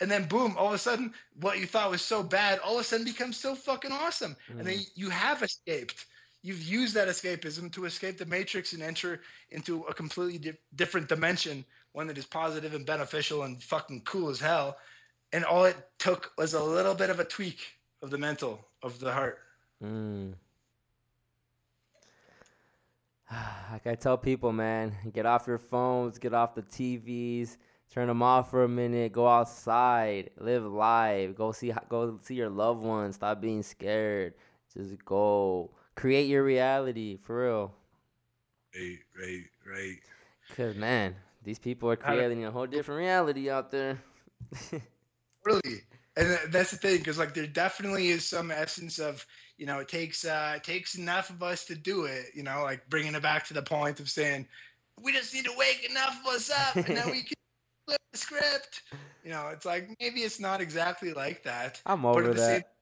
And 0.00 0.10
then 0.10 0.24
boom 0.26 0.56
all 0.56 0.68
of 0.68 0.74
a 0.74 0.78
sudden 0.78 1.12
what 1.40 1.58
you 1.58 1.66
thought 1.66 1.90
was 1.90 2.02
so 2.02 2.22
bad 2.22 2.58
all 2.60 2.74
of 2.74 2.80
a 2.80 2.84
sudden 2.84 3.04
becomes 3.04 3.36
so 3.36 3.54
fucking 3.54 3.92
awesome. 3.92 4.36
And 4.48 4.66
then 4.66 4.78
mm. 4.78 4.90
you 4.94 5.10
have 5.10 5.42
escaped. 5.42 6.06
You've 6.42 6.62
used 6.62 6.94
that 6.94 7.08
escapism 7.08 7.70
to 7.72 7.84
escape 7.84 8.16
the 8.16 8.24
matrix 8.24 8.72
and 8.72 8.82
enter 8.82 9.20
into 9.50 9.82
a 9.84 9.94
completely 9.94 10.38
di- 10.38 10.58
different 10.74 11.08
dimension 11.08 11.64
one 11.92 12.06
that 12.06 12.18
is 12.18 12.24
positive 12.24 12.72
and 12.74 12.86
beneficial 12.86 13.42
and 13.42 13.62
fucking 13.62 14.02
cool 14.02 14.30
as 14.30 14.38
hell. 14.38 14.78
And 15.32 15.44
all 15.44 15.64
it 15.64 15.76
took 15.98 16.32
was 16.38 16.54
a 16.54 16.62
little 16.62 16.94
bit 16.94 17.10
of 17.10 17.20
a 17.20 17.24
tweak 17.24 17.58
of 18.00 18.10
the 18.10 18.18
mental 18.18 18.64
of 18.82 19.00
the 19.00 19.12
heart 19.12 19.40
Mm. 19.82 20.34
Like 23.70 23.86
I 23.86 23.94
tell 23.94 24.18
people, 24.18 24.52
man, 24.52 24.92
get 25.12 25.26
off 25.26 25.46
your 25.46 25.58
phones, 25.58 26.18
get 26.18 26.34
off 26.34 26.56
the 26.56 26.62
TVs, 26.62 27.56
turn 27.88 28.08
them 28.08 28.22
off 28.22 28.50
for 28.50 28.64
a 28.64 28.68
minute, 28.68 29.12
go 29.12 29.28
outside, 29.28 30.30
live 30.38 30.64
life, 30.64 31.36
go 31.36 31.52
see 31.52 31.72
go 31.88 32.18
see 32.22 32.34
your 32.34 32.50
loved 32.50 32.82
ones, 32.82 33.14
stop 33.14 33.40
being 33.40 33.62
scared, 33.62 34.34
just 34.76 35.04
go 35.04 35.70
create 35.94 36.26
your 36.26 36.42
reality 36.42 37.18
for 37.22 37.44
real. 37.44 37.74
right 38.74 38.98
right 39.16 39.44
right 39.64 39.98
Cause 40.56 40.74
man, 40.74 41.14
these 41.44 41.60
people 41.60 41.88
are 41.88 41.96
creating 41.96 42.44
a 42.44 42.50
whole 42.50 42.66
different 42.66 42.98
reality 42.98 43.48
out 43.48 43.70
there. 43.70 44.02
really 45.44 45.82
and 46.16 46.38
that's 46.48 46.70
the 46.70 46.76
thing 46.76 46.98
because 46.98 47.18
like 47.18 47.34
there 47.34 47.46
definitely 47.46 48.08
is 48.08 48.24
some 48.24 48.50
essence 48.50 48.98
of 48.98 49.24
you 49.60 49.66
know 49.66 49.78
it 49.78 49.88
takes 49.88 50.24
uh 50.24 50.54
it 50.56 50.64
takes 50.64 50.94
enough 50.96 51.28
of 51.28 51.42
us 51.42 51.66
to 51.66 51.74
do 51.74 52.04
it 52.06 52.26
you 52.34 52.42
know 52.42 52.62
like 52.64 52.88
bringing 52.88 53.14
it 53.14 53.22
back 53.22 53.46
to 53.46 53.52
the 53.54 53.62
point 53.62 54.00
of 54.00 54.08
saying 54.08 54.48
we 55.02 55.12
just 55.12 55.34
need 55.34 55.44
to 55.44 55.52
wake 55.56 55.86
enough 55.88 56.18
of 56.24 56.34
us 56.34 56.50
up 56.50 56.76
and 56.86 56.96
then 56.96 57.10
we 57.10 57.22
can 57.28 57.36
flip 57.86 58.00
the 58.12 58.18
script 58.18 58.82
you 59.22 59.30
know 59.30 59.48
it's 59.52 59.66
like 59.66 59.88
maybe 60.00 60.20
it's 60.20 60.40
not 60.40 60.60
exactly 60.62 61.12
like 61.12 61.42
that 61.44 61.80
I'm 61.84 62.02
but 62.02 62.08
over 62.08 62.24
at 62.24 62.32
the 62.32 62.38
same 62.38 62.62
that. 62.62 62.72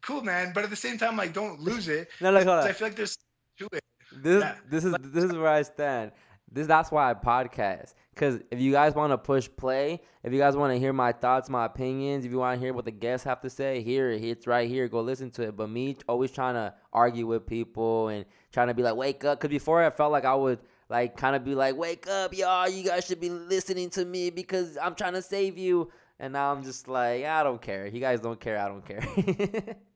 cool 0.00 0.22
man 0.22 0.52
but 0.54 0.64
at 0.64 0.70
the 0.70 0.76
same 0.76 0.96
time 0.96 1.16
like 1.16 1.34
don't 1.34 1.60
lose 1.60 1.88
it 1.88 2.08
No, 2.20 2.30
like 2.30 2.44
hold 2.46 2.60
on. 2.60 2.66
i 2.66 2.72
feel 2.72 2.88
like 2.88 2.96
there's 2.96 3.18
to 3.58 3.68
it 3.72 3.82
This 4.10 4.42
Yeah. 4.42 4.54
this 4.70 4.84
is 4.84 4.94
this 5.12 5.24
is 5.24 5.32
where 5.36 5.48
I 5.48 5.62
stand. 5.62 6.12
This 6.54 6.68
that's 6.68 6.92
why 6.92 7.10
I 7.10 7.14
podcast. 7.14 7.94
Cause 8.14 8.38
if 8.52 8.60
you 8.60 8.70
guys 8.70 8.94
want 8.94 9.12
to 9.12 9.18
push 9.18 9.48
play, 9.56 10.00
if 10.22 10.32
you 10.32 10.38
guys 10.38 10.54
want 10.56 10.72
to 10.72 10.78
hear 10.78 10.92
my 10.92 11.10
thoughts, 11.10 11.50
my 11.50 11.64
opinions, 11.64 12.24
if 12.24 12.30
you 12.30 12.38
want 12.38 12.60
to 12.60 12.64
hear 12.64 12.72
what 12.72 12.84
the 12.84 12.92
guests 12.92 13.24
have 13.24 13.40
to 13.40 13.50
say, 13.50 13.82
here 13.82 14.12
it. 14.12 14.22
It's 14.22 14.46
right 14.46 14.68
here. 14.68 14.86
Go 14.86 15.00
listen 15.00 15.32
to 15.32 15.42
it. 15.42 15.56
But 15.56 15.68
me 15.68 15.96
always 16.08 16.30
trying 16.30 16.54
to 16.54 16.72
argue 16.92 17.26
with 17.26 17.44
people 17.44 18.06
and 18.08 18.24
trying 18.52 18.68
to 18.68 18.74
be 18.74 18.84
like, 18.84 18.94
wake 18.94 19.24
up. 19.24 19.40
Cause 19.40 19.50
before 19.50 19.82
I 19.82 19.90
felt 19.90 20.12
like 20.12 20.24
I 20.24 20.34
would 20.36 20.60
like 20.88 21.16
kind 21.16 21.34
of 21.34 21.44
be 21.44 21.56
like, 21.56 21.76
wake 21.76 22.06
up, 22.06 22.32
y'all. 22.32 22.68
You 22.68 22.84
guys 22.84 23.04
should 23.04 23.20
be 23.20 23.30
listening 23.30 23.90
to 23.90 24.04
me 24.04 24.30
because 24.30 24.78
I'm 24.80 24.94
trying 24.94 25.14
to 25.14 25.22
save 25.22 25.58
you. 25.58 25.90
And 26.20 26.34
now 26.34 26.52
I'm 26.52 26.62
just 26.62 26.86
like, 26.86 27.24
I 27.24 27.42
don't 27.42 27.60
care. 27.60 27.88
You 27.88 27.98
guys 27.98 28.20
don't 28.20 28.38
care. 28.38 28.58
I 28.58 28.68
don't 28.68 28.86
care. 28.86 29.76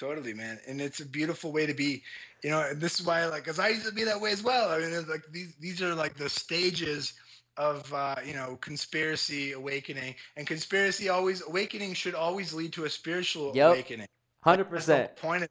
Totally, 0.00 0.34
man, 0.34 0.58
and 0.66 0.80
it's 0.80 1.00
a 1.00 1.06
beautiful 1.06 1.52
way 1.52 1.66
to 1.66 1.74
be. 1.74 2.02
You 2.42 2.50
know, 2.50 2.62
and 2.70 2.80
this 2.80 3.00
is 3.00 3.06
why, 3.06 3.26
like, 3.26 3.44
because 3.44 3.60
I 3.60 3.68
used 3.68 3.86
to 3.86 3.92
be 3.92 4.04
that 4.04 4.20
way 4.20 4.32
as 4.32 4.42
well. 4.42 4.70
I 4.70 4.78
mean, 4.80 4.92
it's 4.92 5.08
like 5.08 5.30
these 5.30 5.54
these 5.56 5.82
are 5.82 5.94
like 5.94 6.16
the 6.16 6.30
stages 6.30 7.14
of 7.58 7.92
uh, 7.94 8.16
you 8.24 8.34
know 8.34 8.58
conspiracy 8.62 9.52
awakening, 9.52 10.16
and 10.36 10.46
conspiracy 10.46 11.10
always 11.10 11.46
awakening 11.46 11.94
should 11.94 12.14
always 12.14 12.54
lead 12.54 12.72
to 12.74 12.86
a 12.86 12.90
spiritual 12.90 13.56
Yep. 13.56 13.66
awakening. 13.66 14.08
Hundred 14.42 14.64
percent. 14.70 15.12
point. 15.16 15.46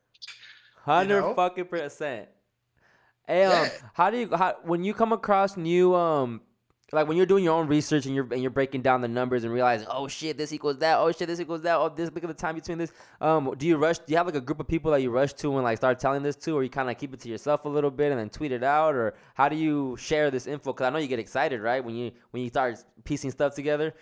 Hundred 0.85 1.25
fucking 1.35 1.65
percent. 1.65 2.29
Hey, 3.27 3.45
um, 3.45 3.71
Yeah. 3.71 3.77
how 3.93 4.09
do 4.09 4.17
you 4.17 4.35
how, 4.35 4.55
when 4.63 4.83
you 4.83 4.93
come 4.93 5.13
across 5.13 5.57
new 5.57 5.95
um 5.95 6.41
like 6.91 7.07
when 7.07 7.17
you're 7.17 7.25
doing 7.25 7.43
your 7.43 7.53
own 7.53 7.67
research 7.67 8.05
and 8.05 8.15
you're 8.15 8.27
and 8.31 8.41
you're 8.41 8.51
breaking 8.51 8.81
down 8.81 9.01
the 9.01 9.07
numbers 9.07 9.43
and 9.43 9.53
realizing 9.53 9.87
oh 9.89 10.07
shit 10.07 10.37
this 10.37 10.51
equals 10.53 10.77
that 10.79 10.97
oh 10.97 11.11
shit 11.11 11.27
this 11.27 11.39
equals 11.39 11.61
that 11.61 11.75
oh 11.75 11.89
this 11.89 12.11
look 12.13 12.23
at 12.23 12.27
the 12.27 12.33
time 12.33 12.55
between 12.55 12.77
this 12.77 12.91
um 13.21 13.53
do 13.57 13.67
you 13.67 13.77
rush 13.77 13.97
do 13.99 14.05
you 14.07 14.17
have 14.17 14.25
like 14.25 14.35
a 14.35 14.41
group 14.41 14.59
of 14.59 14.67
people 14.67 14.91
that 14.91 15.01
you 15.01 15.09
rush 15.09 15.33
to 15.33 15.53
and 15.55 15.63
like 15.63 15.77
start 15.77 15.99
telling 15.99 16.23
this 16.23 16.35
to 16.35 16.55
or 16.57 16.63
you 16.63 16.69
kind 16.69 16.89
of 16.89 16.97
keep 16.97 17.13
it 17.13 17.19
to 17.19 17.29
yourself 17.29 17.65
a 17.65 17.69
little 17.69 17.91
bit 17.91 18.11
and 18.11 18.19
then 18.19 18.29
tweet 18.29 18.51
it 18.51 18.63
out 18.63 18.95
or 18.95 19.13
how 19.33 19.47
do 19.49 19.55
you 19.55 19.95
share 19.97 20.31
this 20.31 20.47
info 20.47 20.73
because 20.73 20.85
I 20.87 20.89
know 20.89 20.99
you 20.99 21.07
get 21.07 21.19
excited 21.19 21.61
right 21.61 21.83
when 21.83 21.95
you 21.95 22.11
when 22.31 22.43
you 22.43 22.49
start 22.49 22.83
piecing 23.03 23.31
stuff 23.31 23.55
together 23.55 23.93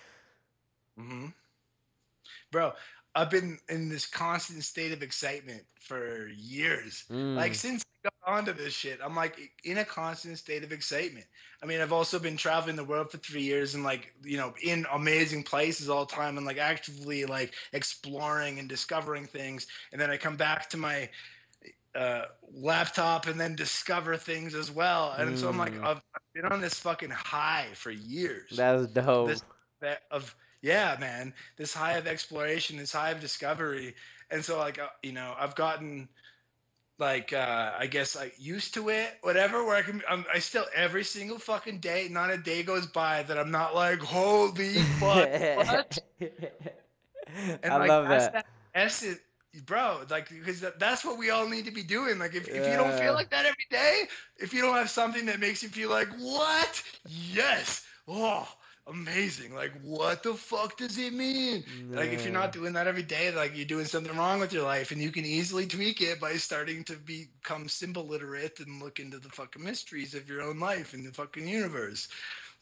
hmm 0.98 1.28
Bro, 2.52 2.74
I've 3.16 3.30
been 3.30 3.58
in 3.70 3.90
this 3.90 4.06
constant 4.06 4.64
state 4.64 4.92
of 4.92 5.02
excitement 5.04 5.64
for 5.80 6.28
years. 6.30 7.06
Like 7.10 7.54
Mm. 7.54 7.56
since 7.56 7.84
I 7.84 8.10
got 8.10 8.14
onto 8.28 8.54
this 8.54 8.74
shit, 8.74 9.00
I'm 9.04 9.16
like 9.16 9.38
in 9.64 9.80
a 9.80 9.86
constant 9.86 10.38
state 10.38 10.64
of 10.64 10.72
excitement. 10.72 11.26
I 11.64 11.66
mean, 11.66 11.82
I've 11.82 11.94
also 11.94 12.20
been 12.20 12.38
traveling 12.38 12.76
the 12.76 12.84
world 12.84 13.12
for 13.12 13.18
three 13.18 13.42
years 13.42 13.76
and 13.76 13.84
like 13.84 14.14
you 14.24 14.38
know 14.38 14.54
in 14.64 14.86
amazing 14.94 15.44
places 15.44 15.90
all 15.90 16.06
the 16.06 16.14
time 16.14 16.38
and 16.38 16.46
like 16.46 16.58
actively 16.58 17.26
like 17.26 17.54
exploring 17.74 18.60
and 18.60 18.70
discovering 18.70 19.26
things. 19.26 19.68
And 19.92 20.02
then 20.02 20.12
I 20.12 20.18
come 20.18 20.38
back 20.38 20.70
to 20.72 20.78
my 20.78 21.10
uh, 21.96 22.26
laptop 22.54 23.28
and 23.28 23.40
then 23.40 23.56
discover 23.56 24.18
things 24.18 24.54
as 24.56 24.72
well. 24.72 25.14
And 25.14 25.38
so 25.38 25.50
I'm 25.50 25.58
like, 25.58 25.74
Mm. 25.74 25.84
I've, 25.84 25.98
I've 26.16 26.34
been 26.34 26.46
on 26.46 26.62
this 26.62 26.80
fucking 26.80 27.10
high 27.12 27.70
for 27.74 27.92
years 27.92 28.52
that's 28.52 28.88
dope 28.88 29.28
this 29.28 29.44
that 29.82 30.02
of 30.12 30.36
yeah 30.62 30.98
man 31.00 31.34
this 31.58 31.74
high 31.74 31.94
of 31.94 32.08
exploration 32.08 32.78
this 32.78 32.92
high 32.94 33.12
of 33.12 33.20
discovery 33.20 33.96
and 34.32 34.44
so 34.44 34.58
like 34.58 34.80
uh, 34.80 34.88
you 35.04 35.12
know 35.12 35.36
i've 35.40 35.56
gotten 35.56 36.08
like 37.00 37.34
uh 37.34 37.72
i 37.80 37.88
guess 37.88 38.16
like 38.16 38.34
used 38.40 38.74
to 38.74 38.90
it 38.90 39.10
whatever 39.22 39.64
where 39.66 39.76
i 39.76 39.82
can 39.82 40.02
I'm, 40.10 40.26
i 40.34 40.40
still 40.40 40.66
every 40.76 41.04
single 41.04 41.38
fucking 41.40 41.80
day 41.80 42.08
not 42.10 42.32
a 42.32 42.38
day 42.38 42.64
goes 42.64 42.88
by 42.88 43.24
that 43.24 43.38
i'm 43.38 43.52
not 43.52 43.76
like 43.76 44.00
holy 44.00 44.84
fuck 44.84 45.30
what? 45.54 46.00
And 47.64 47.76
I 47.76 47.78
like 47.78 47.94
love 47.94 48.10
that. 48.10 48.34
that 48.34 48.46
essence 48.74 49.20
bro 49.66 50.04
like 50.10 50.30
because 50.30 50.62
that's 50.80 51.06
what 51.06 51.18
we 51.18 51.30
all 51.30 51.48
need 51.48 51.66
to 51.66 51.72
be 51.72 51.84
doing. 51.84 52.20
Like 52.20 52.36
if, 52.36 52.48
if 52.50 52.68
you 52.68 52.78
don't 52.78 52.94
feel 52.94 53.14
like 53.14 53.30
that 53.32 53.46
every 53.46 53.66
day 53.70 54.04
if 54.38 54.54
you 54.54 54.62
don't 54.62 54.76
have 54.76 54.90
something 54.90 55.26
that 55.28 55.40
makes 55.40 55.64
you 55.64 55.70
feel 55.70 55.90
like 55.90 56.10
what? 56.20 56.84
Yes. 57.06 57.86
Oh 58.08 58.48
amazing 58.90 59.54
like 59.54 59.72
what 59.84 60.24
the 60.24 60.34
fuck 60.34 60.78
does 60.78 60.98
it 60.98 61.14
mean 61.14 61.64
like 61.92 62.12
if 62.12 62.24
you're 62.24 62.34
not 62.34 62.52
doing 62.54 62.74
that 62.74 62.88
every 62.88 63.04
day 63.04 63.32
like 63.32 63.56
you're 63.56 63.66
doing 63.66 63.86
something 63.86 64.16
wrong 64.16 64.40
with 64.40 64.54
your 64.54 64.64
life 64.64 64.92
and 64.92 65.02
you 65.02 65.12
can 65.12 65.26
easily 65.26 65.66
tweak 65.66 66.02
it 66.02 66.20
by 66.20 66.34
starting 66.34 66.84
to 66.84 66.94
become 66.94 67.68
symbol 67.68 68.06
literate 68.06 68.60
and 68.60 68.82
look 68.82 69.00
into 69.00 69.20
the 69.20 69.30
fucking 69.30 69.64
mysteries 69.64 70.14
of 70.14 70.30
your 70.30 70.42
own 70.42 70.60
life 70.60 70.94
and 70.94 71.06
the 71.06 71.12
fucking 71.12 71.48
universe 71.48 72.08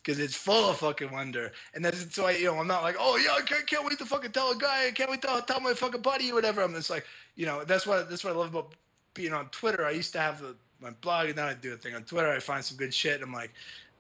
because 0.06 0.20
it's 0.20 0.36
full 0.36 0.70
of 0.70 0.78
fucking 0.78 1.12
wonder. 1.12 1.52
And 1.74 1.84
that's 1.84 2.18
why 2.18 2.32
you 2.32 2.46
know 2.46 2.60
I'm 2.60 2.68
not 2.68 2.84
like, 2.84 2.96
oh 3.00 3.18
yeah, 3.18 3.34
I 3.34 3.42
can't, 3.42 3.66
can't 3.66 3.84
wait 3.84 3.98
to 3.98 4.06
fucking 4.06 4.34
tell 4.34 4.52
a 4.52 4.56
guy, 4.56 4.88
I 4.88 4.92
can't 4.92 5.10
wait 5.10 5.24
to 5.24 5.44
tell 5.48 5.60
my 5.60 5.74
fucking 5.74 6.02
buddy 6.02 6.32
or 6.32 6.36
whatever. 6.36 6.62
I'm 6.62 6.74
just 6.74 6.92
like, 6.92 7.06
you 7.36 7.48
know, 7.48 7.64
that's 7.64 7.88
what 7.88 8.10
that's 8.10 8.24
what 8.24 8.34
I 8.34 8.36
love 8.36 8.50
about 8.50 8.76
being 9.16 9.34
on 9.34 9.50
Twitter. 9.50 9.86
I 9.86 9.92
used 9.92 10.14
to 10.14 10.20
have 10.20 10.42
the, 10.42 10.56
my 10.80 10.92
blog, 11.02 11.28
and 11.28 11.38
now 11.38 11.48
I 11.48 11.56
do 11.56 11.74
a 11.74 11.78
thing 11.78 11.96
on 11.96 12.04
Twitter. 12.04 12.30
I 12.30 12.40
find 12.40 12.64
some 12.64 12.78
good 12.78 12.94
shit. 12.94 13.16
And 13.16 13.24
I'm 13.24 13.34
like, 13.34 13.52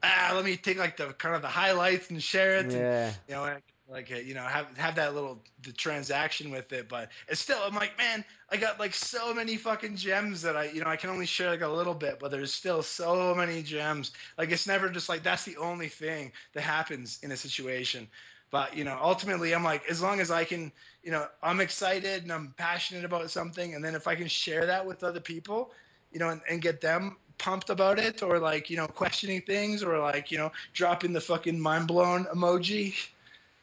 ah, 0.06 0.34
let 0.36 0.46
me 0.46 0.58
take 0.58 0.78
like 0.78 0.98
the 0.98 1.08
kind 1.14 1.36
of 1.36 1.42
the 1.42 1.48
highlights 1.48 2.10
and 2.10 2.22
share 2.22 2.58
it. 2.58 2.74
And, 2.74 2.86
you 3.28 3.36
know, 3.36 3.42
like, 3.42 3.64
like 3.90 4.10
you 4.10 4.34
know, 4.34 4.44
have 4.44 4.76
have 4.78 4.96
that 4.96 5.14
little 5.14 5.44
the 5.64 5.72
transaction 5.72 6.52
with 6.52 6.72
it. 6.74 6.90
But 6.90 7.10
it's 7.28 7.42
still, 7.42 7.60
I'm 7.64 7.76
like, 7.76 7.98
man, 7.98 8.24
I 8.50 8.58
got 8.58 8.80
like 8.80 8.94
so 8.94 9.34
many 9.34 9.58
fucking 9.58 9.96
gems 9.96 10.42
that 10.44 10.56
I, 10.56 10.66
you 10.66 10.82
know, 10.82 10.88
I 10.90 10.96
can 10.96 11.10
only 11.10 11.26
share 11.26 11.50
like 11.52 11.62
a 11.62 11.68
little 11.68 11.94
bit, 11.94 12.20
but 12.20 12.32
there's 12.32 12.54
still 12.54 12.82
so 12.84 13.36
many 13.36 13.62
gems. 13.64 14.12
Like 14.38 14.52
it's 14.52 14.68
never 14.68 14.90
just 14.90 15.10
like 15.10 15.24
that's 15.24 15.46
the 15.46 15.58
only 15.58 15.90
thing 15.90 16.32
that 16.54 16.62
happens 16.62 17.20
in 17.24 17.32
a 17.32 17.38
situation. 17.38 18.08
But 18.52 18.76
you 18.76 18.84
know, 18.84 18.98
ultimately, 19.02 19.54
I'm 19.54 19.64
like, 19.64 19.84
as 19.90 20.02
long 20.02 20.20
as 20.20 20.32
I 20.32 20.46
can, 20.46 20.72
you 21.04 21.12
know, 21.12 21.28
I'm 21.44 21.60
excited 21.60 22.24
and 22.24 22.32
I'm 22.32 22.54
passionate 22.58 23.04
about 23.06 23.30
something, 23.32 23.76
and 23.76 23.84
then 23.84 23.96
if 23.96 24.08
I 24.08 24.16
can 24.16 24.28
share 24.28 24.66
that 24.66 24.86
with 24.86 25.04
other 25.04 25.20
people, 25.20 25.72
you 26.12 26.20
know, 26.20 26.30
and, 26.30 26.42
and 26.50 26.62
get 26.62 26.80
them 26.82 27.18
pumped 27.38 27.70
about 27.70 28.00
it, 28.00 28.24
or 28.24 28.40
like 28.40 28.70
you 28.70 28.78
know, 28.78 28.88
questioning 28.88 29.42
things, 29.42 29.84
or 29.84 30.00
like 30.00 30.32
you 30.32 30.38
know, 30.38 30.52
dropping 30.74 31.14
the 31.14 31.22
fucking 31.22 31.60
mind 31.60 31.88
blown 31.88 32.26
emoji, 32.26 32.96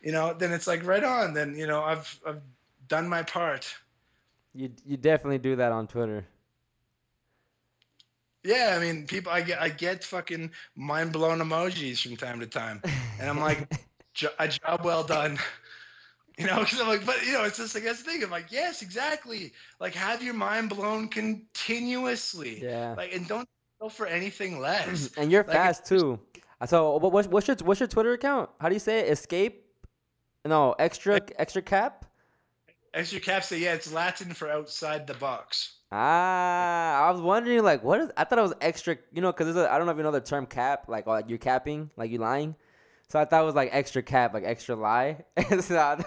you 0.03 0.13
know, 0.13 0.35
then 0.35 0.53
it's 0.53 0.67
like 0.67 0.85
right 0.87 1.05
on. 1.05 1.35
Then 1.35 1.55
you 1.57 1.67
know, 1.67 1.83
I've 1.83 2.21
I've 2.27 2.41
done 2.89 3.09
my 3.09 3.23
part. 3.23 3.75
You 4.55 4.71
you 4.85 4.97
definitely 4.97 5.39
do 5.39 5.57
that 5.57 5.73
on 5.73 5.87
Twitter. 5.87 6.27
Yeah, 8.45 8.75
I 8.77 8.81
mean, 8.81 9.07
people, 9.07 9.31
I 9.31 9.41
get, 9.41 9.63
I 9.63 9.69
get 9.69 10.03
fucking 10.03 10.51
mind 10.75 11.13
blown 11.13 11.39
emojis 11.39 12.03
from 12.03 12.17
time 12.17 12.41
to 12.41 12.47
time, 12.47 12.83
and 13.21 13.31
I'm 13.31 13.39
like, 13.39 13.73
a 14.39 14.49
job 14.49 14.85
well 14.85 15.05
done. 15.05 15.39
You 16.39 16.47
know, 16.47 16.61
because 16.61 16.81
I'm 16.81 16.89
like, 16.89 17.05
but 17.05 17.25
you 17.27 17.35
know, 17.35 17.45
it's 17.45 17.59
just 17.59 17.75
like 17.75 17.85
that's 17.85 18.03
the 18.03 18.11
thing. 18.11 18.25
I'm 18.25 18.31
like, 18.31 18.51
yes, 18.51 18.81
exactly. 18.81 19.53
Like, 19.81 19.95
have 19.95 20.23
your 20.23 20.33
mind 20.33 20.71
blown 20.71 21.09
continuously. 21.09 22.63
Yeah. 22.65 22.95
Like, 22.97 23.15
and 23.15 23.29
don't 23.29 23.47
go 23.83 23.89
for 23.89 24.07
anything 24.07 24.61
less. 24.61 25.11
and 25.19 25.31
you're 25.31 25.43
Like, 25.45 25.57
fast 25.57 25.85
too. 25.87 26.19
So 26.67 26.97
what's, 26.99 27.27
what's 27.27 27.49
your 27.49 27.57
what's 27.65 27.81
your 27.81 27.89
Twitter 27.89 28.13
account? 28.13 28.49
How 28.61 28.69
do 28.69 28.75
you 28.75 28.81
say 28.81 29.01
it? 29.01 29.11
Escape? 29.13 29.67
No, 30.45 30.75
extra 30.79 31.21
extra 31.39 31.61
cap. 31.61 32.05
Extra 32.95 33.21
capsa, 33.21 33.59
yeah, 33.59 33.73
it's 33.73 33.91
Latin 33.93 34.35
for 34.35 34.51
outside 34.51 35.07
the 35.07 35.15
box. 35.15 35.79
Ah, 35.91 37.07
I 37.07 37.11
was 37.11 37.21
wondering 37.21 37.63
like 37.65 37.83
what 37.83 38.01
is? 38.01 38.11
I 38.17 38.25
thought 38.25 38.39
it 38.39 38.43
was 38.43 38.55
extra. 38.61 38.97
You 39.13 39.23
know, 39.23 39.33
because 39.33 39.57
I 39.57 39.77
don't 39.77 39.87
know 39.87 39.93
if 39.93 39.99
you 39.99 40.05
know 40.05 40.13
the 40.13 40.21
term 40.21 40.47
cap, 40.47 40.89
like 40.89 41.07
like 41.07 41.29
you're 41.29 41.39
capping, 41.39 41.91
like 41.97 42.11
you're 42.11 42.21
lying. 42.21 42.55
So 43.09 43.19
I 43.19 43.25
thought 43.25 43.43
it 43.43 43.47
was 43.47 43.55
like 43.57 43.71
extra 43.73 44.03
cap, 44.03 44.33
like 44.33 44.45
extra 44.45 44.77
lie. 44.77 45.25
It's 45.37 45.69
not- 45.69 46.05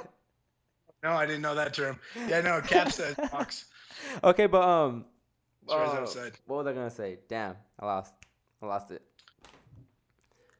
No, 1.03 1.11
I 1.11 1.25
didn't 1.27 1.43
know 1.43 1.53
that 1.53 1.73
term. 1.73 1.99
Yeah, 2.27 2.41
no, 2.41 2.61
cap 2.61 2.91
says 2.91 3.15
box. 3.31 3.65
okay, 4.23 4.47
but 4.47 4.63
um, 4.63 5.05
uh, 5.69 5.77
outside. 6.01 6.33
what 6.47 6.57
was 6.57 6.67
I 6.67 6.73
gonna 6.73 6.89
say? 6.89 7.19
Damn, 7.27 7.55
I 7.79 7.85
lost. 7.85 8.13
I 8.61 8.65
lost 8.67 8.91
it. 8.91 9.01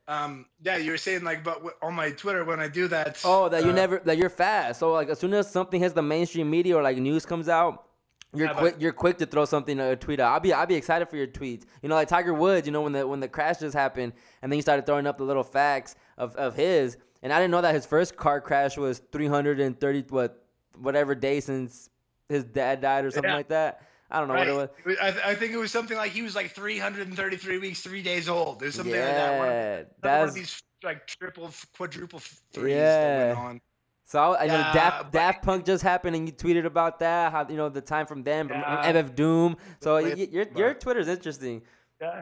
Um, 0.07 0.45
yeah, 0.63 0.77
you 0.77 0.91
were 0.91 0.97
saying 0.97 1.23
like, 1.23 1.43
but 1.43 1.55
w- 1.55 1.73
on 1.81 1.95
my 1.95 2.11
Twitter 2.11 2.43
when 2.45 2.59
I 2.59 2.67
do 2.67 2.87
that. 2.89 3.19
Oh, 3.25 3.49
that 3.49 3.63
you 3.63 3.71
uh, 3.71 3.73
never 3.75 3.99
that 4.05 4.17
you're 4.17 4.29
fast. 4.29 4.79
So 4.79 4.91
like 4.93 5.09
as 5.09 5.17
soon 5.19 5.33
as 5.33 5.49
something 5.49 5.79
hits 5.79 5.95
the 5.95 6.03
mainstream 6.03 6.49
media 6.49 6.75
or 6.77 6.83
like 6.83 6.97
news 6.97 7.25
comes 7.25 7.49
out, 7.49 7.87
you're 8.33 8.47
Yeah, 8.47 8.53
but- 8.53 8.59
quick. 8.59 8.75
You're 8.79 8.93
quick 8.93 9.17
to 9.17 9.25
throw 9.25 9.45
something 9.45 9.79
a 9.79 9.95
tweet 9.95 10.19
out. 10.19 10.31
I'll 10.33 10.39
be 10.39 10.53
I'll 10.53 10.67
be 10.67 10.75
excited 10.75 11.09
for 11.09 11.17
your 11.17 11.25
tweets. 11.27 11.63
You 11.81 11.89
know, 11.89 11.95
like 11.95 12.07
Tiger 12.07 12.35
Woods. 12.35 12.67
You 12.67 12.73
know 12.73 12.81
when 12.83 12.91
the 12.93 13.07
when 13.07 13.19
the 13.19 13.27
crash 13.27 13.59
just 13.59 13.73
happened, 13.75 14.13
and 14.43 14.51
then 14.51 14.57
you 14.57 14.61
started 14.61 14.85
throwing 14.85 15.07
up 15.07 15.17
the 15.17 15.23
little 15.23 15.43
facts 15.43 15.95
of 16.19 16.35
of 16.35 16.55
his. 16.55 16.97
And 17.23 17.33
I 17.33 17.39
didn't 17.39 17.49
know 17.51 17.61
that 17.61 17.73
his 17.73 17.87
first 17.87 18.15
car 18.15 18.39
crash 18.39 18.77
was 18.77 18.99
330 19.11 20.05
what 20.09 20.45
whatever 20.77 21.15
day 21.15 21.39
since 21.39 21.89
his 22.29 22.43
dad 22.43 22.81
died 22.81 23.05
or 23.05 23.09
something 23.09 23.31
Yeah. 23.31 23.37
like 23.37 23.47
that. 23.47 23.81
I 24.15 24.19
don't 24.19 24.29
know 24.29 24.33
Right. 24.35 24.47
what 24.53 24.71
it 24.79 24.85
was. 24.85 24.97
I, 25.01 25.11
th- 25.11 25.25
I 25.25 25.35
think 25.35 25.51
it 25.51 25.57
was 25.57 25.71
something 25.71 25.97
like 25.97 26.11
he 26.13 26.21
was 26.21 26.35
like 26.35 26.51
333 26.51 27.57
weeks, 27.57 27.81
three 27.81 28.01
days 28.01 28.29
old. 28.29 28.61
There's 28.61 28.75
something 28.75 28.93
like 28.93 29.01
that. 29.03 29.37
One 29.37 29.47
of, 29.49 29.53
Yeah, 29.53 29.83
another 30.03 30.19
one 30.21 30.29
of 30.29 30.33
these 30.35 30.61
like 30.83 31.05
triple, 31.07 31.51
quadruple 31.75 32.19
threes 32.53 32.75
Yeah. 32.75 33.07
that 33.07 33.27
went 33.35 33.39
on. 33.39 33.61
So 34.05 34.19
I, 34.19 34.43
I 34.43 34.47
know 34.47 34.53
Yeah, 34.53 34.73
Daft, 34.73 35.11
Daft 35.11 35.43
Punk 35.43 35.65
just 35.65 35.83
happened, 35.83 36.15
and 36.15 36.27
you 36.27 36.33
tweeted 36.33 36.65
about 36.65 36.99
that. 36.99 37.31
How 37.33 37.45
you 37.49 37.57
know 37.57 37.67
the 37.69 37.81
time 37.81 38.05
from 38.05 38.23
them, 38.23 38.47
from 38.47 38.59
Yeah. 38.61 38.93
MF 38.93 39.15
Doom. 39.15 39.57
So 39.81 39.95
y- 39.95 40.27
your 40.31 40.45
your 40.55 40.73
Twitter's 40.75 41.07
interesting. 41.09 41.61
Yeah. 41.99 42.21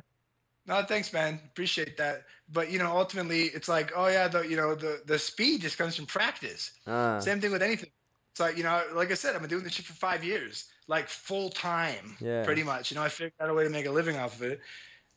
No, 0.65 0.81
thanks, 0.83 1.11
man. 1.11 1.41
Appreciate 1.45 1.97
that. 1.97 2.23
But 2.47 2.71
you 2.71 2.79
know, 2.79 2.95
ultimately, 2.97 3.43
it's 3.53 3.67
like, 3.67 3.91
oh 3.95 4.07
yeah, 4.07 4.29
the 4.29 4.41
you 4.47 4.55
know 4.55 4.73
the 4.75 5.01
the 5.05 5.19
speed 5.19 5.61
just 5.61 5.77
comes 5.77 5.95
from 5.95 6.05
practice. 6.05 6.71
Uh, 6.87 7.19
Same 7.19 7.39
thing 7.41 7.51
with 7.51 7.61
anything. 7.61 7.91
Like 8.39 8.57
you 8.57 8.63
know, 8.63 8.81
like 8.93 9.11
I 9.11 9.13
said, 9.15 9.35
I've 9.35 9.41
been 9.41 9.49
doing 9.49 9.63
this 9.63 9.73
shit 9.73 9.85
for 9.85 9.93
five 9.93 10.23
years, 10.23 10.65
like 10.87 11.07
full 11.07 11.49
time, 11.49 12.17
Yeah. 12.19 12.43
pretty 12.43 12.63
much. 12.63 12.91
You 12.91 12.95
know, 12.95 13.03
I 13.03 13.09
figured 13.09 13.33
out 13.39 13.49
a 13.49 13.53
way 13.53 13.63
to 13.63 13.69
make 13.69 13.85
a 13.85 13.91
living 13.91 14.17
off 14.17 14.35
of 14.35 14.43
it, 14.43 14.59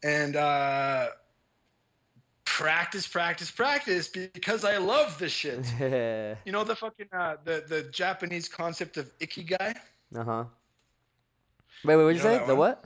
and 0.02 0.36
uh, 0.36 1.08
practice, 2.44 3.06
practice, 3.06 3.50
practice, 3.50 4.08
because 4.08 4.64
I 4.64 4.78
love 4.78 5.18
this 5.18 5.32
shit. 5.32 5.64
You 6.44 6.52
know 6.52 6.64
the 6.64 6.76
fucking 6.76 7.08
uh, 7.12 7.36
the 7.44 7.64
the 7.66 7.82
Japanese 7.84 8.48
concept 8.48 8.96
of 8.98 9.10
ikigai. 9.18 9.76
Uh 10.14 10.24
huh. 10.24 10.44
Wait, 11.84 11.96
wait, 11.96 12.04
what'd 12.04 12.16
you, 12.16 12.22
You 12.22 12.28
know 12.28 12.38
say? 12.40 12.46
The 12.46 12.54
one? 12.54 12.58
what? 12.70 12.84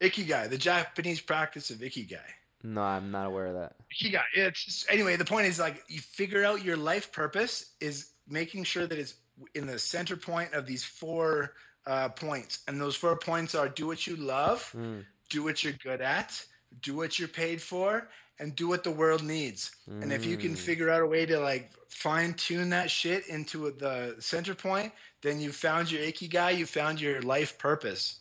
Ikigai, 0.00 0.48
the 0.50 0.58
Japanese 0.58 1.20
practice 1.20 1.70
of 1.70 1.78
ikigai. 1.78 2.18
No, 2.62 2.80
I'm 2.82 3.10
not 3.10 3.26
aware 3.26 3.46
of 3.46 3.54
that. 3.54 3.74
Ikigai. 3.94 4.22
It's 4.34 4.64
just, 4.64 4.90
anyway. 4.90 5.16
The 5.16 5.24
point 5.24 5.46
is 5.46 5.58
like 5.58 5.82
you 5.88 6.00
figure 6.00 6.44
out 6.44 6.64
your 6.64 6.76
life 6.76 7.12
purpose 7.12 7.72
is 7.80 8.10
making 8.28 8.64
sure 8.64 8.86
that 8.86 8.98
it's 8.98 9.14
in 9.54 9.66
the 9.66 9.78
center 9.78 10.16
point 10.16 10.52
of 10.54 10.66
these 10.66 10.84
four 10.84 11.54
uh, 11.86 12.08
points, 12.10 12.60
and 12.66 12.80
those 12.80 12.96
four 12.96 13.16
points 13.16 13.54
are 13.54 13.68
do 13.68 13.86
what 13.86 14.06
you 14.06 14.16
love, 14.16 14.72
Mm, 14.76 15.04
do 15.28 15.42
what 15.42 15.62
you're 15.62 15.72
good 15.74 16.00
at, 16.00 16.44
do 16.82 16.94
what 16.94 17.18
you're 17.18 17.28
paid 17.28 17.60
for, 17.60 18.08
and 18.38 18.54
do 18.54 18.68
what 18.68 18.84
the 18.84 18.90
world 18.90 19.22
needs. 19.22 19.70
And 19.86 20.12
if 20.12 20.24
you 20.26 20.36
can 20.36 20.52
mm. 20.52 20.58
figure 20.58 20.90
out 20.90 21.02
a 21.02 21.06
way 21.06 21.26
to 21.26 21.38
like 21.40 21.72
fine 21.88 22.34
tune 22.34 22.70
that 22.70 22.90
shit 22.90 23.26
into 23.28 23.70
the 23.70 24.16
center 24.18 24.54
point, 24.54 24.92
then 25.22 25.40
you 25.40 25.52
found 25.52 25.90
your 25.90 26.02
ikigai, 26.02 26.56
you 26.56 26.66
found 26.66 27.00
your 27.00 27.22
life 27.22 27.58
purpose. 27.58 28.20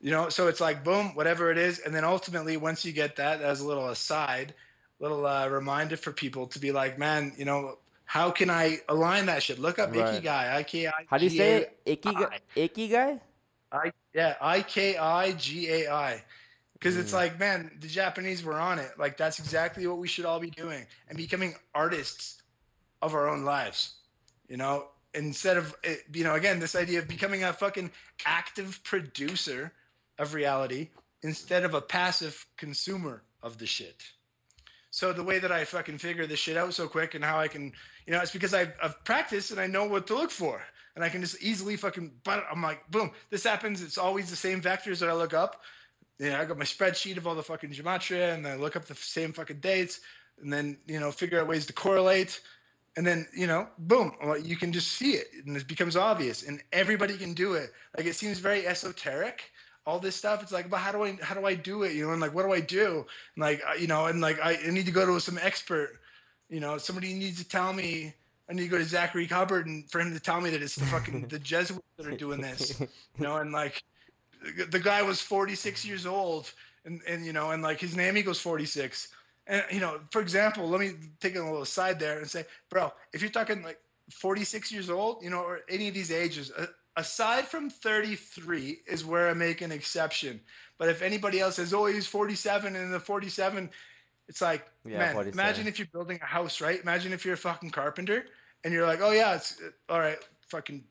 You 0.00 0.10
know, 0.10 0.30
so 0.30 0.48
it's 0.48 0.60
like 0.60 0.82
boom, 0.82 1.14
whatever 1.14 1.50
it 1.50 1.58
is, 1.58 1.78
and 1.78 1.94
then 1.94 2.04
ultimately 2.04 2.56
once 2.56 2.84
you 2.84 2.92
get 2.92 3.16
that, 3.16 3.42
as 3.42 3.60
a 3.60 3.66
little 3.66 3.88
aside, 3.88 4.54
little 4.98 5.26
uh, 5.26 5.48
reminder 5.48 5.96
for 5.96 6.12
people 6.12 6.46
to 6.48 6.58
be 6.58 6.72
like, 6.72 6.98
man, 6.98 7.32
you 7.36 7.44
know, 7.44 7.78
how 8.10 8.32
can 8.32 8.50
I 8.50 8.80
align 8.88 9.26
that 9.26 9.40
shit? 9.40 9.60
Look 9.60 9.78
up 9.78 9.94
Right. 9.94 10.20
ikigai, 10.20 10.52
I 10.52 10.64
K 10.64 10.88
I. 10.88 10.90
How 11.06 11.16
do 11.16 11.22
you 11.22 11.30
say 11.30 11.58
it? 11.58 11.86
Ikigai? 11.86 12.40
Ikigai? 12.56 13.20
I 13.70 13.92
yeah, 14.12 14.34
I 14.40 14.62
K 14.62 14.96
I 14.96 15.30
G 15.30 15.70
A 15.70 15.92
I. 15.92 16.24
Because 16.72 16.96
it's 16.96 17.12
Mm. 17.12 17.14
like, 17.22 17.38
man, 17.38 17.70
the 17.78 17.86
Japanese 17.86 18.42
were 18.42 18.58
on 18.58 18.80
it. 18.80 18.98
Like 18.98 19.16
that's 19.16 19.38
exactly 19.38 19.86
what 19.86 19.98
we 19.98 20.08
should 20.08 20.24
all 20.24 20.40
be 20.40 20.50
doing 20.50 20.88
and 21.08 21.16
becoming 21.16 21.54
artists 21.72 22.42
of 23.00 23.14
our 23.14 23.28
own 23.28 23.44
lives. 23.44 23.94
You 24.48 24.56
know, 24.56 24.88
instead 25.14 25.56
of 25.56 25.76
eh, 25.84 25.94
you 26.12 26.24
know, 26.24 26.34
again, 26.34 26.58
this 26.58 26.74
idea 26.74 26.98
of 26.98 27.06
becoming 27.06 27.44
a 27.44 27.52
fucking 27.52 27.92
active 28.26 28.82
producer 28.82 29.72
of 30.18 30.34
reality 30.34 30.88
instead 31.22 31.62
of 31.62 31.74
a 31.74 31.80
passive 31.80 32.44
consumer 32.56 33.22
of 33.40 33.58
the 33.58 33.66
shit. 33.66 34.02
So 34.90 35.12
the 35.12 35.22
way 35.22 35.38
that 35.38 35.52
I 35.52 35.64
fucking 35.64 35.98
figure 35.98 36.26
this 36.26 36.40
shit 36.40 36.56
out 36.56 36.74
so 36.74 36.88
quick 36.88 37.14
and 37.14 37.24
how 37.24 37.38
I 37.38 37.46
can, 37.46 37.72
you 38.10 38.16
know, 38.16 38.22
it's 38.22 38.32
because 38.32 38.54
I've, 38.54 38.72
I've 38.82 39.04
practiced 39.04 39.52
and 39.52 39.60
I 39.60 39.68
know 39.68 39.84
what 39.84 40.08
to 40.08 40.16
look 40.16 40.32
for. 40.32 40.60
And 40.96 41.04
I 41.04 41.08
can 41.08 41.20
just 41.20 41.40
easily 41.40 41.76
fucking, 41.76 42.10
but 42.24 42.44
I'm 42.50 42.60
like, 42.60 42.90
boom, 42.90 43.12
this 43.30 43.44
happens. 43.44 43.82
It's 43.82 43.98
always 43.98 44.28
the 44.28 44.34
same 44.34 44.60
vectors 44.60 44.98
that 44.98 45.08
I 45.08 45.12
look 45.12 45.32
up. 45.32 45.62
Yeah, 46.18 46.40
I 46.40 46.44
got 46.44 46.58
my 46.58 46.64
spreadsheet 46.64 47.18
of 47.18 47.28
all 47.28 47.36
the 47.36 47.42
fucking 47.44 47.70
gematria 47.70 48.34
and 48.34 48.48
I 48.48 48.56
look 48.56 48.74
up 48.74 48.86
the 48.86 48.96
same 48.96 49.32
fucking 49.32 49.60
dates 49.60 50.00
and 50.42 50.52
then, 50.52 50.76
you 50.88 50.98
know, 50.98 51.12
figure 51.12 51.40
out 51.40 51.46
ways 51.46 51.66
to 51.66 51.72
correlate. 51.72 52.40
And 52.96 53.06
then, 53.06 53.28
you 53.32 53.46
know, 53.46 53.68
boom, 53.78 54.12
you 54.42 54.56
can 54.56 54.72
just 54.72 54.88
see 54.88 55.12
it 55.12 55.28
and 55.46 55.56
it 55.56 55.68
becomes 55.68 55.94
obvious 55.94 56.42
and 56.42 56.60
everybody 56.72 57.16
can 57.16 57.32
do 57.32 57.54
it. 57.54 57.70
Like 57.96 58.06
it 58.06 58.16
seems 58.16 58.40
very 58.40 58.66
esoteric 58.66 59.52
all 59.86 60.00
this 60.00 60.16
stuff. 60.16 60.42
It's 60.42 60.52
like, 60.52 60.68
but 60.68 60.78
how 60.78 60.90
do 60.90 61.04
I 61.04 61.16
how 61.22 61.36
do 61.36 61.46
I 61.46 61.54
do 61.54 61.84
it? 61.84 61.92
You 61.92 62.06
know, 62.06 62.12
and 62.12 62.20
like 62.20 62.34
what 62.34 62.44
do 62.44 62.52
I 62.52 62.60
do? 62.60 63.06
And 63.36 63.42
like 63.42 63.62
uh, 63.64 63.74
you 63.74 63.86
know, 63.86 64.06
and 64.06 64.20
like 64.20 64.40
I 64.42 64.58
need 64.68 64.86
to 64.86 64.92
go 64.92 65.06
to 65.06 65.20
some 65.20 65.38
expert. 65.40 66.00
You 66.50 66.60
know, 66.60 66.78
somebody 66.78 67.14
needs 67.14 67.38
to 67.42 67.48
tell 67.48 67.72
me. 67.72 68.14
I 68.48 68.52
need 68.52 68.62
to 68.62 68.68
go 68.68 68.78
to 68.78 68.84
Zachary 68.84 69.26
Hubbard 69.26 69.68
and 69.68 69.88
for 69.88 70.00
him 70.00 70.12
to 70.12 70.18
tell 70.18 70.40
me 70.40 70.50
that 70.50 70.60
it's 70.60 70.74
the 70.74 70.84
fucking 70.86 71.28
the 71.28 71.38
Jesuits 71.52 71.86
that 71.96 72.06
are 72.06 72.16
doing 72.16 72.40
this. 72.40 72.80
You 72.80 72.88
know, 73.20 73.36
and 73.36 73.52
like 73.52 73.84
the- 74.68 74.80
guy 74.80 75.02
was 75.02 75.20
46 75.20 75.84
years 75.84 76.06
old, 76.06 76.52
and 76.84 77.00
and 77.06 77.24
you 77.24 77.32
know, 77.32 77.52
and 77.52 77.62
like 77.62 77.78
his 77.80 77.96
name 77.96 78.16
equals 78.16 78.40
46. 78.40 79.08
And 79.46 79.64
you 79.70 79.80
know, 79.80 80.00
for 80.10 80.20
example, 80.20 80.68
let 80.68 80.80
me 80.80 80.92
take 81.20 81.36
a 81.36 81.40
little 81.40 81.62
aside 81.62 82.00
there 82.00 82.18
and 82.18 82.28
say, 82.28 82.44
bro, 82.68 82.92
if 83.12 83.22
you're 83.22 83.30
talking 83.30 83.62
like 83.62 83.78
46 84.10 84.72
years 84.72 84.90
old, 84.90 85.22
you 85.22 85.30
know, 85.30 85.40
or 85.42 85.60
any 85.68 85.86
of 85.88 85.94
these 85.94 86.10
ages, 86.10 86.50
uh, 86.58 86.66
aside 86.96 87.46
from 87.46 87.70
33 87.70 88.80
is 88.86 89.04
where 89.04 89.28
I 89.28 89.34
make 89.34 89.60
an 89.60 89.72
exception. 89.72 90.40
But 90.78 90.88
if 90.88 91.02
anybody 91.02 91.40
else 91.40 91.56
says, 91.56 91.72
oh, 91.72 91.86
he's 91.86 92.06
47 92.06 92.74
and 92.74 92.92
the 92.92 93.00
47, 93.00 93.70
it's 94.30 94.40
like, 94.40 94.64
Yeah, 94.84 94.98
man, 95.00 95.14
47. 95.14 95.38
imagine 95.38 95.66
if 95.66 95.78
you're 95.78 95.88
building 95.92 96.20
a 96.22 96.24
house, 96.24 96.60
right? 96.60 96.80
Imagine 96.80 97.12
if 97.12 97.24
you're 97.24 97.34
a 97.34 97.44
fucking 97.48 97.70
carpenter 97.70 98.24
and 98.62 98.72
you're 98.72 98.86
like, 98.86 99.00
oh, 99.02 99.10
yeah, 99.10 99.34
it's 99.34 99.60
all 99.88 99.98
right, 99.98 100.18
fucking 100.48 100.84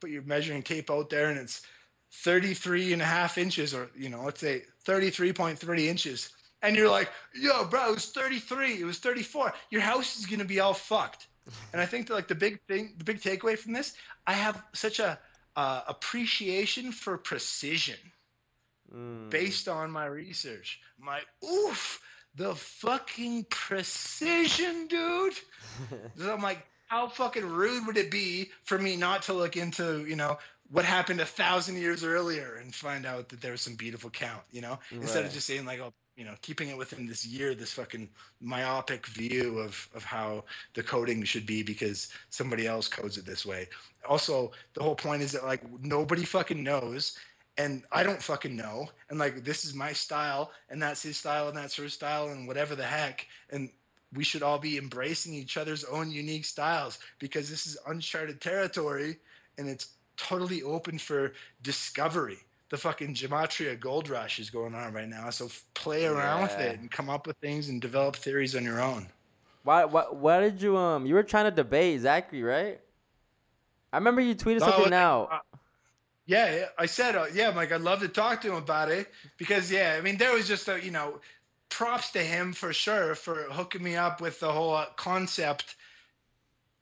put 0.00 0.10
your 0.10 0.22
measuring 0.22 0.62
tape 0.62 0.90
out 0.92 1.10
there 1.10 1.28
and 1.28 1.38
it's 1.38 1.66
33 2.12 2.92
and 2.92 3.02
a 3.02 3.04
half 3.04 3.36
inches 3.36 3.74
or, 3.74 3.90
you 3.96 4.08
know, 4.08 4.22
let's 4.22 4.40
say 4.40 4.62
33.3 4.86 5.86
inches. 5.86 6.30
And 6.62 6.76
you're 6.76 6.88
like, 6.88 7.10
yo, 7.34 7.64
bro, 7.64 7.90
it 7.90 7.94
was 7.94 8.06
33. 8.12 8.80
It 8.80 8.84
was 8.84 8.98
34. 9.00 9.52
Your 9.70 9.82
house 9.82 10.16
is 10.16 10.26
going 10.26 10.38
to 10.38 10.44
be 10.46 10.60
all 10.60 10.74
fucked. 10.74 11.26
And 11.72 11.82
I 11.82 11.86
think 11.86 12.06
that 12.06 12.14
like 12.14 12.28
the 12.28 12.36
big 12.36 12.60
thing, 12.68 12.94
the 12.98 13.04
big 13.04 13.20
takeaway 13.20 13.58
from 13.58 13.72
this, 13.72 13.94
I 14.28 14.32
have 14.34 14.62
such 14.72 15.00
a 15.00 15.18
uh, 15.56 15.82
appreciation 15.88 16.92
for 16.92 17.18
precision 17.18 17.98
Mm. 18.94 19.30
based 19.30 19.68
on 19.68 19.90
my 19.90 20.06
research. 20.06 20.80
My 20.98 21.20
oof, 21.44 22.00
the 22.36 22.54
fucking 22.54 23.46
precision, 23.50 24.86
dude. 24.88 25.34
So 26.16 26.32
I'm 26.32 26.42
like, 26.42 26.64
how 26.86 27.08
fucking 27.08 27.44
rude 27.44 27.86
would 27.86 27.96
it 27.96 28.10
be 28.10 28.50
for 28.62 28.78
me 28.78 28.96
not 28.96 29.22
to 29.22 29.32
look 29.32 29.56
into, 29.56 30.04
you 30.06 30.14
know, 30.14 30.38
what 30.70 30.84
happened 30.84 31.20
a 31.20 31.26
thousand 31.26 31.76
years 31.76 32.04
earlier 32.04 32.56
and 32.62 32.72
find 32.74 33.06
out 33.06 33.28
that 33.30 33.40
there's 33.40 33.60
some 33.60 33.74
beautiful 33.74 34.10
count, 34.10 34.42
you 34.52 34.60
know, 34.60 34.78
instead 35.00 35.24
of 35.24 35.32
just 35.32 35.46
saying 35.46 35.64
like, 35.64 35.80
oh, 35.80 35.92
you 36.16 36.24
know, 36.24 36.34
keeping 36.42 36.68
it 36.68 36.76
within 36.78 37.06
this 37.06 37.26
year, 37.26 37.54
this 37.54 37.72
fucking 37.72 38.08
myopic 38.40 39.06
view 39.08 39.58
of 39.58 39.88
of 39.94 40.04
how 40.04 40.44
the 40.74 40.82
coding 40.82 41.24
should 41.24 41.44
be 41.46 41.62
because 41.62 42.08
somebody 42.30 42.66
else 42.66 42.86
codes 42.86 43.18
it 43.18 43.26
this 43.26 43.44
way. 43.44 43.68
Also, 44.08 44.52
the 44.74 44.82
whole 44.82 44.94
point 44.94 45.22
is 45.22 45.32
that 45.32 45.44
like 45.44 45.62
nobody 45.82 46.24
fucking 46.24 46.62
knows. 46.62 47.18
And 47.56 47.84
I 47.92 48.02
don't 48.02 48.22
fucking 48.22 48.56
know. 48.56 48.88
And 49.10 49.18
like 49.18 49.44
this 49.44 49.64
is 49.64 49.74
my 49.74 49.92
style, 49.92 50.50
and 50.70 50.82
that's 50.82 51.02
his 51.02 51.16
style, 51.16 51.48
and 51.48 51.56
that's 51.56 51.76
her 51.76 51.88
style, 51.88 52.28
and 52.28 52.46
whatever 52.46 52.74
the 52.74 52.84
heck. 52.84 53.26
And 53.50 53.70
we 54.14 54.24
should 54.24 54.42
all 54.42 54.58
be 54.58 54.78
embracing 54.78 55.34
each 55.34 55.56
other's 55.56 55.84
own 55.84 56.10
unique 56.10 56.44
styles 56.44 56.98
because 57.18 57.50
this 57.50 57.66
is 57.66 57.76
uncharted 57.86 58.40
territory 58.40 59.16
and 59.58 59.68
it's 59.68 59.94
totally 60.16 60.62
open 60.62 60.98
for 60.98 61.32
discovery. 61.62 62.38
The 62.70 62.76
fucking 62.76 63.14
gematria 63.14 63.78
gold 63.78 64.08
rush 64.08 64.38
is 64.38 64.50
going 64.50 64.74
on 64.74 64.92
right 64.92 65.08
now. 65.08 65.30
So 65.30 65.48
play 65.74 66.06
around 66.06 66.42
with 66.42 66.58
it 66.58 66.80
and 66.80 66.90
come 66.90 67.08
up 67.10 67.26
with 67.26 67.36
things 67.38 67.68
and 67.68 67.80
develop 67.80 68.16
theories 68.16 68.54
on 68.54 68.64
your 68.64 68.80
own. 68.80 69.08
Why, 69.62 69.84
why, 69.84 70.04
why 70.10 70.40
did 70.40 70.60
you 70.60 70.76
um? 70.76 71.06
You 71.06 71.14
were 71.14 71.22
trying 71.22 71.44
to 71.46 71.50
debate 71.50 72.00
Zachary, 72.00 72.42
right? 72.42 72.80
I 73.92 73.96
remember 73.96 74.20
you 74.20 74.34
tweeted 74.34 74.60
No, 74.60 74.66
something 74.66 74.92
out. 74.92 75.30
uh, 75.32 75.38
Yeah, 76.26 76.66
I 76.78 76.86
said, 76.86 77.16
uh, 77.16 77.26
yeah, 77.34 77.50
Mike, 77.50 77.72
I'd 77.72 77.82
love 77.82 78.00
to 78.00 78.08
talk 78.08 78.40
to 78.42 78.48
him 78.48 78.54
about 78.56 78.90
it 78.90 79.10
because, 79.36 79.70
yeah, 79.70 79.94
I 79.98 80.00
mean, 80.00 80.16
there 80.16 80.32
was 80.32 80.48
just 80.48 80.68
a, 80.68 80.82
you 80.82 80.90
know, 80.90 81.20
props 81.68 82.12
to 82.12 82.20
him 82.20 82.52
for 82.52 82.72
sure 82.72 83.14
for 83.14 83.42
hooking 83.50 83.82
me 83.82 83.96
up 83.96 84.20
with 84.20 84.40
the 84.40 84.50
whole 84.50 84.74
uh, 84.74 84.86
concept. 84.96 85.76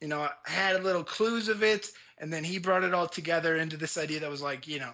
You 0.01 0.09
know, 0.09 0.21
I 0.21 0.51
had 0.51 0.83
little 0.85 1.05
clues 1.05 1.49
of 1.49 1.63
it, 1.63 1.91
and 2.19 2.33
then 2.33 2.45
he 2.45 2.59
brought 2.59 2.85
it 2.85 2.95
all 2.95 3.09
together 3.09 3.57
into 3.57 3.77
this 3.77 3.97
idea 3.99 4.21
that 4.21 4.31
was 4.31 4.43
like, 4.43 4.67
you 4.69 4.79
know, 4.81 4.93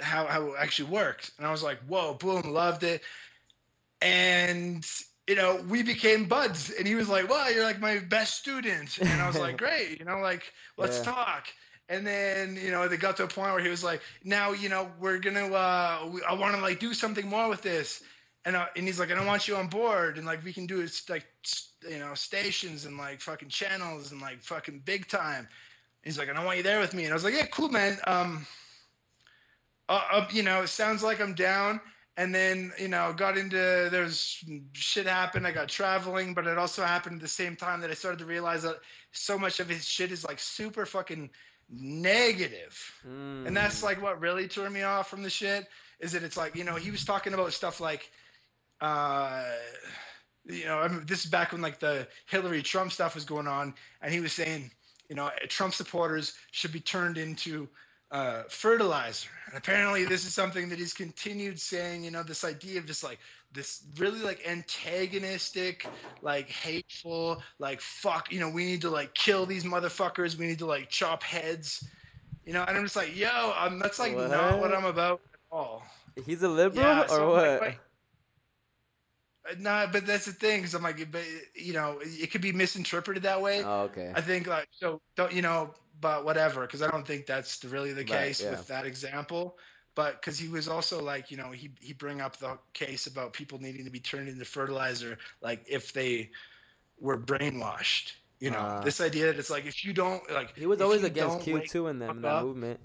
how 0.00 0.26
how 0.26 0.48
it 0.52 0.54
actually 0.58 0.90
works. 0.90 1.32
And 1.38 1.46
I 1.46 1.50
was 1.50 1.62
like, 1.62 1.78
whoa, 1.86 2.14
boom, 2.14 2.42
loved 2.52 2.84
it. 2.84 3.02
And 4.00 4.84
you 5.26 5.34
know, 5.36 5.62
we 5.68 5.82
became 5.82 6.26
buds, 6.26 6.70
and 6.70 6.86
he 6.86 6.94
was 6.94 7.08
like, 7.08 7.28
"Well, 7.28 7.50
you're 7.52 7.64
like 7.64 7.80
my 7.80 7.98
best 7.98 8.34
student," 8.34 8.98
and 8.98 9.22
I 9.22 9.26
was 9.26 9.38
like, 9.38 9.56
"Great," 9.58 9.98
you 9.98 10.04
know, 10.04 10.18
like 10.18 10.52
let's 10.76 10.98
Yeah. 10.98 11.04
talk. 11.12 11.48
And 11.88 12.06
then 12.06 12.56
you 12.56 12.70
know, 12.70 12.88
they 12.88 12.96
got 12.96 13.16
to 13.18 13.24
a 13.24 13.28
point 13.28 13.52
where 13.52 13.62
he 13.62 13.68
was 13.68 13.84
like, 13.84 14.00
"Now, 14.24 14.52
you 14.52 14.68
know, 14.68 14.90
we're 14.98 15.18
gonna, 15.18 15.46
uh, 15.52 16.08
we, 16.10 16.22
I 16.22 16.32
want 16.32 16.54
to 16.54 16.60
like 16.60 16.80
do 16.80 16.94
something 16.94 17.28
more 17.28 17.48
with 17.48 17.62
this." 17.62 18.02
And, 18.46 18.56
uh, 18.56 18.66
and 18.76 18.86
he's 18.86 18.98
like, 18.98 19.10
"I 19.10 19.14
don't 19.14 19.26
want 19.26 19.48
you 19.48 19.56
on 19.56 19.68
board, 19.68 20.16
and 20.16 20.26
like 20.26 20.42
we 20.44 20.52
can 20.52 20.66
do 20.66 20.80
it 20.80 21.00
like 21.08 21.26
you 21.88 21.98
know 21.98 22.14
stations 22.14 22.86
and 22.86 22.96
like 22.96 23.20
fucking 23.20 23.50
channels 23.50 24.12
and 24.12 24.20
like 24.20 24.42
fucking 24.42 24.80
big 24.84 25.08
time. 25.08 25.46
He's 26.02 26.18
like, 26.18 26.30
"I 26.30 26.32
don't 26.32 26.44
want 26.46 26.56
you 26.58 26.62
there 26.62 26.80
with 26.80 26.94
me, 26.94 27.04
and 27.04 27.12
I 27.12 27.14
was 27.14 27.24
like, 27.24 27.34
yeah, 27.34 27.46
cool, 27.46 27.68
man. 27.68 27.98
Um, 28.06 28.46
uh, 29.88 30.02
uh, 30.10 30.28
you 30.32 30.42
know, 30.42 30.62
it 30.62 30.68
sounds 30.68 31.02
like 31.02 31.20
I'm 31.20 31.34
down. 31.34 31.80
And 32.16 32.32
then, 32.32 32.72
you 32.78 32.86
know, 32.86 33.12
got 33.12 33.36
into 33.36 33.88
there's 33.90 34.44
shit 34.72 35.06
happened. 35.06 35.46
I 35.46 35.50
got 35.50 35.68
traveling, 35.68 36.32
but 36.32 36.46
it 36.46 36.58
also 36.58 36.84
happened 36.84 37.16
at 37.16 37.22
the 37.22 37.28
same 37.28 37.56
time 37.56 37.80
that 37.80 37.90
I 37.90 37.94
started 37.94 38.20
to 38.20 38.24
realize 38.24 38.62
that 38.62 38.76
so 39.10 39.36
much 39.36 39.58
of 39.58 39.68
his 39.68 39.84
shit 39.84 40.12
is 40.12 40.24
like 40.24 40.38
super 40.38 40.86
fucking 40.86 41.28
negative. 41.70 42.78
And 43.46 43.56
that's 43.56 43.80
Mm. 43.80 43.84
like 43.84 44.02
what 44.02 44.20
really 44.20 44.48
turned 44.48 44.74
me 44.74 44.82
off 44.82 45.08
from 45.08 45.22
the 45.22 45.30
shit 45.30 45.68
is 46.00 46.12
that 46.12 46.22
it's 46.22 46.36
like, 46.36 46.56
you 46.56 46.64
know, 46.64 46.76
he 46.76 46.90
was 46.90 47.04
talking 47.04 47.34
about 47.34 47.52
stuff 47.52 47.80
like, 47.80 48.10
uh, 48.80 49.44
you 50.44 50.66
know, 50.66 50.78
I 50.78 50.88
mean, 50.88 51.06
this 51.06 51.24
is 51.24 51.30
back 51.30 51.52
when 51.52 51.62
like 51.62 51.80
the 51.80 52.08
Hillary 52.26 52.62
Trump 52.62 52.92
stuff 52.92 53.14
was 53.14 53.24
going 53.24 53.48
on, 53.48 53.74
and 54.02 54.12
he 54.12 54.20
was 54.20 54.32
saying, 54.32 54.70
you 55.08 55.16
know, 55.16 55.30
Trump 55.48 55.74
supporters 55.74 56.34
should 56.52 56.72
be 56.72 56.80
turned 56.80 57.18
into 57.18 57.68
uh, 58.10 58.44
fertilizer. 58.48 59.30
And 59.46 59.56
apparently, 59.56 60.04
this 60.04 60.26
is 60.26 60.34
something 60.34 60.68
that 60.68 60.78
he's 60.78 60.94
continued 60.94 61.60
saying. 61.60 62.04
You 62.04 62.10
know, 62.10 62.22
this 62.22 62.44
idea 62.44 62.78
of 62.78 62.86
just 62.86 63.02
like 63.04 63.18
this 63.54 63.86
really 63.98 64.20
like 64.20 64.46
antagonistic, 64.48 65.90
like 66.22 66.48
hateful, 66.50 67.42
like 67.58 67.80
fuck. 67.80 68.32
You 68.32 68.40
know, 68.40 68.50
we 68.50 68.66
need 68.66 68.82
to 68.82 68.90
like 68.90 69.14
kill 69.14 69.46
these 69.46 69.64
motherfuckers. 69.64 70.36
We 70.38 70.46
need 70.46 70.60
to 70.60 70.66
like 70.66 70.90
chop 70.90 71.22
heads. 71.24 71.84
You 72.44 72.54
know, 72.54 72.64
and 72.64 72.76
I'm 72.76 72.84
just 72.84 72.96
like, 72.96 73.16
yo, 73.16 73.54
um, 73.58 73.78
that's 73.80 73.98
like 74.00 74.18
not 74.18 74.60
what 74.60 74.72
What? 74.72 74.74
I'm 74.74 74.84
about 74.84 75.20
at 75.34 75.40
all. 75.50 75.84
He's 76.16 76.42
a 76.42 76.48
liberal 76.48 77.02
Yeah, 77.02 77.06
or 77.08 77.08
so 77.08 77.28
I'm 77.32 77.32
what? 77.32 77.60
like, 77.60 77.80
Nah, 79.58 79.86
but 79.86 80.06
that's 80.06 80.26
the 80.26 80.32
thing. 80.32 80.62
Cause 80.62 80.74
I'm 80.74 80.82
like, 80.82 81.10
but 81.10 81.22
you 81.54 81.72
know, 81.74 81.98
it 82.02 82.30
could 82.30 82.40
be 82.42 82.52
misinterpreted 82.52 83.24
that 83.24 83.42
way. 83.42 83.64
oh, 83.64 83.82
okay. 83.82 84.14
I 84.14 84.20
think 84.20 84.46
like 84.46 84.68
so. 84.72 85.00
Don't 85.16 85.32
you 85.32 85.42
know? 85.42 85.74
But 86.00 86.24
whatever, 86.24 86.62
because 86.62 86.82
I 86.82 86.90
don't 86.90 87.06
think 87.06 87.26
that's 87.26 87.64
really 87.64 87.92
the 87.92 88.04
Right, 88.04 88.04
case 88.04 88.40
yeah. 88.40 88.50
with 88.50 88.66
that 88.68 88.86
example. 88.86 89.58
But 89.94 90.20
because 90.20 90.38
he 90.38 90.48
was 90.48 90.66
also 90.66 91.02
like, 91.02 91.30
you 91.30 91.36
know, 91.36 91.50
he 91.50 91.70
he 91.80 91.92
bring 91.92 92.20
up 92.20 92.36
the 92.38 92.58
case 92.72 93.06
about 93.06 93.32
people 93.32 93.60
needing 93.60 93.84
to 93.84 93.90
be 93.90 94.00
turned 94.00 94.28
into 94.28 94.44
fertilizer, 94.44 95.18
like 95.40 95.64
if 95.68 95.92
they 95.92 96.30
were 96.98 97.18
brainwashed. 97.18 98.12
You 98.40 98.50
know, 98.50 98.58
Uh. 98.58 98.80
this 98.82 99.00
idea 99.00 99.26
that 99.26 99.38
it's 99.38 99.50
like 99.50 99.66
if 99.66 99.84
you 99.84 99.92
don't 99.92 100.28
like. 100.30 100.56
He 100.56 100.66
was 100.66 100.80
always 100.80 101.04
against 101.04 101.40
Q 101.40 101.54
wake 101.54 101.70
too 101.70 101.86
in 101.86 101.98
them 102.00 102.16
in 102.16 102.22
that 102.22 102.42
movement. 102.42 102.80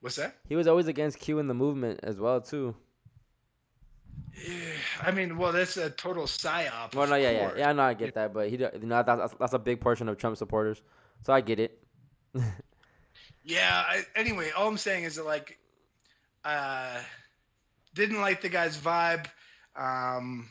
What's 0.00 0.16
that? 0.16 0.36
He 0.48 0.56
was 0.56 0.66
always 0.66 0.88
against 0.88 1.20
Q 1.20 1.38
in 1.38 1.46
the 1.46 1.54
movement 1.54 2.00
as 2.02 2.18
well 2.18 2.40
too. 2.40 2.74
Yeah, 4.34 4.54
I 5.00 5.10
mean, 5.12 5.36
well, 5.36 5.52
that's 5.52 5.76
a 5.76 5.90
total 5.90 6.24
psyop. 6.24 6.94
Well, 6.94 7.06
no, 7.06 7.16
yeah, 7.16 7.30
yeah, 7.30 7.52
yeah. 7.56 7.70
I 7.70 7.72
know, 7.72 7.82
I 7.82 7.94
get 7.94 8.14
that, 8.14 8.32
but 8.32 8.48
he, 8.48 8.56
you 8.56 8.70
know, 8.82 9.02
that's 9.02 9.34
that's 9.38 9.52
a 9.52 9.58
big 9.58 9.80
portion 9.80 10.08
of 10.08 10.16
Trump 10.16 10.36
supporters, 10.36 10.82
so 11.22 11.32
I 11.32 11.40
get 11.40 11.60
it. 11.60 11.78
Yeah. 13.44 13.84
I, 13.86 14.02
anyway, 14.16 14.50
all 14.56 14.68
I'm 14.68 14.78
saying 14.78 15.04
is 15.04 15.16
that 15.16 15.26
like, 15.26 15.58
uh, 16.44 16.98
didn't 17.94 18.20
like 18.20 18.40
the 18.40 18.48
guy's 18.48 18.76
vibe. 18.76 19.26
Um, 19.76 20.48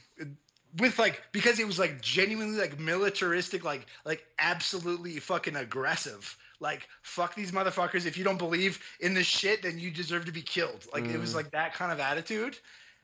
with 0.77 0.97
like 0.97 1.22
because 1.31 1.57
he 1.57 1.65
was 1.65 1.77
like 1.77 2.01
genuinely 2.01 2.57
like 2.57 2.80
militaristic, 2.80 3.63
like 3.63 3.85
like 4.05 4.26
absolutely 4.39 5.19
fucking 5.19 5.55
aggressive. 5.55 6.38
Like 6.59 6.88
fuck 7.01 7.35
these 7.35 7.51
motherfuckers. 7.51 8.05
If 8.05 8.18
you 8.18 8.23
don't 8.23 8.38
believe 8.38 8.80
in 8.99 9.13
this 9.13 9.27
shit, 9.27 9.63
then 9.63 9.80
you 9.80 9.91
deserve 9.91 10.26
to 10.26 10.31
be 10.31 10.41
killed. 10.41 10.85
Like 10.93 11.05
it 11.05 11.19
was 11.19 11.34
Mm. 11.34 11.35
like 11.35 11.51
that 11.51 11.73
kind 11.73 11.91
of 11.91 11.99
attitude. 11.99 12.57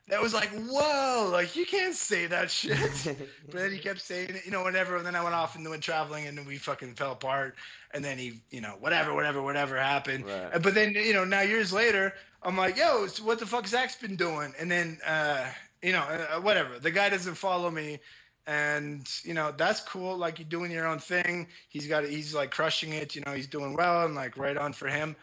That 0.10 0.22
was 0.22 0.34
like, 0.34 0.50
whoa, 0.50 1.30
like 1.32 1.56
you 1.56 1.66
can't 1.66 1.94
say 1.94 2.28
that 2.28 2.50
shit. 2.50 2.78
But 3.46 3.60
then 3.60 3.72
he 3.72 3.78
kept 3.78 4.00
saying 4.00 4.30
it, 4.30 4.46
you 4.46 4.52
know, 4.52 4.64
whatever. 4.64 4.96
And 4.96 5.06
then 5.06 5.16
I 5.16 5.24
went 5.24 5.36
off 5.36 5.56
and 5.56 5.70
went 5.70 5.84
traveling, 5.84 6.28
and 6.28 6.38
then 6.38 6.46
we 6.46 6.58
fucking 6.58 6.96
fell 6.96 7.12
apart. 7.12 7.56
And 7.94 8.04
then 8.04 8.18
he, 8.18 8.42
you 8.50 8.62
know, 8.62 8.76
whatever, 8.80 9.14
whatever, 9.14 9.42
whatever 9.42 9.78
happened. 9.78 10.26
Right. 10.26 10.54
Uh, 10.54 10.60
But 10.60 10.76
then, 10.76 10.94
you 10.94 11.14
know, 11.14 11.26
now 11.26 11.42
years 11.42 11.74
later, 11.74 12.14
I'm 12.44 12.56
like, 12.58 12.78
yo, 12.78 13.08
so 13.08 13.24
what 13.24 13.40
the 13.40 13.46
fuck 13.46 13.68
Zach's 13.68 13.96
been 13.98 14.16
doing? 14.16 14.54
And 14.60 14.72
then, 14.72 14.98
uh, 15.06 15.50
you 15.82 15.92
know, 15.92 16.02
uh, 16.02 16.40
whatever. 16.40 16.80
The 16.80 16.92
guy 16.92 17.10
doesn't 17.10 17.36
follow 17.36 17.70
me, 17.70 18.00
and 18.46 19.08
you 19.24 19.34
know 19.34 19.54
that's 19.58 19.82
cool. 19.82 20.18
Like 20.18 20.40
you're 20.40 20.48
doing 20.48 20.72
your 20.72 20.88
own 20.88 21.00
thing. 21.00 21.48
He's 21.70 21.88
got, 21.88 22.06
he's 22.06 22.34
like 22.34 22.52
crushing 22.52 22.94
it. 22.94 23.16
You 23.16 23.24
know, 23.26 23.34
he's 23.34 23.48
doing 23.48 23.76
well, 23.76 24.06
and 24.06 24.16
like 24.16 24.38
right 24.38 24.58
on 24.58 24.74
for 24.74 24.88
him. 24.88 25.16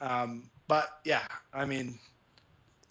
Um, 0.00 0.50
but 0.66 1.00
yeah, 1.04 1.22
I 1.52 1.64
mean, 1.64 1.98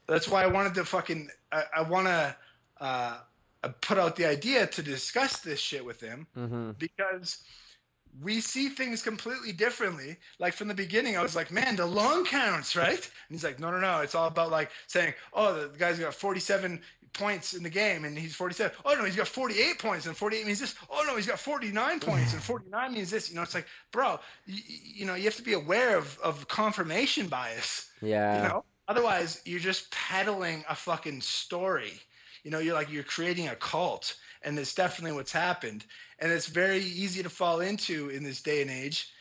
that's 0.10 0.28
why 0.28 0.44
I 0.44 0.48
wanted 0.48 0.74
to 0.76 0.86
fucking, 0.86 1.30
I, 1.52 1.64
I 1.78 1.82
want 1.82 2.08
to 2.08 2.36
uh, 2.80 3.18
uh, 3.64 3.70
put 3.82 3.98
out 3.98 4.16
the 4.16 4.26
idea 4.26 4.68
to 4.68 4.82
discuss 4.82 5.40
this 5.40 5.60
shit 5.60 5.84
with 5.84 6.00
him 6.02 6.28
hmm 6.34 6.72
because 6.78 7.44
we 8.22 8.42
see 8.42 8.70
things 8.70 9.02
completely 9.02 9.52
differently. 9.52 10.18
Like 10.40 10.54
from 10.54 10.68
the 10.68 10.74
beginning, 10.74 11.16
I 11.18 11.22
was 11.22 11.36
like, 11.36 11.52
man, 11.52 11.76
the 11.76 11.86
long 11.86 12.26
counts, 12.26 12.76
right? 12.76 12.98
And 12.98 13.30
he's 13.30 13.44
like, 13.44 13.60
no, 13.60 13.72
no, 13.72 13.80
no. 13.80 14.00
It's 14.02 14.16
all 14.16 14.28
about 14.28 14.52
like 14.52 14.72
saying, 14.88 15.14
oh, 15.34 15.68
the 15.68 15.78
guy's 15.78 16.00
got 16.00 16.14
47 16.14 16.82
points 17.14 17.54
in 17.54 17.64
the 17.64 17.70
game 17.70 18.06
and 18.06 18.18
he's 18.18 18.36
47. 18.36 18.76
Oh, 18.86 18.96
no, 18.96 19.06
he's 19.06 19.16
got 19.16 19.28
48 19.28 19.80
points 19.80 20.06
and 20.06 20.16
48 20.18 20.46
means 20.46 20.60
this. 20.60 20.76
Oh, 20.90 21.04
no, 21.08 21.16
he's 21.16 21.28
got 21.28 21.40
49 21.40 22.00
points 22.02 22.34
and 22.34 22.42
49 22.42 22.94
means 22.94 23.12
this. 23.12 23.30
You 23.30 23.36
know, 23.36 23.44
it's 23.44 23.54
like, 23.54 23.68
bro, 23.92 24.20
you, 24.46 24.62
you 24.68 25.06
know, 25.06 25.16
you 25.16 25.26
have 25.26 25.36
to 25.36 25.44
be 25.44 25.54
aware 25.54 25.98
of, 25.98 26.18
of 26.20 26.48
confirmation 26.48 27.28
bias. 27.28 27.92
Yeah. 28.02 28.42
You 28.42 28.50
know, 28.50 28.66
otherwise 28.90 29.42
you're 29.46 29.60
just 29.60 29.90
peddling 29.92 30.66
a 30.68 30.76
fucking 30.76 31.22
story. 31.22 31.94
You 32.44 32.52
know, 32.52 32.60
you're 32.60 32.74
like 32.74 32.92
you're 32.92 33.04
creating 33.04 33.48
a 33.48 33.56
cult, 33.56 34.16
and 34.42 34.58
it's 34.58 34.74
definitely 34.74 35.16
what's 35.16 35.32
happened. 35.32 35.86
And 36.18 36.32
it's 36.32 36.48
very 36.48 36.80
easy 36.80 37.24
to 37.24 37.30
fall 37.30 37.62
into 37.62 38.10
in 38.10 38.24
this 38.24 38.42
day 38.42 38.62
and 38.62 38.72
age. 38.72 39.12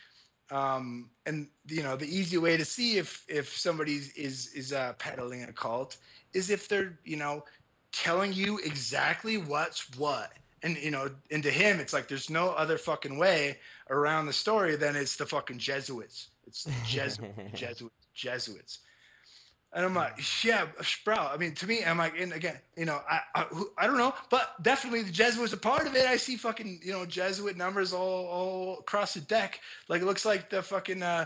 Um, 0.51 1.11
and 1.25 1.47
you 1.67 1.83
know, 1.83 1.95
the 1.95 2.07
easy 2.07 2.37
way 2.37 2.57
to 2.57 2.65
see 2.65 2.97
if 2.97 3.23
if 3.29 3.55
somebody 3.55 3.93
is 4.17 4.47
is 4.53 4.73
uh, 4.73 4.93
peddling 4.97 5.43
a 5.43 5.53
cult 5.53 5.97
is 6.33 6.49
if 6.49 6.67
they're 6.67 6.97
you 7.05 7.17
know 7.17 7.43
telling 7.91 8.33
you 8.33 8.57
exactly 8.59 9.37
what's 9.37 9.95
what. 9.97 10.33
And 10.63 10.77
you 10.77 10.91
know, 10.91 11.09
and 11.31 11.43
to 11.43 11.51
him, 11.51 11.79
it's 11.79 11.93
like 11.93 12.07
there's 12.07 12.29
no 12.29 12.49
other 12.49 12.77
fucking 12.77 13.17
way 13.17 13.59
around 13.89 14.25
the 14.25 14.33
story 14.33 14.75
than 14.75 14.95
it's 14.95 15.15
the 15.15 15.25
fucking 15.25 15.59
Jesuits. 15.59 16.29
It's 16.47 16.67
Jesuits, 16.85 17.31
Jesuits, 17.53 18.07
Jesuits. 18.13 18.79
And 19.71 19.85
I'm 19.85 19.93
like, 19.93 20.43
yeah, 20.43 20.65
bro. 21.05 21.15
I 21.15 21.37
mean, 21.37 21.53
to 21.55 21.67
me, 21.67 21.83
I'm 21.85 21.99
like, 21.99 22.19
and 22.19 22.33
again, 22.33 22.57
you 22.75 22.85
know, 22.85 23.01
I, 23.07 23.21
I, 23.35 23.45
I 23.77 23.87
don't 23.87 23.97
know, 23.97 24.13
but 24.29 24.61
definitely 24.63 25.03
the 25.03 25.11
Jesuits 25.11 25.53
are 25.53 25.57
part 25.57 25.85
of 25.85 25.95
it. 25.95 26.05
I 26.05 26.17
see 26.17 26.37
fucking, 26.37 26.79
you 26.83 26.91
know, 26.91 27.05
Jesuit 27.05 27.55
numbers 27.55 27.93
all, 27.93 28.25
all 28.25 28.79
across 28.79 29.13
the 29.13 29.21
deck. 29.21 29.59
Like 29.87 30.01
it 30.01 30.05
looks 30.05 30.25
like 30.25 30.49
the 30.49 30.63
fucking, 30.63 31.03
uh, 31.03 31.25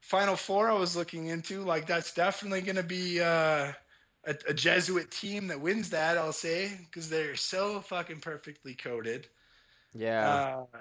Final 0.00 0.34
Four 0.36 0.70
I 0.70 0.74
was 0.74 0.96
looking 0.96 1.26
into, 1.26 1.60
like 1.62 1.86
that's 1.86 2.14
definitely 2.14 2.62
going 2.62 2.76
to 2.76 2.82
be 2.82 3.20
uh, 3.20 3.72
a, 4.24 4.34
a 4.48 4.54
Jesuit 4.54 5.10
team 5.10 5.46
that 5.48 5.60
wins 5.60 5.90
that. 5.90 6.16
I'll 6.16 6.32
say 6.32 6.72
because 6.86 7.10
they're 7.10 7.36
so 7.36 7.80
fucking 7.80 8.20
perfectly 8.20 8.74
coded. 8.74 9.28
Yeah. 9.92 10.64
Uh, 10.74 10.78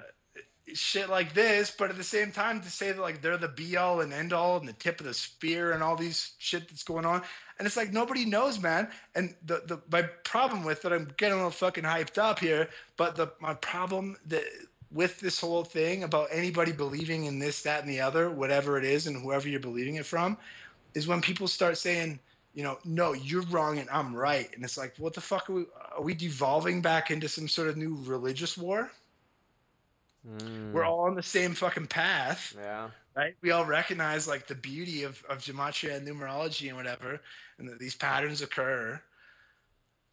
shit 0.73 1.09
like 1.09 1.33
this, 1.33 1.71
but 1.71 1.89
at 1.89 1.97
the 1.97 2.03
same 2.03 2.31
time 2.31 2.61
to 2.61 2.69
say 2.69 2.91
that 2.91 3.01
like 3.01 3.21
they're 3.21 3.37
the 3.37 3.47
be 3.47 3.77
all 3.77 4.01
and 4.01 4.13
end 4.13 4.33
all 4.33 4.57
and 4.57 4.67
the 4.67 4.73
tip 4.73 4.99
of 4.99 5.05
the 5.05 5.13
spear 5.13 5.73
and 5.73 5.83
all 5.83 5.95
these 5.95 6.33
shit 6.39 6.67
that's 6.67 6.83
going 6.83 7.05
on. 7.05 7.21
And 7.57 7.65
it's 7.65 7.77
like 7.77 7.91
nobody 7.91 8.25
knows, 8.25 8.59
man. 8.59 8.89
And 9.15 9.35
the, 9.45 9.63
the 9.65 9.81
my 9.91 10.03
problem 10.23 10.63
with 10.63 10.85
it, 10.85 10.91
I'm 10.91 11.11
getting 11.17 11.33
a 11.33 11.37
little 11.37 11.51
fucking 11.51 11.83
hyped 11.83 12.17
up 12.17 12.39
here, 12.39 12.69
but 12.97 13.15
the 13.15 13.31
my 13.39 13.53
problem 13.55 14.17
that 14.27 14.43
with 14.91 15.19
this 15.19 15.39
whole 15.39 15.63
thing 15.63 16.03
about 16.03 16.29
anybody 16.31 16.71
believing 16.71 17.25
in 17.25 17.37
this, 17.37 17.61
that, 17.61 17.81
and 17.81 17.89
the 17.89 17.99
other, 17.99 18.29
whatever 18.29 18.77
it 18.77 18.83
is, 18.83 19.05
and 19.07 19.21
whoever 19.21 19.47
you're 19.47 19.59
believing 19.59 19.95
it 19.95 20.05
from, 20.05 20.37
is 20.95 21.07
when 21.07 21.21
people 21.21 21.47
start 21.47 21.77
saying, 21.77 22.19
you 22.55 22.63
know, 22.63 22.79
no, 22.83 23.13
you're 23.13 23.43
wrong 23.43 23.77
and 23.77 23.89
I'm 23.91 24.15
right. 24.15 24.49
And 24.55 24.63
it's 24.63 24.77
like, 24.77 24.95
what 24.97 25.13
the 25.13 25.21
fuck 25.21 25.49
are 25.49 25.53
we 25.53 25.65
are 25.95 26.01
we 26.01 26.13
devolving 26.13 26.81
back 26.81 27.11
into 27.11 27.27
some 27.27 27.47
sort 27.47 27.67
of 27.67 27.77
new 27.77 27.97
religious 28.03 28.57
war? 28.57 28.91
Mm, 30.27 30.71
We're 30.73 30.85
all 30.85 31.01
on 31.01 31.15
the 31.15 31.23
same 31.23 31.53
fucking 31.53 31.87
path, 31.87 32.55
Yeah. 32.57 32.89
right? 33.15 33.35
We 33.41 33.51
all 33.51 33.65
recognize 33.65 34.27
like 34.27 34.47
the 34.47 34.55
beauty 34.55 35.03
of, 35.03 35.23
of 35.29 35.39
gematria 35.39 35.95
and 35.95 36.07
numerology 36.07 36.67
and 36.67 36.77
whatever, 36.77 37.19
and 37.57 37.69
that 37.69 37.79
these 37.79 37.95
patterns 37.95 38.41
occur. 38.41 39.01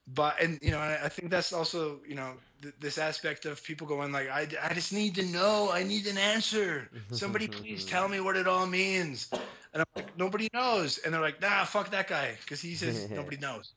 But 0.06 0.40
and 0.40 0.58
you 0.62 0.70
know, 0.70 0.78
I 0.78 1.04
I 1.04 1.08
think 1.08 1.30
that's 1.30 1.52
also 1.52 2.00
you 2.06 2.14
know 2.14 2.34
th- 2.62 2.74
this 2.78 2.98
aspect 2.98 3.44
of 3.44 3.62
people 3.64 3.86
going 3.86 4.12
like, 4.12 4.28
I, 4.28 4.46
I 4.62 4.72
just 4.74 4.92
need 4.92 5.16
to 5.16 5.24
know, 5.26 5.70
I 5.72 5.82
need 5.82 6.06
an 6.06 6.18
answer. 6.18 6.88
Somebody 7.10 7.48
please 7.48 7.84
tell 7.94 8.08
me 8.08 8.20
what 8.20 8.36
it 8.36 8.46
all 8.46 8.66
means. 8.66 9.28
And 9.72 9.82
I'm 9.82 9.86
like, 9.96 10.06
nobody 10.16 10.48
knows. 10.54 10.98
And 10.98 11.12
they're 11.12 11.20
like, 11.20 11.40
nah, 11.40 11.64
fuck 11.64 11.90
that 11.90 12.08
guy 12.08 12.38
because 12.42 12.60
he 12.60 12.74
says 12.76 13.08
nobody 13.14 13.36
knows. 13.38 13.72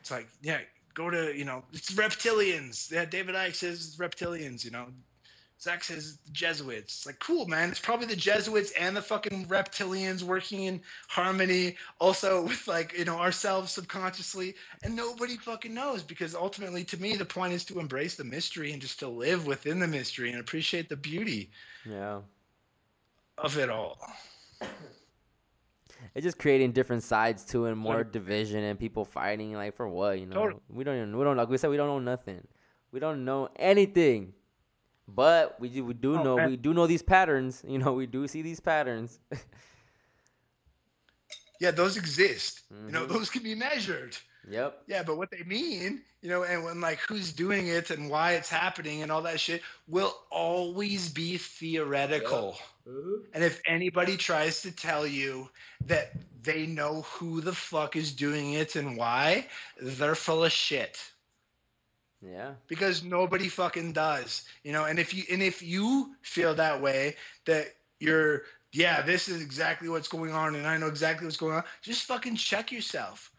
It's 0.00 0.10
like, 0.10 0.28
yeah, 0.42 0.60
go 0.94 1.10
to 1.10 1.36
you 1.36 1.44
know, 1.44 1.64
it's 1.72 1.90
reptilians. 1.92 2.90
Yeah, 2.90 3.06
David 3.06 3.34
Icke 3.34 3.54
says 3.54 3.86
it's 3.86 3.96
reptilians. 3.96 4.64
You 4.64 4.70
know, 4.72 4.86
Zach 5.62 5.84
says 5.84 6.18
Jesuits. 6.32 6.94
It's 6.96 7.06
like 7.06 7.18
cool, 7.18 7.46
man. 7.46 7.68
It's 7.68 7.78
probably 7.78 8.06
the 8.06 8.16
Jesuits 8.16 8.72
and 8.72 8.96
the 8.96 9.02
fucking 9.02 9.44
reptilians 9.46 10.22
working 10.22 10.64
in 10.64 10.80
harmony, 11.08 11.76
also 12.00 12.42
with 12.46 12.66
like 12.66 12.96
you 12.96 13.04
know 13.04 13.18
ourselves 13.18 13.70
subconsciously, 13.72 14.54
and 14.82 14.96
nobody 14.96 15.36
fucking 15.36 15.74
knows 15.74 16.02
because 16.02 16.34
ultimately, 16.34 16.82
to 16.84 17.00
me, 17.00 17.14
the 17.14 17.26
point 17.26 17.52
is 17.52 17.64
to 17.66 17.78
embrace 17.78 18.14
the 18.14 18.24
mystery 18.24 18.72
and 18.72 18.80
just 18.80 18.98
to 19.00 19.08
live 19.08 19.46
within 19.46 19.78
the 19.78 19.86
mystery 19.86 20.30
and 20.30 20.40
appreciate 20.40 20.88
the 20.88 20.96
beauty 20.96 21.50
Yeah. 21.84 22.20
of 23.36 23.58
it 23.58 23.68
all. 23.68 23.98
It's 26.14 26.24
just 26.24 26.38
creating 26.38 26.72
different 26.72 27.02
sides 27.02 27.44
to 27.46 27.66
it, 27.66 27.74
more 27.74 28.02
division 28.04 28.64
and 28.64 28.78
people 28.78 29.04
fighting 29.04 29.52
like 29.52 29.76
for 29.76 29.86
what, 29.86 30.18
you 30.18 30.26
know. 30.26 30.34
Totally. 30.34 30.60
We 30.70 30.82
don't 30.82 30.96
even 30.96 31.16
we 31.16 31.24
don't 31.24 31.36
like 31.36 31.48
we 31.50 31.58
said 31.58 31.70
we 31.70 31.76
don't 31.76 31.88
know 31.88 31.98
nothing. 31.98 32.46
We 32.90 33.00
don't 33.00 33.24
know 33.24 33.48
anything. 33.56 34.32
But 35.14 35.58
we 35.60 35.68
do 35.68 35.84
we 35.84 35.94
do 35.94 36.18
Oh, 36.18 36.22
know 36.22 36.36
man. 36.36 36.50
we 36.50 36.56
do 36.56 36.72
know 36.74 36.86
these 36.86 37.02
patterns. 37.02 37.62
You 37.68 37.78
know, 37.78 37.92
we 37.92 38.06
do 38.06 38.26
see 38.28 38.42
these 38.42 38.60
patterns. 38.60 39.18
Yeah, 41.60 41.72
those 41.72 41.98
exist. 41.98 42.62
You 42.70 42.90
know, 42.92 43.04
Mhm. 43.04 43.08
those 43.08 43.28
can 43.28 43.42
be 43.42 43.54
measured. 43.54 44.16
yep. 44.48 44.82
Yeah, 44.86 45.02
but 45.02 45.18
what 45.18 45.30
they 45.30 45.42
mean, 45.42 46.02
you 46.22 46.30
know, 46.30 46.42
and 46.44 46.64
when 46.64 46.80
like 46.80 47.00
who's 47.00 47.32
doing 47.32 47.66
it 47.68 47.90
and 47.90 48.08
why 48.08 48.32
it's 48.32 48.48
happening 48.48 49.02
and 49.02 49.12
all 49.12 49.20
that 49.22 49.38
shit 49.38 49.60
will 49.86 50.16
always 50.30 51.10
be 51.10 51.36
theoretical. 51.36 52.58
And 53.34 53.44
if 53.44 53.60
anybody 53.66 54.16
tries 54.16 54.62
to 54.62 54.72
tell 54.72 55.06
you 55.06 55.50
that 55.84 56.12
they 56.42 56.66
know 56.66 57.02
who 57.02 57.42
the 57.42 57.52
fuck 57.54 57.94
is 57.94 58.12
doing 58.12 58.54
it 58.54 58.74
and 58.76 58.96
why, 58.96 59.46
they're 59.78 60.14
full 60.14 60.42
of 60.44 60.52
shit. 60.52 61.09
Yeah. 62.22 62.52
Because 62.68 63.02
nobody 63.02 63.48
fucking 63.48 63.92
does. 63.92 64.44
You 64.62 64.72
know, 64.72 64.84
and 64.84 64.98
if 64.98 65.14
you 65.14 65.24
and 65.30 65.42
if 65.42 65.62
you 65.62 66.14
feel 66.22 66.54
that 66.54 66.80
way 66.80 67.16
that 67.46 67.74
you're 67.98 68.42
yeah, 68.72 69.02
this 69.02 69.28
is 69.28 69.42
exactly 69.42 69.88
what's 69.88 70.08
going 70.08 70.32
on 70.32 70.54
and 70.54 70.66
I 70.66 70.76
know 70.76 70.86
exactly 70.86 71.26
what's 71.26 71.36
going 71.36 71.56
on, 71.56 71.64
just 71.82 72.04
fucking 72.04 72.36
check 72.36 72.70
yourself. 72.70 73.32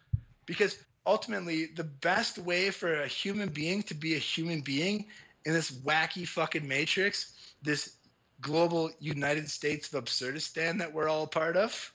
Because 0.46 0.80
ultimately 1.06 1.68
the 1.68 1.84
best 1.84 2.38
way 2.38 2.70
for 2.70 3.02
a 3.02 3.08
human 3.08 3.50
being 3.50 3.82
to 3.84 3.94
be 3.94 4.16
a 4.16 4.20
human 4.20 4.62
being 4.62 5.06
in 5.46 5.54
this 5.54 5.72
wacky 5.72 6.28
fucking 6.28 6.68
matrix, 6.68 7.54
this 7.62 7.98
global 8.42 8.92
United 9.00 9.50
States 9.50 9.88
of 9.88 9.96
Absurdistan 9.96 10.78
that 10.80 10.92
we're 10.92 11.08
all 11.08 11.28
part 11.28 11.56
of, 11.56 11.94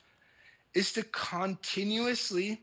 is 0.75 0.93
to 0.93 1.03
continuously 1.05 2.63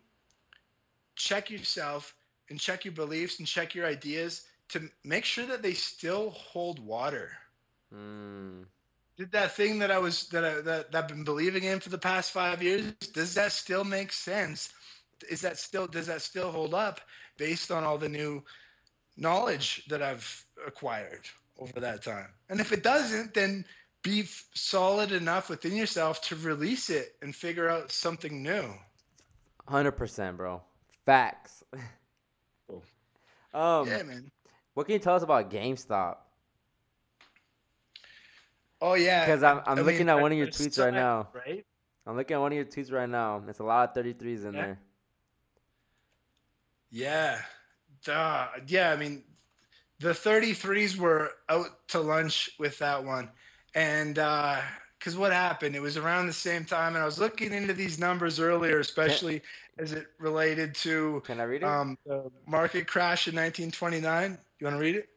check 1.15 1.49
yourself 1.49 2.15
and 2.53 2.59
check 2.59 2.85
your 2.85 2.93
beliefs 2.93 3.39
and 3.39 3.47
check 3.47 3.73
your 3.73 3.87
ideas 3.87 4.43
to 4.69 4.87
make 5.03 5.25
sure 5.25 5.47
that 5.47 5.63
they 5.63 5.73
still 5.73 6.29
hold 6.29 6.77
water. 6.77 7.31
Mm. 7.91 8.65
Did 9.17 9.31
that 9.31 9.55
thing 9.55 9.79
that 9.79 9.89
I 9.89 9.97
was 9.97 10.27
that 10.29 10.45
I 10.45 10.61
that, 10.61 10.91
that 10.91 10.95
I've 10.95 11.07
been 11.07 11.23
believing 11.23 11.63
in 11.63 11.79
for 11.79 11.89
the 11.89 11.97
past 11.97 12.31
five 12.31 12.61
years, 12.61 12.91
does 13.11 13.33
that 13.33 13.53
still 13.53 13.83
make 13.83 14.13
sense? 14.13 14.71
Is 15.27 15.41
that 15.41 15.57
still 15.57 15.87
does 15.87 16.05
that 16.05 16.21
still 16.21 16.51
hold 16.51 16.75
up 16.75 17.01
based 17.37 17.71
on 17.71 17.83
all 17.83 17.97
the 17.97 18.07
new 18.07 18.43
knowledge 19.17 19.83
that 19.87 20.03
I've 20.03 20.45
acquired 20.67 21.27
over 21.57 21.79
that 21.79 22.03
time? 22.03 22.29
And 22.49 22.59
if 22.59 22.71
it 22.71 22.83
doesn't, 22.83 23.33
then 23.33 23.65
be 24.03 24.21
f- 24.21 24.45
solid 24.53 25.11
enough 25.11 25.49
within 25.49 25.75
yourself 25.75 26.21
to 26.29 26.35
release 26.35 26.91
it 26.91 27.15
and 27.23 27.35
figure 27.35 27.67
out 27.67 27.91
something 27.91 28.43
new. 28.43 28.75
Hundred 29.67 29.93
percent, 29.93 30.37
bro. 30.37 30.61
Facts. 31.03 31.63
Um, 33.53 33.87
yeah, 33.87 34.03
man. 34.03 34.31
what 34.73 34.85
can 34.85 34.93
you 34.93 34.99
tell 34.99 35.15
us 35.15 35.23
about 35.23 35.49
GameStop? 35.51 36.17
Oh 38.81 38.95
yeah. 38.95 39.25
'Cause 39.25 39.43
I'm- 39.43 39.61
I'm 39.65 39.77
I 39.79 39.81
looking 39.81 39.99
mean, 39.99 40.09
at 40.09 40.19
one 40.19 40.31
of 40.31 40.37
your 40.37 40.47
tweets 40.47 40.77
right 40.83 40.93
now. 40.93 41.29
Right? 41.33 41.65
I'm 42.05 42.17
looking 42.17 42.35
at 42.35 42.39
one 42.39 42.51
of 42.51 42.55
your 42.55 42.65
tweets 42.65 42.91
right 42.91 43.07
now. 43.07 43.41
It's 43.47 43.59
a 43.59 43.63
lot 43.63 43.87
of 43.89 43.95
33s 43.95 44.43
in 44.43 44.53
Yeah. 44.53 44.61
there. 44.61 44.79
Yeah. 46.89 47.41
Duh. 48.03 48.47
Yeah, 48.67 48.91
I 48.91 48.97
mean, 48.97 49.23
the 49.99 50.13
33s 50.13 50.97
were 50.97 51.31
out 51.47 51.87
to 51.89 52.01
lunch 52.01 52.49
with 52.59 52.77
that 52.79 53.05
one. 53.05 53.31
And 53.73 54.19
because 55.03 55.17
what 55.17 55.33
happened? 55.33 55.75
It 55.75 55.81
was 55.81 55.97
around 55.97 56.27
the 56.27 56.33
same 56.33 56.63
time, 56.63 56.95
and 56.95 57.03
I 57.03 57.05
was 57.05 57.19
looking 57.19 57.51
into 57.51 57.73
these 57.73 57.99
numbers 57.99 58.39
earlier, 58.39 58.79
especially 58.79 59.41
as 59.77 59.91
it 59.91 60.07
related 60.17 60.73
to 60.75 61.21
Can 61.25 61.41
I 61.41 61.43
read 61.43 61.61
it? 61.61 61.67
um, 61.67 61.97
the 62.05 62.31
market 62.47 62.87
crash 62.87 63.27
in 63.27 63.35
1929. 63.35 64.37
You 64.59 64.65
want 64.65 64.77
to 64.77 64.81
read 64.81 64.95
it? 64.95 65.09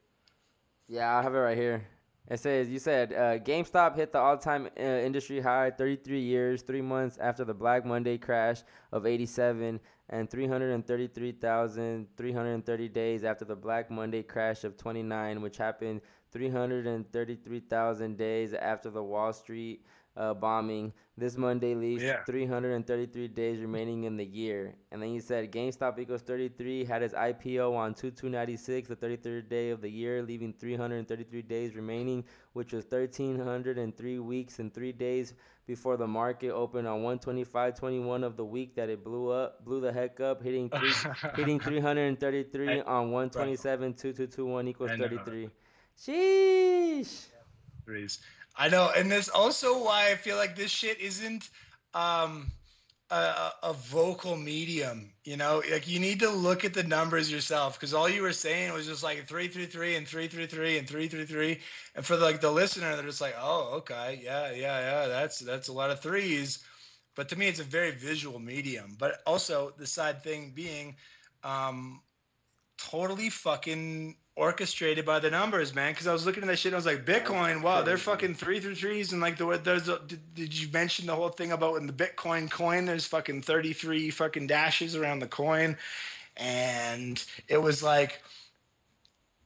Yeah, 0.88 1.16
I 1.16 1.22
have 1.22 1.36
it 1.36 1.38
right 1.38 1.56
here. 1.56 1.86
It 2.28 2.40
says 2.40 2.68
you 2.68 2.80
said 2.80 3.12
uh, 3.12 3.38
GameStop 3.38 3.94
hit 3.94 4.12
the 4.12 4.18
all-time 4.18 4.68
uh, 4.76 4.82
industry 4.82 5.38
high 5.38 5.70
33 5.70 6.18
years, 6.18 6.62
three 6.62 6.82
months 6.82 7.16
after 7.18 7.44
the 7.44 7.54
Black 7.54 7.86
Monday 7.86 8.18
crash 8.18 8.64
of 8.90 9.06
'87, 9.06 9.78
and 10.08 10.28
333,330 10.28 12.88
days 12.88 13.22
after 13.22 13.44
the 13.44 13.54
Black 13.54 13.88
Monday 13.88 14.24
crash 14.24 14.64
of 14.64 14.76
29, 14.76 15.40
which 15.40 15.56
happened 15.56 16.00
333,000 16.32 18.16
days 18.16 18.54
after 18.54 18.90
the 18.90 19.02
Wall 19.02 19.32
Street 19.32 19.84
uh, 20.16 20.34
bombing. 20.34 20.92
This 21.18 21.36
Monday 21.36 21.74
leaves 21.74 22.02
Yeah. 22.02 22.22
333 22.24 23.28
days 23.28 23.60
remaining 23.60 24.04
in 24.04 24.16
the 24.16 24.24
year. 24.24 24.74
And 24.90 25.02
then 25.02 25.10
you 25.12 25.20
said 25.20 25.50
GameStop 25.52 25.98
equals 25.98 26.22
33 26.22 26.84
had 26.84 27.02
its 27.02 27.14
IPO 27.14 27.74
on 27.74 27.94
2296, 27.94 28.88
the 28.88 28.96
33rd 28.96 29.48
day 29.48 29.70
of 29.70 29.80
the 29.80 29.90
year, 29.90 30.22
leaving 30.22 30.52
333 30.52 31.42
days 31.42 31.74
remaining, 31.74 32.24
which 32.54 32.72
was 32.72 32.84
1,303 32.84 34.18
weeks 34.18 34.58
and 34.58 34.72
three 34.72 34.92
days 34.92 35.34
before 35.66 35.96
the 35.96 36.06
market 36.06 36.50
opened 36.50 36.86
on 36.86 37.00
125.21 37.00 38.22
of 38.24 38.36
the 38.36 38.44
week 38.44 38.74
that 38.76 38.88
it 38.88 39.02
blew 39.04 39.30
up, 39.30 39.64
blew 39.64 39.80
the 39.80 39.92
heck 39.92 40.20
up, 40.20 40.42
hitting 40.42 40.70
three, 40.70 40.92
hitting 41.36 41.58
333 41.60 42.82
on 42.82 43.10
127.2221 43.10 44.68
equals 44.68 44.90
33. 44.92 45.50
Sheesh. 45.98 47.26
threes. 47.84 48.20
I 48.56 48.68
know, 48.68 48.90
and 48.96 49.10
that's 49.10 49.28
also 49.28 49.82
why 49.82 50.10
I 50.10 50.14
feel 50.14 50.36
like 50.36 50.56
this 50.56 50.70
shit 50.70 50.98
isn't 51.00 51.50
um, 51.94 52.50
a, 53.10 53.50
a 53.62 53.72
vocal 53.74 54.36
medium. 54.36 55.10
You 55.24 55.36
know, 55.36 55.62
like 55.70 55.88
you 55.88 56.00
need 56.00 56.20
to 56.20 56.30
look 56.30 56.64
at 56.64 56.74
the 56.74 56.82
numbers 56.82 57.30
yourself 57.30 57.78
because 57.78 57.94
all 57.94 58.08
you 58.08 58.22
were 58.22 58.32
saying 58.32 58.72
was 58.72 58.86
just 58.86 59.02
like 59.02 59.26
three 59.26 59.48
three 59.48 59.66
three 59.66 59.96
and 59.96 60.06
three 60.06 60.26
three 60.26 60.46
three 60.46 60.78
and 60.78 60.88
three 60.88 61.08
three 61.08 61.26
three, 61.26 61.60
and 61.94 62.04
for 62.04 62.16
like 62.16 62.40
the 62.40 62.50
listener, 62.50 62.94
they're 62.96 63.04
just 63.04 63.20
like, 63.20 63.36
oh, 63.38 63.74
okay, 63.76 64.20
yeah, 64.22 64.50
yeah, 64.52 64.80
yeah, 64.80 65.06
that's 65.06 65.38
that's 65.40 65.68
a 65.68 65.72
lot 65.72 65.90
of 65.90 66.00
threes. 66.00 66.64
But 67.14 67.28
to 67.30 67.36
me, 67.38 67.48
it's 67.48 67.60
a 67.60 67.64
very 67.64 67.92
visual 67.92 68.38
medium. 68.38 68.96
But 68.98 69.20
also 69.26 69.72
the 69.78 69.86
side 69.86 70.22
thing 70.22 70.52
being, 70.54 70.96
um, 71.42 72.02
totally 72.78 73.30
fucking 73.30 74.16
orchestrated 74.36 75.06
by 75.06 75.18
the 75.18 75.30
numbers, 75.30 75.74
man. 75.74 75.92
Because 75.92 76.06
I 76.06 76.12
was 76.12 76.26
looking 76.26 76.42
at 76.42 76.46
that 76.48 76.58
shit, 76.58 76.72
and 76.72 76.76
I 76.76 76.78
was 76.78 76.86
like, 76.86 77.04
Bitcoin, 77.04 77.62
wow, 77.62 77.82
they're 77.82 77.98
fucking 77.98 78.34
three 78.34 78.60
through 78.60 78.76
threes, 78.76 79.12
and 79.12 79.20
like 79.20 79.38
the 79.38 79.60
there's 79.64 79.88
a, 79.88 79.98
did, 80.06 80.34
did 80.34 80.56
you 80.56 80.68
mention 80.72 81.06
the 81.06 81.14
whole 81.14 81.30
thing 81.30 81.52
about 81.52 81.76
in 81.76 81.86
the 81.86 81.92
Bitcoin 81.92 82.50
coin? 82.50 82.84
There's 82.84 83.06
fucking 83.06 83.42
thirty 83.42 83.72
three 83.72 84.10
fucking 84.10 84.46
dashes 84.46 84.94
around 84.94 85.18
the 85.18 85.26
coin, 85.26 85.76
and 86.36 87.24
it 87.48 87.58
was 87.58 87.82
like. 87.82 88.22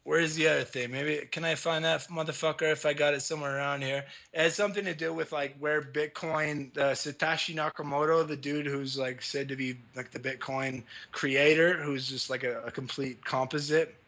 Where's 0.02 0.34
the 0.34 0.48
other 0.48 0.64
thing? 0.64 0.90
Maybe 0.90 1.26
can 1.30 1.44
I 1.44 1.54
find 1.54 1.84
that 1.84 2.00
motherfucker 2.08 2.72
if 2.72 2.86
I 2.86 2.94
got 2.94 3.12
it 3.12 3.20
somewhere 3.20 3.58
around 3.58 3.82
here? 3.82 4.06
It 4.32 4.40
has 4.40 4.54
something 4.54 4.84
to 4.86 4.94
do 4.94 5.12
with 5.12 5.30
like 5.30 5.54
where 5.58 5.82
Bitcoin, 5.82 6.76
uh, 6.78 6.92
Satoshi 6.92 7.54
Nakamoto, 7.54 8.26
the 8.26 8.34
dude 8.34 8.66
who's 8.66 8.96
like 8.96 9.20
said 9.20 9.46
to 9.50 9.56
be 9.56 9.76
like 9.94 10.10
the 10.10 10.18
Bitcoin 10.18 10.84
creator, 11.12 11.74
who's 11.74 12.08
just 12.08 12.30
like 12.30 12.44
a, 12.44 12.62
a 12.62 12.70
complete 12.70 13.22
composite 13.26 13.99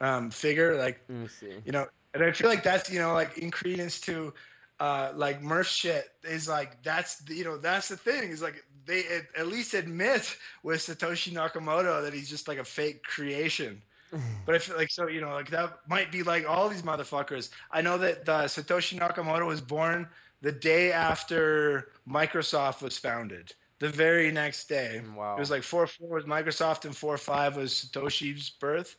um, 0.00 0.30
figure. 0.30 0.76
Like 0.76 1.00
Let 1.08 1.18
me 1.18 1.28
see. 1.28 1.54
you 1.64 1.72
know, 1.72 1.86
and 2.14 2.24
I 2.24 2.32
feel 2.32 2.48
like 2.48 2.62
that's 2.62 2.90
you 2.90 2.98
know 2.98 3.12
like 3.14 3.38
in 3.38 3.50
credence 3.50 4.00
to 4.02 4.32
uh, 4.80 5.12
like 5.14 5.42
Murph 5.42 5.68
shit 5.68 6.10
is 6.24 6.48
like 6.48 6.82
that's 6.82 7.18
the, 7.18 7.34
you 7.34 7.44
know 7.44 7.58
that's 7.58 7.88
the 7.88 7.96
thing 7.96 8.30
is 8.30 8.42
like 8.42 8.64
they 8.86 9.00
at, 9.06 9.26
at 9.36 9.46
least 9.46 9.74
admit 9.74 10.36
with 10.62 10.80
Satoshi 10.80 11.32
Nakamoto 11.32 12.02
that 12.02 12.14
he's 12.14 12.30
just 12.30 12.48
like 12.48 12.58
a 12.58 12.64
fake 12.64 13.02
creation. 13.04 13.82
But 14.44 14.56
I 14.56 14.58
feel 14.58 14.76
like 14.76 14.90
so 14.90 15.06
you 15.06 15.20
know 15.20 15.30
like 15.34 15.50
that 15.50 15.78
might 15.86 16.10
be 16.10 16.24
like 16.24 16.48
all 16.48 16.68
these 16.68 16.82
motherfuckers. 16.82 17.50
I 17.70 17.80
know 17.80 17.96
that 17.98 18.28
uh, 18.28 18.44
Satoshi 18.44 18.98
Nakamoto 18.98 19.46
was 19.46 19.60
born 19.60 20.08
the 20.40 20.50
day 20.50 20.90
after 20.90 21.92
Microsoft 22.08 22.82
was 22.82 22.98
founded. 22.98 23.52
The 23.78 23.88
very 23.88 24.32
next 24.32 24.68
day. 24.68 25.00
Wow. 25.16 25.36
It 25.36 25.40
was 25.40 25.50
like 25.50 25.62
four 25.62 25.86
four 25.86 26.08
was 26.08 26.24
Microsoft 26.24 26.84
and 26.84 26.96
four 26.96 27.16
five 27.16 27.56
was 27.56 27.72
Satoshi's 27.72 28.50
birth, 28.50 28.96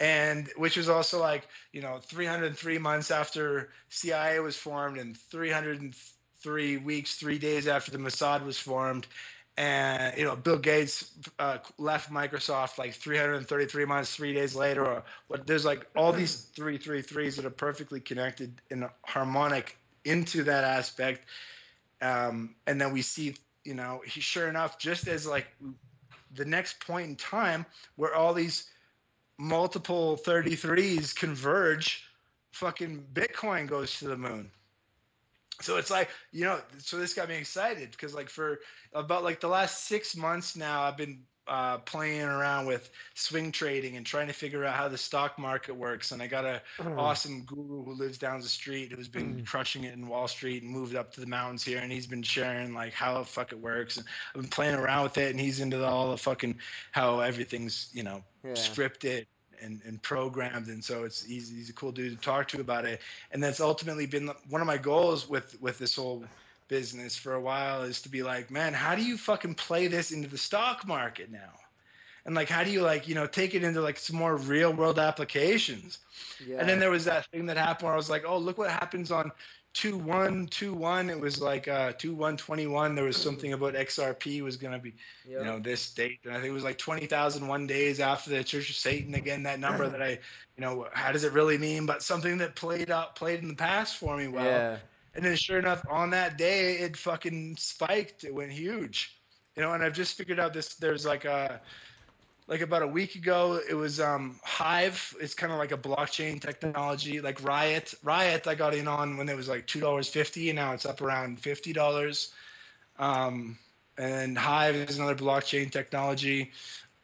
and 0.00 0.48
which 0.56 0.76
was 0.76 0.88
also 0.88 1.20
like 1.20 1.46
you 1.72 1.80
know 1.80 1.98
303 2.02 2.78
months 2.78 3.10
after 3.10 3.70
CIA 3.88 4.40
was 4.40 4.56
formed 4.56 4.98
and 4.98 5.16
303 5.16 6.76
weeks, 6.78 7.16
three 7.16 7.38
days 7.38 7.68
after 7.68 7.90
the 7.90 7.98
Mossad 7.98 8.44
was 8.44 8.58
formed, 8.58 9.06
and 9.56 10.16
you 10.16 10.24
know 10.24 10.34
Bill 10.34 10.58
Gates 10.58 11.12
uh, 11.38 11.58
left 11.78 12.10
Microsoft 12.10 12.78
like 12.78 12.94
333 12.94 13.84
months, 13.84 14.14
three 14.14 14.34
days 14.34 14.56
later. 14.56 14.84
Or 14.84 15.02
what? 15.28 15.46
There's 15.46 15.64
like 15.64 15.86
all 15.96 16.12
these 16.12 16.34
three 16.34 16.78
three 16.78 17.02
threes 17.02 17.36
that 17.36 17.44
are 17.44 17.50
perfectly 17.50 18.00
connected 18.00 18.60
and 18.70 18.88
harmonic 19.02 19.76
into 20.04 20.42
that 20.44 20.64
aspect, 20.64 21.26
um, 22.02 22.54
and 22.66 22.80
then 22.80 22.92
we 22.92 23.02
see 23.02 23.36
you 23.64 23.74
know 23.74 24.02
he 24.04 24.20
sure 24.20 24.48
enough 24.48 24.78
just 24.78 25.06
as 25.06 25.26
like 25.26 25.46
the 26.34 26.44
next 26.44 26.84
point 26.84 27.08
in 27.08 27.16
time 27.16 27.64
where 27.94 28.14
all 28.14 28.34
these 28.34 28.70
multiple 29.38 30.18
33s 30.24 31.14
converge 31.14 32.04
fucking 32.52 33.04
bitcoin 33.12 33.66
goes 33.66 33.98
to 33.98 34.08
the 34.08 34.16
moon. 34.16 34.50
So 35.60 35.76
it's 35.76 35.90
like 35.90 36.10
you 36.32 36.44
know 36.44 36.60
so 36.78 36.96
this 36.96 37.14
got 37.14 37.28
me 37.28 37.36
excited 37.36 37.92
because 37.92 38.14
like 38.14 38.28
for 38.28 38.60
about 38.92 39.24
like 39.24 39.40
the 39.40 39.48
last 39.48 39.84
six 39.84 40.16
months 40.16 40.56
now 40.56 40.82
i've 40.82 40.96
been 40.96 41.20
uh, 41.46 41.78
playing 41.78 42.22
around 42.22 42.66
with 42.66 42.90
swing 43.14 43.52
trading 43.52 43.96
and 43.96 44.06
trying 44.06 44.26
to 44.26 44.32
figure 44.32 44.64
out 44.64 44.74
how 44.74 44.88
the 44.88 44.96
stock 44.98 45.38
market 45.38 45.74
works. 45.76 46.12
And 46.12 46.22
i 46.22 46.26
got 46.26 46.44
a 46.44 46.62
awesome 46.98 47.42
guru 47.42 47.84
who 47.84 47.94
lives 47.94 48.18
down 48.18 48.40
the 48.40 48.48
street 48.48 48.92
who's 48.92 49.08
been 49.08 49.44
crushing 49.44 49.84
it 49.84 49.92
in 49.94 50.08
wall 50.08 50.26
street 50.28 50.62
and 50.62 50.70
moved 50.72 50.94
up 50.94 51.12
to 51.14 51.20
the 51.20 51.26
mountains 51.26 51.64
here. 51.64 51.78
And 51.78 51.92
he's 51.92 52.06
been 52.06 52.22
sharing 52.22 52.74
like 52.74 52.92
how 52.92 53.18
the 53.18 53.24
fuck 53.24 53.52
it 53.52 53.60
works. 53.60 53.96
And 53.96 54.06
i've 54.34 54.40
been 54.40 54.50
playing 54.50 54.74
around 54.76 55.04
with 55.04 55.18
it 55.18 55.30
and 55.30 55.40
he's 55.40 55.60
into 55.60 55.76
the, 55.76 55.86
all 55.86 56.10
the 56.10 56.16
fucking 56.18 56.58
how 56.92 57.20
everything's 57.20 57.90
you 57.92 58.02
know 58.02 58.22
Yeah. 58.44 58.52
scripted 58.54 59.26
and, 59.62 59.80
and 59.86 60.00
programmed. 60.02 60.68
And 60.68 60.82
so 60.84 61.04
it's 61.04 61.22
he's, 61.22 61.50
he's 61.50 61.70
a 61.70 61.72
cool 61.74 61.92
dude 61.92 62.12
to 62.18 62.22
talk 62.24 62.48
to 62.48 62.60
about 62.60 62.84
it. 62.84 63.00
And 63.32 63.42
that's 63.42 63.60
ultimately 63.60 64.06
been 64.06 64.30
one 64.48 64.60
of 64.60 64.66
my 64.66 64.78
goals 64.78 65.28
with 65.28 65.60
with 65.60 65.78
this 65.78 65.96
whole 65.96 66.24
business 66.68 67.14
for 67.16 67.34
a 67.34 67.40
while 67.40 67.82
is 67.82 68.00
to 68.02 68.08
be 68.08 68.22
like 68.22 68.50
man 68.50 68.72
how 68.72 68.94
do 68.94 69.04
you 69.04 69.16
fucking 69.16 69.54
play 69.54 69.86
this 69.86 70.10
into 70.12 70.28
the 70.28 70.38
stock 70.38 70.86
market 70.86 71.30
now 71.30 71.52
and 72.26 72.34
like 72.34 72.48
how 72.48 72.64
do 72.64 72.70
you 72.70 72.80
like 72.82 73.06
you 73.06 73.14
know 73.14 73.26
take 73.26 73.54
it 73.54 73.62
into 73.62 73.80
like 73.80 73.98
some 73.98 74.16
more 74.16 74.36
real 74.36 74.72
world 74.72 74.98
applications 74.98 75.98
Yeah. 76.46 76.58
and 76.60 76.68
then 76.68 76.78
there 76.80 76.90
was 76.90 77.04
that 77.04 77.26
thing 77.26 77.46
that 77.46 77.56
happened 77.56 77.84
where 77.86 77.92
I 77.92 77.96
was 77.96 78.10
like, 78.10 78.24
oh, 78.26 78.38
look 78.38 78.56
what 78.58 78.70
happens 78.70 79.10
on 79.12 79.30
2 79.74 79.96
1 79.98 80.46
2 80.48 80.72
1. 80.72 81.10
It 81.10 81.18
was 81.20 81.40
like 81.40 81.68
uh, 81.68 81.92
2 81.98 82.14
1 82.14 82.36
21. 82.36 82.94
There 82.94 83.04
was 83.04 83.16
something 83.16 83.52
about 83.52 83.74
XRP 83.74 84.40
was 84.42 84.56
going 84.56 84.72
to 84.72 84.78
be, 84.78 84.94
Yep. 85.26 85.38
you 85.40 85.44
know, 85.44 85.58
this 85.58 85.90
date. 85.92 86.20
And 86.24 86.32
I 86.32 86.36
think 86.36 86.50
it 86.50 86.52
was 86.54 86.64
like 86.64 86.78
20,001 86.78 87.66
days 87.66 88.00
after 88.00 88.30
the 88.30 88.42
Church 88.44 88.70
of 88.70 88.76
Satan. 88.76 89.14
Again, 89.14 89.42
that 89.44 89.58
number 89.60 89.88
that 89.94 90.00
I, 90.02 90.10
you 90.56 90.60
know, 90.60 90.86
how 90.92 91.12
does 91.12 91.24
it 91.24 91.32
really 91.32 91.58
mean? 91.58 91.86
But 91.86 92.02
something 92.02 92.38
that 92.38 92.54
played 92.56 92.90
out, 92.90 93.16
played 93.16 93.40
in 93.42 93.48
the 93.48 93.54
past 93.54 93.96
for 93.96 94.16
me 94.16 94.28
well. 94.28 94.44
yeah. 94.44 94.76
And 95.14 95.24
then 95.24 95.36
sure 95.36 95.58
enough, 95.58 95.84
on 95.88 96.10
that 96.10 96.36
day, 96.36 96.74
it 96.78 96.96
fucking 96.96 97.56
spiked. 97.56 98.24
It 98.24 98.34
went 98.34 98.50
huge. 98.50 99.20
You 99.56 99.62
know, 99.62 99.72
and 99.72 99.84
I've 99.84 99.94
just 99.94 100.16
figured 100.16 100.40
out 100.40 100.52
this. 100.52 100.74
There's 100.74 101.06
like 101.06 101.24
a, 101.24 101.60
like 102.48 102.60
about 102.60 102.82
a 102.82 102.86
week 102.86 103.14
ago, 103.14 103.60
it 103.68 103.74
was 103.74 104.00
um, 104.00 104.40
Hive. 104.42 105.14
It's 105.20 105.34
kind 105.34 105.52
of 105.52 105.58
like 105.58 105.72
a 105.72 105.78
blockchain 105.78 106.40
technology, 106.40 107.20
like 107.20 107.42
Riot. 107.44 107.94
Riot, 108.02 108.46
I 108.46 108.54
got 108.54 108.74
in 108.74 108.88
on 108.88 109.16
when 109.16 109.28
it 109.28 109.36
was 109.36 109.48
like 109.48 109.66
two 109.66 109.80
dollars 109.80 110.08
fifty, 110.08 110.50
and 110.50 110.56
now 110.56 110.72
it's 110.72 110.84
up 110.84 111.00
around 111.00 111.38
fifty 111.38 111.72
dollars. 111.72 112.34
Um, 112.98 113.56
and 113.96 114.36
Hive 114.36 114.74
is 114.74 114.98
another 114.98 115.14
blockchain 115.14 115.70
technology. 115.70 116.50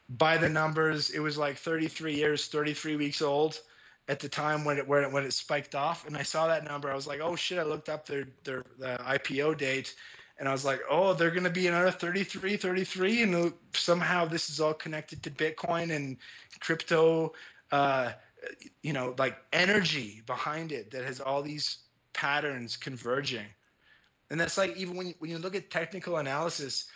By 0.08 0.36
the 0.36 0.48
numbers, 0.48 1.10
it 1.10 1.20
was 1.20 1.38
like 1.38 1.56
33 1.56 2.14
years, 2.14 2.48
33 2.48 2.96
weeks 2.96 3.22
old 3.22 3.60
at 4.10 4.18
the 4.18 4.28
time 4.28 4.64
when 4.64 4.76
it 4.76 4.86
when 4.88 5.04
it, 5.04 5.12
when 5.12 5.24
it 5.24 5.32
spiked 5.32 5.76
off. 5.76 6.04
And 6.04 6.16
I 6.16 6.22
saw 6.22 6.48
that 6.48 6.64
number, 6.64 6.90
I 6.90 6.96
was 6.96 7.06
like, 7.06 7.20
oh 7.20 7.36
shit! 7.36 7.58
I 7.58 7.62
looked 7.62 7.88
up 7.88 8.06
their 8.06 8.26
their 8.42 8.64
the 8.76 8.98
IPO 9.02 9.56
date, 9.56 9.94
and 10.38 10.48
I 10.48 10.52
was 10.52 10.64
like, 10.64 10.80
oh, 10.90 11.14
they're 11.14 11.30
gonna 11.30 11.48
be 11.48 11.68
another 11.68 11.92
33, 11.92 12.56
33, 12.56 13.22
and 13.22 13.52
somehow 13.72 14.24
this 14.24 14.50
is 14.50 14.60
all 14.60 14.74
connected 14.74 15.22
to 15.22 15.30
Bitcoin 15.30 15.94
and 15.94 16.16
crypto. 16.58 17.32
Uh, 17.70 18.10
you 18.82 18.92
know, 18.92 19.14
like 19.16 19.36
energy 19.52 20.22
behind 20.26 20.72
it 20.72 20.90
that 20.90 21.04
has 21.04 21.20
all 21.20 21.40
these 21.40 21.78
patterns 22.12 22.76
converging. 22.76 23.46
And 24.30 24.40
that's 24.40 24.58
like 24.58 24.76
even 24.76 24.96
when 24.96 25.08
you, 25.08 25.14
when 25.20 25.30
you 25.30 25.38
look 25.38 25.54
at 25.54 25.70
technical 25.70 26.16
analysis, 26.16 26.86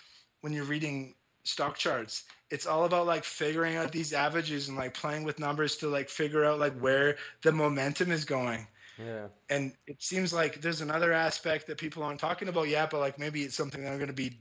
when 0.41 0.53
you're 0.53 0.65
reading 0.65 1.15
stock 1.45 1.77
charts, 1.77 2.25
it's 2.51 2.67
all 2.67 2.85
about 2.85 3.07
like 3.07 3.25
figuring 3.25 3.77
out 3.77 3.93
these 3.93 4.13
averages 4.13 4.69
and 4.69 4.77
like 4.77 4.95
playing 4.95 5.25
with 5.25 5.39
numbers 5.39 5.77
to 5.77 5.89
like 5.89 6.09
figure 6.09 6.45
out 6.45 6.59
like 6.59 6.79
where 6.81 7.17
the 7.43 7.53
momentum 7.53 8.11
is 8.11 8.25
going. 8.25 8.67
Yeah. 8.99 9.27
And 9.51 9.73
it 9.87 10.03
seems 10.03 10.33
like 10.33 10.61
there's 10.61 10.81
another 10.81 11.13
aspect 11.13 11.67
that 11.67 11.79
people 11.79 12.03
aren't 12.03 12.21
talking 12.21 12.49
about 12.49 12.69
yet, 12.69 12.91
but 12.91 13.01
like 13.01 13.19
maybe 13.19 13.43
it's 13.43 13.57
something 13.57 13.83
that 13.83 13.91
I'm 13.91 13.99
going 13.99 14.09
to 14.09 14.13
be, 14.13 14.39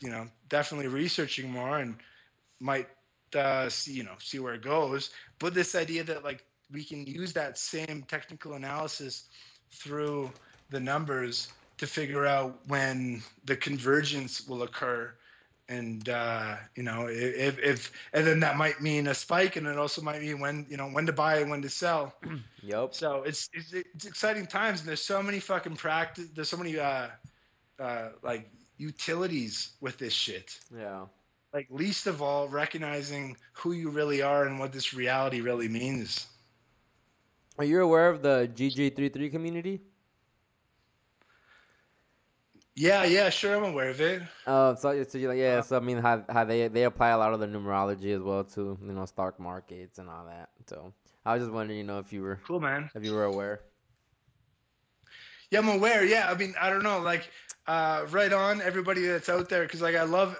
you 0.00 0.10
know, 0.10 0.26
definitely 0.48 0.88
researching 0.88 1.50
more 1.50 1.78
and 1.78 1.96
might 2.60 2.88
uh, 3.34 3.68
see, 3.68 3.92
you 3.92 4.04
know, 4.04 4.14
see 4.18 4.38
where 4.38 4.54
it 4.54 4.62
goes. 4.62 5.10
But 5.38 5.54
this 5.54 5.74
idea 5.74 6.04
that 6.04 6.24
like 6.24 6.44
we 6.72 6.84
can 6.84 7.04
use 7.06 7.32
that 7.32 7.58
same 7.58 8.04
technical 8.06 8.54
analysis 8.54 9.24
through 9.70 10.30
the 10.70 10.80
numbers 10.80 11.52
to 11.78 11.86
figure 11.86 12.26
out 12.26 12.58
when 12.68 13.22
the 13.44 13.56
convergence 13.56 14.46
will 14.46 14.62
occur 14.62 15.12
and 15.70 16.08
uh, 16.10 16.56
you 16.76 16.82
know 16.82 17.06
if, 17.08 17.58
if 17.60 17.92
and 18.12 18.26
then 18.26 18.40
that 18.40 18.56
might 18.56 18.80
mean 18.82 19.06
a 19.06 19.14
spike 19.14 19.56
and 19.56 19.66
it 19.66 19.78
also 19.78 20.02
might 20.02 20.20
mean 20.20 20.40
when 20.40 20.66
you 20.68 20.76
know 20.76 20.88
when 20.88 21.06
to 21.06 21.12
buy 21.12 21.36
and 21.38 21.50
when 21.50 21.62
to 21.62 21.70
sell 21.70 22.14
Yep. 22.62 22.94
so 22.94 23.22
it's 23.22 23.48
it's, 23.54 23.72
it's 23.72 24.06
exciting 24.06 24.46
times 24.46 24.80
and 24.80 24.88
there's 24.88 25.00
so 25.02 25.22
many 25.22 25.40
fucking 25.40 25.76
practice 25.76 26.26
there's 26.34 26.48
so 26.50 26.56
many 26.58 26.78
uh, 26.78 27.08
uh, 27.78 28.08
like 28.22 28.50
utilities 28.76 29.76
with 29.80 29.96
this 29.98 30.12
shit 30.12 30.58
Yeah. 30.76 31.06
like 31.54 31.66
least 31.70 32.06
of 32.06 32.20
all 32.20 32.48
recognizing 32.48 33.36
who 33.54 33.72
you 33.72 33.90
really 33.90 34.20
are 34.22 34.46
and 34.46 34.58
what 34.58 34.72
this 34.72 34.92
reality 34.92 35.40
really 35.40 35.68
means 35.68 36.26
Are 37.58 37.64
you 37.64 37.82
aware 37.82 38.08
of 38.08 38.22
the 38.22 38.48
GG33 38.54 39.30
community? 39.30 39.80
Yeah 42.76 43.04
yeah 43.04 43.28
sure 43.30 43.56
i'm 43.56 43.64
aware 43.64 43.90
of 43.90 44.00
it 44.00 44.22
Uh, 44.46 44.74
so, 44.74 45.02
so 45.04 45.18
you 45.18 45.28
like, 45.28 45.38
yeah, 45.38 45.60
so 45.60 45.76
I 45.76 45.80
mean, 45.80 45.98
how, 45.98 46.24
how 46.28 46.44
they 46.44 46.68
they 46.68 46.84
apply 46.84 47.10
a 47.10 47.18
lot 47.18 47.32
of 47.32 47.40
the 47.40 47.46
numerology 47.46 48.14
as 48.16 48.22
well 48.22 48.44
to 48.44 48.78
you 48.82 48.92
know 48.92 49.04
stock 49.06 49.38
markets 49.38 49.98
and 49.98 50.08
all 50.08 50.24
that. 50.26 50.48
So 50.66 50.92
I 51.24 51.34
was 51.34 51.42
just 51.42 51.52
wondering, 51.52 51.78
you 51.78 51.84
know, 51.84 51.98
if 51.98 52.12
you 52.12 52.22
were 52.22 52.40
cool 52.46 52.60
man 52.60 52.90
if 52.94 53.04
you 53.04 53.12
were 53.12 53.24
aware. 53.24 53.60
Yeah, 55.50 55.58
I'm 55.60 55.68
aware. 55.68 56.04
Yeah, 56.04 56.30
I 56.30 56.34
mean, 56.34 56.54
I 56.60 56.70
don't 56.70 56.82
know, 56.84 57.00
like, 57.00 57.28
uh, 57.66 58.06
right 58.10 58.32
on 58.32 58.60
everybody 58.62 59.06
that's 59.06 59.28
out 59.28 59.48
there, 59.48 59.62
because 59.62 59.82
like 59.82 59.96
I 59.96 60.04
love 60.04 60.38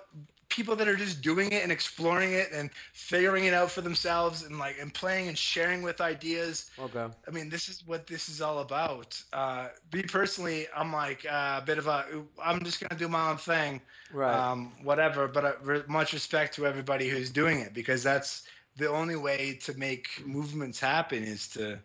people 0.50 0.76
that 0.76 0.88
are 0.88 0.96
just 0.96 1.22
doing 1.22 1.52
it 1.52 1.62
and 1.62 1.72
exploring 1.72 2.32
it 2.34 2.50
and 2.52 2.70
figuring 2.92 3.44
it 3.46 3.54
out 3.54 3.70
for 3.70 3.80
themselves 3.80 4.42
and 4.42 4.58
like 4.58 4.76
and 4.80 4.92
playing 4.92 5.28
and 5.28 5.38
sharing 5.38 5.82
with 5.82 6.00
ideas. 6.00 6.70
Okay. 6.78 7.06
I 7.26 7.30
mean, 7.30 7.48
this 7.48 7.68
is 7.68 7.82
what 7.86 8.06
this 8.06 8.28
is 8.28 8.40
all 8.42 8.58
about. 8.58 9.20
Uh, 9.32 9.68
me 9.92 10.02
personally, 10.02 10.66
I'm 10.76 10.92
like 10.92 11.24
uh, 11.24 11.60
a 11.62 11.64
bit 11.64 11.78
of 11.78 11.86
a. 11.86 12.04
I'm 12.44 12.62
just 12.62 12.80
gonna 12.80 12.98
do 12.98 13.08
my 13.08 13.30
own 13.30 13.38
thing, 13.38 13.80
Right. 14.12 14.34
um, 14.34 14.72
whatever. 14.82 15.26
But 15.28 15.44
I, 15.46 15.52
re- 15.62 15.82
much 15.88 16.12
respect 16.12 16.54
to 16.56 16.66
everybody 16.66 17.08
who's 17.08 17.30
doing 17.30 17.60
it 17.60 17.72
because 17.72 18.02
that's 18.02 18.42
the 18.76 18.88
only 18.90 19.16
way 19.16 19.58
to 19.62 19.76
make 19.78 20.08
movements 20.26 20.78
happen 20.80 21.22
is 21.22 21.48
to 21.48 21.78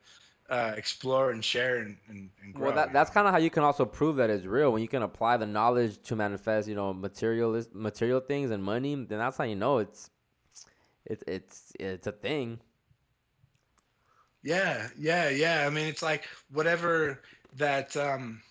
uh, 0.49 0.73
explore 0.77 1.31
and 1.31 1.43
share 1.43 1.77
and, 1.77 1.97
and, 2.07 2.29
and 2.43 2.53
grow. 2.53 2.67
Well, 2.67 2.75
that, 2.75 2.93
that's 2.93 3.09
kind 3.09 3.27
of 3.27 3.33
how 3.33 3.39
you 3.39 3.49
can 3.49 3.63
also 3.63 3.85
prove 3.85 4.17
that 4.17 4.29
it's 4.29 4.45
real 4.45 4.71
when 4.71 4.81
you 4.81 4.87
can 4.87 5.01
apply 5.01 5.37
the 5.37 5.45
knowledge 5.45 6.01
to 6.03 6.15
manifest, 6.15 6.67
you 6.67 6.75
know, 6.75 6.93
material 6.93 7.63
material 7.73 8.19
things 8.19 8.51
and 8.51 8.63
money. 8.63 8.95
Then 8.95 9.19
that's 9.19 9.37
how 9.37 9.43
you 9.45 9.55
know 9.55 9.79
it's 9.79 10.09
it's 11.05 11.23
it's 11.27 11.73
it's 11.79 12.07
a 12.07 12.11
thing. 12.11 12.59
Yeah, 14.43 14.89
yeah, 14.97 15.29
yeah. 15.29 15.65
I 15.65 15.69
mean, 15.71 15.87
it's 15.87 16.03
like 16.03 16.27
whatever 16.51 17.21
that 17.57 17.97
um, 17.97 18.41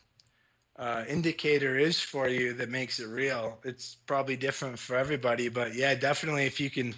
uh, 0.77 1.05
indicator 1.09 1.79
is 1.79 2.01
for 2.01 2.27
you 2.29 2.53
that 2.55 2.69
makes 2.69 2.99
it 2.99 3.07
real. 3.07 3.59
It's 3.63 3.99
probably 4.07 4.37
different 4.37 4.79
for 4.79 4.97
everybody, 4.97 5.49
but 5.49 5.75
yeah, 5.75 5.95
definitely 5.95 6.47
if 6.47 6.59
you 6.59 6.71
can 6.71 6.95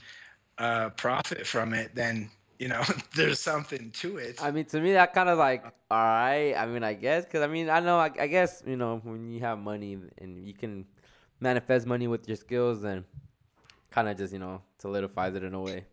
uh, 0.57 0.89
profit 0.91 1.47
from 1.47 1.75
it, 1.75 1.95
then 1.95 2.31
you 2.59 2.69
know 2.69 2.83
there's 3.17 3.41
something 3.41 3.91
to 3.93 4.17
it. 4.19 4.39
I 4.39 4.51
mean, 4.51 4.65
to 4.67 4.81
me, 4.81 4.93
that 4.93 5.13
kind 5.13 5.29
of 5.29 5.39
like, 5.39 5.65
all 5.91 5.99
right. 5.99 6.55
I 6.55 6.67
mean, 6.67 6.83
I 6.83 6.95
guess 6.95 7.25
because 7.25 7.43
I 7.43 7.47
mean, 7.47 7.69
I 7.69 7.81
know, 7.81 7.99
I, 7.99 8.11
I 8.19 8.27
guess 8.27 8.63
you 8.67 8.77
know, 8.77 9.01
when 9.03 9.31
you 9.31 9.41
have 9.41 9.59
money 9.59 9.99
and 10.19 10.47
you 10.47 10.55
can 10.55 10.87
manifest 11.41 11.87
money 11.87 12.07
with 12.07 12.27
your 12.29 12.37
skills, 12.37 12.83
then 12.83 13.05
kind 13.91 14.09
of 14.09 14.17
just 14.17 14.33
you 14.33 14.39
know 14.39 14.63
solidifies 14.79 15.35
it 15.35 15.45
in 15.45 15.55
a 15.55 15.61
way. 15.61 15.85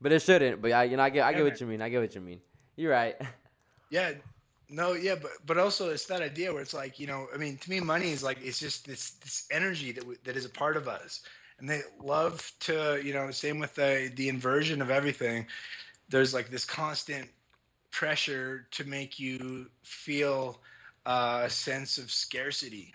But 0.00 0.12
it 0.12 0.20
shouldn't. 0.22 0.60
But 0.62 0.72
I, 0.72 0.84
you 0.84 0.96
know, 0.96 1.02
I 1.02 1.10
get, 1.10 1.24
I 1.24 1.32
get 1.32 1.44
what 1.44 1.60
you 1.60 1.66
mean. 1.66 1.80
I 1.82 1.88
get 1.88 2.00
what 2.00 2.14
you 2.14 2.20
mean. 2.20 2.40
You're 2.76 2.92
right. 2.92 3.16
Yeah, 3.90 4.12
no, 4.68 4.92
yeah, 4.92 5.16
but 5.20 5.32
but 5.46 5.58
also 5.58 5.90
it's 5.90 6.06
that 6.06 6.22
idea 6.22 6.52
where 6.52 6.62
it's 6.62 6.74
like 6.74 6.98
you 6.98 7.06
know, 7.06 7.26
I 7.34 7.38
mean, 7.38 7.56
to 7.58 7.70
me, 7.70 7.80
money 7.80 8.10
is 8.10 8.22
like 8.22 8.38
it's 8.42 8.58
just 8.58 8.86
this 8.86 9.12
this 9.12 9.46
energy 9.50 9.92
that 9.92 10.00
w- 10.00 10.18
that 10.24 10.36
is 10.36 10.44
a 10.44 10.50
part 10.50 10.76
of 10.76 10.88
us, 10.88 11.20
and 11.58 11.68
they 11.68 11.82
love 12.02 12.52
to 12.60 13.00
you 13.02 13.12
know, 13.12 13.30
same 13.30 13.58
with 13.58 13.74
the 13.74 14.10
the 14.14 14.28
inversion 14.28 14.80
of 14.82 14.90
everything. 14.90 15.46
There's 16.10 16.34
like 16.34 16.50
this 16.50 16.66
constant 16.66 17.30
pressure 17.92 18.66
to 18.72 18.84
make 18.84 19.18
you 19.20 19.66
feel 19.82 20.60
uh, 21.06 21.42
a 21.46 21.50
sense 21.50 21.98
of 21.98 22.10
scarcity, 22.10 22.94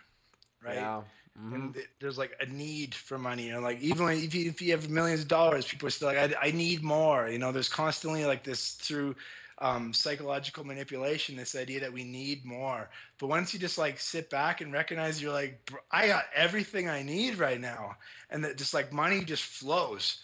right? 0.64 0.92
Yeah. 0.92 1.04
Mhm. 1.38 1.52
and 1.54 1.74
th- 1.74 1.90
there's 2.00 2.18
like 2.18 2.36
a 2.42 2.46
need 2.46 2.96
for 2.96 3.18
money. 3.18 3.48
You 3.48 3.54
know, 3.54 3.60
like 3.62 3.82
even 3.82 4.08
if 4.10 4.36
you 4.36 4.50
if 4.50 4.62
you 4.62 4.72
have 4.72 4.90
millions 4.90 5.22
of 5.22 5.28
dollars, 5.28 5.68
people 5.68 5.88
are 5.88 5.92
still 5.92 6.10
like, 6.10 6.18
I, 6.18 6.48
I 6.48 6.52
need 6.52 6.84
more. 6.84 7.28
You 7.30 7.40
know, 7.40 7.52
there's 7.52 7.70
constantly 7.70 8.26
like 8.26 8.44
this 8.44 8.74
through 8.74 9.16
um, 9.60 9.94
psychological 9.94 10.66
manipulation, 10.66 11.36
this 11.38 11.56
idea 11.56 11.82
that 11.82 11.94
we 11.94 12.04
need 12.04 12.46
more. 12.46 12.90
But 13.20 13.28
once 13.28 13.54
you 13.54 13.60
just 13.60 13.78
like 13.78 14.00
sit 14.00 14.30
back 14.30 14.62
and 14.62 14.74
recognize 14.74 15.22
you're 15.22 15.34
like, 15.34 15.70
I 15.92 16.08
got 16.08 16.26
everything 16.36 16.90
I 16.90 17.04
need 17.04 17.38
right 17.38 17.60
now, 17.62 17.98
and 18.30 18.44
that 18.44 18.58
just 18.58 18.74
like 18.74 18.92
money 18.94 19.24
just 19.24 19.44
flows. 19.44 20.22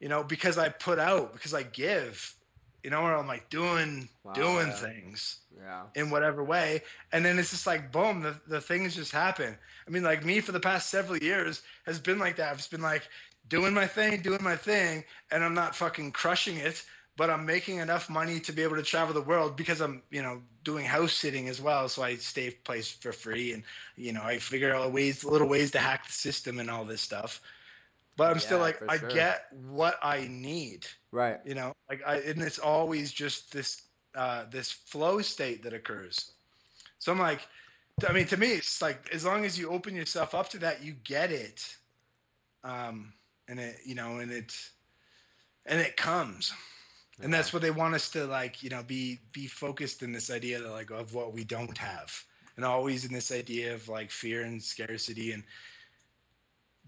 You 0.00 0.08
know, 0.08 0.24
because 0.24 0.58
I 0.58 0.70
put 0.70 0.98
out, 0.98 1.32
because 1.34 1.54
I 1.54 1.62
give. 1.64 2.34
You 2.84 2.90
know, 2.90 3.02
where 3.02 3.16
I'm 3.16 3.28
like 3.28 3.50
doing 3.50 4.08
Wow, 4.24 4.34
doing 4.34 4.72
yeah. 4.72 4.72
things 4.72 5.40
Yeah. 5.56 5.86
in 5.94 6.10
whatever 6.10 6.44
way 6.44 6.82
and 7.12 7.24
then 7.24 7.38
it's 7.38 7.50
just 7.50 7.66
like 7.66 7.92
boom 7.92 8.22
the, 8.22 8.36
the 8.48 8.60
things 8.60 8.96
just 8.96 9.12
happen 9.12 9.56
i 9.86 9.90
mean 9.90 10.02
like 10.04 10.24
me 10.24 10.40
for 10.40 10.52
the 10.52 10.60
past 10.60 10.90
several 10.90 11.18
years 11.18 11.62
has 11.86 12.00
been 12.00 12.18
like 12.18 12.36
that 12.36 12.50
i've 12.50 12.56
just 12.58 12.70
been 12.70 12.82
like 12.82 13.08
doing 13.48 13.74
my 13.74 13.86
thing 13.86 14.20
doing 14.22 14.42
my 14.42 14.56
thing 14.56 15.04
and 15.30 15.44
i'm 15.44 15.54
not 15.54 15.74
fucking 15.74 16.12
crushing 16.12 16.56
it 16.56 16.84
but 17.16 17.30
i'm 17.30 17.46
making 17.46 17.78
enough 17.78 18.08
money 18.08 18.40
to 18.40 18.52
be 18.52 18.62
able 18.62 18.76
to 18.76 18.82
travel 18.82 19.14
the 19.14 19.20
world 19.22 19.56
because 19.56 19.80
i'm 19.80 20.02
you 20.10 20.22
know 20.22 20.40
doing 20.64 20.84
house 20.86 21.12
sitting 21.12 21.48
as 21.48 21.60
well 21.60 21.88
so 21.88 22.02
i 22.02 22.14
stay 22.16 22.50
place 22.50 22.90
for 22.90 23.12
free 23.12 23.52
and 23.52 23.62
you 23.96 24.12
know 24.12 24.22
i 24.22 24.38
figure 24.38 24.74
out 24.74 24.92
ways 24.92 25.24
little 25.24 25.48
ways 25.48 25.70
to 25.72 25.78
hack 25.78 26.06
the 26.06 26.12
system 26.12 26.58
and 26.58 26.70
all 26.70 26.84
this 26.84 27.00
stuff 27.00 27.40
but 28.20 28.30
i'm 28.30 28.38
still 28.38 28.60
like 28.60 28.82
i 28.88 28.98
sure. 28.98 29.08
get 29.08 29.46
what 29.70 29.98
i 30.02 30.28
need 30.30 30.86
Right. 31.10 31.40
you 31.44 31.54
know 31.54 31.72
like 31.88 32.02
i 32.06 32.16
and 32.18 32.42
it's 32.42 32.58
always 32.58 33.12
just 33.12 33.52
this 33.52 33.82
uh 34.14 34.44
this 34.50 34.70
flow 34.70 35.22
state 35.22 35.62
that 35.64 35.72
occurs. 35.72 36.32
So 36.98 37.12
i'm 37.12 37.18
like 37.18 37.48
i 38.08 38.12
mean 38.12 38.26
to 38.28 38.36
me 38.36 38.48
it's 38.52 38.82
like 38.82 39.08
as 39.14 39.24
long 39.24 39.44
as 39.46 39.58
you 39.58 39.70
open 39.70 39.96
yourself 39.96 40.34
up 40.34 40.50
to 40.50 40.58
that 40.58 40.84
you 40.84 40.94
get 41.04 41.32
it. 41.32 41.76
Um 42.64 43.14
and 43.48 43.58
it 43.58 43.78
you 43.86 43.94
know 43.94 44.18
and 44.18 44.30
it 44.30 44.54
and 45.66 45.80
it 45.80 45.96
comes. 45.96 46.52
And 47.22 47.32
that's 47.32 47.52
what 47.52 47.62
they 47.62 47.70
want 47.70 47.94
us 47.94 48.10
to 48.10 48.26
like 48.26 48.62
you 48.62 48.70
know 48.70 48.82
be 48.82 49.20
be 49.32 49.46
focused 49.46 50.02
in 50.02 50.12
this 50.12 50.30
idea 50.30 50.60
that 50.60 50.70
like 50.70 50.90
of 50.90 51.14
what 51.14 51.32
we 51.32 51.44
don't 51.44 51.78
have. 51.78 52.12
And 52.56 52.64
always 52.64 53.04
in 53.06 53.14
this 53.14 53.32
idea 53.32 53.74
of 53.74 53.88
like 53.88 54.10
fear 54.10 54.42
and 54.42 54.62
scarcity 54.62 55.32
and 55.32 55.44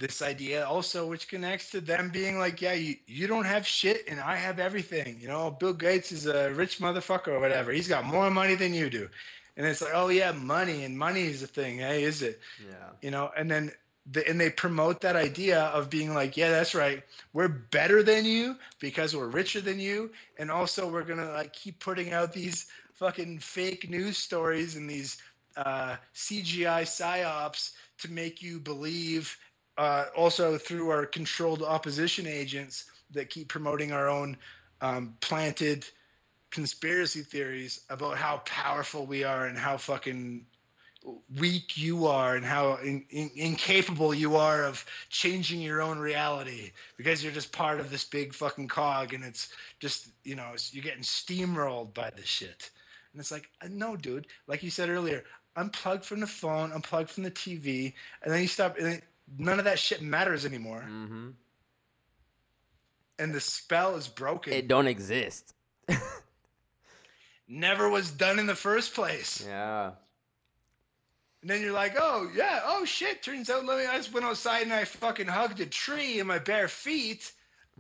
this 0.03 0.21
idea 0.21 0.67
also 0.67 1.07
which 1.07 1.29
connects 1.29 1.71
to 1.71 1.81
them 1.81 2.11
being 2.11 2.37
like 2.37 2.61
yeah 2.61 2.73
you, 2.73 2.97
you 3.07 3.29
don't 3.29 3.45
have 3.47 3.65
shit 3.65 4.03
and 4.09 4.19
i 4.19 4.35
have 4.35 4.59
everything 4.59 5.17
you 5.21 5.29
know 5.29 5.49
bill 5.61 5.73
gates 5.73 6.11
is 6.11 6.27
a 6.27 6.53
rich 6.55 6.81
motherfucker 6.81 7.29
or 7.29 7.41
whatever. 7.41 7.71
He's 7.71 7.87
got 7.87 8.05
more 8.05 8.29
money 8.31 8.57
than 8.57 8.75
you 8.75 8.91
do. 8.91 9.09
And 9.57 9.65
it's 9.65 9.81
like 9.81 9.93
oh 9.95 10.09
yeah 10.09 10.33
money 10.33 10.85
and 10.85 10.99
money 10.99 11.23
is 11.23 11.43
a 11.43 11.47
thing 11.47 11.79
hey 11.79 12.03
is 12.03 12.21
it? 12.23 12.41
Yeah. 12.69 12.89
you 13.01 13.11
know 13.13 13.31
and 13.37 13.49
then 13.49 13.71
the, 14.11 14.29
and 14.29 14.41
they 14.41 14.51
promote 14.51 15.01
that 15.03 15.15
idea 15.15 15.61
of 15.67 15.89
being 15.89 16.13
like 16.13 16.37
yeah 16.37 16.51
that's 16.51 16.75
right 16.75 17.05
we're 17.33 17.47
better 17.49 18.03
than 18.03 18.25
you 18.25 18.57
because 18.81 19.15
we're 19.15 19.29
richer 19.29 19.61
than 19.61 19.79
you 19.79 20.11
and 20.39 20.51
also 20.51 20.91
we're 20.91 21.05
gonna 21.05 21.31
like 21.31 21.53
keep 21.53 21.79
putting 21.79 22.13
out 22.13 22.33
these 22.33 22.67
fucking 22.95 23.39
fake 23.39 23.89
news 23.89 24.19
stories 24.19 24.75
and 24.75 24.91
these 24.91 25.19
uh, 25.57 25.95
cgi 26.15 26.83
psyops 26.83 27.75
to 27.99 28.11
make 28.11 28.43
you 28.43 28.59
believe 28.59 29.37
uh, 29.79 30.07
also 30.17 30.59
through 30.59 30.91
our 30.91 31.07
controlled 31.07 31.63
opposition 31.63 32.27
agents 32.27 32.91
that 33.11 33.31
keep 33.31 33.49
promoting 33.49 33.93
our 33.93 34.09
own 34.09 34.37
um, 34.81 35.15
planted 35.21 35.87
conspiracy 36.51 37.23
theories 37.23 37.81
about 37.89 38.17
how 38.17 38.39
powerful 38.45 39.07
we 39.07 39.25
are 39.25 39.47
and 39.47 39.57
how 39.57 39.77
fucking 39.77 40.45
weak 41.39 41.77
you 41.77 42.07
are 42.07 42.37
and 42.37 42.45
how 42.45 42.75
in, 42.77 43.05
in, 43.11 43.31
incapable 43.35 44.15
you 44.15 44.37
are 44.37 44.63
of 44.65 44.85
changing 45.09 45.61
your 45.61 45.83
own 45.83 45.99
reality 45.99 46.71
because 46.97 47.25
you're 47.25 47.33
just 47.33 47.51
part 47.51 47.81
of 47.81 47.91
this 47.91 48.05
big 48.05 48.33
fucking 48.33 48.69
cog 48.69 49.13
and 49.13 49.25
it's 49.25 49.53
just 49.81 50.11
you 50.23 50.37
know 50.37 50.53
you're 50.71 50.85
getting 50.85 51.03
steamrolled 51.03 51.93
by 51.95 52.11
this 52.11 52.27
shit. 52.27 52.71
And 53.13 53.21
it's 53.21 53.33
like 53.33 53.49
uh, 53.63 53.69
no 53.71 53.97
dude. 53.97 54.27
Like 54.47 54.63
you 54.63 54.71
said 54.71 54.89
earlier 54.89 55.25
unplug 55.57 56.05
from 56.05 56.21
the 56.21 56.27
phone 56.27 56.71
unplug 56.71 57.09
from 57.09 57.23
the 57.25 57.31
tv 57.31 57.93
and 58.23 58.33
then 58.33 58.41
you 58.41 58.49
stop 58.49 58.79
and 58.79 59.03
none 59.39 59.59
of 59.59 59.65
that 59.65 59.79
shit 59.79 60.03
matters 60.03 60.45
anymore 60.45 60.85
Mm-hmm. 60.89 61.31
and 63.19 63.35
the 63.35 63.41
spell 63.41 63.97
is 63.97 64.09
broken 64.09 64.53
It 64.53 64.69
don't 64.69 64.87
exist. 64.87 65.55
never 67.49 67.89
was 67.89 68.11
done 68.11 68.39
in 68.39 68.47
the 68.47 68.55
first 68.55 68.95
place 68.95 69.45
Yeah. 69.47 69.93
And 71.43 71.51
then 71.51 71.61
you're 71.61 71.73
like, 71.73 71.97
oh 71.99 72.31
yeah, 72.37 72.61
oh 72.65 72.85
shit. 72.85 73.21
Turns 73.25 73.51
out, 73.51 73.65
let 73.65 73.77
me. 73.79 73.85
I 73.85 73.97
just 73.97 74.13
went 74.15 74.25
outside 74.25 74.63
and 74.63 74.73
I 74.73 74.85
fucking 74.85 75.27
hugged 75.27 75.59
a 75.59 75.67
tree 75.67 76.21
in 76.21 76.27
my 76.29 76.39
bare 76.39 76.69
feet, 76.69 77.33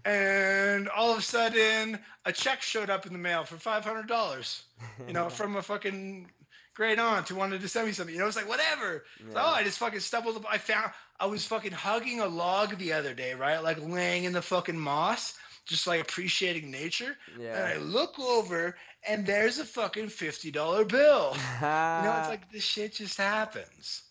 and 0.04 0.88
all 0.88 1.12
of 1.12 1.18
a 1.18 1.22
sudden, 1.22 1.96
a 2.24 2.32
check 2.32 2.60
showed 2.60 2.90
up 2.90 3.06
in 3.06 3.12
the 3.12 3.20
mail 3.20 3.44
for 3.44 3.54
five 3.58 3.84
hundred 3.84 4.08
dollars. 4.08 4.64
You 5.06 5.12
know, 5.12 5.28
from 5.38 5.54
a 5.54 5.62
fucking 5.62 6.28
great 6.74 6.98
aunt 6.98 7.28
who 7.28 7.36
wanted 7.36 7.60
to 7.60 7.68
send 7.68 7.86
me 7.86 7.92
something. 7.92 8.14
You 8.14 8.20
know, 8.20 8.26
it's 8.26 8.36
like 8.36 8.48
whatever. 8.48 9.04
Yeah. 9.20 9.34
oh, 9.36 9.54
I 9.54 9.62
just 9.62 9.78
fucking 9.78 10.00
stumbled. 10.00 10.36
up- 10.36 10.46
I 10.50 10.58
found. 10.58 10.92
I 11.20 11.26
was 11.26 11.44
fucking 11.44 11.72
hugging 11.72 12.20
a 12.20 12.26
log 12.26 12.78
the 12.78 12.92
other 12.92 13.14
day, 13.14 13.34
right? 13.34 13.58
Like 13.58 13.78
laying 13.80 14.24
in 14.24 14.32
the 14.32 14.42
fucking 14.42 14.78
moss, 14.78 15.34
just 15.66 15.86
like 15.86 16.00
appreciating 16.00 16.70
nature. 16.70 17.16
Yeah. 17.38 17.56
And 17.56 17.66
I 17.66 17.76
look 17.76 18.18
over, 18.18 18.76
and 19.06 19.24
there's 19.26 19.58
a 19.58 19.64
fucking 19.64 20.08
fifty 20.08 20.50
dollar 20.50 20.84
bill. 20.84 21.36
You 21.60 21.68
know, 21.68 22.16
it's 22.18 22.28
like 22.28 22.50
this 22.50 22.64
shit 22.64 22.94
just 22.94 23.18
happens 23.18 24.02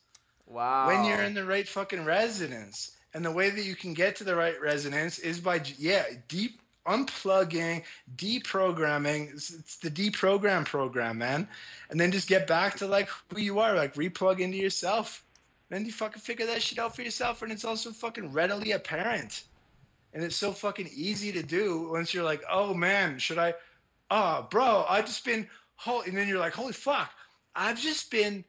wow. 0.47 0.87
when 0.87 1.05
you're 1.05 1.23
in 1.23 1.33
the 1.33 1.45
right 1.45 1.67
fucking 1.67 2.05
residence. 2.05 2.95
And 3.13 3.25
the 3.25 3.31
way 3.31 3.49
that 3.49 3.65
you 3.65 3.75
can 3.75 3.93
get 3.93 4.15
to 4.17 4.23
the 4.23 4.35
right 4.35 4.59
resonance 4.61 5.19
is 5.19 5.41
by 5.41 5.61
yeah, 5.77 6.05
deep 6.29 6.61
unplugging, 6.87 7.83
deprogramming. 8.15 9.33
It's, 9.33 9.53
it's 9.53 9.77
the 9.77 9.91
deprogram 9.91 10.65
program, 10.65 11.17
man. 11.17 11.47
And 11.89 11.99
then 11.99 12.11
just 12.11 12.27
get 12.27 12.47
back 12.47 12.77
to 12.77 12.87
like 12.87 13.09
who 13.29 13.39
you 13.39 13.59
are, 13.59 13.75
like 13.75 13.95
replug 13.95 14.39
into 14.39 14.57
yourself. 14.57 15.23
Then 15.69 15.85
you 15.85 15.91
fucking 15.91 16.21
figure 16.21 16.45
that 16.47 16.61
shit 16.61 16.79
out 16.79 16.95
for 16.95 17.01
yourself, 17.01 17.41
and 17.41 17.51
it's 17.51 17.63
also 17.63 17.91
fucking 17.91 18.33
readily 18.33 18.71
apparent. 18.71 19.43
And 20.13 20.21
it's 20.21 20.35
so 20.35 20.51
fucking 20.51 20.89
easy 20.93 21.31
to 21.31 21.41
do 21.41 21.89
once 21.91 22.13
you're 22.13 22.25
like, 22.25 22.43
oh 22.51 22.73
man, 22.73 23.17
should 23.19 23.37
I? 23.37 23.53
Oh, 24.09 24.47
bro, 24.49 24.85
I've 24.89 25.05
just 25.05 25.23
been 25.23 25.47
whole, 25.77 26.01
and 26.01 26.17
then 26.17 26.27
you're 26.27 26.39
like, 26.39 26.53
holy 26.53 26.73
fuck, 26.73 27.11
I've 27.55 27.79
just 27.79 28.11
been 28.11 28.43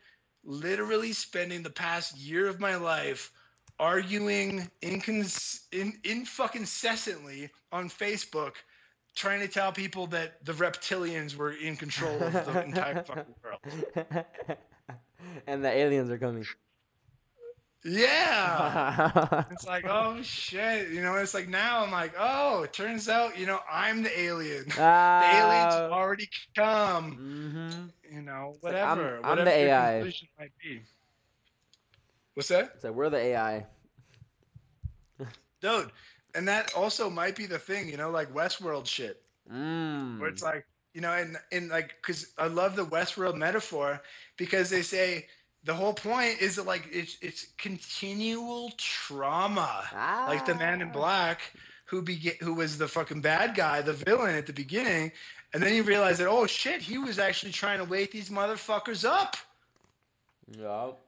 literally 0.45 1.13
spending 1.13 1.63
the 1.63 1.71
past 1.71 2.19
year 2.19 2.49
of 2.49 2.59
my 2.59 2.75
life 2.75 3.31
arguing 3.83 4.71
incons- 4.83 5.63
in, 5.73 5.93
in 6.05 6.25
fucking 6.25 6.61
incessantly 6.63 7.51
on 7.73 7.89
Facebook, 7.91 8.53
trying 9.17 9.41
to 9.41 9.49
tell 9.49 9.73
people 9.73 10.07
that 10.07 10.45
the 10.45 10.53
reptilians 10.53 11.35
were 11.35 11.51
in 11.53 11.77
control 11.77 12.15
of 12.23 12.33
the 12.33 12.63
entire 12.65 13.03
fucking 13.05 13.35
world. 13.43 14.25
and 15.49 15.65
the 15.65 15.69
aliens 15.71 16.11
are 16.11 16.19
coming. 16.19 16.47
Yeah. 17.85 19.45
It's 19.51 19.67
like, 19.67 19.85
oh 19.89 20.23
shit, 20.23 20.91
you 20.91 21.03
know. 21.03 21.17
It's 21.17 21.35
like 21.35 21.49
now 21.49 21.83
I'm 21.85 21.91
like, 21.91 22.15
oh, 22.19 22.63
it 22.63 22.73
turns 22.73 23.09
out, 23.09 23.37
you 23.37 23.47
know, 23.47 23.59
I'm 23.71 24.03
the 24.03 24.19
alien. 24.19 24.65
the 24.69 24.75
aliens 24.77 25.75
have 25.75 25.91
already 25.93 26.29
come. 26.57 27.13
hmm 27.13 28.15
You 28.17 28.23
know, 28.23 28.53
It's 28.55 28.63
like, 28.65 28.75
I'm- 28.77 28.97
whatever. 28.99 29.17
I'm 29.25 29.37
the 29.39 29.43
whatever 29.43 29.51
AI. 29.51 29.93
conclusion 29.95 30.29
might 30.39 30.53
be. 30.63 30.81
What's 32.35 32.49
that? 32.49 32.81
So 32.81 32.93
we're 32.93 33.11
the 33.11 33.19
AI. 33.19 33.67
Dude 35.63 35.91
and 36.35 36.49
that 36.49 36.75
also 36.75 37.09
might 37.11 37.37
be 37.37 37.47
the 37.47 37.59
thing 37.59 37.89
you 37.89 37.97
know 37.97 38.11
like 38.11 38.33
westworld 38.35 38.87
shit 38.87 39.23
Mm. 39.53 40.21
where 40.21 40.29
it's 40.31 40.43
like 40.43 40.67
you 40.95 41.01
know 41.01 41.13
and 41.13 41.37
and 41.51 41.69
like 41.71 41.97
because 42.01 42.33
i 42.39 42.47
love 42.47 42.77
the 42.77 42.85
westworld 42.85 43.37
metaphor 43.37 44.01
because 44.37 44.71
they 44.71 44.83
say 44.83 45.27
the 45.65 45.75
whole 45.75 45.95
point 45.95 46.41
is 46.41 46.57
that 46.57 46.67
like 46.67 46.89
it's 46.93 47.17
it's 47.23 47.49
continual 47.59 48.71
trauma 48.79 49.83
like 50.29 50.47
the 50.47 50.55
man 50.55 50.81
in 50.81 50.89
Ah. 50.89 50.93
black 50.93 51.41
who 51.87 52.03
began 52.03 52.35
who 52.41 52.55
was 52.55 52.79
the 52.79 52.87
fucking 52.89 53.21
bad 53.21 53.55
guy 53.57 53.83
the 53.83 53.93
villain 53.95 54.37
at 54.37 54.47
the 54.47 54.53
beginning 54.53 55.11
and 55.53 55.63
then 55.63 55.75
you 55.75 55.83
realize 55.83 56.19
that 56.19 56.29
oh 56.29 56.47
shit 56.47 56.81
he 56.83 56.99
was 56.99 57.19
actually 57.19 57.53
trying 57.53 57.79
to 57.79 57.85
wake 57.85 58.13
these 58.13 58.31
motherfuckers 58.31 59.05
up 59.05 59.37
Yup. 60.59 61.01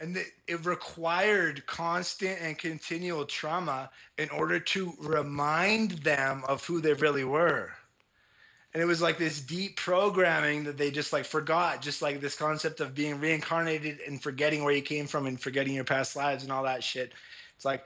And 0.00 0.16
it, 0.16 0.26
it 0.46 0.64
required 0.64 1.66
constant 1.66 2.38
and 2.40 2.56
continual 2.56 3.24
trauma 3.24 3.90
in 4.16 4.28
order 4.30 4.60
to 4.60 4.92
remind 5.00 5.90
them 5.90 6.44
of 6.46 6.64
who 6.64 6.80
they 6.80 6.94
really 6.94 7.24
were. 7.24 7.72
And 8.74 8.82
it 8.82 8.86
was 8.86 9.02
like 9.02 9.18
this 9.18 9.40
deep 9.40 9.76
programming 9.76 10.64
that 10.64 10.76
they 10.76 10.90
just 10.90 11.12
like 11.12 11.24
forgot 11.24 11.82
just 11.82 12.02
like 12.02 12.20
this 12.20 12.36
concept 12.36 12.80
of 12.80 12.94
being 12.94 13.18
reincarnated 13.18 13.98
and 14.06 14.22
forgetting 14.22 14.62
where 14.62 14.74
you 14.74 14.82
came 14.82 15.06
from 15.06 15.26
and 15.26 15.40
forgetting 15.40 15.74
your 15.74 15.84
past 15.84 16.14
lives 16.14 16.44
and 16.44 16.52
all 16.52 16.64
that 16.64 16.84
shit. 16.84 17.12
It's 17.56 17.64
like 17.64 17.84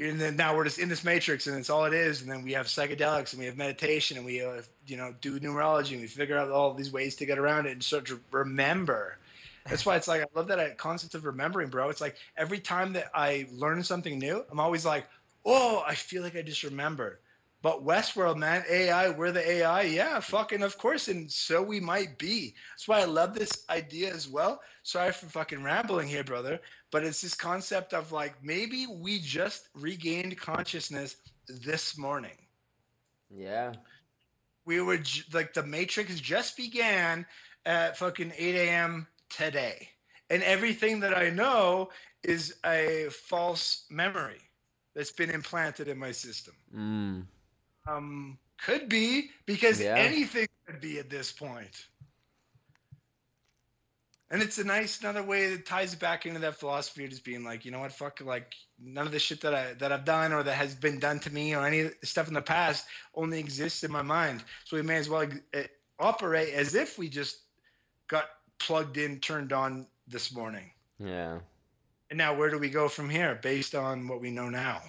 and 0.00 0.20
then 0.20 0.36
now 0.36 0.54
we're 0.54 0.64
just 0.64 0.78
in 0.78 0.88
this 0.88 1.02
matrix 1.02 1.48
and 1.48 1.58
it's 1.58 1.70
all 1.70 1.84
it 1.84 1.92
is. 1.92 2.22
And 2.22 2.30
then 2.30 2.44
we 2.44 2.52
have 2.52 2.66
psychedelics 2.66 3.32
and 3.32 3.40
we 3.40 3.46
have 3.46 3.56
meditation 3.56 4.16
and 4.16 4.24
we 4.24 4.42
uh, 4.42 4.62
you 4.86 4.96
know 4.96 5.14
do 5.20 5.40
numerology 5.40 5.92
and 5.92 6.02
we 6.02 6.06
figure 6.06 6.38
out 6.38 6.50
all 6.50 6.72
these 6.74 6.92
ways 6.92 7.16
to 7.16 7.26
get 7.26 7.38
around 7.38 7.66
it 7.66 7.72
and 7.72 7.82
start 7.82 8.06
to 8.06 8.20
remember 8.30 9.18
that's 9.68 9.86
why 9.86 9.96
it's 9.96 10.08
like 10.08 10.22
I 10.22 10.26
love 10.34 10.48
that 10.48 10.58
uh, 10.58 10.74
concept 10.76 11.14
of 11.14 11.24
remembering, 11.24 11.68
bro. 11.68 11.88
It's 11.88 12.00
like 12.00 12.16
every 12.36 12.58
time 12.58 12.92
that 12.94 13.10
I 13.14 13.46
learn 13.52 13.82
something 13.82 14.18
new, 14.18 14.44
I'm 14.50 14.60
always 14.60 14.84
like, 14.84 15.06
oh, 15.44 15.82
I 15.86 15.94
feel 15.94 16.22
like 16.22 16.36
I 16.36 16.42
just 16.42 16.62
remembered. 16.62 17.18
But 17.60 17.84
Westworld, 17.84 18.36
man, 18.36 18.64
AI, 18.70 19.10
we're 19.10 19.32
the 19.32 19.48
AI. 19.48 19.82
Yeah, 19.82 20.20
fucking 20.20 20.62
of 20.62 20.78
course. 20.78 21.08
And 21.08 21.30
so 21.30 21.60
we 21.60 21.80
might 21.80 22.16
be. 22.16 22.54
That's 22.72 22.86
why 22.86 23.00
I 23.00 23.04
love 23.04 23.34
this 23.34 23.64
idea 23.68 24.14
as 24.14 24.28
well. 24.28 24.60
Sorry 24.84 25.10
for 25.10 25.26
fucking 25.26 25.64
rambling 25.64 26.06
here, 26.06 26.22
brother. 26.22 26.60
But 26.92 27.04
it's 27.04 27.20
this 27.20 27.34
concept 27.34 27.94
of 27.94 28.12
like 28.12 28.42
maybe 28.42 28.86
we 28.86 29.18
just 29.18 29.70
regained 29.74 30.38
consciousness 30.38 31.16
this 31.48 31.98
morning. 31.98 32.36
Yeah. 33.28 33.72
We 34.64 34.80
were 34.80 35.00
like 35.32 35.52
the 35.52 35.64
Matrix 35.64 36.20
just 36.20 36.56
began 36.56 37.26
at 37.66 37.96
fucking 37.98 38.32
8 38.36 38.54
a.m. 38.54 39.06
today. 39.30 39.88
And 40.30 40.42
everything 40.42 41.00
that 41.00 41.16
I 41.16 41.30
know 41.30 41.90
is 42.22 42.56
a 42.64 43.08
false 43.10 43.86
memory 43.90 44.40
that's 44.94 45.12
been 45.12 45.30
implanted 45.30 45.88
in 45.88 45.98
my 45.98 46.12
system. 46.12 46.54
Mm. 46.74 47.26
Um, 47.86 48.38
could 48.60 48.88
be 48.88 49.30
because 49.46 49.80
Yeah. 49.80 49.96
anything 49.96 50.48
could 50.66 50.80
be 50.80 50.98
at 50.98 51.08
this 51.08 51.32
point. 51.32 51.86
And 54.30 54.42
it's 54.42 54.58
a 54.58 54.64
nice 54.64 55.00
another 55.00 55.22
way 55.22 55.48
that 55.48 55.64
ties 55.64 55.94
back 55.94 56.26
into 56.26 56.40
that 56.40 56.56
philosophy 56.56 57.04
of 57.04 57.10
just 57.10 57.24
being 57.24 57.44
like, 57.44 57.64
you 57.64 57.70
know 57.70 57.78
what, 57.78 57.92
fuck, 57.92 58.20
like 58.20 58.54
none 58.78 59.06
of 59.06 59.12
the 59.12 59.18
shit 59.18 59.40
that 59.40 59.54
I 59.54 59.72
that 59.74 59.90
I've 59.90 60.04
done 60.04 60.34
or 60.34 60.42
that 60.42 60.54
has 60.54 60.74
been 60.74 60.98
done 60.98 61.18
to 61.20 61.32
me 61.32 61.54
or 61.54 61.64
any 61.64 61.90
stuff 62.02 62.28
in 62.28 62.34
the 62.34 62.42
past 62.42 62.86
only 63.14 63.38
exists 63.38 63.84
in 63.84 63.90
my 63.90 64.02
mind. 64.02 64.44
So 64.64 64.76
we 64.76 64.82
may 64.82 64.96
as 64.96 65.08
well 65.08 65.26
uh, 65.54 65.62
operate 65.98 66.52
as 66.52 66.74
if 66.74 66.98
we 66.98 67.08
just 67.08 67.38
got 68.08 68.28
plugged 68.58 68.96
in, 68.96 69.20
turned 69.20 69.52
on 69.52 69.86
this 70.06 70.32
morning. 70.32 70.70
Yeah. 70.98 71.38
And 72.10 72.18
now 72.18 72.34
where 72.34 72.50
do 72.50 72.58
we 72.58 72.70
go 72.70 72.88
from 72.88 73.10
here 73.10 73.38
based 73.42 73.74
on 73.74 74.08
what 74.08 74.20
we 74.20 74.30
know 74.30 74.48
now? 74.48 74.80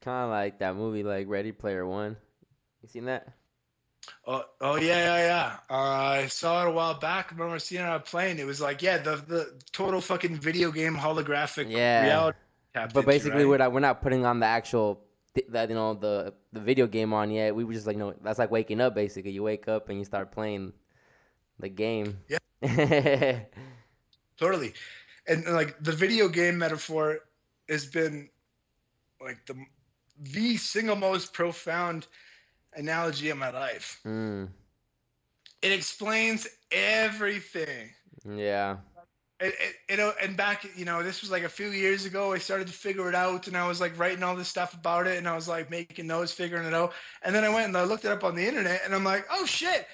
Kind 0.00 0.24
of 0.24 0.30
like 0.30 0.58
that 0.60 0.76
movie, 0.76 1.02
like 1.02 1.28
Ready 1.28 1.52
Player 1.52 1.86
One. 1.86 2.16
You 2.82 2.88
seen 2.88 3.04
that? 3.06 3.28
Oh, 4.26 4.44
oh 4.60 4.76
yeah, 4.76 5.16
yeah, 5.16 5.26
yeah. 5.26 5.56
Uh, 5.68 6.22
I 6.22 6.26
saw 6.28 6.64
it 6.64 6.68
a 6.68 6.72
while 6.72 6.94
back. 6.94 7.28
I 7.30 7.34
remember 7.34 7.58
seeing 7.58 7.82
it 7.82 7.86
on 7.88 7.96
a 7.96 8.00
plane. 8.00 8.38
It 8.38 8.46
was 8.46 8.60
like, 8.60 8.82
yeah, 8.82 8.98
the 8.98 9.16
the 9.16 9.60
total 9.72 10.00
fucking 10.00 10.36
video 10.36 10.70
game 10.70 10.96
holographic 10.96 11.70
Yeah. 11.70 12.04
reality. 12.04 12.38
But 12.72 13.04
basically, 13.04 13.40
right? 13.44 13.48
we're 13.48 13.58
not 13.58 13.72
we're 13.72 13.80
not 13.80 14.00
putting 14.00 14.24
on 14.24 14.40
the 14.40 14.46
actual 14.46 15.04
that 15.48 15.68
you 15.68 15.74
know 15.74 15.94
the 15.94 16.34
the 16.52 16.60
video 16.60 16.86
game 16.86 17.12
on 17.12 17.30
yet. 17.30 17.54
We 17.54 17.64
were 17.64 17.72
just 17.72 17.86
like, 17.86 17.96
no, 17.96 18.14
that's 18.22 18.38
like 18.38 18.50
waking 18.50 18.80
up. 18.80 18.94
Basically, 18.94 19.32
you 19.32 19.42
wake 19.42 19.68
up 19.68 19.88
and 19.88 19.98
you 19.98 20.04
start 20.04 20.32
playing 20.32 20.72
the 21.58 21.68
game. 21.68 22.18
Yeah. 22.28 22.38
totally, 24.38 24.74
and 25.26 25.46
like 25.46 25.76
the 25.82 25.92
video 25.92 26.28
game 26.28 26.58
metaphor 26.58 27.20
has 27.68 27.86
been 27.86 28.28
like 29.20 29.44
the 29.46 29.54
the 30.32 30.56
single 30.56 30.96
most 30.96 31.32
profound 31.32 32.06
analogy 32.74 33.30
of 33.30 33.38
my 33.38 33.50
life. 33.50 34.00
mm. 34.06 34.48
It 35.62 35.72
explains 35.72 36.48
everything. 36.72 37.90
Yeah. 38.26 38.78
it, 39.40 39.54
it, 39.88 39.96
know, 39.98 40.12
and 40.22 40.36
back, 40.36 40.66
you 40.76 40.84
know, 40.84 41.02
this 41.02 41.22
was 41.22 41.30
like 41.30 41.44
a 41.44 41.48
few 41.48 41.68
years 41.68 42.04
ago. 42.04 42.32
I 42.32 42.38
started 42.38 42.66
to 42.66 42.72
figure 42.72 43.08
it 43.08 43.14
out, 43.14 43.46
and 43.46 43.56
I 43.56 43.66
was 43.66 43.80
like 43.80 43.98
writing 43.98 44.22
all 44.22 44.36
this 44.36 44.48
stuff 44.48 44.74
about 44.74 45.06
it, 45.06 45.18
and 45.18 45.28
I 45.28 45.34
was 45.34 45.48
like 45.48 45.70
making 45.70 46.06
notes, 46.06 46.32
figuring 46.32 46.66
it 46.66 46.74
out. 46.74 46.92
And 47.22 47.34
then 47.34 47.44
I 47.44 47.48
went 47.48 47.66
and 47.66 47.76
I 47.76 47.84
looked 47.84 48.04
it 48.04 48.10
up 48.10 48.24
on 48.24 48.34
the 48.34 48.46
internet, 48.46 48.82
and 48.84 48.94
I'm 48.94 49.04
like, 49.04 49.26
oh 49.30 49.46
shit, 49.46 49.86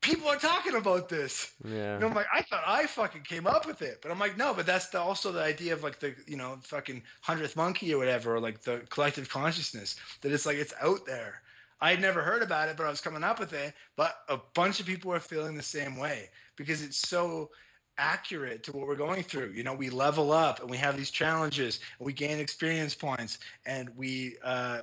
people 0.00 0.28
are 0.28 0.36
talking 0.36 0.76
about 0.76 1.08
this. 1.08 1.52
Yeah. 1.64 1.96
And 1.96 2.04
I'm 2.04 2.14
like, 2.14 2.26
I 2.32 2.42
thought 2.42 2.62
I 2.66 2.86
fucking 2.86 3.22
came 3.22 3.46
up 3.46 3.66
with 3.66 3.82
it, 3.82 3.98
but 4.02 4.10
I'm 4.10 4.18
like, 4.18 4.36
no, 4.36 4.54
but 4.54 4.66
that's 4.66 4.88
the, 4.88 5.00
also 5.00 5.32
the 5.32 5.42
idea 5.42 5.72
of 5.72 5.82
like 5.82 6.00
the, 6.00 6.14
you 6.26 6.36
know, 6.36 6.58
fucking 6.62 7.02
hundredth 7.20 7.56
monkey 7.56 7.92
or 7.92 7.98
whatever, 7.98 8.36
or 8.36 8.40
like 8.40 8.62
the 8.62 8.82
collective 8.88 9.28
consciousness 9.28 9.96
that 10.22 10.32
it's 10.32 10.46
like 10.46 10.56
it's 10.56 10.74
out 10.80 11.04
there. 11.06 11.42
I 11.82 11.90
had 11.90 12.00
never 12.00 12.22
heard 12.22 12.42
about 12.42 12.68
it, 12.68 12.76
but 12.76 12.86
I 12.86 12.90
was 12.90 13.00
coming 13.00 13.24
up 13.24 13.40
with 13.40 13.52
it. 13.52 13.74
But 13.96 14.16
a 14.28 14.38
bunch 14.54 14.80
of 14.80 14.86
people 14.86 15.12
are 15.12 15.20
feeling 15.20 15.56
the 15.56 15.62
same 15.62 15.96
way 15.96 16.28
because 16.56 16.82
it's 16.82 16.98
so 17.08 17.50
accurate 17.96 18.62
to 18.64 18.72
what 18.72 18.86
we're 18.86 18.96
going 18.96 19.22
through. 19.22 19.52
You 19.54 19.62
know, 19.62 19.74
we 19.74 19.90
level 19.90 20.32
up 20.32 20.60
and 20.60 20.70
we 20.70 20.76
have 20.78 20.96
these 20.96 21.10
challenges 21.10 21.80
and 21.98 22.06
we 22.06 22.12
gain 22.12 22.38
experience 22.38 22.94
points 22.94 23.38
and 23.66 23.90
we, 23.96 24.36
uh, 24.44 24.82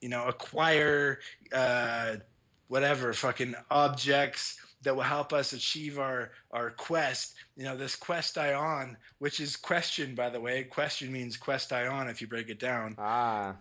you 0.00 0.08
know, 0.08 0.26
acquire 0.26 1.20
uh, 1.52 2.16
whatever 2.68 3.12
fucking 3.12 3.54
objects 3.70 4.58
that 4.82 4.94
will 4.94 5.02
help 5.02 5.32
us 5.32 5.52
achieve 5.52 5.98
our 5.98 6.30
our 6.50 6.70
quest. 6.70 7.34
You 7.56 7.64
know, 7.64 7.76
this 7.76 7.96
quest 7.96 8.36
ion, 8.38 8.96
which 9.18 9.40
is 9.40 9.56
question, 9.56 10.14
by 10.14 10.28
the 10.30 10.40
way. 10.40 10.64
Question 10.64 11.12
means 11.12 11.36
quest 11.36 11.72
ion 11.72 12.08
if 12.08 12.20
you 12.20 12.26
break 12.26 12.48
it 12.50 12.58
down 12.60 12.94
Ah. 12.98 13.56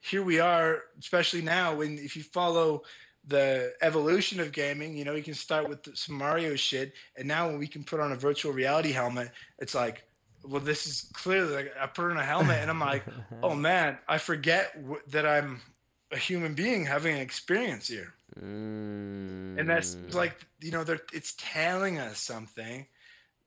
here 0.00 0.22
we 0.22 0.38
are, 0.40 0.82
especially 0.98 1.42
now 1.42 1.74
when 1.76 1.98
if 1.98 2.16
you 2.16 2.22
follow 2.22 2.82
the 3.26 3.72
evolution 3.80 4.38
of 4.40 4.52
gaming, 4.52 4.94
you 4.96 5.04
know, 5.04 5.14
you 5.14 5.22
can 5.22 5.34
start 5.34 5.68
with 5.68 5.96
some 5.96 6.16
Mario 6.16 6.56
shit, 6.56 6.92
and 7.16 7.26
now 7.26 7.46
when 7.48 7.58
we 7.58 7.66
can 7.66 7.82
put 7.82 8.00
on 8.00 8.12
a 8.12 8.16
virtual 8.16 8.52
reality 8.52 8.92
helmet, 8.92 9.30
it's 9.58 9.74
like, 9.74 10.04
well, 10.44 10.60
this 10.60 10.86
is 10.86 11.10
clearly 11.14 11.54
like 11.54 11.72
I 11.80 11.86
put 11.86 12.10
on 12.10 12.18
a 12.18 12.24
helmet, 12.24 12.58
and 12.60 12.70
I'm 12.70 12.80
like, 12.80 13.02
oh 13.42 13.54
man, 13.54 13.96
I 14.08 14.18
forget 14.18 14.74
w- 14.76 15.00
that 15.08 15.24
I'm 15.24 15.62
a 16.12 16.16
human 16.16 16.54
being 16.54 16.84
having 16.86 17.14
an 17.16 17.20
experience 17.20 17.88
here, 17.88 18.12
Mm. 18.36 19.58
and 19.58 19.68
that's 19.68 19.96
like, 20.12 20.36
you 20.60 20.72
know, 20.72 20.82
they're, 20.84 21.00
it's 21.12 21.34
telling 21.38 21.98
us 21.98 22.18
something. 22.18 22.86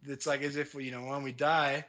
It's 0.04 0.26
like 0.26 0.42
as 0.44 0.56
if 0.56 0.74
you 0.76 0.92
know 0.92 1.04
when 1.06 1.24
we 1.24 1.32
die. 1.34 1.86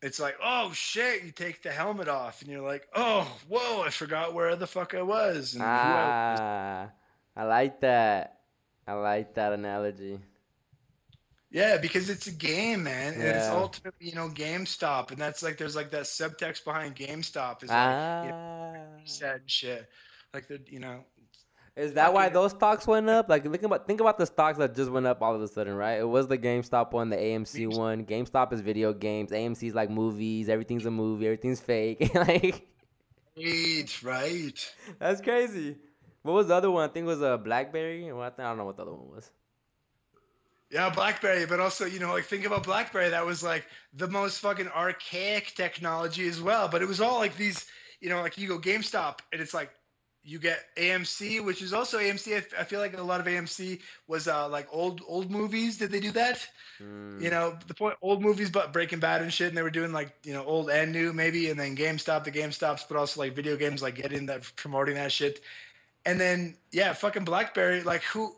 It's 0.00 0.20
like, 0.20 0.36
oh 0.40 0.70
shit, 0.72 1.24
you 1.24 1.32
take 1.32 1.62
the 1.62 1.70
helmet 1.72 2.06
off 2.06 2.40
and 2.42 2.50
you're 2.50 2.62
like, 2.62 2.86
oh, 2.94 3.26
whoa, 3.48 3.82
I 3.82 3.90
forgot 3.90 4.32
where 4.34 4.54
the 4.54 4.66
fuck 4.68 4.94
I 4.94 5.02
was. 5.02 5.54
And 5.54 5.62
who 5.62 5.68
I 5.68 5.72
was. 5.72 6.38
Ah. 6.40 6.90
I 7.36 7.44
like 7.44 7.80
that. 7.80 8.38
I 8.86 8.92
like 8.92 9.34
that 9.34 9.52
analogy. 9.52 10.20
Yeah, 11.50 11.78
because 11.78 12.10
it's 12.10 12.26
a 12.26 12.32
game, 12.32 12.82
man. 12.84 13.14
And 13.14 13.22
it's 13.22 13.48
ultimately, 13.48 14.08
you 14.08 14.14
know, 14.14 14.28
GameStop. 14.28 15.10
And 15.10 15.18
that's 15.18 15.42
like, 15.42 15.56
there's 15.56 15.74
like 15.76 15.90
that 15.92 16.02
subtext 16.04 16.64
behind 16.64 16.94
GameStop. 16.96 17.62
Is 17.62 17.70
like, 17.70 18.24
you 18.24 18.30
know, 18.30 18.74
Ah. 18.74 19.00
sad 19.04 19.42
shit. 19.46 19.88
Like, 20.34 20.46
the, 20.48 20.60
you 20.66 20.78
know, 20.78 21.04
Is 21.74 21.94
that 21.94 22.12
why 22.12 22.28
those 22.28 22.50
stocks 22.50 22.86
went 22.86 23.08
up? 23.08 23.28
Like, 23.30 23.44
think 23.44 23.62
about 23.62 23.86
think 23.86 24.00
about 24.00 24.18
the 24.18 24.26
stocks 24.26 24.58
that 24.58 24.74
just 24.74 24.90
went 24.90 25.06
up 25.06 25.22
all 25.22 25.34
of 25.34 25.40
a 25.40 25.48
sudden, 25.48 25.74
right? 25.74 25.98
It 26.00 26.08
was 26.08 26.26
the 26.28 26.36
GameStop 26.36 26.92
one, 26.92 27.08
the 27.08 27.16
AMC 27.16 27.66
GameStop. 27.68 27.76
one. 27.78 28.04
GameStop 28.04 28.52
is 28.52 28.60
video 28.60 28.92
games. 28.92 29.30
AMC's 29.30 29.74
like 29.74 29.88
movies. 29.88 30.48
Everything's 30.50 30.84
a 30.86 30.90
movie. 30.90 31.26
Everything's 31.26 31.60
fake. 31.60 32.12
like, 32.14 32.66
right, 33.36 34.02
right. 34.02 34.74
that's 34.98 35.20
crazy. 35.20 35.76
What 36.22 36.32
was 36.34 36.48
the 36.48 36.54
other 36.54 36.70
one? 36.70 36.88
I 36.88 36.92
think 36.92 37.04
it 37.04 37.06
was 37.06 37.22
a 37.22 37.38
BlackBerry. 37.38 38.10
Or 38.10 38.16
what? 38.16 38.38
I 38.38 38.42
don't 38.42 38.58
know 38.58 38.64
what 38.66 38.76
the 38.76 38.82
other 38.82 38.92
one 38.94 39.08
was. 39.14 39.30
Yeah, 40.70 40.90
BlackBerry, 40.90 41.46
but 41.46 41.60
also, 41.60 41.86
you 41.86 41.98
know, 41.98 42.12
like 42.12 42.24
think 42.24 42.44
about 42.44 42.64
BlackBerry. 42.64 43.08
That 43.08 43.24
was 43.24 43.42
like 43.42 43.64
the 43.94 44.06
most 44.08 44.40
fucking 44.40 44.68
archaic 44.68 45.54
technology 45.54 46.28
as 46.28 46.42
well. 46.42 46.68
But 46.68 46.82
it 46.82 46.88
was 46.88 47.00
all 47.00 47.18
like 47.18 47.36
these, 47.36 47.66
you 48.00 48.10
know, 48.10 48.20
like 48.20 48.36
you 48.36 48.48
go 48.48 48.58
GameStop 48.58 49.20
and 49.32 49.40
it's 49.40 49.54
like 49.54 49.70
you 50.22 50.38
get 50.38 50.66
AMC, 50.76 51.42
which 51.42 51.62
is 51.62 51.72
also 51.72 51.98
AMC. 51.98 52.34
I, 52.34 52.36
f- 52.36 52.54
I 52.58 52.64
feel 52.64 52.80
like 52.80 52.98
a 52.98 53.02
lot 53.02 53.18
of 53.18 53.26
AMC 53.26 53.80
was 54.08 54.28
uh, 54.28 54.46
like 54.48 54.68
old 54.70 55.00
old 55.08 55.30
movies. 55.30 55.78
Did 55.78 55.90
they 55.90 56.00
do 56.00 56.10
that? 56.12 56.46
Mm. 56.82 57.22
You 57.22 57.30
know, 57.30 57.56
the 57.66 57.72
point 57.72 57.96
old 58.02 58.20
movies, 58.20 58.50
but 58.50 58.70
Breaking 58.70 59.00
Bad 59.00 59.22
and 59.22 59.32
shit, 59.32 59.48
and 59.48 59.56
they 59.56 59.62
were 59.62 59.70
doing 59.70 59.92
like 59.92 60.14
you 60.24 60.34
know 60.34 60.44
old 60.44 60.68
and 60.68 60.92
new 60.92 61.14
maybe, 61.14 61.48
and 61.48 61.58
then 61.58 61.76
GameStop, 61.76 62.24
the 62.24 62.30
GameStops, 62.30 62.82
but 62.86 62.98
also 62.98 63.20
like 63.20 63.34
video 63.34 63.56
games, 63.56 63.80
like 63.80 63.94
getting 63.94 64.26
that 64.26 64.42
promoting 64.56 64.96
that 64.96 65.12
shit, 65.12 65.40
and 66.04 66.20
then 66.20 66.56
yeah, 66.72 66.92
fucking 66.92 67.24
BlackBerry. 67.24 67.82
Like 67.82 68.02
who 68.02 68.34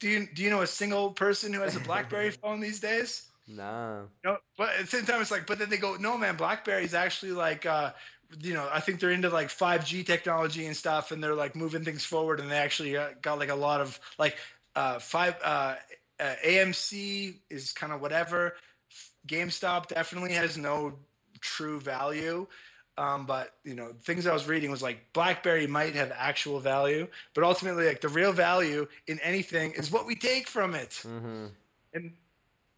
do 0.00 0.08
you 0.08 0.26
do 0.34 0.42
you 0.42 0.50
know 0.50 0.62
a 0.62 0.66
single 0.66 1.10
person 1.10 1.52
who 1.52 1.60
has 1.60 1.76
a 1.76 1.80
BlackBerry 1.80 2.30
phone 2.42 2.60
these 2.60 2.80
days? 2.80 3.28
Nah. 3.48 4.02
No, 4.24 4.38
but 4.58 4.70
at 4.70 4.80
the 4.80 4.86
same 4.86 5.04
time, 5.04 5.20
it's 5.20 5.30
like, 5.30 5.46
but 5.46 5.58
then 5.58 5.70
they 5.70 5.76
go, 5.76 5.96
no, 5.96 6.18
man, 6.18 6.36
BlackBerry 6.36 6.84
is 6.84 6.94
actually 6.94 7.30
like, 7.32 7.64
uh, 7.64 7.92
you 8.40 8.54
know, 8.54 8.68
I 8.72 8.80
think 8.80 8.98
they're 8.98 9.12
into 9.12 9.30
like 9.30 9.48
5G 9.48 10.04
technology 10.04 10.66
and 10.66 10.76
stuff, 10.76 11.12
and 11.12 11.22
they're 11.22 11.34
like 11.34 11.54
moving 11.54 11.84
things 11.84 12.04
forward, 12.04 12.40
and 12.40 12.50
they 12.50 12.56
actually 12.56 12.96
uh, 12.96 13.10
got 13.22 13.38
like 13.38 13.50
a 13.50 13.54
lot 13.54 13.80
of 13.80 13.98
like 14.18 14.36
uh, 14.74 14.98
five 14.98 15.36
uh, 15.44 15.76
uh, 16.18 16.34
AMC 16.44 17.36
is 17.50 17.72
kind 17.72 17.92
of 17.92 18.00
whatever. 18.00 18.54
GameStop 19.28 19.88
definitely 19.88 20.32
has 20.32 20.56
no 20.58 20.94
true 21.40 21.80
value. 21.80 22.46
Um, 22.98 23.26
but 23.26 23.52
you 23.64 23.74
know, 23.74 23.92
things 24.02 24.26
I 24.26 24.32
was 24.32 24.46
reading 24.48 24.70
was 24.70 24.82
like 24.82 24.98
BlackBerry 25.12 25.66
might 25.66 25.94
have 25.94 26.12
actual 26.16 26.60
value, 26.60 27.06
but 27.34 27.44
ultimately, 27.44 27.86
like 27.86 28.00
the 28.00 28.08
real 28.08 28.32
value 28.32 28.86
in 29.06 29.18
anything 29.20 29.72
is 29.72 29.90
what 29.90 30.06
we 30.06 30.14
take 30.14 30.48
from 30.48 30.74
it 30.74 30.90
Mm-hmm. 31.06 31.46
and 31.94 32.12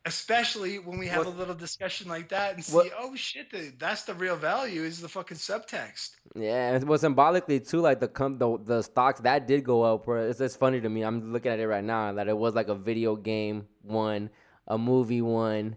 especially 0.06 0.78
when 0.78 0.98
we 0.98 1.06
have 1.06 1.26
What- 1.26 1.34
a 1.34 1.38
little 1.38 1.54
discussion 1.54 2.08
like 2.08 2.28
that 2.30 2.54
and 2.54 2.64
see, 2.64 2.74
what- 2.74 2.92
oh 2.98 3.14
shit, 3.14 3.50
the, 3.50 3.72
that's 3.78 4.02
the 4.04 4.14
real 4.14 4.36
value 4.36 4.82
is 4.82 5.00
the 5.00 5.08
fucking 5.08 5.36
subtext. 5.36 6.16
Yeah, 6.34 6.74
and 6.74 6.84
well, 6.88 6.98
symbolically 6.98 7.60
too, 7.60 7.80
like 7.80 8.00
the 8.00 8.08
com- 8.08 8.38
the 8.38 8.58
the 8.64 8.82
stocks 8.82 9.20
that 9.20 9.46
did 9.46 9.64
go 9.64 9.82
up. 9.82 10.06
Where 10.06 10.28
it's 10.28 10.38
just 10.38 10.58
funny 10.58 10.80
to 10.80 10.88
me. 10.88 11.02
I'm 11.02 11.32
looking 11.32 11.52
at 11.52 11.58
it 11.58 11.66
right 11.68 11.84
now 11.84 12.12
that 12.12 12.28
it 12.28 12.36
was 12.36 12.54
like 12.54 12.68
a 12.68 12.74
video 12.74 13.16
game 13.16 13.66
one, 13.82 14.30
a 14.66 14.78
movie 14.78 15.22
one, 15.22 15.76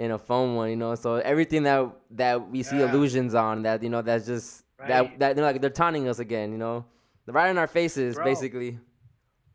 and 0.00 0.12
a 0.12 0.18
phone 0.18 0.56
one. 0.56 0.70
You 0.70 0.76
know, 0.76 0.94
so 0.96 1.16
everything 1.16 1.62
that 1.64 1.88
that 2.12 2.50
we 2.50 2.62
see 2.64 2.78
Yeah. 2.78 2.90
illusions 2.90 3.34
on 3.34 3.62
that 3.62 3.82
you 3.82 3.90
know 3.90 4.02
that's 4.02 4.26
just 4.26 4.64
Right. 4.78 4.88
that 4.88 5.18
that 5.20 5.36
they're 5.36 5.44
like 5.44 5.60
they're 5.60 5.70
taunting 5.70 6.08
us 6.08 6.18
again. 6.18 6.50
You 6.52 6.58
know, 6.58 6.84
right 7.26 7.50
in 7.50 7.58
our 7.58 7.66
faces, 7.68 8.14
Bro. 8.16 8.24
basically. 8.24 8.78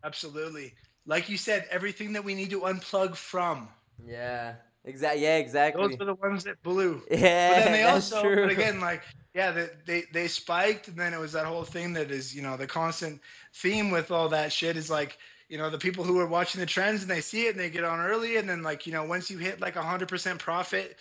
Absolutely. 0.04 0.74
Like 1.08 1.30
you 1.30 1.38
said, 1.38 1.68
everything 1.72 2.14
that 2.14 2.24
we 2.24 2.34
need 2.36 2.50
to 2.52 2.62
unplug 2.62 3.16
from. 3.16 3.68
Yeah. 4.06 4.56
Exactly. 4.84 5.24
Yeah. 5.24 5.38
Exactly. 5.38 5.88
Those 5.88 5.98
were 5.98 6.06
the 6.06 6.16
ones 6.16 6.44
that 6.44 6.62
blew. 6.64 7.02
yeah. 7.10 7.50
But 7.56 7.64
then 7.64 7.72
they 7.74 7.84
that's 7.84 8.12
also, 8.14 8.22
true. 8.24 8.44
but 8.44 8.52
again, 8.58 8.80
like, 8.80 9.02
yeah, 9.34 9.52
they, 9.52 9.68
they 9.86 10.04
they 10.14 10.28
spiked, 10.28 10.88
and 10.88 10.98
then 10.98 11.14
it 11.14 11.20
was 11.20 11.32
that 11.34 11.46
whole 11.46 11.64
thing 11.64 11.94
that 11.94 12.12
is, 12.12 12.36
you 12.36 12.42
know, 12.42 12.56
the 12.56 12.68
constant 12.68 13.20
theme 13.54 13.90
with 13.92 14.12
all 14.12 14.30
that 14.30 14.52
shit 14.54 14.78
is 14.78 14.90
like, 14.90 15.18
you 15.50 15.58
know, 15.58 15.70
the 15.70 15.78
people 15.78 16.04
who 16.04 16.20
are 16.20 16.26
watching 16.28 16.60
the 16.60 16.66
trends 16.66 17.02
and 17.02 17.10
they 17.10 17.22
see 17.22 17.46
it 17.48 17.52
and 17.52 17.60
they 17.60 17.70
get 17.70 17.84
on 17.84 18.00
early, 18.00 18.38
and 18.38 18.50
then 18.50 18.64
like, 18.64 18.88
you 18.88 18.94
know, 18.94 19.04
once 19.04 19.30
you 19.30 19.38
hit 19.38 19.62
like 19.62 19.76
a 19.76 19.82
hundred 19.82 20.08
percent 20.08 20.40
profit, 20.40 20.98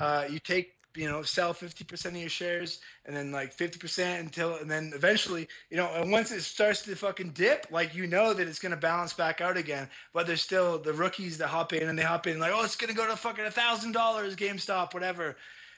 uh, 0.00 0.24
you 0.30 0.38
take, 0.38 0.74
you 0.94 1.08
know, 1.08 1.22
sell 1.22 1.52
fifty 1.52 1.84
percent 1.84 2.14
of 2.14 2.20
your 2.20 2.30
shares, 2.30 2.80
and 3.06 3.16
then 3.16 3.32
like 3.32 3.52
fifty 3.52 3.78
percent 3.78 4.24
until, 4.24 4.56
and 4.56 4.70
then 4.70 4.92
eventually, 4.94 5.48
you 5.70 5.76
know, 5.76 5.90
and 5.94 6.10
once 6.10 6.30
it 6.30 6.42
starts 6.42 6.82
to 6.82 6.94
fucking 6.94 7.30
dip, 7.30 7.66
like 7.70 7.94
you 7.94 8.06
know 8.06 8.32
that 8.32 8.46
it's 8.46 8.58
gonna 8.58 8.76
balance 8.76 9.12
back 9.12 9.40
out 9.40 9.56
again, 9.56 9.88
but 10.12 10.26
there's 10.26 10.42
still 10.42 10.78
the 10.78 10.92
rookies 10.92 11.38
that 11.38 11.48
hop 11.48 11.72
in 11.72 11.88
and 11.88 11.98
they 11.98 12.02
hop 12.02 12.26
in 12.26 12.38
like, 12.38 12.52
oh, 12.54 12.64
it's 12.64 12.76
gonna 12.76 12.94
go 12.94 13.06
to 13.06 13.16
fucking 13.16 13.44
a 13.44 13.50
thousand 13.50 13.92
dollars, 13.92 14.36
GameStop, 14.36 14.94
whatever. 14.94 15.36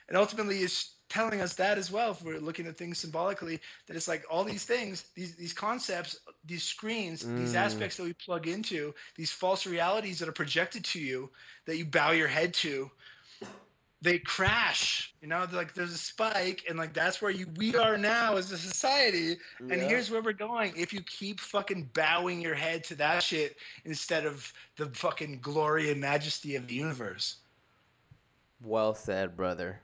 And 0.09 0.16
ultimately 0.18 0.59
it's 0.59 0.97
telling 1.12 1.43
us 1.43 1.55
that 1.55 1.78
as 1.78 1.93
well 1.93 2.12
if 2.12 2.24
we're 2.24 2.40
looking 2.40 2.66
at 2.66 2.76
things 2.76 2.98
symbolically 2.98 3.60
that 3.86 3.97
it's 3.97 4.09
like 4.09 4.24
all 4.30 4.44
these 4.44 4.64
things 4.64 5.10
these 5.14 5.36
these 5.36 5.52
concepts 5.52 6.16
these 6.47 6.64
screens 6.64 7.32
these 7.36 7.55
Mm. 7.55 7.66
aspects 7.66 7.97
that 7.97 8.05
we 8.05 8.14
plug 8.14 8.48
into 8.48 8.94
these 9.16 9.30
false 9.32 9.66
realities 9.66 10.18
that 10.20 10.28
are 10.28 10.32
projected 10.44 10.84
to 10.84 11.01
you 11.01 11.30
that 11.66 11.76
you 11.78 11.84
bow 11.84 12.12
your 12.12 12.28
head 12.28 12.55
to 12.55 12.90
they 14.02 14.18
crash 14.18 15.14
you 15.20 15.28
know 15.28 15.47
like 15.52 15.74
there's 15.74 15.93
a 15.93 15.98
spike 15.98 16.64
and 16.68 16.78
like 16.78 16.94
that's 16.94 17.20
where 17.22 17.30
you 17.30 17.47
we 17.56 17.76
are 17.76 17.98
now 17.98 18.36
as 18.36 18.51
a 18.52 18.59
society 18.59 19.36
and 19.70 19.82
here's 19.82 20.10
where 20.10 20.22
we're 20.22 20.32
going 20.32 20.72
if 20.76 20.93
you 20.93 21.02
keep 21.02 21.40
fucking 21.40 21.90
bowing 21.94 22.40
your 22.40 22.55
head 22.55 22.82
to 22.84 22.94
that 22.94 23.22
shit 23.22 23.56
instead 23.84 24.24
of 24.26 24.52
the 24.76 24.86
fucking 24.94 25.40
glory 25.40 25.90
and 25.90 26.01
majesty 26.01 26.56
of 26.56 26.66
the 26.68 26.74
universe 26.74 27.39
Well 28.60 28.94
said, 28.94 29.36
brother. 29.36 29.82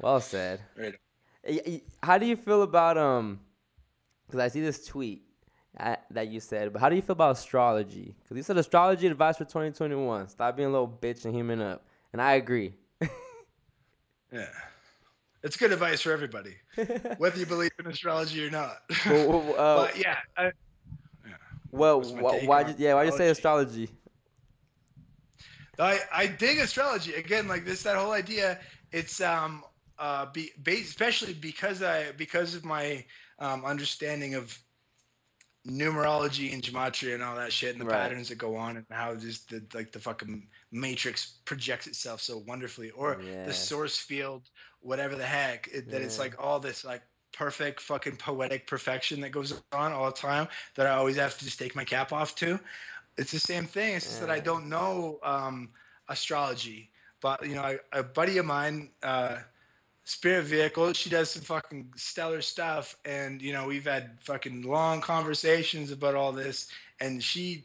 Well 0.00 0.20
said. 0.20 0.60
Right. 0.76 0.94
How 2.02 2.18
do 2.18 2.26
you 2.26 2.36
feel 2.36 2.62
about 2.62 2.98
um? 2.98 3.40
Because 4.26 4.40
I 4.40 4.48
see 4.48 4.60
this 4.60 4.84
tweet 4.86 5.22
uh, 5.78 5.96
that 6.10 6.28
you 6.28 6.40
said, 6.40 6.72
but 6.72 6.80
how 6.80 6.88
do 6.88 6.96
you 6.96 7.02
feel 7.02 7.12
about 7.12 7.36
astrology? 7.36 8.14
Because 8.22 8.36
you 8.36 8.42
said 8.42 8.56
astrology 8.58 9.06
advice 9.06 9.36
for 9.36 9.44
2021. 9.44 10.28
Stop 10.28 10.56
being 10.56 10.68
a 10.68 10.72
little 10.72 10.88
bitch 10.88 11.24
and 11.24 11.34
human 11.34 11.60
up, 11.60 11.84
and 12.12 12.20
I 12.20 12.34
agree. 12.34 12.74
Yeah. 14.32 14.48
It's 15.44 15.56
good 15.56 15.72
advice 15.72 16.00
for 16.00 16.10
everybody, 16.12 16.56
whether 17.18 17.38
you 17.38 17.46
believe 17.46 17.70
in 17.78 17.86
astrology 17.86 18.44
or 18.44 18.50
not. 18.50 18.78
well, 19.06 19.28
well, 19.28 19.54
uh, 19.58 19.86
but 19.86 19.96
yeah, 19.96 20.16
I, 20.36 20.50
well, 21.70 22.02
wh- 22.02 22.44
why? 22.46 22.62
you- 22.62 22.74
Yeah, 22.76 22.94
why 22.94 23.04
you 23.04 23.12
say 23.12 23.28
astrology? 23.28 23.88
I, 25.78 26.00
I 26.12 26.26
dig 26.26 26.58
astrology. 26.58 27.14
Again, 27.14 27.46
like 27.46 27.64
this, 27.64 27.84
that 27.84 27.96
whole 27.96 28.12
idea. 28.12 28.58
It's 28.90 29.20
um 29.20 29.62
uh 29.98 30.26
be, 30.32 30.50
especially 30.66 31.34
because 31.34 31.82
I 31.82 32.12
because 32.12 32.54
of 32.54 32.64
my 32.64 33.04
um 33.38 33.64
understanding 33.64 34.34
of 34.34 34.58
numerology 35.66 36.52
and 36.52 36.62
gematria 36.62 37.14
and 37.14 37.22
all 37.22 37.36
that 37.36 37.52
shit 37.52 37.72
and 37.72 37.80
the 37.80 37.86
Right. 37.86 37.98
patterns 37.98 38.28
that 38.28 38.38
go 38.38 38.56
on 38.56 38.76
and 38.76 38.86
how 38.90 39.14
just 39.16 39.50
the 39.50 39.56
like 39.68 39.92
the 39.92 39.98
fucking 39.98 40.48
matrix 40.70 41.38
projects 41.44 41.86
itself 41.86 42.20
so 42.20 42.38
wonderfully 42.46 42.90
or 42.90 43.20
Yeah. 43.22 43.44
the 43.44 43.52
source 43.52 43.98
field 43.98 44.50
whatever 44.80 45.16
the 45.16 45.24
heck 45.26 45.68
it, 45.72 45.90
that 45.90 46.02
it's 46.02 46.18
like 46.18 46.34
all 46.42 46.60
this 46.60 46.84
like 46.84 47.02
perfect 47.32 47.80
fucking 47.80 48.16
poetic 48.16 48.66
perfection 48.68 49.20
that 49.20 49.30
goes 49.30 49.52
on 49.52 49.74
all 49.74 49.92
the 49.92 49.96
time 49.98 50.32
that 50.58 50.70
I 50.70 50.74
always 50.74 51.00
have 51.02 51.20
to 51.20 51.28
just 51.28 51.42
take 51.42 51.60
my 51.60 51.70
cap 51.70 51.98
off 51.98 52.22
to 52.26 52.48
it's 53.16 53.22
the 53.22 53.38
same 53.38 53.64
thing 53.66 53.94
it's 53.96 54.06
just 54.06 54.20
that 54.20 54.30
I 54.30 54.38
don't 54.38 54.68
know 54.68 55.18
um 55.22 55.70
astrology 56.08 56.90
but 57.20 57.46
you 57.46 57.54
know 57.54 57.62
I, 57.62 57.78
a 57.92 58.02
buddy 58.02 58.38
of 58.38 58.46
mine 58.46 58.90
uh 59.02 59.38
spirit 60.06 60.44
vehicle 60.44 60.92
she 60.92 61.10
does 61.10 61.30
some 61.32 61.42
fucking 61.42 61.92
stellar 61.96 62.40
stuff 62.40 62.96
and 63.04 63.42
you 63.42 63.52
know 63.52 63.66
we've 63.66 63.86
had 63.86 64.16
fucking 64.20 64.62
long 64.62 65.00
conversations 65.00 65.90
about 65.90 66.14
all 66.14 66.30
this 66.30 66.70
and 67.00 67.20
she 67.22 67.64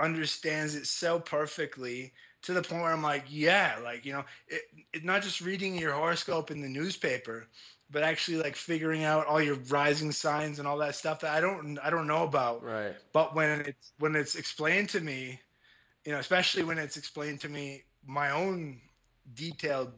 understands 0.00 0.74
it 0.74 0.86
so 0.86 1.20
perfectly 1.20 2.10
to 2.40 2.54
the 2.54 2.62
point 2.62 2.82
where 2.82 2.90
i'm 2.90 3.02
like 3.02 3.24
yeah 3.28 3.76
like 3.84 4.06
you 4.06 4.14
know 4.14 4.24
it, 4.48 4.62
it 4.94 5.04
not 5.04 5.22
just 5.22 5.42
reading 5.42 5.78
your 5.78 5.92
horoscope 5.92 6.50
in 6.50 6.62
the 6.62 6.68
newspaper 6.68 7.46
but 7.90 8.02
actually 8.02 8.38
like 8.38 8.56
figuring 8.56 9.04
out 9.04 9.26
all 9.26 9.42
your 9.42 9.56
rising 9.68 10.10
signs 10.10 10.58
and 10.58 10.66
all 10.66 10.78
that 10.78 10.94
stuff 10.94 11.20
that 11.20 11.32
i 11.32 11.40
don't 11.40 11.78
i 11.84 11.90
don't 11.90 12.06
know 12.06 12.24
about 12.24 12.62
Right. 12.64 12.94
but 13.12 13.34
when 13.34 13.60
it's 13.60 13.92
when 13.98 14.16
it's 14.16 14.36
explained 14.36 14.88
to 14.90 15.00
me 15.00 15.38
you 16.06 16.12
know 16.12 16.18
especially 16.18 16.64
when 16.64 16.78
it's 16.78 16.96
explained 16.96 17.40
to 17.42 17.50
me 17.50 17.84
my 18.06 18.30
own 18.30 18.80
detailed 19.34 19.92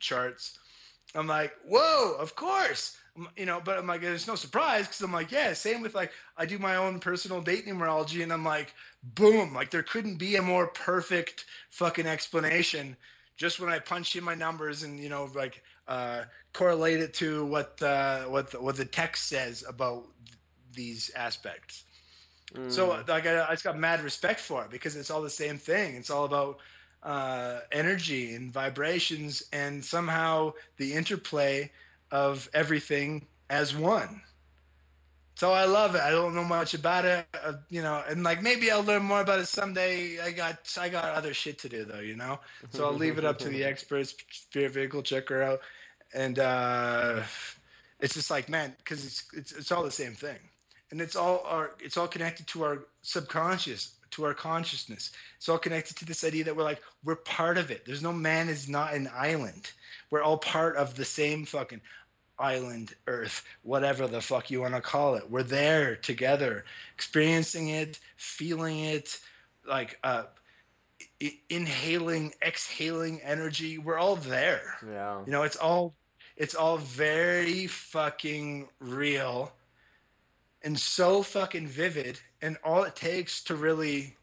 charts 0.00 0.58
i'm 1.16 1.28
like 1.28 1.52
whoa 1.68 2.14
of 2.18 2.36
course 2.36 2.98
you 3.36 3.46
know 3.46 3.60
but 3.64 3.78
i'm 3.78 3.86
like 3.86 4.02
there's 4.02 4.28
no 4.28 4.36
surprise 4.36 4.86
because 4.86 5.00
i'm 5.02 5.12
like 5.12 5.32
yeah 5.32 5.52
same 5.52 5.82
with 5.82 5.94
like 5.94 6.12
i 6.38 6.46
do 6.46 6.58
my 6.58 6.76
own 6.76 7.00
personal 7.00 7.40
date 7.42 7.66
numerology 7.66 8.22
and 8.22 8.32
i'm 8.32 8.44
like 8.44 8.74
boom 9.02 9.54
like 9.54 9.70
there 9.70 9.82
couldn't 9.82 10.16
be 10.18 10.36
a 10.36 10.42
more 10.42 10.68
perfect 10.68 11.46
fucking 11.70 12.06
explanation 12.06 12.96
just 13.36 13.60
when 13.60 13.70
i 13.70 13.78
punch 13.78 14.16
in 14.16 14.24
my 14.24 14.34
numbers 14.34 14.82
and 14.82 15.00
you 15.00 15.08
know 15.08 15.28
like 15.34 15.62
uh 15.88 16.24
correlate 16.54 17.00
it 17.00 17.14
to 17.14 17.44
what 17.46 17.80
uh 17.82 18.24
what 18.24 18.50
the, 18.52 18.60
what 18.60 18.76
the 18.76 18.84
text 18.84 19.28
says 19.28 19.64
about 19.68 20.04
these 20.74 21.10
aspects 21.16 21.84
so 22.68 22.88
Mm. 22.88 23.04
like 23.08 23.26
I, 23.26 23.44
I 23.46 23.50
just 23.52 23.64
got 23.64 23.78
mad 23.78 24.02
respect 24.02 24.40
for 24.40 24.64
it 24.64 24.70
because 24.70 24.96
it's 24.96 25.10
all 25.10 25.22
the 25.22 25.30
same 25.30 25.58
thing. 25.58 25.96
It's 25.96 26.10
all 26.10 26.24
about 26.24 26.58
uh, 27.02 27.60
energy 27.72 28.34
and 28.34 28.52
vibrations 28.52 29.42
and 29.52 29.84
somehow 29.84 30.52
the 30.76 30.92
interplay 30.92 31.70
of 32.10 32.48
everything 32.54 33.26
as 33.48 33.74
one. 33.74 34.20
So 35.36 35.52
I 35.52 35.66
love 35.66 35.94
it. 35.94 36.00
I 36.00 36.10
don't 36.10 36.34
know 36.34 36.44
much 36.44 36.72
about 36.72 37.04
it, 37.04 37.26
uh, 37.44 37.52
you 37.68 37.82
know, 37.82 38.02
and 38.08 38.22
like 38.22 38.42
maybe 38.42 38.70
I'll 38.70 38.82
learn 38.82 39.02
more 39.02 39.20
about 39.20 39.38
it 39.38 39.46
someday. 39.46 40.18
I 40.18 40.30
got 40.30 40.58
I 40.80 40.88
got 40.88 41.04
other 41.04 41.34
shit 41.34 41.58
to 41.58 41.68
do 41.68 41.84
though, 41.84 42.00
you 42.00 42.16
know. 42.16 42.40
So 42.70 42.86
I'll 42.86 42.94
leave 42.94 43.18
it 43.18 43.24
up 43.26 43.38
to 43.40 43.50
the 43.50 43.62
experts. 43.72 44.14
Spirit 44.30 44.72
vehicle, 44.72 45.02
check 45.02 45.28
her 45.28 45.42
out, 45.42 45.60
and 46.14 46.38
uh, 46.38 47.22
it's 48.00 48.14
just 48.14 48.30
like 48.30 48.48
man, 48.48 48.74
because 48.78 49.04
it's, 49.04 49.24
it's 49.34 49.52
it's 49.52 49.72
all 49.72 49.84
the 49.84 49.90
same 49.90 50.14
thing, 50.14 50.38
and 50.90 51.02
it's 51.02 51.16
all 51.16 51.42
our 51.44 51.72
it's 51.80 51.98
all 51.98 52.08
connected 52.08 52.46
to 52.48 52.64
our 52.64 52.86
subconscious. 53.02 53.95
To 54.12 54.24
our 54.24 54.34
consciousness. 54.34 55.12
It's 55.36 55.48
all 55.48 55.58
connected 55.58 55.96
to 55.96 56.04
this 56.04 56.24
idea 56.24 56.44
that 56.44 56.56
we're 56.56 56.62
like 56.64 56.82
we're 57.04 57.16
part 57.16 57.58
of 57.58 57.70
it. 57.70 57.84
There's 57.84 58.02
no 58.02 58.12
man 58.12 58.48
is 58.48 58.68
not 58.68 58.94
an 58.94 59.08
island. 59.14 59.70
We're 60.10 60.22
all 60.22 60.38
part 60.38 60.76
of 60.76 60.94
the 60.94 61.04
same 61.04 61.44
fucking 61.44 61.80
island, 62.38 62.94
earth, 63.06 63.44
whatever 63.62 64.06
the 64.06 64.20
fuck 64.20 64.50
you 64.50 64.60
want 64.60 64.74
to 64.74 64.80
call 64.80 65.14
it. 65.14 65.30
We're 65.30 65.42
there 65.42 65.96
together, 65.96 66.64
experiencing 66.94 67.68
it, 67.70 67.98
feeling 68.16 68.80
it, 68.80 69.18
like 69.66 69.98
uh, 70.04 70.24
i- 71.22 71.38
inhaling, 71.48 72.34
exhaling 72.42 73.20
energy. 73.22 73.78
We're 73.78 73.98
all 73.98 74.16
there. 74.16 74.76
Yeah. 74.86 75.22
You 75.24 75.32
know, 75.32 75.42
it's 75.42 75.56
all 75.56 75.94
it's 76.36 76.54
all 76.54 76.76
very 76.76 77.66
fucking 77.66 78.68
real 78.80 79.50
and 80.66 80.78
so 80.78 81.22
fucking 81.22 81.68
vivid. 81.68 82.20
And 82.42 82.58
all 82.64 82.82
it 82.82 82.96
takes 82.96 83.42
to 83.44 83.54
really, 83.54 84.16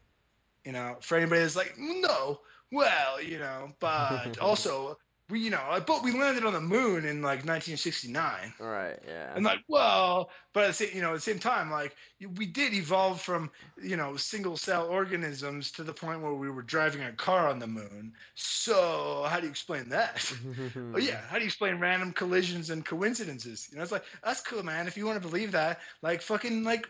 you 0.64 0.72
know, 0.72 0.98
for 1.00 1.16
anybody 1.16 1.40
that's 1.40 1.56
like, 1.56 1.74
no, 1.78 2.40
well, 2.70 3.20
you 3.20 3.38
know, 3.38 3.72
but 3.80 4.38
also 4.42 4.98
we, 5.30 5.40
you 5.40 5.50
know, 5.50 5.82
but 5.86 6.04
we 6.04 6.12
landed 6.12 6.44
on 6.44 6.52
the 6.52 6.60
moon 6.60 7.06
in 7.06 7.22
like 7.22 7.46
1969. 7.46 8.52
All 8.60 8.66
right. 8.66 8.98
Yeah. 9.06 9.32
And 9.34 9.44
like, 9.44 9.60
well, 9.68 10.30
but 10.52 10.64
at 10.64 10.66
the 10.68 10.72
same, 10.74 10.88
you 10.94 11.00
know, 11.00 11.10
at 11.10 11.14
the 11.14 11.20
same 11.20 11.38
time, 11.38 11.70
like 11.70 11.96
we 12.36 12.44
did 12.44 12.74
evolve 12.74 13.22
from, 13.22 13.50
you 13.82 13.96
know, 13.96 14.16
single 14.16 14.58
cell 14.58 14.86
organisms 14.86 15.70
to 15.72 15.82
the 15.82 15.94
point 15.94 16.20
where 16.20 16.34
we 16.34 16.50
were 16.50 16.62
driving 16.62 17.02
a 17.02 17.12
car 17.12 17.48
on 17.48 17.58
the 17.58 17.66
moon. 17.66 18.12
So 18.34 19.24
how 19.28 19.40
do 19.40 19.46
you 19.46 19.50
explain 19.50 19.88
that? 19.88 20.30
oh 20.94 20.98
yeah, 20.98 21.22
how 21.28 21.36
do 21.36 21.40
you 21.40 21.46
explain 21.46 21.76
random 21.76 22.12
collisions 22.12 22.68
and 22.68 22.84
coincidences? 22.84 23.68
You 23.70 23.78
know, 23.78 23.82
it's 23.82 23.92
like 23.92 24.04
that's 24.22 24.42
cool, 24.42 24.62
man. 24.62 24.86
If 24.86 24.96
you 24.96 25.06
want 25.06 25.22
to 25.22 25.26
believe 25.26 25.52
that, 25.52 25.80
like 26.02 26.20
fucking 26.20 26.64
like 26.64 26.88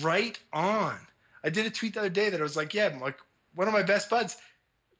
right 0.00 0.38
on. 0.54 0.96
I 1.44 1.50
did 1.50 1.66
a 1.66 1.70
tweet 1.70 1.92
the 1.92 2.00
other 2.00 2.08
day 2.08 2.30
that 2.30 2.40
I 2.40 2.42
was 2.42 2.56
like, 2.56 2.72
yeah, 2.72 2.86
I'm 2.86 2.98
like 3.00 3.18
one 3.54 3.68
of 3.68 3.74
my 3.74 3.82
best 3.82 4.08
buds, 4.08 4.38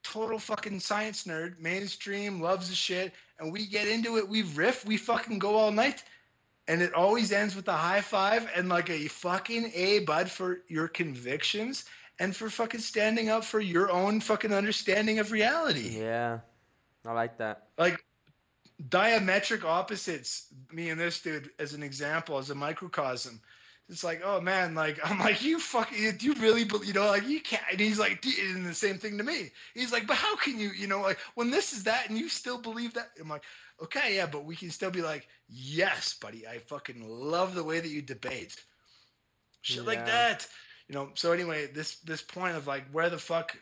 total 0.05 0.39
fucking 0.39 0.79
science 0.79 1.25
nerd, 1.25 1.59
mainstream, 1.59 2.41
loves 2.41 2.69
the 2.69 2.75
shit, 2.75 3.13
and 3.41 3.53
we 3.53 3.67
get 3.67 3.89
into 3.89 4.17
it, 4.19 4.29
we 4.29 4.43
riff, 4.43 4.87
we 4.87 4.97
fucking 4.97 5.41
go 5.41 5.57
all 5.57 5.73
night 5.73 6.05
and 6.69 6.81
it 6.81 6.95
always 6.95 7.33
ends 7.33 7.55
with 7.55 7.69
a 7.69 7.73
high 7.73 8.01
five 8.01 8.51
and 8.55 8.69
like 8.69 8.91
a 8.91 9.07
fucking 9.09 9.71
a 9.75 10.01
bud 10.01 10.31
for 10.31 10.63
your 10.69 10.89
convictions 10.89 11.85
and 12.19 12.35
for 12.35 12.49
fucking 12.49 12.81
standing 12.81 13.29
up 13.29 13.45
for 13.45 13.61
your 13.61 13.91
own 13.91 14.21
fucking 14.21 14.53
understanding 14.53 15.19
of 15.19 15.33
reality 15.33 15.99
yeah. 15.99 16.39
I 17.07 17.13
like 17.13 17.37
that. 17.39 17.69
like 17.77 18.05
diametric 18.89 19.65
opposites 19.65 20.47
me 20.73 20.91
and 20.91 20.99
this 20.99 21.21
dude 21.21 21.51
as 21.59 21.75
an 21.75 21.83
example 21.83 22.39
as 22.39 22.51
a 22.51 22.55
microcosm 22.55 23.41
it's 23.89 24.03
like 24.05 24.23
oh 24.25 24.41
man 24.41 24.75
like 24.75 24.99
i'm 25.05 25.19
like 25.19 25.43
you 25.43 25.59
fucking 25.59 26.17
do 26.17 26.27
you 26.27 26.35
really 26.35 26.65
believe 26.65 26.87
you 26.89 26.95
know 26.95 27.07
like 27.07 27.27
you 27.29 27.41
can't 27.41 27.63
and 27.71 27.81
he's 27.81 27.99
like 27.99 28.21
"D- 28.23 28.35
and 28.51 28.65
the 28.67 28.75
same 28.75 28.97
thing 28.99 29.19
to 29.19 29.25
me. 29.25 29.51
He's 29.75 29.93
like 29.93 30.07
but 30.07 30.17
how 30.17 30.37
can 30.37 30.59
you 30.59 30.71
you 30.71 30.87
know 30.87 31.03
like 31.03 31.19
when 31.35 31.51
this 31.51 31.73
is 31.73 31.85
that 31.85 32.09
and 32.09 32.19
you 32.19 32.29
still 32.29 32.59
believe 32.61 32.95
that 32.95 33.11
i'm 33.21 33.29
like 33.29 33.45
okay 33.83 34.17
yeah 34.17 34.27
but 34.27 34.45
we 34.45 34.57
can 34.57 34.71
still 34.71 34.91
be 34.91 35.03
like 35.03 35.29
yes 35.49 36.15
buddy 36.15 36.47
i 36.47 36.59
fucking 36.59 37.05
love 37.07 37.55
the 37.55 37.65
way 37.65 37.81
that 37.81 37.89
you 37.89 38.03
debate. 38.03 38.63
Shit 39.63 39.87
like 39.87 40.07
that. 40.07 40.47
You 40.89 40.95
know 40.95 41.11
so 41.15 41.33
anyway 41.33 41.67
this 41.67 41.97
this 42.01 42.23
point 42.23 42.57
of 42.57 42.67
like 42.67 42.89
where 42.91 43.11
the 43.11 43.19
fuck 43.19 43.57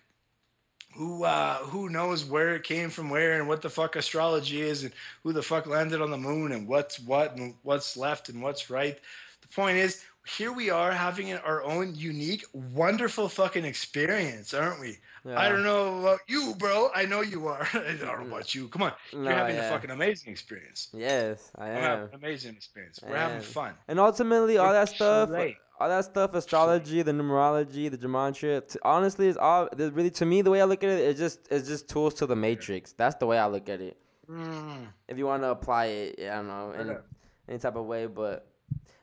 who 0.94 1.24
uh 1.24 1.58
who 1.58 1.88
knows 1.88 2.24
where 2.24 2.54
it 2.54 2.64
came 2.64 2.90
from 2.90 3.10
where 3.10 3.38
and 3.38 3.48
what 3.48 3.62
the 3.62 3.70
fuck 3.70 3.96
astrology 3.96 4.60
is 4.60 4.84
and 4.84 4.92
who 5.22 5.32
the 5.32 5.42
fuck 5.42 5.66
landed 5.66 6.00
on 6.00 6.10
the 6.10 6.16
moon 6.18 6.52
and 6.52 6.68
what's 6.68 7.00
what 7.00 7.36
and 7.36 7.54
what's 7.62 7.96
left 7.96 8.28
and 8.28 8.42
what's 8.42 8.70
right. 8.70 8.98
The 9.40 9.48
point 9.48 9.78
is 9.78 10.04
here 10.26 10.52
we 10.52 10.70
are 10.70 10.92
having 10.92 11.32
our 11.34 11.62
own 11.64 11.94
unique 11.96 12.44
wonderful 12.52 13.28
fucking 13.28 13.64
experience 13.64 14.54
aren't 14.54 14.80
we 14.80 14.98
Yeah. 15.24 15.38
i 15.40 15.48
don't 15.48 15.64
know 15.64 15.98
about 16.00 16.20
you 16.28 16.54
bro 16.58 16.90
i 16.94 17.04
know 17.04 17.22
you 17.22 17.48
are 17.48 17.66
i 17.74 17.96
don't 17.98 18.20
know 18.20 18.26
about 18.36 18.54
you 18.54 18.68
come 18.68 18.82
on 18.82 18.92
No, 19.12 19.22
you're 19.22 19.32
having 19.32 19.56
yeah. 19.56 19.66
a 19.68 19.70
fucking 19.70 19.90
amazing 19.90 20.30
experience 20.32 20.88
Yes, 20.94 21.50
I 21.56 21.70
i'm 21.70 21.82
having 21.82 22.08
an 22.10 22.14
amazing 22.14 22.54
experience 22.54 23.00
we're 23.06 23.16
having 23.16 23.40
fun 23.42 23.74
And 23.88 23.98
ultimately, 23.98 24.58
all 24.58 24.72
that 24.72 24.88
stuff, 24.90 25.30
late. 25.30 25.56
all 25.80 25.88
that 25.88 26.04
stuff, 26.04 26.34
astrology, 26.34 27.02
the 27.02 27.12
numerology, 27.12 27.90
the 27.90 27.98
gematria. 27.98 28.66
T- 28.68 28.78
honestly, 28.84 29.26
is 29.26 29.36
all. 29.36 29.68
Really, 29.76 30.10
to 30.10 30.24
me, 30.24 30.40
the 30.42 30.50
way 30.50 30.60
I 30.60 30.64
look 30.64 30.84
at 30.84 30.90
it, 30.90 31.00
it's 31.08 31.18
just 31.18 31.38
it's 31.50 31.66
just 31.66 31.88
tools 31.88 32.14
to 32.14 32.26
the 32.26 32.36
matrix. 32.36 32.92
That's 32.92 33.16
the 33.16 33.26
way 33.26 33.36
I 33.38 33.46
look 33.46 33.68
at 33.68 33.80
it. 33.80 33.96
Mm. 34.30 34.86
If 35.08 35.18
you 35.18 35.26
want 35.26 35.42
to 35.42 35.48
apply 35.48 35.86
it, 35.86 36.14
yeah, 36.18 36.34
I 36.34 36.36
don't 36.36 36.46
know, 36.46 36.70
any, 36.70 36.90
Okay. 36.90 37.00
any 37.48 37.58
type 37.58 37.74
of 37.76 37.86
way, 37.86 38.06
but. 38.06 38.46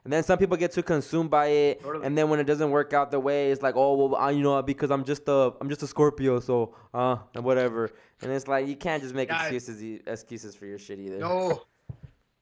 And 0.06 0.14
then 0.14 0.24
some 0.24 0.40
people 0.40 0.56
get 0.56 0.72
too 0.72 0.82
consumed 0.82 1.30
by 1.30 1.48
it, 1.48 1.84
Totally. 1.84 2.06
and 2.06 2.18
then 2.18 2.30
when 2.30 2.40
it 2.40 2.46
doesn't 2.46 2.72
work 2.72 2.94
out 2.94 3.12
the 3.12 3.20
way, 3.20 3.52
it's 3.52 3.62
like, 3.62 3.76
oh 3.76 3.96
well, 3.96 4.16
I, 4.16 4.32
you 4.32 4.42
know, 4.42 4.62
because 4.62 4.92
I'm 4.92 5.04
just 5.04 5.28
a 5.28 5.54
I'm 5.60 5.68
just 5.70 5.84
a 5.84 5.88
Scorpio, 5.88 6.40
so 6.40 6.74
uh, 6.94 7.18
and 7.36 7.44
whatever. 7.44 7.92
And 8.22 8.32
it's 8.32 8.48
like 8.48 8.68
you 8.68 8.76
can't 8.76 9.04
just 9.04 9.14
make 9.14 9.30
Yeah, 9.30 9.42
excuses 9.44 10.02
excuses 10.08 10.56
for 10.56 10.66
your 10.66 10.80
shit 10.80 11.00
either. 11.00 11.18
No, 11.18 11.64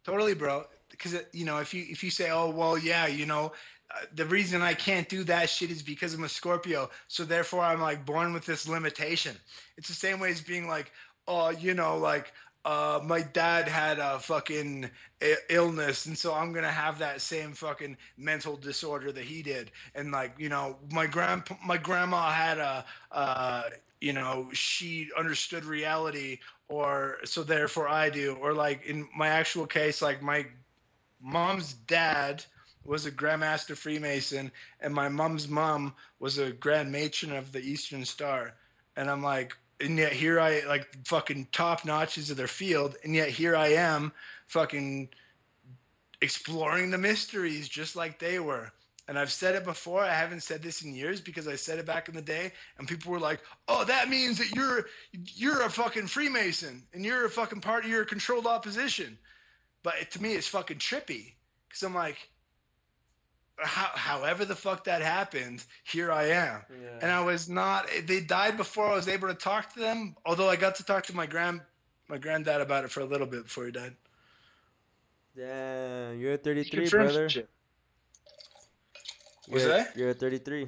totally, 0.05 0.35
bro. 0.35 0.65
Because 0.89 1.15
you 1.33 1.45
know, 1.45 1.57
if 1.57 1.73
you 1.73 1.83
if 1.89 2.03
you 2.03 2.11
say, 2.11 2.29
"Oh, 2.29 2.49
well, 2.51 2.77
yeah, 2.77 3.07
you 3.07 3.25
know, 3.25 3.51
uh, 3.93 4.05
the 4.13 4.25
reason 4.25 4.61
I 4.61 4.73
can't 4.73 5.09
do 5.09 5.23
that 5.25 5.49
shit 5.49 5.71
is 5.71 5.81
because 5.81 6.13
I'm 6.13 6.23
a 6.23 6.29
Scorpio, 6.29 6.89
so 7.07 7.23
therefore 7.25 7.61
I'm 7.61 7.81
like 7.81 8.05
born 8.05 8.33
with 8.33 8.45
this 8.45 8.67
limitation." 8.67 9.35
It's 9.77 9.87
the 9.87 9.95
same 9.95 10.19
way 10.19 10.29
as 10.29 10.41
being 10.41 10.67
like, 10.67 10.91
"Oh, 11.27 11.49
you 11.49 11.73
know, 11.73 11.97
like." 11.97 12.31
Uh, 12.67 12.99
my 13.05 13.21
dad 13.21 13.69
had 13.69 13.97
a 13.99 14.19
fucking 14.19 14.91
illness, 15.49 16.05
and 16.05 16.17
so 16.17 16.33
I'm 16.33 16.51
gonna 16.51 16.71
have 16.71 16.99
that 16.99 17.21
same 17.21 17.53
fucking 17.53 17.97
mental 18.17 18.57
disorder 18.57 19.11
that 19.13 19.23
he 19.23 19.41
did. 19.41 19.71
And 19.95 20.11
like, 20.11 20.33
you 20.37 20.49
know, 20.49 20.77
my 20.91 21.07
grand 21.07 21.43
my 21.65 21.77
grandma 21.77 22.31
had 22.31 22.57
a, 22.57 22.85
uh, 23.11 23.63
you 24.01 24.13
know, 24.13 24.49
she 24.53 25.09
understood 25.17 25.63
reality, 25.65 26.39
or 26.67 27.19
so 27.23 27.43
therefore 27.43 27.87
I 27.87 28.09
do. 28.09 28.35
Or 28.35 28.53
like 28.53 28.85
in 28.85 29.07
my 29.15 29.29
actual 29.29 29.65
case, 29.65 30.01
like 30.01 30.21
my 30.21 30.47
mom's 31.21 31.73
dad 31.73 32.45
was 32.83 33.05
a 33.05 33.11
Grandmaster 33.11 33.77
Freemason, 33.77 34.51
and 34.81 34.93
my 34.93 35.09
mom's 35.09 35.47
mom 35.47 35.95
was 36.19 36.37
a 36.37 36.51
Grand 36.51 36.91
Matron 36.91 37.31
of 37.33 37.51
the 37.53 37.61
Eastern 37.61 38.05
Star. 38.05 38.55
And 38.97 39.09
I'm 39.09 39.23
like, 39.23 39.55
and 39.79 39.97
yet 39.97 40.13
here 40.13 40.39
I 40.39 40.61
like 40.67 40.87
fucking 41.05 41.49
top 41.51 41.85
notches 41.85 42.29
of 42.29 42.37
their 42.37 42.47
field, 42.47 42.95
and 43.03 43.13
yet 43.13 43.29
here 43.29 43.55
I 43.55 43.67
am, 43.73 44.11
fucking 44.47 45.09
exploring 46.21 46.89
the 46.89 46.97
mysteries 46.97 47.69
just 47.69 47.95
like 47.95 48.19
they 48.19 48.39
were. 48.39 48.71
And 49.07 49.17
I've 49.17 49.31
said 49.31 49.55
it 49.55 49.63
before. 49.63 50.03
I 50.03 50.13
haven't 50.13 50.43
said 50.43 50.61
this 50.61 50.81
in 50.81 50.93
years 50.93 51.21
because 51.21 51.47
I 51.47 51.55
said 51.55 51.79
it 51.79 51.85
back 51.85 52.09
in 52.09 52.15
the 52.15 52.21
day, 52.21 52.51
and 52.77 52.87
people 52.87 53.11
were 53.11 53.19
like, 53.19 53.39
"Oh, 53.67 53.85
that 53.85 54.09
means 54.09 54.37
that 54.39 54.53
you're 54.53 54.87
you're 55.11 55.61
a 55.61 55.69
fucking 55.69 56.07
Freemason 56.07 56.83
and 56.93 57.05
you're 57.05 57.25
a 57.25 57.29
fucking 57.29 57.61
part. 57.61 57.85
of 57.85 57.91
your 57.91 58.03
controlled 58.05 58.47
opposition." 58.47 59.17
But 59.83 59.95
it, 60.01 60.11
to 60.11 60.21
me, 60.21 60.33
it's 60.33 60.47
fucking 60.47 60.79
trippy 60.79 61.35
because 61.67 61.83
I'm 61.83 61.95
like, 61.95 62.17
how, 63.59 63.89
however 63.95 64.45
the 64.45 64.55
fuck 64.55 64.83
that 64.85 65.01
happened, 65.01 65.63
here 65.83 66.11
I 66.11 66.25
am. 66.25 66.61
And 67.01 67.11
I 67.11 67.21
was 67.21 67.49
not. 67.49 67.89
They 68.05 68.19
died 68.19 68.57
before 68.57 68.87
I 68.87 68.95
was 68.95 69.07
able 69.07 69.27
to 69.27 69.33
talk 69.33 69.73
to 69.73 69.79
them. 69.79 70.15
Although 70.25 70.49
I 70.49 70.55
got 70.55 70.75
to 70.75 70.83
talk 70.83 71.05
to 71.07 71.15
my 71.15 71.25
grand 71.25 71.61
my 72.09 72.17
granddad 72.17 72.61
about 72.61 72.85
it 72.85 72.91
for 72.91 73.01
a 73.01 73.05
little 73.05 73.27
bit 73.27 73.43
before 73.43 73.65
he 73.65 73.71
died. 73.71 73.95
Damn, 75.35 76.19
you're 76.19 76.33
a 76.33 76.37
33, 76.37 76.81
Confirmed 76.81 77.09
brother. 77.09 77.29
shit. 77.29 77.49
You're, 79.47 79.53
What's 79.53 79.65
that? 79.65 79.95
You're 79.97 80.09
a 80.09 80.13
33. 80.13 80.67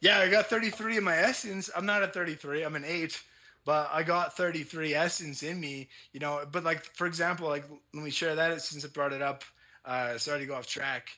Yeah, 0.00 0.20
I 0.20 0.28
got 0.28 0.46
33 0.46 0.98
in 0.98 1.04
my 1.04 1.16
essence. 1.16 1.70
I'm 1.76 1.84
not 1.84 2.02
at 2.02 2.14
33. 2.14 2.62
I'm 2.62 2.76
an 2.76 2.84
eight, 2.86 3.20
but 3.64 3.90
I 3.92 4.02
got 4.02 4.36
33 4.36 4.94
essence 4.94 5.42
in 5.42 5.60
me. 5.60 5.88
You 6.12 6.20
know, 6.20 6.44
but 6.50 6.64
like 6.64 6.84
for 6.84 7.06
example, 7.06 7.48
like 7.48 7.64
let 7.92 8.04
me 8.04 8.10
share 8.10 8.34
that 8.36 8.60
since 8.62 8.84
I 8.84 8.88
brought 8.88 9.12
it 9.12 9.22
up. 9.22 9.44
Uh, 9.84 10.18
sorry 10.18 10.40
to 10.40 10.46
go 10.46 10.54
off 10.54 10.66
track, 10.66 11.08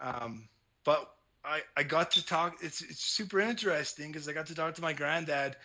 um, 0.00 0.48
but 0.84 1.14
I 1.44 1.62
I 1.76 1.82
got 1.82 2.10
to 2.12 2.24
talk. 2.26 2.58
It's 2.62 2.82
it's 2.82 3.00
super 3.02 3.40
interesting 3.40 4.12
because 4.12 4.28
I 4.28 4.32
got 4.32 4.46
to 4.46 4.54
talk 4.54 4.74
to 4.74 4.82
my 4.82 4.92
granddad 4.92 5.56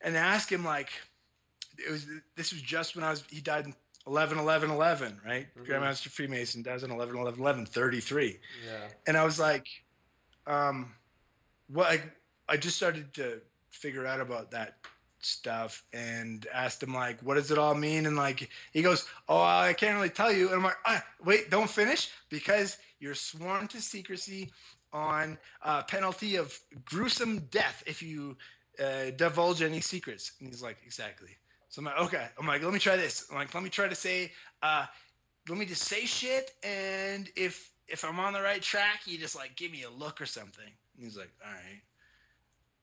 and 0.00 0.16
ask 0.16 0.50
him 0.50 0.64
like 0.64 0.90
it 1.78 1.90
was 1.90 2.06
this 2.36 2.52
was 2.52 2.62
just 2.62 2.94
when 2.94 3.04
I 3.04 3.10
was 3.10 3.24
he 3.30 3.40
died 3.40 3.66
in 3.66 3.74
11 4.06 4.38
11 4.38 4.70
11 4.70 5.20
right 5.24 5.46
Mhm. 5.56 5.66
grandmaster 5.66 6.08
freemason 6.08 6.62
dies 6.62 6.82
in 6.82 6.90
11 6.90 7.16
11 7.16 7.40
11 7.40 7.66
33 7.66 8.40
Yeah. 8.64 8.88
and 9.06 9.16
I 9.16 9.24
was 9.24 9.38
like, 9.38 9.66
um, 10.46 10.94
what? 11.68 11.86
I, 11.88 12.02
I 12.48 12.56
just 12.56 12.76
started 12.76 13.12
to 13.14 13.40
figure 13.70 14.06
out 14.06 14.20
about 14.20 14.50
that 14.52 14.78
stuff 15.20 15.82
and 15.92 16.46
asked 16.52 16.82
him 16.82 16.94
like, 16.94 17.20
what 17.20 17.34
does 17.34 17.50
it 17.50 17.58
all 17.58 17.74
mean? 17.74 18.06
And 18.06 18.16
like, 18.16 18.48
he 18.72 18.82
goes, 18.82 19.06
oh, 19.28 19.42
I 19.42 19.72
can't 19.72 19.96
really 19.96 20.10
tell 20.10 20.32
you. 20.32 20.46
And 20.48 20.56
I'm 20.56 20.62
like, 20.62 20.78
ah, 20.86 21.04
wait, 21.24 21.50
don't 21.50 21.70
finish 21.70 22.10
because 22.28 22.78
you're 23.00 23.14
sworn 23.14 23.68
to 23.68 23.80
secrecy 23.80 24.50
on 24.92 25.38
uh, 25.62 25.82
penalty 25.82 26.36
of 26.36 26.58
gruesome 26.84 27.40
death 27.50 27.82
if 27.86 28.02
you 28.02 28.36
uh, 28.82 29.10
divulge 29.16 29.62
any 29.62 29.80
secrets. 29.80 30.32
And 30.40 30.48
he's 30.48 30.62
like, 30.62 30.78
exactly. 30.84 31.36
So 31.68 31.80
I'm 31.80 31.86
like, 31.86 31.98
okay. 31.98 32.26
I'm 32.38 32.46
like, 32.46 32.62
let 32.62 32.72
me 32.72 32.78
try 32.78 32.96
this. 32.96 33.26
I'm 33.30 33.36
like, 33.36 33.52
let 33.54 33.62
me 33.62 33.70
try 33.70 33.88
to 33.88 33.94
say, 33.94 34.32
uh, 34.62 34.86
let 35.48 35.58
me 35.58 35.66
just 35.66 35.82
say 35.82 36.04
shit 36.04 36.52
and 36.62 37.28
if 37.36 37.72
if 37.88 38.04
I'm 38.04 38.20
on 38.20 38.34
the 38.34 38.42
right 38.42 38.60
track, 38.60 39.00
you 39.06 39.16
just 39.18 39.34
like 39.34 39.56
give 39.56 39.72
me 39.72 39.82
a 39.84 39.90
look 39.90 40.20
or 40.20 40.26
something. 40.26 40.70
And 40.96 41.04
he's 41.04 41.16
like, 41.16 41.30
all 41.42 41.50
right. 41.50 41.80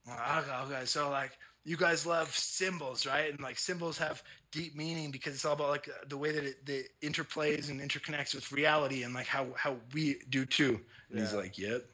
Well, 0.06 0.38
okay, 0.42 0.74
okay. 0.74 0.84
So 0.84 1.10
like 1.10 1.32
you 1.66 1.76
guys 1.76 2.06
love 2.06 2.32
symbols, 2.32 3.04
right? 3.06 3.28
And 3.28 3.40
like 3.40 3.58
symbols 3.58 3.98
have 3.98 4.22
deep 4.52 4.76
meaning 4.76 5.10
because 5.10 5.34
it's 5.34 5.44
all 5.44 5.54
about 5.54 5.70
like 5.70 5.90
the 6.08 6.16
way 6.16 6.30
that 6.30 6.44
it, 6.44 6.90
interplays 7.02 7.70
and 7.70 7.80
interconnects 7.80 8.36
with 8.36 8.52
reality 8.52 9.02
and 9.02 9.12
like 9.12 9.26
how 9.26 9.48
how 9.56 9.76
we 9.92 10.20
do 10.30 10.46
too. 10.46 10.80
And 11.10 11.18
he's 11.18 11.34
like, 11.34 11.58
yep. 11.58 11.84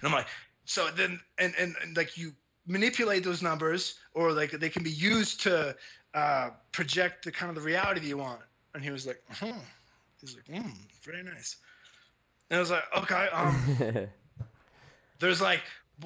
And 0.00 0.08
I'm 0.08 0.12
like, 0.12 0.26
so 0.64 0.88
then 0.90 1.20
and, 1.38 1.54
and 1.56 1.76
and 1.80 1.96
like 1.96 2.18
you 2.18 2.32
manipulate 2.66 3.22
those 3.22 3.42
numbers 3.42 4.00
or 4.12 4.32
like 4.32 4.50
they 4.50 4.68
can 4.68 4.82
be 4.82 4.90
used 4.90 5.40
to 5.42 5.76
uh, 6.14 6.50
project 6.72 7.24
the 7.24 7.30
kind 7.30 7.48
of 7.48 7.54
the 7.54 7.62
reality 7.62 8.00
that 8.00 8.08
you 8.08 8.18
want. 8.18 8.40
And 8.74 8.82
he 8.82 8.90
was 8.90 9.06
like, 9.06 9.22
huh. 9.30 9.52
He's 10.20 10.36
like, 10.36 10.46
hmm, 10.46 10.70
very 11.04 11.22
nice. 11.22 11.56
And 12.50 12.56
I 12.56 12.60
was 12.60 12.70
like, 12.70 12.84
okay, 12.98 13.28
um, 13.32 14.08
there's 15.20 15.40
like 15.40 15.62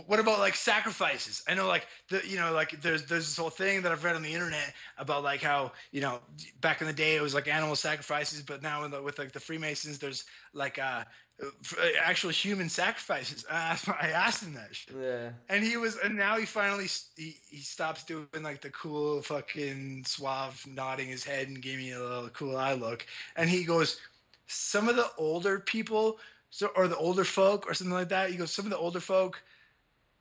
what 0.07 0.21
about 0.21 0.39
like 0.39 0.55
sacrifices? 0.55 1.43
I 1.49 1.55
know 1.55 1.67
like 1.67 1.87
the 2.09 2.23
you 2.27 2.37
know 2.37 2.53
like 2.53 2.81
there's 2.83 3.07
there's 3.07 3.27
this 3.27 3.37
whole 3.37 3.51
thing 3.51 3.83
that 3.83 3.93
i've 3.93 4.05
read 4.05 4.17
on 4.17 4.23
the 4.23 4.33
internet 4.33 4.75
about 4.99 5.23
like 5.23 5.41
how 5.41 5.73
you 5.91 6.01
know 6.01 6.19
back 6.61 6.81
in 6.81 6.87
the 6.87 6.93
day 6.93 7.17
it 7.17 7.23
was 7.23 7.35
like 7.35 7.49
animal 7.49 7.77
sacrifices 7.77 8.43
but 8.43 8.63
now 8.63 8.87
the, 8.89 9.01
with 9.01 9.19
like 9.19 9.33
the 9.33 9.41
freemasons 9.41 9.99
there's 9.99 10.25
like 10.53 10.79
uh 10.79 11.05
actual 12.03 12.31
human 12.31 12.69
sacrifices. 12.69 13.45
I 13.51 13.55
asked, 13.57 13.89
I 13.89 14.09
asked 14.09 14.43
him 14.43 14.55
that 14.55 14.75
shit. 14.75 14.97
Yeah. 14.99 15.31
and 15.49 15.63
he 15.63 15.77
was 15.77 15.97
and 16.03 16.17
now 16.17 16.37
he 16.37 16.47
finally 16.47 16.87
he, 17.17 17.37
he 17.49 17.59
stops 17.59 18.05
doing 18.05 18.27
like 18.41 18.61
the 18.61 18.71
cool 18.71 19.23
fucking 19.23 20.05
suave 20.07 20.65
nodding 20.67 21.09
his 21.09 21.25
head 21.25 21.49
and 21.49 21.61
gave 21.61 21.79
me 21.79 21.93
a 21.93 22.03
little 22.03 22.29
cool 22.31 22.57
eye 22.57 22.75
look. 22.75 23.07
And 23.37 23.49
he 23.49 23.65
goes 23.65 24.01
some 24.47 24.89
of 24.89 24.97
the 24.97 25.11
older 25.19 25.59
people 25.61 26.19
so 26.51 26.71
or 26.77 26.89
the 26.89 26.97
older 26.97 27.25
folk 27.25 27.69
or 27.69 27.75
something 27.75 27.95
like 27.95 28.09
that 28.09 28.31
he 28.31 28.37
goes 28.37 28.53
some 28.53 28.65
of 28.65 28.71
the 28.71 28.79
older 28.79 29.01
folk 29.01 29.43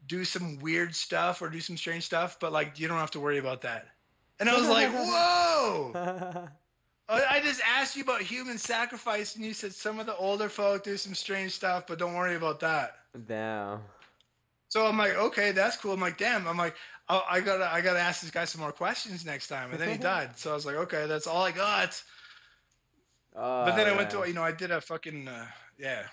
do 0.07 0.23
some 0.25 0.59
weird 0.59 0.95
stuff 0.95 1.41
or 1.41 1.49
do 1.49 1.59
some 1.59 1.77
strange 1.77 2.03
stuff 2.03 2.37
but 2.39 2.51
like 2.51 2.79
you 2.79 2.87
don't 2.87 2.97
have 2.97 3.11
to 3.11 3.19
worry 3.19 3.37
about 3.37 3.61
that 3.61 3.87
and 4.39 4.49
i 4.49 4.57
was 4.57 4.67
like 4.67 4.89
whoa 4.93 6.47
I 7.07 7.23
I 7.35 7.39
just 7.39 7.61
asked 7.65 7.95
you 7.95 8.03
about 8.03 8.21
human 8.21 8.57
sacrifice, 8.57 9.35
and 9.35 9.45
you 9.45 9.53
said 9.53 9.73
some 9.73 9.99
of 9.99 10.07
the 10.07 10.15
older 10.15 10.49
folk 10.49 10.83
do 10.83 10.97
some 10.97 11.13
strange 11.13 11.51
stuff, 11.51 11.85
but 11.87 11.99
don't 11.99 12.15
worry 12.15 12.35
about 12.35 12.59
that. 12.61 12.95
Damn. 13.27 13.81
So 14.69 14.85
I'm 14.85 14.97
like, 14.97 15.15
okay, 15.15 15.51
that's 15.51 15.77
cool. 15.77 15.93
I'm 15.93 15.99
like, 15.99 16.17
damn. 16.17 16.47
I'm 16.47 16.57
like, 16.57 16.75
oh, 17.09 17.23
I 17.29 17.39
gotta, 17.39 17.71
I 17.71 17.81
gotta 17.81 17.99
ask 17.99 18.21
this 18.21 18.31
guy 18.31 18.45
some 18.45 18.61
more 18.61 18.71
questions 18.71 19.25
next 19.25 19.47
time. 19.47 19.71
And 19.71 19.79
then 19.79 19.89
he 19.89 19.97
died. 20.13 20.37
So 20.37 20.51
I 20.51 20.53
was 20.53 20.65
like, 20.65 20.75
okay, 20.75 21.05
that's 21.05 21.27
all 21.27 21.43
I 21.43 21.51
got. 21.51 22.01
Oh, 23.35 23.65
But 23.65 23.75
then 23.75 23.87
I 23.87 23.95
went 23.95 24.09
to, 24.11 24.25
you 24.27 24.33
know, 24.33 24.43
I 24.43 24.51
did 24.51 24.71
a 24.71 24.81
fucking, 24.81 25.27
uh, 25.27 25.45
yeah. 25.77 26.03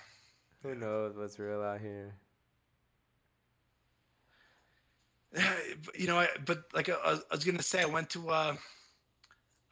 Who 0.61 0.75
knows 0.75 1.17
what's 1.17 1.39
real 1.39 1.61
out 1.61 1.81
here? 1.81 2.13
you 5.95 6.07
know, 6.07 6.19
I, 6.19 6.27
but 6.45 6.63
like 6.73 6.89
I, 6.89 6.93
I 7.03 7.35
was 7.35 7.43
gonna 7.43 7.61
say, 7.63 7.81
I 7.81 7.85
went 7.85 8.09
to 8.11 8.29
uh, 8.29 8.55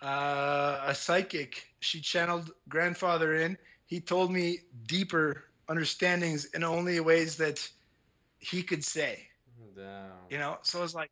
uh, 0.02 0.82
a 0.88 0.96
psychic. 0.96 1.68
She 1.80 2.02
channeled 2.02 2.52
grandfather 2.70 3.36
in. 3.36 3.58
He 3.86 4.00
told 4.00 4.32
me 4.32 4.60
deeper 4.88 5.44
understandings 5.70 6.46
in 6.54 6.64
only 6.64 7.00
ways 7.00 7.38
that 7.38 7.68
he 8.40 8.64
could 8.64 8.84
say. 8.84 9.28
Damn. 9.76 10.12
you 10.30 10.38
know 10.38 10.58
so 10.64 10.80
i 10.80 10.82
was 10.82 10.94
like 10.94 11.10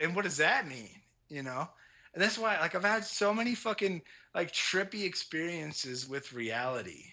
and 0.00 0.16
what 0.16 0.24
does 0.24 0.38
that 0.38 0.66
mean 0.66 0.88
you 1.28 1.42
know 1.42 1.68
and 2.14 2.22
that's 2.22 2.38
why 2.38 2.58
like 2.60 2.74
i've 2.74 2.82
had 2.84 3.04
so 3.04 3.34
many 3.34 3.54
fucking 3.54 4.00
like 4.34 4.52
trippy 4.52 5.04
experiences 5.04 6.08
with 6.08 6.32
reality 6.32 7.04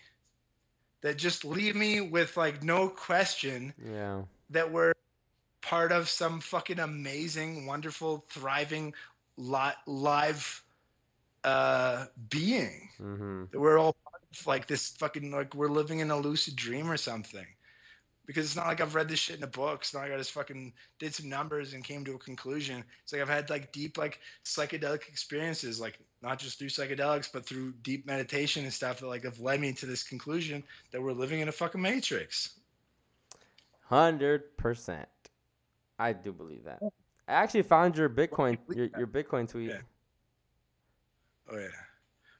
that 1.02 1.18
just 1.18 1.44
leave 1.44 1.76
me 1.76 2.00
with 2.00 2.38
like 2.38 2.64
no 2.64 2.88
question 2.88 3.74
Yeah. 3.84 4.22
that 4.52 4.72
we're 4.72 4.94
part 5.68 5.92
of 5.92 6.10
some 6.10 6.40
fucking 6.42 6.80
amazing 6.80 7.66
wonderful 7.68 8.26
thriving 8.30 8.94
li- 9.38 9.82
live 9.88 10.64
uh 11.44 12.06
being 12.30 12.90
Mm-hmm. 13.02 13.46
we're 13.54 13.78
all 13.80 13.96
part 14.04 14.22
of 14.32 14.48
like 14.48 14.68
this 14.68 14.90
fucking 14.98 15.32
like 15.32 15.56
we're 15.56 15.68
living 15.70 16.00
in 16.00 16.12
a 16.12 16.18
lucid 16.18 16.56
dream 16.56 16.90
or 16.92 16.98
something 16.98 17.46
because 18.28 18.46
it's 18.46 18.56
not 18.56 18.68
like 18.68 18.82
I've 18.82 18.96
read 18.96 19.10
this 19.10 19.20
shit 19.20 19.38
in 19.38 19.44
a 19.44 19.48
book. 19.48 19.80
It's 19.82 19.94
not 19.94 20.02
like 20.04 20.14
I 20.14 20.18
just 20.18 20.32
fucking 20.34 20.74
did 21.00 21.16
some 21.16 21.30
numbers 21.30 21.74
and 21.74 21.84
came 21.84 22.06
to 22.06 22.16
a 22.16 22.20
conclusion. 22.20 22.84
It's 23.04 23.14
like 23.14 23.22
I've 23.22 23.30
had 23.30 23.50
like 23.50 23.72
deep 23.72 23.98
like 23.98 24.20
psychedelic 24.46 25.08
experiences, 25.10 25.80
like 25.80 26.00
not 26.22 26.40
just 26.40 26.60
through 26.60 26.70
psychedelics, 26.70 27.32
but 27.32 27.46
through 27.46 27.74
deep 27.84 28.06
meditation 28.06 28.64
and 28.64 28.74
stuff 28.74 29.00
that 29.00 29.08
like 29.08 29.24
have 29.24 29.40
led 29.40 29.62
me 29.62 29.74
to 29.74 29.86
this 29.86 30.04
conclusion 30.04 30.64
that 30.92 31.02
we're 31.02 31.14
living 31.14 31.42
in 31.42 31.50
a 31.50 31.54
fucking 31.54 31.82
matrix. 31.82 32.60
Hundred 33.86 34.58
percent. 34.58 35.08
I 36.00 36.14
do 36.14 36.32
believe 36.32 36.64
that. 36.66 36.80
Oh. 36.82 36.94
I 37.28 37.34
actually 37.34 37.64
found 37.64 37.98
your 37.98 38.10
Bitcoin 38.10 38.58
your 38.74 38.90
your 38.98 39.08
Bitcoin 39.08 39.50
tweet. 39.50 39.70
Yeah. 39.70 39.78
Oh 41.52 41.58
yeah. 41.58 41.68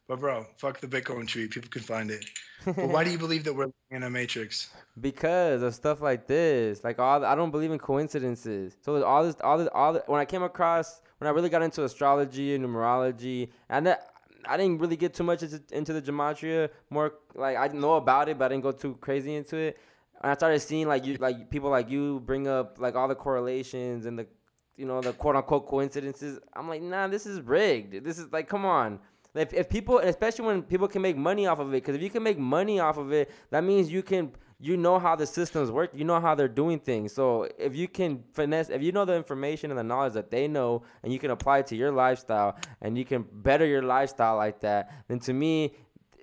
But 0.08 0.20
bro, 0.20 0.46
fuck 0.58 0.80
the 0.80 0.88
Bitcoin 0.88 1.28
tweet. 1.30 1.52
People 1.52 1.70
can 1.70 1.82
find 1.82 2.10
it. 2.10 2.26
But 2.66 2.88
why 2.88 3.04
do 3.04 3.12
you 3.12 3.18
believe 3.26 3.44
that 3.44 3.54
we're 3.54 3.68
in 3.92 4.04
a 4.04 4.10
matrix? 4.10 4.70
because 5.02 5.62
of 5.62 5.76
stuff 5.76 6.02
like 6.02 6.28
this. 6.28 6.84
Like 6.84 7.00
all, 7.00 7.24
I 7.24 7.36
don't 7.36 7.52
believe 7.52 7.72
in 7.72 7.80
coincidences. 7.80 8.76
So 8.82 8.94
there's 8.94 9.04
all 9.04 9.24
this, 9.24 9.36
all 9.42 9.58
this, 9.58 9.70
all. 9.74 9.94
The, 9.94 10.04
when 10.08 10.20
I 10.20 10.26
came 10.26 10.44
across, 10.44 11.02
when 11.20 11.28
I 11.28 11.32
really 11.32 11.50
got 11.50 11.62
into 11.62 11.84
astrology 11.84 12.56
and 12.56 12.66
numerology, 12.66 13.50
and 13.70 13.88
that, 13.88 14.12
I 14.46 14.58
didn't 14.58 14.80
really 14.80 14.98
get 14.98 15.14
too 15.14 15.24
much 15.24 15.44
into, 15.44 15.62
into 15.72 15.94
the 15.94 16.02
gematria. 16.02 16.70
More 16.90 17.14
like 17.36 17.58
I 17.58 17.68
know 17.68 17.96
about 17.96 18.30
it, 18.30 18.38
but 18.38 18.46
I 18.46 18.48
didn't 18.50 18.64
go 18.64 18.72
too 18.72 18.98
crazy 19.02 19.36
into 19.36 19.58
it. 19.58 19.78
And 20.22 20.32
I 20.32 20.36
started 20.36 20.60
seeing 20.60 20.88
like 20.88 21.06
you, 21.06 21.16
like 21.18 21.50
people 21.50 21.70
like 21.70 21.90
you 21.90 22.22
bring 22.26 22.48
up 22.48 22.78
like 22.80 22.96
all 22.96 23.08
the 23.08 23.16
correlations 23.16 24.06
and 24.06 24.18
the, 24.18 24.28
you 24.76 24.86
know, 24.86 25.02
the 25.02 25.14
quote 25.14 25.36
unquote 25.36 25.68
coincidences. 25.68 26.40
I'm 26.56 26.68
like, 26.68 26.82
nah, 26.82 27.08
this 27.08 27.26
is 27.26 27.42
rigged. 27.42 28.04
This 28.04 28.18
is 28.18 28.32
like, 28.32 28.48
come 28.48 28.66
on. 28.66 29.00
If, 29.36 29.54
if 29.54 29.70
people, 29.70 30.00
especially 30.00 30.46
when 30.46 30.64
people 30.64 30.88
can 30.88 31.02
make 31.02 31.16
money 31.16 31.46
off 31.46 31.60
of 31.60 31.70
it, 31.70 31.84
because 31.84 31.96
if 31.96 32.02
you 32.02 32.10
can 32.10 32.24
make 32.24 32.40
money 32.40 32.80
off 32.80 32.98
of 32.98 33.12
it, 33.12 33.30
that 33.52 33.64
means 33.64 33.92
you 33.92 34.02
can, 34.02 34.32
you 34.60 34.76
know 34.76 34.98
how 34.98 35.16
the 35.16 35.28
systems 35.28 35.70
work, 35.70 35.92
you 35.94 36.04
know 36.04 36.20
how 36.20 36.34
they're 36.34 36.48
doing 36.48 36.80
things. 36.80 37.14
So 37.14 37.48
if 37.60 37.76
you 37.76 37.88
can 37.88 38.24
finesse, 38.34 38.70
if 38.70 38.82
you 38.82 38.92
know 38.92 39.06
the 39.06 39.16
information 39.16 39.70
and 39.70 39.78
the 39.78 39.84
knowledge 39.84 40.14
that 40.14 40.32
they 40.32 40.48
know, 40.48 40.82
and 41.04 41.14
you 41.14 41.20
can 41.20 41.30
apply 41.30 41.60
it 41.60 41.68
to 41.68 41.76
your 41.76 41.92
lifestyle, 41.92 42.58
and 42.82 42.98
you 42.98 43.06
can 43.06 43.26
better 43.32 43.66
your 43.66 43.84
lifestyle 43.84 44.36
like 44.36 44.60
that, 44.62 45.06
then 45.08 45.20
to 45.20 45.34
me, 45.34 45.76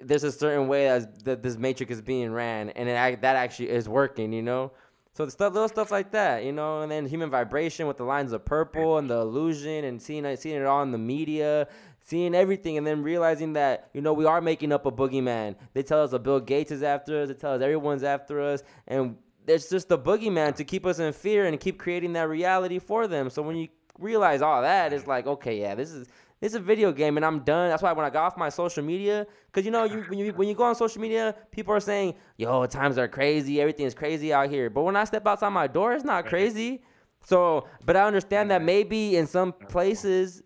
there's 0.03 0.25
a 0.25 0.33
certain 0.33 0.69
way 0.69 0.87
that 1.25 1.43
this 1.43 1.57
matrix 1.57 1.93
is 1.93 2.03
being 2.03 2.33
ran, 2.33 2.71
and 2.71 2.89
it, 2.89 3.21
that 3.23 3.37
actually 3.37 3.71
is 3.71 3.89
working. 3.89 4.33
You 4.33 4.43
know. 4.43 4.73
So 5.17 5.25
the 5.25 5.31
stuff, 5.31 5.55
little 5.55 5.69
stuff 5.69 5.93
like 5.93 6.11
that, 6.11 6.43
you 6.43 6.51
know, 6.51 6.83
and 6.83 6.91
then 6.91 7.07
human 7.07 7.31
vibration 7.31 7.87
with 7.87 7.99
the 7.99 8.03
lines 8.03 8.33
of 8.33 8.45
purple 8.45 8.99
and 8.99 9.09
the 9.09 9.21
illusion, 9.21 9.85
and 9.85 10.03
seeing 10.03 10.37
seeing 10.37 10.57
it 10.57 10.67
all 10.67 10.83
in 10.83 10.91
the 10.91 10.99
media, 10.99 11.69
seeing 12.01 12.35
everything, 12.35 12.79
and 12.79 12.87
then 12.87 13.03
realizing 13.03 13.53
that 13.53 13.91
you 13.95 14.01
know 14.01 14.13
we 14.13 14.25
are 14.25 14.41
making 14.41 14.73
up 14.73 14.87
a 14.87 14.91
boogeyman. 14.91 15.55
They 15.73 15.85
tell 15.85 16.03
us 16.03 16.11
that 16.11 16.25
Bill 16.25 16.41
Gates 16.41 16.73
is 16.73 16.83
after 16.83 17.23
us. 17.23 17.29
They 17.29 17.35
tell 17.35 17.55
us 17.55 17.63
everyone's 17.63 18.03
after 18.03 18.41
us, 18.41 18.65
and 18.89 19.17
it's 19.47 19.69
just 19.69 19.89
the 19.89 19.99
boogeyman 19.99 20.55
to 20.57 20.65
keep 20.65 20.85
us 20.85 20.99
in 20.99 21.13
fear 21.13 21.47
and 21.47 21.59
keep 21.61 21.79
creating 21.79 22.13
that 22.15 22.29
reality 22.29 22.79
for 22.79 23.07
them. 23.07 23.31
So 23.31 23.43
when 23.43 23.57
you 23.57 23.69
realize 23.99 24.43
all 24.43 24.63
that, 24.63 24.93
it's 24.93 25.07
like, 25.07 25.27
okay, 25.27 25.61
yeah, 25.61 25.75
this 25.75 25.93
is 25.93 26.09
is 26.41 26.55
a 26.55 26.61
video 26.61 26.93
game, 26.93 27.17
and 27.17 27.25
I'm 27.25 27.41
done. 27.41 27.69
That's 27.69 27.83
why 27.83 27.93
when 27.93 28.05
I 28.05 28.11
got 28.11 28.25
off 28.25 28.37
my 28.37 28.49
social 28.49 28.83
media, 28.85 29.27
because 29.47 29.65
you 29.65 29.71
know, 29.71 29.85
you 29.85 30.03
when 30.09 30.19
you 30.19 30.33
when 30.33 30.49
you 30.49 30.55
go 30.55 30.65
on 30.65 30.75
social 30.75 31.01
media, 31.01 31.35
people 31.51 31.75
are 31.75 31.81
saying, 31.81 32.15
"Yo, 32.37 32.67
times 32.67 32.99
are 32.99 33.09
crazy. 33.09 33.61
Everything 33.61 33.87
is 33.87 33.95
crazy 33.95 34.33
out 34.33 34.51
here." 34.51 34.69
But 34.71 34.83
when 34.83 34.97
I 34.97 35.05
step 35.05 35.27
outside 35.27 35.51
my 35.51 35.67
door, 35.67 35.93
it's 35.95 36.05
not 36.05 36.27
crazy. 36.27 36.83
So, 37.25 37.67
but 37.87 37.97
I 37.97 38.05
understand 38.05 38.51
that 38.51 38.61
maybe 38.63 39.17
in 39.17 39.27
some 39.27 39.53
places, 39.53 40.43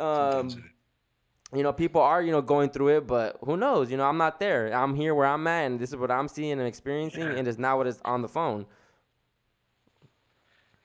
um, 0.00 0.48
you 1.54 1.62
know, 1.62 1.72
people 1.72 2.00
are 2.00 2.22
you 2.22 2.32
know 2.32 2.40
going 2.42 2.70
through 2.70 2.96
it, 2.96 3.06
but 3.06 3.38
who 3.44 3.56
knows? 3.56 3.90
You 3.90 3.98
know, 3.98 4.04
I'm 4.08 4.16
not 4.16 4.40
there. 4.40 4.72
I'm 4.72 4.94
here 4.94 5.14
where 5.14 5.26
I'm 5.26 5.46
at, 5.46 5.66
and 5.66 5.78
this 5.78 5.90
is 5.90 5.96
what 5.96 6.10
I'm 6.10 6.28
seeing 6.28 6.52
and 6.52 6.62
experiencing, 6.62 7.22
Yeah. 7.22 7.36
and 7.36 7.46
it's 7.46 7.58
not 7.58 7.76
what 7.76 7.86
is 7.86 8.00
on 8.04 8.22
the 8.22 8.28
phone. 8.28 8.66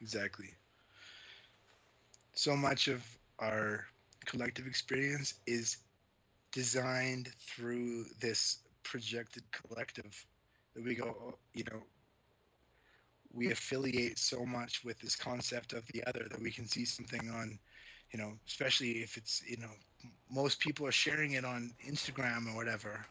Exactly. 0.01 0.49
So 2.33 2.55
much 2.55 2.87
of 2.87 3.05
our 3.39 3.85
collective 4.25 4.67
experience 4.67 5.35
is 5.47 5.77
designed 6.51 7.29
through 7.39 8.05
this 8.19 8.59
projected 8.83 9.43
collective 9.51 10.25
that 10.75 10.83
we 10.83 10.95
go, 10.95 11.35
you 11.53 11.63
know, 11.71 11.81
we 13.33 13.51
affiliate 13.51 14.19
so 14.19 14.45
much 14.45 14.83
with 14.83 14.99
this 14.99 15.15
concept 15.15 15.73
of 15.73 15.85
the 15.87 16.03
other 16.07 16.27
that 16.29 16.41
we 16.41 16.51
can 16.51 16.67
see 16.67 16.85
something 16.85 17.29
on, 17.29 17.57
you 18.11 18.19
know, 18.19 18.33
especially 18.47 19.01
if 19.01 19.17
it's, 19.17 19.41
you 19.47 19.57
know, 19.57 19.71
most 20.29 20.59
people 20.59 20.85
are 20.85 20.91
sharing 20.91 21.33
it 21.33 21.45
on 21.45 21.73
Instagram 21.87 22.51
or 22.51 22.55
whatever. 22.55 23.05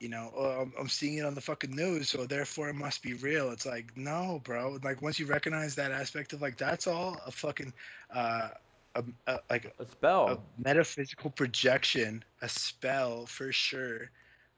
You 0.00 0.08
know, 0.08 0.32
oh, 0.36 0.62
I'm, 0.62 0.72
I'm 0.78 0.88
seeing 0.88 1.18
it 1.18 1.24
on 1.24 1.34
the 1.34 1.40
fucking 1.40 1.74
news, 1.74 2.08
so 2.08 2.26
therefore 2.26 2.68
it 2.68 2.74
must 2.74 3.00
be 3.02 3.14
real. 3.14 3.50
It's 3.50 3.64
like, 3.64 3.96
no, 3.96 4.40
bro. 4.44 4.78
Like 4.82 5.00
once 5.02 5.20
you 5.20 5.26
recognize 5.26 5.74
that 5.76 5.92
aspect 5.92 6.32
of 6.32 6.42
like 6.42 6.58
that's 6.58 6.86
all 6.86 7.16
a 7.26 7.30
fucking, 7.30 7.72
uh, 8.12 8.48
a, 8.94 9.04
a, 9.26 9.40
like 9.50 9.74
A 9.78 9.86
spell. 9.86 10.26
a 10.26 10.38
metaphysical 10.56 11.30
projection, 11.30 12.24
a 12.42 12.48
spell 12.48 13.26
for 13.26 13.52
sure, 13.52 14.10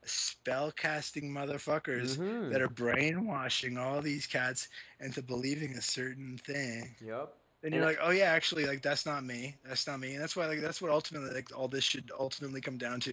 spell 0.05 0.73
casting 0.73 1.33
motherfuckers 1.33 2.19
Mhm. 2.19 2.51
that 2.51 2.63
are 2.63 2.69
brainwashing 2.69 3.79
all 3.79 4.03
these 4.03 4.27
cats 4.27 4.69
into 5.01 5.23
believing 5.23 5.77
a 5.77 5.83
certain 5.83 6.39
thing. 6.39 6.97
Yep. 7.01 7.40
Then 7.63 7.73
And 7.73 7.79
you're 7.79 7.85
like, 7.85 7.99
oh 8.03 8.11
yeah, 8.11 8.25
actually, 8.25 8.65
like 8.67 8.81
that's 8.81 9.05
not 9.05 9.23
me. 9.23 9.55
That's 9.67 9.87
not 9.87 10.01
me. 10.01 10.15
And 10.15 10.23
that's 10.23 10.35
why, 10.35 10.47
like, 10.47 10.61
that's 10.61 10.81
what 10.81 10.91
ultimately, 10.91 11.31
like, 11.35 11.55
all 11.55 11.69
this 11.69 11.85
should 11.85 12.11
ultimately 12.19 12.61
come 12.63 12.79
down 12.79 13.01
to, 13.01 13.13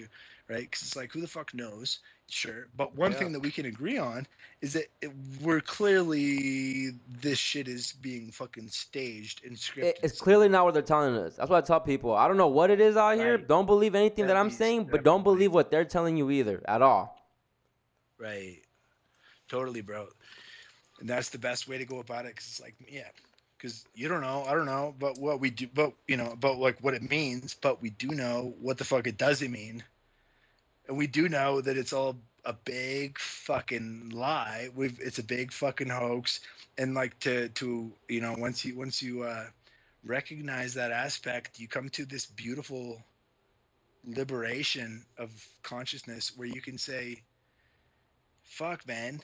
right? 0.49 0.61
Because 0.61 0.83
it's 0.83 0.95
like, 0.95 1.11
who 1.11 1.19
the 1.19 1.27
fuck 1.27 1.53
knows? 1.53 1.99
Sure, 2.29 2.67
but 2.75 2.93
one 2.95 3.11
Yeah. 3.11 3.19
thing 3.19 3.31
that 3.33 3.39
we 3.39 3.51
can 3.51 3.65
agree 3.65 3.97
on 3.97 4.27
is 4.61 4.73
that 4.73 4.87
it, 5.01 5.11
we're 5.41 5.61
clearly 5.61 6.91
this 7.21 7.39
shit 7.39 7.67
is 7.67 7.93
being 7.93 8.31
fucking 8.31 8.67
staged 8.69 9.45
and 9.45 9.55
scripted. 9.55 9.83
It- 9.83 9.99
it's 10.03 10.19
clearly 10.21 10.49
not 10.49 10.65
what 10.65 10.73
they're 10.73 10.83
telling 10.83 11.15
us. 11.15 11.35
That's 11.35 11.49
what 11.49 11.63
I 11.63 11.65
tell 11.67 11.79
people. 11.79 12.13
I 12.13 12.27
don't 12.27 12.37
know 12.37 12.47
what 12.47 12.69
it 12.69 12.81
is 12.81 12.97
out 12.97 13.17
here. 13.17 13.37
Don't 13.37 13.65
believe 13.65 13.95
anything 13.95 14.27
that 14.27 14.33
That 14.33 14.39
I'm 14.39 14.49
saying, 14.49 14.85
but 14.85 15.03
don't 15.03 15.23
believe 15.23 15.53
what 15.53 15.71
they're 15.71 15.85
telling 15.85 16.17
you 16.17 16.29
either 16.29 16.61
at 16.67 16.81
all. 16.81 17.17
Right. 18.17 18.61
Totally, 19.47 19.81
bro. 19.81 20.07
And 20.99 21.09
that's 21.09 21.29
the 21.29 21.37
best 21.37 21.67
way 21.67 21.77
to 21.77 21.85
go 21.85 21.99
about 21.99 22.25
it. 22.25 22.35
Cause 22.35 22.47
it's 22.47 22.61
like, 22.61 22.75
yeah, 22.89 23.07
because 23.57 23.85
you 23.95 24.07
don't 24.07 24.21
know, 24.21 24.45
I 24.47 24.53
don't 24.53 24.65
know, 24.65 24.93
but 24.99 25.17
what 25.17 25.39
we 25.39 25.49
do, 25.49 25.67
but 25.73 25.93
you 26.07 26.17
know, 26.17 26.31
about 26.31 26.59
like 26.59 26.79
what 26.81 26.93
it 26.93 27.09
means, 27.09 27.53
but 27.53 27.81
we 27.81 27.89
do 27.91 28.09
know 28.09 28.53
what 28.61 28.77
the 28.77 28.83
fuck 28.83 29.07
it 29.07 29.17
doesn't 29.17 29.51
mean, 29.51 29.83
and 30.87 30.97
we 30.97 31.07
do 31.07 31.27
know 31.27 31.61
that 31.61 31.77
it's 31.77 31.93
all 31.93 32.17
a 32.45 32.53
big 32.53 33.17
fucking 33.19 34.11
lie. 34.13 34.69
We've 34.75 34.99
it's 35.01 35.19
a 35.19 35.23
big 35.23 35.51
fucking 35.51 35.89
hoax, 35.89 36.41
and 36.77 36.93
like 36.93 37.19
to 37.21 37.49
to 37.49 37.91
you 38.07 38.21
know 38.21 38.35
once 38.37 38.63
you 38.63 38.77
once 38.77 39.01
you 39.01 39.23
uh, 39.23 39.45
recognize 40.05 40.73
that 40.75 40.91
aspect, 40.91 41.59
you 41.59 41.67
come 41.67 41.89
to 41.89 42.05
this 42.05 42.25
beautiful 42.25 43.03
liberation 44.05 45.03
of 45.17 45.31
consciousness 45.63 46.31
where 46.37 46.47
you 46.47 46.61
can 46.61 46.77
say 46.77 47.21
fuck 48.43 48.87
man 48.87 49.19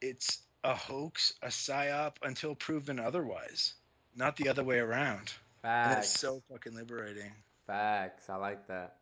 it's 0.00 0.42
a 0.64 0.74
hoax 0.74 1.34
a 1.42 1.48
psyop 1.48 2.14
until 2.22 2.54
proven 2.54 2.98
otherwise 2.98 3.74
not 4.16 4.36
the 4.36 4.48
other 4.48 4.64
way 4.64 4.78
around 4.78 5.32
Facts. 5.62 6.10
it's 6.10 6.20
so 6.20 6.42
fucking 6.50 6.74
liberating 6.74 7.30
Facts. 7.66 8.28
I 8.28 8.36
like 8.36 8.66
that. 8.68 8.96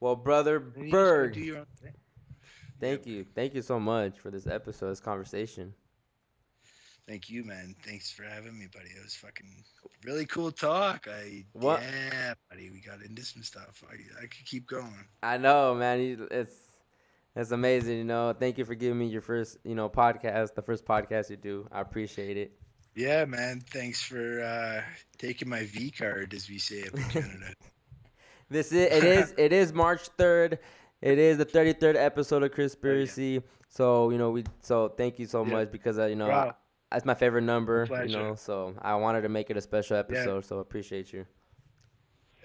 Well, 0.00 0.16
brother 0.16 0.62
you 0.76 0.90
Berg, 0.90 1.34
do 1.34 1.40
your 1.40 1.58
own 1.58 1.66
thing. 1.82 1.92
thank 2.80 3.06
you. 3.06 3.24
Thank 3.34 3.54
you 3.54 3.62
so 3.62 3.80
much 3.80 4.18
for 4.18 4.30
this 4.30 4.46
episode, 4.46 4.90
this 4.90 5.00
conversation. 5.00 5.72
thank 7.08 7.28
you 7.28 7.44
man 7.44 7.74
thanks 7.84 8.10
for 8.10 8.22
having 8.24 8.58
me 8.58 8.66
buddy 8.72 8.88
it 8.90 9.02
was 9.02 9.14
fucking 9.14 9.62
really 10.04 10.24
cool 10.26 10.50
talk 10.50 11.06
i 11.10 11.44
What- 11.52 11.82
yeah 11.82 12.34
buddy 12.50 12.70
we 12.70 12.80
got 12.80 13.02
into 13.02 13.22
some 13.24 13.42
stuff 13.42 13.82
i, 13.90 13.94
I 14.18 14.22
could 14.22 14.46
keep 14.46 14.66
going 14.66 15.06
I 15.22 15.36
know, 15.38 15.74
man. 15.74 16.26
It's 16.30 16.54
it's 17.36 17.50
amazing, 17.50 17.98
you 17.98 18.04
know. 18.04 18.32
Thank 18.38 18.58
you 18.58 18.64
for 18.64 18.74
giving 18.74 18.98
me 18.98 19.06
your 19.06 19.20
first, 19.22 19.58
you 19.64 19.74
know, 19.74 19.88
podcast, 19.88 20.54
the 20.54 20.62
first 20.62 20.84
podcast 20.84 21.30
you 21.30 21.36
do. 21.36 21.66
I 21.72 21.80
appreciate 21.80 22.36
it. 22.36 22.52
yeah 22.96 23.24
man 23.24 23.60
thanks 23.72 24.00
for 24.02 24.40
uh 24.40 24.80
taking 25.18 25.48
my 25.48 25.64
v 25.64 25.90
card 25.90 26.32
as 26.32 26.48
we 26.48 26.58
say 26.58 26.82
up 26.86 26.94
in 26.94 27.02
canada 27.16 27.52
This 28.48 28.72
is 28.72 28.86
it 28.92 29.04
is 29.04 29.34
it 29.36 29.52
is 29.52 29.72
March 29.72 30.02
third. 30.18 30.58
It 31.02 31.18
is 31.18 31.38
the 31.38 31.44
thirty 31.44 31.72
third 31.72 31.96
episode 31.96 32.42
of 32.42 32.52
Conspiracy. 32.52 33.42
So 33.68 34.10
you 34.10 34.18
know 34.18 34.30
we 34.30 34.44
so 34.60 34.88
thank 34.88 35.18
you 35.18 35.26
so 35.26 35.44
Yeah. 35.44 35.50
much 35.54 35.70
because 35.72 35.98
uh, 35.98 36.06
you 36.06 36.16
know 36.16 36.28
Wow. 36.28 36.48
I- 36.50 36.54
that's 36.92 37.04
my 37.06 37.14
favorite 37.14 37.42
number. 37.42 37.88
You 38.06 38.08
know, 38.12 38.34
so 38.36 38.74
I 38.80 38.94
wanted 38.94 39.22
to 39.22 39.28
make 39.28 39.50
it 39.50 39.56
a 39.56 39.60
special 39.60 39.96
episode. 39.96 40.44
So 40.44 40.58
appreciate 40.60 41.12
you. 41.12 41.26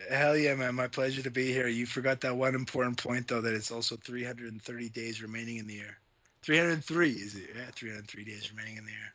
Hell 0.09 0.37
yeah, 0.37 0.55
man. 0.55 0.75
My 0.75 0.87
pleasure 0.87 1.21
to 1.21 1.31
be 1.31 1.51
here. 1.51 1.67
You 1.67 1.85
forgot 1.85 2.21
that 2.21 2.35
one 2.35 2.55
important 2.55 2.97
point, 2.97 3.27
though, 3.27 3.41
that 3.41 3.53
it's 3.53 3.71
also 3.71 3.95
330 3.97 4.89
days 4.89 5.21
remaining 5.21 5.57
in 5.57 5.67
the 5.67 5.75
year. 5.75 5.97
303, 6.43 7.09
is 7.11 7.35
it? 7.35 7.49
Yeah, 7.55 7.65
303 7.73 8.23
days 8.23 8.51
remaining 8.51 8.77
in 8.77 8.85
the 8.85 8.91
year. 8.91 9.13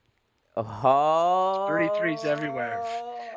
Oh, 0.56 1.66
33 1.68 2.14
is 2.14 2.24
everywhere. 2.24 2.84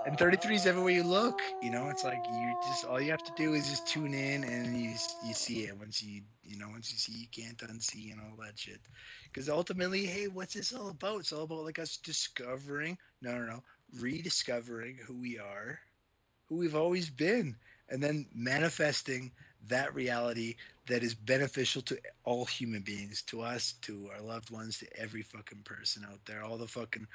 And 0.06 0.20
33 0.20 0.56
is 0.56 0.68
everywhere 0.68 0.94
you 0.94 1.04
look. 1.04 1.42
You 1.64 1.72
know, 1.72 1.90
it's 1.90 2.04
like 2.04 2.20
you 2.30 2.56
just, 2.68 2.86
all 2.86 3.02
you 3.02 3.10
have 3.10 3.24
to 3.24 3.32
do 3.36 3.56
is 3.56 3.68
just 3.68 3.88
tune 3.88 4.14
in 4.14 4.44
and 4.44 4.80
you, 4.80 4.92
you 5.26 5.34
see 5.34 5.64
it. 5.64 5.78
Once 5.78 6.04
you, 6.04 6.22
you 6.44 6.60
know, 6.60 6.68
once 6.70 6.92
you 6.92 6.98
see, 7.00 7.14
you 7.14 7.28
can't 7.32 7.58
unsee 7.58 8.12
and 8.12 8.22
all 8.22 8.38
that 8.46 8.60
shit. 8.60 8.80
Because 9.26 9.50
ultimately, 9.50 10.06
hey, 10.06 10.28
what's 10.28 10.54
this 10.54 10.74
all 10.74 10.90
about? 10.90 11.22
It's 11.22 11.34
all 11.34 11.44
about 11.44 11.66
like 11.66 11.80
us 11.80 11.98
discovering, 11.98 12.98
no, 13.22 13.36
no, 13.36 13.46
no, 13.46 13.64
rediscovering 14.00 15.00
who 15.06 15.20
we 15.20 15.40
are, 15.40 15.80
who 16.50 16.56
we've 16.58 16.76
always 16.76 17.10
been, 17.10 17.56
and 17.90 18.04
then 18.04 18.26
manifesting 18.34 19.32
that 19.68 19.94
reality 19.96 20.56
that 20.88 21.04
is 21.04 21.14
beneficial 21.14 21.82
to 21.84 21.98
all 22.24 22.46
human 22.46 22.82
beings, 22.82 23.22
to 23.24 23.42
us, 23.42 23.74
to 23.82 24.10
our 24.14 24.22
loved 24.22 24.52
ones, 24.52 24.78
to 24.80 25.00
every 25.00 25.22
fucking 25.22 25.64
person 25.64 26.06
out 26.10 26.20
there, 26.26 26.44
all 26.44 26.58
the 26.58 26.68
fucking 26.68 27.08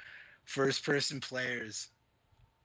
first 0.45 0.85
person 0.85 1.19
players. 1.19 1.89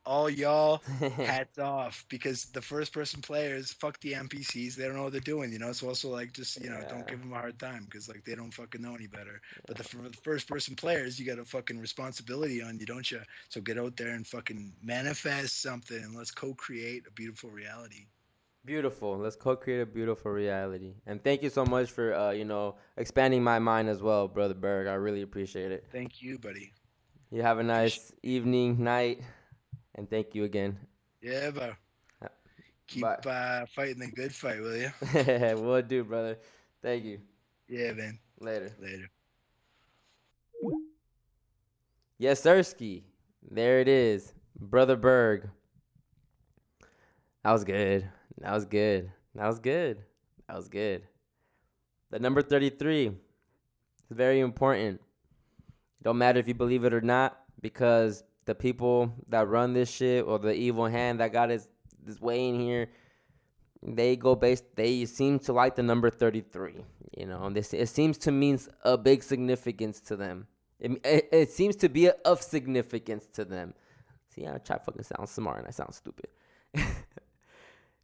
All 0.09 0.31
y'all, 0.31 0.85
hats 1.21 1.59
off 1.59 2.07
because 2.11 2.47
the 2.53 2.63
first 2.63 2.93
person 2.93 3.23
players 3.23 3.73
fuck 3.73 4.01
the 4.01 4.15
npcs 4.15 4.77
they 4.77 4.85
don't 4.87 4.97
know 4.97 5.05
what 5.05 5.13
they're 5.13 5.21
doing 5.35 5.53
you 5.53 5.59
know 5.61 5.73
so 5.73 5.89
also 5.89 6.11
like 6.11 6.33
just 6.33 6.63
you 6.63 6.71
know 6.71 6.85
Yeah. 6.85 6.99
don't 6.99 7.07
give 7.09 7.21
them 7.23 7.33
a 7.33 7.37
hard 7.37 7.61
time 7.61 7.87
because 7.87 8.09
like 8.09 8.25
they 8.25 8.37
don't 8.37 8.55
fucking 8.55 8.83
know 8.83 8.95
any 8.95 9.09
better 9.09 9.41
but 9.67 9.77
the, 9.79 9.85
for 9.85 10.09
the 10.09 10.17
first 10.19 10.49
person 10.49 10.77
players 10.77 11.21
you 11.21 11.27
got 11.27 11.39
a 11.39 11.45
fucking 11.45 11.79
responsibility 11.81 12.63
on 12.63 12.79
you 12.79 12.87
don't 12.87 13.11
you 13.11 13.21
so 13.51 13.61
get 13.61 13.79
out 13.79 13.97
there 13.97 14.15
and 14.15 14.27
fucking 14.27 14.75
manifest 14.83 15.63
something 15.63 16.03
and 16.03 16.15
let's 16.17 16.33
co-create 16.33 17.07
a 17.09 17.13
beautiful 17.13 17.51
reality 17.51 18.07
Beautiful. 18.65 19.19
Let's 19.19 19.37
co-create 19.37 19.81
a 19.81 19.87
beautiful 19.87 20.31
reality. 20.33 20.95
And 21.07 21.23
thank 21.23 21.43
you 21.43 21.51
so 21.51 21.65
much 21.65 21.91
for 21.91 22.15
uh, 22.15 22.31
you 22.33 22.45
know 22.45 22.77
expanding 22.97 23.43
my 23.43 23.59
mind 23.59 23.89
as 23.89 24.03
well, 24.03 24.29
brother 24.29 24.55
Berg. 24.55 24.87
I 24.89 24.95
really 24.95 25.23
appreciate 25.23 25.73
it. 25.73 25.89
thank 25.91 26.23
you 26.23 26.39
buddy 26.39 26.75
You 27.31 27.43
have 27.43 27.59
a 27.59 27.63
nice 27.65 28.13
evening, 28.23 28.83
night, 28.83 29.23
and 29.99 30.09
thank 30.09 30.35
you 30.35 30.45
again. 30.45 30.79
yeah 31.21 31.51
bro 31.51 31.73
keep 32.87 33.05
uh, 33.05 33.67
fighting 33.67 33.99
the 33.99 34.11
good 34.15 34.33
fight 34.35 34.61
will 34.61 34.77
you 34.77 34.91
Will 35.63 35.83
do, 35.83 36.05
brother. 36.05 36.39
Thank 36.83 37.05
you. 37.05 37.19
yeah 37.69 37.93
man 37.93 38.19
Later. 38.41 38.71
later 38.81 39.11
Yes, 42.21 42.41
Sirski. 42.43 43.03
There 43.51 43.81
it 43.81 43.89
is. 43.89 44.35
Brother 44.59 44.97
Berg. 44.97 45.49
That 47.45 47.53
was 47.53 47.63
good. 47.65 48.09
That 48.41 48.53
was 48.53 48.65
good. 48.65 49.13
That 49.35 49.47
was 49.47 49.59
good. 49.61 50.03
That 50.49 50.57
was 50.57 50.69
good. 50.69 51.03
The 52.11 52.19
number 52.19 52.43
33 52.43 53.07
is 53.09 53.15
very 54.11 54.41
important. 54.41 55.01
Don't 56.03 56.19
matter 56.19 56.41
if 56.41 56.49
you 56.49 56.55
believe 56.55 56.85
it 56.85 56.93
or 56.95 57.01
not, 57.03 57.39
because 57.61 58.25
the 58.49 58.55
people 58.55 59.13
that 59.29 59.47
run 59.47 59.75
this 59.75 59.91
shit 59.91 60.25
or 60.25 60.39
the 60.39 60.55
evil 60.55 60.87
hand 60.87 61.21
that 61.21 61.35
got 61.35 61.51
his 61.51 61.69
this 62.03 62.19
way 62.19 62.49
in 62.49 62.59
here, 62.59 62.89
they 63.83 64.17
go 64.17 64.35
based 64.35 64.65
they 64.75 65.05
seem 65.05 65.39
to 65.39 65.53
like 65.53 65.77
the 65.77 65.83
number 65.83 66.09
33 66.09 66.83
you 67.17 67.27
know? 67.27 67.51
This 67.51 67.75
it 67.75 67.91
seems 67.91 68.17
to 68.19 68.33
mean 68.33 68.59
a 68.85 68.97
big 68.97 69.23
significance 69.23 70.01
to 70.03 70.17
them. 70.17 70.47
It, 70.81 70.93
it, 71.05 71.29
it 71.31 71.51
seems 71.51 71.77
to 71.77 71.91
be 71.91 72.11
of 72.25 72.41
significance 72.41 73.27
to 73.35 73.45
them. 73.45 73.75
See 74.31 74.47
i 74.47 74.57
try 74.57 74.79
fucking 74.79 75.03
sound 75.03 75.29
smart 75.29 75.59
and 75.59 75.69
i 75.69 75.71
sound 75.71 75.95
stupid. 75.95 76.29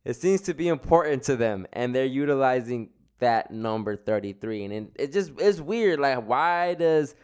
It 0.05 0.17
seems 0.17 0.43
to 0.43 0.53
be 0.53 0.69
important 0.69 1.23
to 1.23 1.37
them 1.37 1.67
and 1.73 1.95
they're 1.95 2.05
utilizing 2.05 2.91
that 3.21 3.51
number 3.51 3.97
33 3.97 4.65
and 4.65 4.73
it, 4.75 4.85
it 4.97 5.13
just 5.15 5.33
it's 5.39 5.63
weird. 5.63 5.99
Like 5.99 6.27
why 6.29 6.75
does 6.75 7.15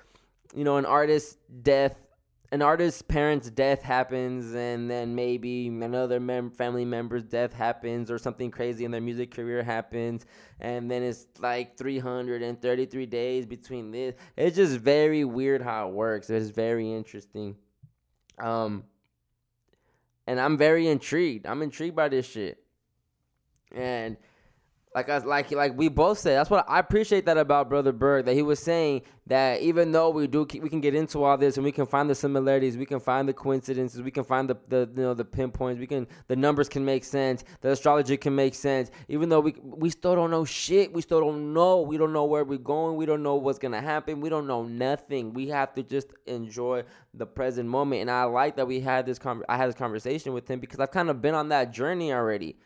you 0.55 0.65
know 0.65 0.79
an 0.79 0.87
artist's 0.87 1.37
death 1.63 1.95
an 2.53 2.63
artist's 2.63 3.03
parents' 3.03 3.49
death 3.49 3.83
happens, 3.83 4.55
and 4.55 4.91
then 4.91 5.15
maybe 5.15 5.69
another 5.69 6.19
mem- 6.19 6.51
family 6.51 6.85
member's 6.85 7.23
death 7.23 7.53
happens, 7.53 8.11
or 8.11 8.19
something 8.19 8.51
crazy 8.51 8.85
in 8.85 8.91
their 8.91 9.01
music 9.01 9.31
career 9.31 9.63
happens, 9.63 10.27
and 10.59 10.91
then 10.91 11.03
it's 11.03 11.27
like 11.39 11.77
333 11.79 13.07
days 13.07 13.47
between 13.47 13.93
this. 13.93 14.17
It's 14.37 14.57
just 14.57 14.79
very 14.79 15.25
weird 15.25 15.63
how 15.63 15.89
it 15.89 15.95
works. 15.95 16.29
It's 16.29 16.51
very 16.51 16.93
interesting. 16.93 17.57
Um, 18.39 18.85
and 20.27 20.41
I'm 20.41 20.57
very 20.57 20.89
intrigued. 20.89 21.47
I'm 21.47 21.63
intrigued 21.63 21.95
by 21.95 22.09
this 22.09 22.27
shit, 22.27 22.65
and 23.73 24.17
like 24.93 25.09
I 25.09 25.19
like 25.19 25.53
like 25.53 25.77
we 25.77 25.89
both 25.89 26.19
said, 26.19 26.37
that's 26.37 26.51
what 26.51 26.69
I 26.69 26.81
appreciate 26.81 27.25
that 27.27 27.39
about 27.39 27.69
Brother 27.69 27.93
Berg 27.93 28.25
that 28.25 28.35
he 28.35 28.43
was 28.43 28.59
saying 28.59 29.03
that 29.29 29.61
even 29.61 29.93
though 29.93 30.11
we 30.11 30.27
do 30.27 30.41
we 30.61 30.69
can 30.69 30.81
get 30.81 30.97
into 30.97 31.23
all 31.23 31.39
this 31.39 31.57
and 31.57 31.65
we 31.65 31.71
can 31.71 31.87
find 31.87 32.11
the 32.11 32.15
similarities, 32.15 32.77
we 32.77 32.87
can 32.87 32.99
find 32.99 33.29
the 33.29 33.33
coincidences, 33.33 34.03
we 34.03 34.11
can 34.11 34.25
find 34.25 34.51
the, 34.51 34.57
the 34.67 34.91
you 34.97 35.03
know 35.03 35.15
the 35.15 35.25
pinpoints, 35.25 35.79
we 35.79 35.87
can 35.87 36.09
the 36.27 36.35
numbers 36.35 36.69
can 36.69 36.85
make 36.85 37.05
sense, 37.05 37.45
the 37.61 37.71
astrology 37.71 38.17
can 38.17 38.35
make 38.35 38.53
sense. 38.53 38.91
Even 39.09 39.29
though 39.29 39.39
we 39.39 39.55
we 39.63 39.91
still 39.91 40.17
don't 40.17 40.33
know 40.33 40.45
shit, 40.45 40.93
we 40.93 41.03
still 41.03 41.21
don't 41.21 41.55
know, 41.55 41.83
we 41.83 41.97
don't 41.97 42.13
know 42.13 42.25
where 42.25 42.43
we're 42.43 42.59
going, 42.59 42.97
we 42.97 43.07
don't 43.07 43.23
know 43.23 43.37
what's 43.37 43.61
gonna 43.61 43.81
happen, 43.81 44.21
we 44.21 44.29
don't 44.29 44.49
know 44.49 44.65
nothing. 44.65 45.33
We 45.33 45.47
have 45.49 45.73
to 45.75 45.85
just 45.85 46.09
enjoy 46.27 46.83
the 47.15 47.27
present 47.27 47.69
moment. 47.69 48.01
And 48.01 48.11
I 48.11 48.25
like 48.25 48.57
that 48.57 48.67
we 48.67 48.81
had 48.81 49.07
this 49.07 49.21
con- 49.21 49.45
I 49.49 49.57
had 49.57 49.69
this 49.69 49.77
conversation 49.77 50.33
with 50.33 50.51
him 50.51 50.59
because 50.59 50.81
I've 50.81 50.91
kind 50.91 51.11
of 51.11 51.23
been 51.23 51.37
on 51.37 51.51
that 51.51 51.73
journey 51.73 52.13
already. 52.13 52.57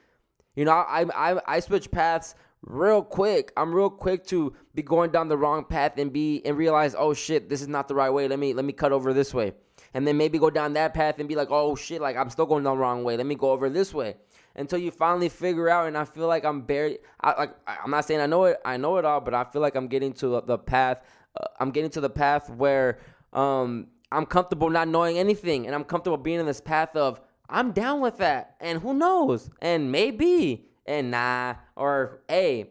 You 0.56 0.64
know, 0.64 0.72
I 0.72 1.04
I 1.14 1.40
I 1.46 1.60
switched 1.60 1.90
paths 1.90 2.34
real 2.62 3.02
quick. 3.02 3.52
I'm 3.56 3.74
real 3.74 3.90
quick 3.90 4.24
to 4.26 4.54
be 4.74 4.82
going 4.82 5.10
down 5.10 5.28
the 5.28 5.36
wrong 5.36 5.64
path 5.64 5.98
and 5.98 6.12
be 6.12 6.42
and 6.44 6.56
realize, 6.56 6.94
oh 6.96 7.14
shit, 7.14 7.48
this 7.48 7.60
is 7.60 7.68
not 7.68 7.88
the 7.88 7.94
right 7.94 8.10
way. 8.10 8.28
Let 8.28 8.38
me 8.38 8.54
let 8.54 8.64
me 8.64 8.72
cut 8.72 8.92
over 8.92 9.12
this 9.12 9.34
way. 9.34 9.52
And 9.92 10.06
then 10.06 10.16
maybe 10.16 10.38
go 10.38 10.50
down 10.50 10.72
that 10.74 10.92
path 10.92 11.18
and 11.18 11.28
be 11.28 11.36
like, 11.36 11.48
oh 11.50 11.76
shit, 11.76 12.00
like 12.00 12.16
I'm 12.16 12.30
still 12.30 12.46
going 12.46 12.64
the 12.64 12.76
wrong 12.76 13.04
way. 13.04 13.16
Let 13.16 13.26
me 13.26 13.34
go 13.34 13.50
over 13.50 13.68
this 13.68 13.94
way. 13.94 14.16
Until 14.56 14.78
you 14.78 14.92
finally 14.92 15.28
figure 15.28 15.68
out, 15.68 15.88
and 15.88 15.98
I 15.98 16.04
feel 16.04 16.28
like 16.28 16.44
I'm 16.44 16.62
barely, 16.62 16.98
I, 17.20 17.32
like 17.32 17.56
I'm 17.66 17.90
not 17.90 18.04
saying 18.04 18.20
I 18.20 18.26
know 18.26 18.44
it, 18.44 18.58
I 18.64 18.76
know 18.76 18.98
it 18.98 19.04
all, 19.04 19.20
but 19.20 19.34
I 19.34 19.42
feel 19.44 19.60
like 19.60 19.74
I'm 19.74 19.88
getting 19.88 20.12
to 20.14 20.40
the 20.46 20.58
path. 20.58 21.02
Uh, 21.36 21.46
I'm 21.58 21.72
getting 21.72 21.90
to 21.90 22.00
the 22.00 22.10
path 22.10 22.48
where 22.50 23.00
um, 23.32 23.88
I'm 24.12 24.26
comfortable 24.26 24.70
not 24.70 24.86
knowing 24.86 25.18
anything, 25.18 25.66
and 25.66 25.74
I'm 25.74 25.82
comfortable 25.82 26.16
being 26.16 26.38
in 26.38 26.46
this 26.46 26.60
path 26.60 26.94
of 26.94 27.20
I'm 27.48 27.72
down 27.72 28.00
with 28.00 28.18
that, 28.18 28.56
and 28.60 28.80
who 28.80 28.94
knows, 28.94 29.50
and 29.60 29.92
maybe, 29.92 30.66
and 30.86 31.10
nah, 31.10 31.54
or 31.76 32.20
hey, 32.28 32.70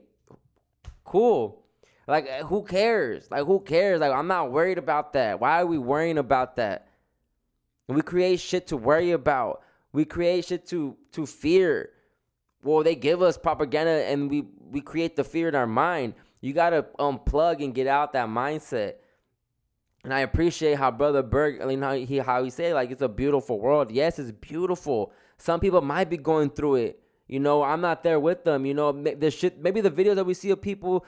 cool. 1.04 1.64
Like 2.08 2.28
uh, 2.30 2.44
who 2.46 2.64
cares? 2.64 3.30
Like 3.32 3.46
who 3.46 3.60
cares? 3.60 4.00
Like 4.02 4.12
I'm 4.12 4.28
not 4.28 4.52
worried 4.52 4.78
about 4.78 5.14
that. 5.14 5.40
Why 5.40 5.62
are 5.62 5.66
we 5.66 5.78
worrying 5.78 6.18
about 6.18 6.58
that? 6.58 6.88
We 7.88 8.02
create 8.02 8.40
shit 8.40 8.68
to 8.68 8.78
worry 8.78 9.12
about. 9.12 9.62
We 9.92 10.06
create 10.06 10.46
shit 10.46 10.68
to 10.68 10.98
to 11.14 11.26
fear. 11.26 11.92
Well, 12.64 12.84
they 12.84 12.96
give 12.96 13.22
us 13.22 13.38
propaganda 13.38 13.92
and 13.92 14.30
we 14.30 14.46
we 14.70 14.82
create 14.82 15.16
the 15.16 15.24
fear 15.24 15.48
in 15.48 15.56
our 15.56 15.68
mind. 15.68 16.16
You 16.42 16.54
gotta 16.54 16.86
unplug 17.00 17.64
and 17.64 17.74
get 17.74 17.88
out 17.88 18.14
that 18.14 18.28
mindset. 18.28 18.96
And 20.04 20.14
I 20.14 20.20
appreciate 20.20 20.78
how 20.78 20.92
Brother 20.92 21.24
Berg, 21.24 21.62
mean, 21.66 21.82
how 21.82 21.94
he 21.94 22.18
how 22.18 22.44
he 22.44 22.50
said 22.50 22.74
like 22.74 22.92
it's 22.92 23.02
a 23.02 23.08
beautiful 23.08 23.60
world. 23.60 23.92
Yes, 23.92 24.20
it's 24.20 24.32
beautiful. 24.32 25.14
Some 25.38 25.60
people 25.60 25.82
might 25.82 26.10
be 26.10 26.18
going 26.18 26.50
through 26.50 26.76
it. 26.76 27.00
You 27.28 27.40
know, 27.40 27.64
I'm 27.64 27.80
not 27.80 28.04
there 28.04 28.20
with 28.20 28.44
them. 28.44 28.66
You 28.66 28.74
know, 28.74 28.92
the 28.92 29.32
shit. 29.32 29.62
Maybe 29.62 29.80
the 29.80 29.92
videos 29.92 30.16
that 30.16 30.26
we 30.26 30.34
see 30.34 30.50
of 30.50 30.62
people, 30.62 31.06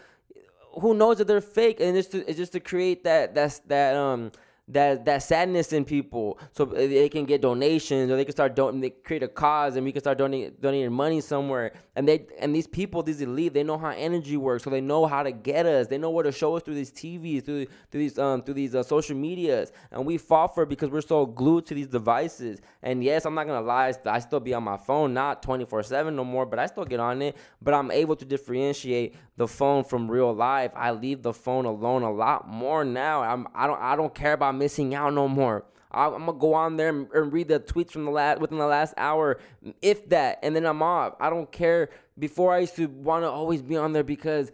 who 0.82 0.94
knows 0.94 1.18
that 1.18 1.28
they're 1.28 1.42
fake, 1.42 1.82
and 1.82 1.98
it's, 1.98 2.08
to, 2.10 2.28
it's 2.28 2.38
just 2.38 2.54
to 2.54 2.62
create 2.62 3.04
that 3.04 3.36
that's 3.36 3.60
that 3.60 3.96
um 3.96 4.32
that 4.68 5.06
that 5.06 5.22
sadness 5.22 5.74
in 5.74 5.86
people, 5.86 6.40
so 6.52 6.66
they 6.66 7.08
can 7.08 7.26
get 7.26 7.42
donations 7.42 8.10
or 8.10 8.16
they 8.16 8.26
can 8.26 8.32
start 8.32 8.56
don- 8.56 8.80
they 8.80 8.90
create 8.90 9.22
a 9.22 9.28
cause, 9.28 9.76
and 9.76 9.86
we 9.86 9.92
can 9.92 10.02
start 10.02 10.18
donating 10.18 10.56
donating 10.60 10.92
money 10.92 11.22
somewhere. 11.22 11.74
And 11.96 12.08
they 12.08 12.26
and 12.40 12.56
these 12.56 12.66
people, 12.66 13.04
these 13.04 13.22
elite, 13.22 13.54
they 13.54 13.64
know 13.64 13.78
how 13.78 13.90
energy 13.90 14.38
works, 14.38 14.64
so 14.64 14.72
they 14.72 14.82
know 14.82 15.06
how 15.06 15.22
to 15.22 15.32
get 15.32 15.68
us. 15.68 15.88
They 15.88 16.00
know 16.00 16.10
where 16.10 16.24
to 16.24 16.32
show 16.32 16.56
us 16.58 16.64
through 16.64 16.76
these 16.76 16.92
TVs, 16.92 17.46
through 17.46 17.68
through 17.92 18.00
these 18.00 18.18
um 18.18 18.42
through 18.42 18.56
these 18.56 18.74
uh, 18.74 18.82
social 18.82 19.16
medias, 19.16 19.72
and 19.92 20.04
we 20.04 20.18
fall 20.18 20.48
for 20.48 20.64
it 20.64 20.70
because 20.70 20.90
we're 20.90 21.02
so 21.02 21.28
glued 21.28 21.68
to 21.68 21.76
these 21.76 21.88
devices. 21.88 22.60
And 22.82 23.04
yes, 23.04 23.26
I'm 23.26 23.36
not 23.36 23.46
gonna 23.46 23.66
lie, 23.66 23.94
I 24.06 24.20
still 24.20 24.40
be 24.40 24.56
on 24.56 24.64
my 24.64 24.78
phone, 24.78 25.14
not 25.14 25.44
24 25.44 25.84
seven 25.84 26.16
no 26.16 26.24
more, 26.24 26.46
but 26.48 26.58
I 26.58 26.66
still 26.66 26.86
get 26.86 27.00
on 27.00 27.22
it. 27.22 27.38
But 27.62 27.76
I'm 27.76 27.92
able 27.92 28.16
to 28.16 28.26
differentiate 28.26 29.16
the 29.38 29.48
phone 29.48 29.84
from 29.84 30.10
real 30.10 30.34
life. 30.34 30.72
I 30.76 30.92
leave 30.92 31.22
the 31.22 31.34
phone 31.34 31.66
alone 31.66 32.04
a 32.04 32.12
lot 32.12 32.48
more 32.48 32.86
now. 32.86 33.22
I'm 33.22 33.48
I 33.54 33.68
don't 33.68 33.82
I 33.82 33.96
don't 33.96 34.14
care 34.14 34.34
about 34.34 34.55
missing 34.58 34.96
out 34.96 35.14
no 35.14 35.28
more. 35.28 35.66
I'm 35.92 36.26
gonna 36.26 36.34
go 36.34 36.54
on 36.54 36.76
there 36.76 36.90
and 36.90 37.32
read 37.32 37.48
the 37.48 37.60
tweets 37.60 37.92
from 37.92 38.04
the 38.04 38.12
last 38.12 38.42
within 38.42 38.58
the 38.58 38.68
last 38.68 38.94
hour, 38.98 39.40
if 39.82 40.10
that, 40.10 40.40
and 40.44 40.56
then 40.56 40.66
I'm 40.66 40.82
off. 40.82 41.14
I 41.20 41.30
don't 41.30 41.50
care. 41.52 41.90
Before 42.20 42.54
I 42.54 42.60
used 42.60 42.76
to 42.76 42.88
want 42.88 43.24
to 43.24 43.30
always 43.30 43.62
be 43.62 43.78
on 43.78 43.94
there 43.94 44.04
because 44.04 44.52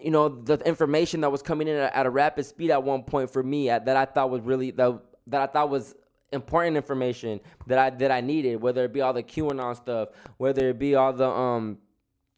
you 0.00 0.10
know 0.10 0.28
the 0.28 0.58
information 0.66 1.22
that 1.22 1.30
was 1.30 1.40
coming 1.40 1.68
in 1.68 1.76
at, 1.76 1.94
at 1.94 2.06
a 2.06 2.10
rapid 2.10 2.44
speed 2.44 2.70
at 2.70 2.82
one 2.82 3.02
point 3.02 3.30
for 3.30 3.42
me 3.42 3.68
that 3.68 3.88
I 3.88 4.04
thought 4.04 4.30
was 4.30 4.42
really 4.42 4.72
that 4.72 5.00
that 5.28 5.40
I 5.40 5.46
thought 5.46 5.70
was 5.70 5.94
important 6.32 6.76
information 6.76 7.40
that 7.66 7.78
I 7.78 7.90
that 7.90 8.10
I 8.10 8.20
needed, 8.20 8.60
whether 8.60 8.84
it 8.84 8.92
be 8.92 9.00
all 9.00 9.12
the 9.12 9.22
QAnon 9.22 9.76
stuff, 9.76 10.10
whether 10.36 10.68
it 10.70 10.78
be 10.78 10.94
all 10.94 11.12
the 11.12 11.28
um 11.28 11.78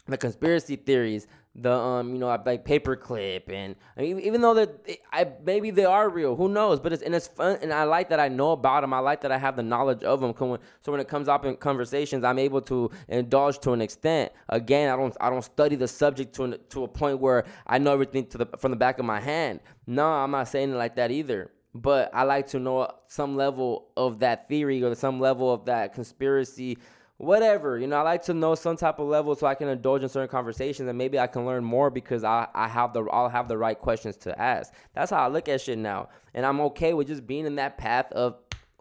the 0.07 0.16
conspiracy 0.16 0.77
theories, 0.77 1.27
the 1.59 1.73
um, 1.73 2.12
you 2.12 2.19
know, 2.19 2.27
like 2.27 2.65
paperclip, 2.65 3.51
and 3.51 3.77
I 3.97 4.03
mean, 4.03 4.20
even 4.20 4.43
though 4.43 4.55
that 4.55 4.89
I 5.12 5.33
maybe 5.45 5.70
they 5.70 5.87
are 5.87 6.09
real, 6.09 6.37
who 6.37 6.49
knows? 6.49 6.81
But 6.81 6.93
it's 6.93 7.03
and 7.03 7.15
it's 7.15 7.27
fun, 7.27 7.59
and 7.62 7.73
I 7.73 7.85
like 7.85 8.11
that 8.11 8.20
I 8.20 8.28
know 8.28 8.53
about 8.53 8.83
them. 8.83 8.93
I 8.93 8.99
like 8.99 9.23
that 9.23 9.33
I 9.33 9.39
have 9.39 9.57
the 9.57 9.62
knowledge 9.62 10.03
of 10.03 10.20
them. 10.20 10.35
So 10.37 10.93
when 10.93 11.01
it 11.01 11.09
comes 11.09 11.28
up 11.28 11.45
in 11.47 11.57
conversations, 11.57 12.24
I'm 12.24 12.39
able 12.39 12.61
to 12.62 12.91
indulge 13.09 13.59
to 13.61 13.73
an 13.73 13.81
extent. 13.81 14.33
Again, 14.51 14.93
I 14.93 14.97
don't 14.97 15.16
I 15.20 15.31
don't 15.31 15.43
study 15.43 15.77
the 15.77 15.89
subject 15.89 16.35
to 16.35 16.45
an, 16.45 16.57
to 16.70 16.85
a 16.85 16.89
point 16.89 17.20
where 17.20 17.45
I 17.66 17.78
know 17.78 17.93
everything 17.93 18.27
to 18.27 18.39
the 18.39 18.47
from 18.59 18.70
the 18.70 18.77
back 18.77 18.99
of 18.99 19.07
my 19.07 19.20
hand. 19.20 19.61
No, 19.87 20.07
I'm 20.07 20.33
not 20.33 20.49
saying 20.49 20.73
it 20.73 20.77
like 20.77 20.97
that 20.97 21.11
either. 21.11 21.53
But 21.74 22.11
I 22.15 22.23
like 22.23 22.47
to 22.49 22.59
know 22.59 22.91
some 23.07 23.37
level 23.37 23.89
of 23.99 24.20
that 24.20 24.49
theory 24.49 24.83
or 24.83 24.95
some 24.95 25.20
level 25.20 25.53
of 25.53 25.66
that 25.66 25.93
conspiracy 25.93 26.78
whatever 27.18 27.78
you 27.78 27.86
know 27.86 27.97
i 27.97 28.02
like 28.02 28.22
to 28.22 28.34
know 28.34 28.55
some 28.55 28.76
type 28.76 28.98
of 28.98 29.09
level 29.09 29.34
so 29.34 29.47
i 29.47 29.55
can 29.55 29.68
indulge 29.68 30.02
in 30.02 30.09
certain 30.09 30.28
conversations 30.28 30.86
and 30.86 30.98
maybe 30.98 31.18
i 31.18 31.26
can 31.26 31.47
learn 31.47 31.64
more 31.64 31.88
because 31.90 32.24
i, 32.24 32.47
I 32.55 32.68
have 32.68 32.93
the 32.93 33.05
i'll 33.05 33.30
have 33.30 33.48
the 33.48 33.56
right 33.56 33.78
questions 33.78 34.16
to 34.18 34.38
ask. 34.38 34.72
That's 34.94 35.10
how 35.10 35.24
i 35.24 35.28
look 35.28 35.48
at 35.48 35.62
shit 35.62 35.78
now. 35.78 36.10
And 36.34 36.44
i'm 36.44 36.60
okay 36.60 36.93
with 36.93 37.06
just 37.06 37.26
being 37.26 37.47
in 37.47 37.56
that 37.56 37.78
path 37.78 38.12
of 38.12 38.36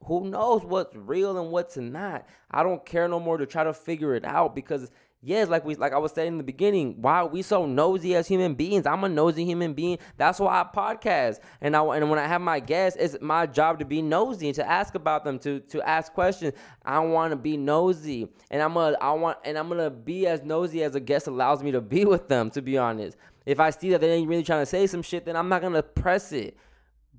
who 0.06 0.30
knows 0.30 0.64
what's 0.64 0.96
real 0.96 1.38
and 1.38 1.52
what's 1.52 1.78
not. 1.78 2.28
I 2.52 2.64
don't 2.64 2.86
care 2.86 3.08
no 3.08 3.20
more 3.20 3.38
to 3.38 3.46
try 3.46 3.64
to 3.64 3.74
figure 3.74 4.16
it 4.16 4.24
out 4.24 4.54
because 4.54 4.92
Yes, 5.28 5.50
like 5.50 5.66
we 5.66 5.74
like 5.74 5.92
I 5.92 5.98
was 5.98 6.12
saying 6.12 6.34
in 6.34 6.38
the 6.38 6.44
beginning, 6.44 7.02
why 7.02 7.22
are 7.22 7.28
we 7.28 7.42
so 7.42 7.66
nosy 7.66 8.14
as 8.14 8.28
human 8.28 8.54
beings? 8.54 8.86
I'm 8.86 9.04
a 9.04 9.10
nosy 9.10 9.44
human 9.44 9.74
being. 9.74 9.98
That's 10.18 10.40
why 10.40 10.62
I 10.62 10.64
podcast. 10.64 11.40
And 11.62 11.76
I 11.76 11.84
and 11.96 12.12
when 12.12 12.20
I 12.20 12.28
have 12.28 12.42
my 12.42 12.60
guests, 12.60 12.96
it's 13.02 13.18
my 13.22 13.48
job 13.48 13.80
to 13.80 13.86
be 13.86 14.04
nosy 14.04 14.50
and 14.50 14.56
to 14.56 14.70
ask 14.70 14.94
about 14.94 15.24
them, 15.26 15.40
to 15.40 15.62
to 15.62 15.82
ask 15.82 16.14
questions. 16.14 16.54
I 16.86 17.00
want 17.00 17.32
to 17.32 17.38
be 17.38 17.58
nosy. 17.58 18.30
And 18.52 18.62
I'm 18.62 18.76
gonna 18.76 18.98
I 19.02 19.14
want 19.14 19.40
and 19.44 19.58
I'm 19.58 19.68
gonna 19.68 19.90
be 19.90 20.28
as 20.28 20.44
nosy 20.44 20.84
as 20.84 20.94
a 20.94 21.00
guest 21.00 21.26
allows 21.26 21.64
me 21.64 21.72
to 21.72 21.82
be 21.82 22.06
with 22.06 22.28
them, 22.28 22.52
to 22.52 22.62
be 22.62 22.78
honest. 22.78 23.18
If 23.48 23.60
I 23.60 23.72
see 23.72 23.90
that 23.90 24.02
they 24.02 24.12
ain't 24.12 24.30
really 24.30 24.44
trying 24.44 24.62
to 24.62 24.68
say 24.68 24.86
some 24.86 25.02
shit, 25.02 25.26
then 25.26 25.36
I'm 25.36 25.50
not 25.50 25.64
gonna 25.64 25.82
press 25.82 26.34
it. 26.34 26.56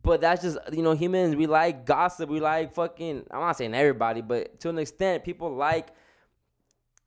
But 0.04 0.20
that's 0.20 0.42
just 0.42 0.58
you 0.72 0.82
know, 0.82 0.92
humans, 0.92 1.34
we 1.34 1.48
like 1.48 1.84
gossip, 1.84 2.30
we 2.30 2.38
like 2.38 2.72
fucking 2.72 3.24
I'm 3.32 3.40
not 3.40 3.56
saying 3.56 3.74
everybody, 3.74 4.20
but 4.20 4.60
to 4.60 4.68
an 4.68 4.78
extent, 4.78 5.24
people 5.24 5.52
like 5.52 5.88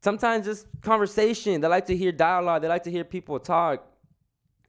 sometimes 0.01 0.45
just 0.45 0.67
conversation. 0.81 1.61
They 1.61 1.67
like 1.67 1.85
to 1.87 1.97
hear 1.97 2.11
dialogue. 2.11 2.61
They 2.61 2.67
like 2.67 2.83
to 2.83 2.91
hear 2.91 3.03
people 3.03 3.39
talk. 3.39 3.85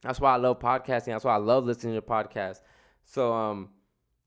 That's 0.01 0.19
why 0.19 0.33
I 0.33 0.37
love 0.37 0.59
podcasting. 0.59 1.07
That's 1.07 1.25
why 1.25 1.35
I 1.35 1.37
love 1.37 1.65
listening 1.65 1.95
to 1.95 2.01
podcasts. 2.01 2.61
So 3.05 3.33
um, 3.33 3.69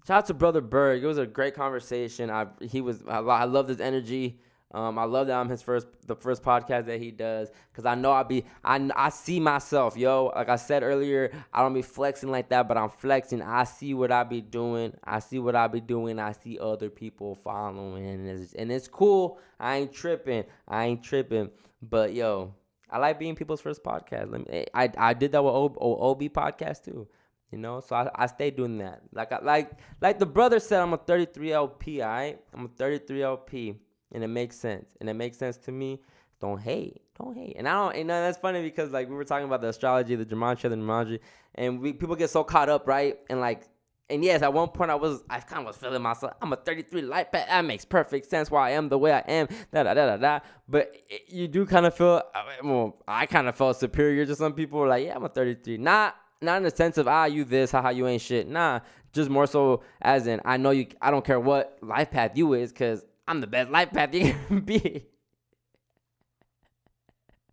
shout 0.06 0.18
out 0.18 0.26
to 0.26 0.34
Brother 0.34 0.60
Berg. 0.60 1.02
It 1.02 1.06
was 1.06 1.18
a 1.18 1.26
great 1.26 1.54
conversation. 1.54 2.30
I 2.30 2.46
he 2.60 2.80
was 2.80 3.02
I, 3.08 3.18
I 3.18 3.44
love 3.44 3.68
his 3.68 3.80
energy. 3.80 4.40
Um, 4.74 4.98
I 4.98 5.04
love 5.04 5.28
that 5.28 5.38
I'm 5.38 5.48
his 5.48 5.62
first 5.62 5.86
the 6.06 6.16
first 6.16 6.42
podcast 6.42 6.86
that 6.86 7.00
he 7.00 7.12
does 7.12 7.48
because 7.70 7.86
I 7.86 7.94
know 7.94 8.10
I'll 8.10 8.24
be 8.24 8.44
I 8.64 8.90
I 8.96 9.08
see 9.10 9.38
myself, 9.38 9.96
yo. 9.96 10.32
Like 10.34 10.48
I 10.48 10.56
said 10.56 10.82
earlier, 10.82 11.30
I 11.52 11.62
don't 11.62 11.74
be 11.74 11.82
flexing 11.82 12.30
like 12.30 12.48
that, 12.48 12.66
but 12.66 12.76
I'm 12.76 12.88
flexing. 12.88 13.40
I 13.40 13.64
see 13.64 13.94
what 13.94 14.10
I 14.10 14.24
be 14.24 14.40
doing. 14.40 14.92
I 15.04 15.20
see 15.20 15.38
what 15.38 15.54
I 15.54 15.68
be 15.68 15.80
doing. 15.80 16.18
I 16.18 16.32
see 16.32 16.58
other 16.58 16.90
people 16.90 17.36
following, 17.36 18.04
and 18.04 18.28
it's, 18.28 18.52
and 18.54 18.72
it's 18.72 18.88
cool. 18.88 19.38
I 19.60 19.76
ain't 19.76 19.92
tripping. 19.92 20.44
I 20.66 20.86
ain't 20.86 21.04
tripping. 21.04 21.50
But 21.80 22.12
yo, 22.12 22.52
I 22.90 22.98
like 22.98 23.18
being 23.20 23.36
people's 23.36 23.60
first 23.60 23.84
podcast. 23.84 24.32
Let 24.32 24.48
me, 24.48 24.66
I 24.74 24.90
I 24.98 25.14
did 25.14 25.30
that 25.32 25.44
with 25.44 25.54
O- 25.54 25.76
O- 25.80 26.10
OB 26.10 26.22
podcast 26.22 26.84
too. 26.84 27.06
You 27.52 27.58
know, 27.58 27.78
so 27.78 27.94
I, 27.94 28.10
I 28.16 28.26
stay 28.26 28.50
doing 28.50 28.78
that. 28.78 29.02
Like 29.12 29.30
I, 29.30 29.38
like 29.40 29.70
like 30.00 30.18
the 30.18 30.26
brother 30.26 30.58
said, 30.58 30.80
I'm 30.80 30.92
a 30.94 30.96
33 30.96 31.52
LP. 31.52 32.02
I? 32.02 32.36
I'm 32.52 32.64
a 32.64 32.68
33 32.68 33.22
LP, 33.22 33.76
and 34.14 34.24
it 34.24 34.28
makes 34.28 34.56
sense. 34.56 34.96
And 35.00 35.08
it 35.08 35.14
makes 35.14 35.36
sense 35.36 35.56
to 35.58 35.72
me. 35.72 36.00
Don't 36.40 36.60
hate, 36.60 37.02
don't 37.18 37.36
hate. 37.36 37.56
And 37.56 37.68
I 37.68 37.72
don't. 37.72 37.96
And 37.96 38.10
that's 38.10 38.38
funny 38.38 38.62
because 38.62 38.90
like 38.90 39.08
we 39.08 39.14
were 39.14 39.24
talking 39.24 39.46
about 39.46 39.60
the 39.60 39.68
astrology, 39.68 40.14
the 40.14 40.26
gematria, 40.26 40.70
the 40.70 40.76
numerology, 40.76 41.20
and 41.54 41.80
we 41.80 41.92
people 41.92 42.16
get 42.16 42.30
so 42.30 42.44
caught 42.44 42.68
up, 42.68 42.86
right? 42.86 43.18
And 43.28 43.40
like. 43.40 43.68
And 44.10 44.22
yes, 44.22 44.42
at 44.42 44.52
one 44.52 44.68
point 44.68 44.90
I 44.90 44.96
was, 44.96 45.24
I 45.30 45.40
kind 45.40 45.60
of 45.60 45.66
was 45.66 45.78
feeling 45.78 46.02
myself. 46.02 46.34
I'm 46.42 46.52
a 46.52 46.56
33 46.56 47.00
life 47.00 47.32
path. 47.32 47.48
That 47.48 47.64
makes 47.64 47.86
perfect 47.86 48.28
sense 48.28 48.50
why 48.50 48.68
I 48.68 48.72
am 48.72 48.90
the 48.90 48.98
way 48.98 49.10
I 49.10 49.20
am. 49.20 49.48
Da 49.72 49.82
da 49.82 49.94
da 49.94 50.04
da 50.04 50.16
da. 50.18 50.40
But 50.68 50.94
it, 51.08 51.22
you 51.32 51.48
do 51.48 51.64
kind 51.64 51.86
of 51.86 51.94
feel, 51.96 52.20
well, 52.62 53.02
I 53.08 53.24
kind 53.24 53.48
of 53.48 53.56
felt 53.56 53.78
superior 53.78 54.26
to 54.26 54.36
some 54.36 54.52
people. 54.52 54.86
Like, 54.86 55.06
yeah, 55.06 55.16
I'm 55.16 55.24
a 55.24 55.30
33. 55.30 55.78
Not 55.78 56.16
not 56.44 56.58
in 56.58 56.62
the 56.62 56.70
sense 56.70 56.98
of 56.98 57.08
ah 57.08 57.24
you 57.24 57.44
this 57.44 57.70
haha 57.70 57.88
you 57.88 58.06
ain't 58.06 58.22
shit 58.22 58.48
nah 58.48 58.80
just 59.12 59.30
more 59.30 59.46
so 59.46 59.82
as 60.02 60.26
in 60.26 60.40
i 60.44 60.56
know 60.56 60.70
you 60.70 60.86
i 61.00 61.10
don't 61.10 61.24
care 61.24 61.40
what 61.40 61.78
life 61.80 62.10
path 62.10 62.32
you 62.34 62.52
is 62.52 62.72
because 62.72 63.04
i'm 63.26 63.40
the 63.40 63.46
best 63.46 63.70
life 63.70 63.90
path 63.90 64.14
you 64.14 64.34
can 64.48 64.60
be. 64.72 65.06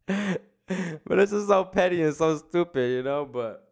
But 0.07 1.19
it's 1.19 1.31
just 1.31 1.48
so 1.48 1.65
petty 1.65 2.02
and 2.02 2.14
so 2.15 2.38
stupid 2.38 2.91
you 2.91 3.03
know 3.03 3.26
but 3.26 3.72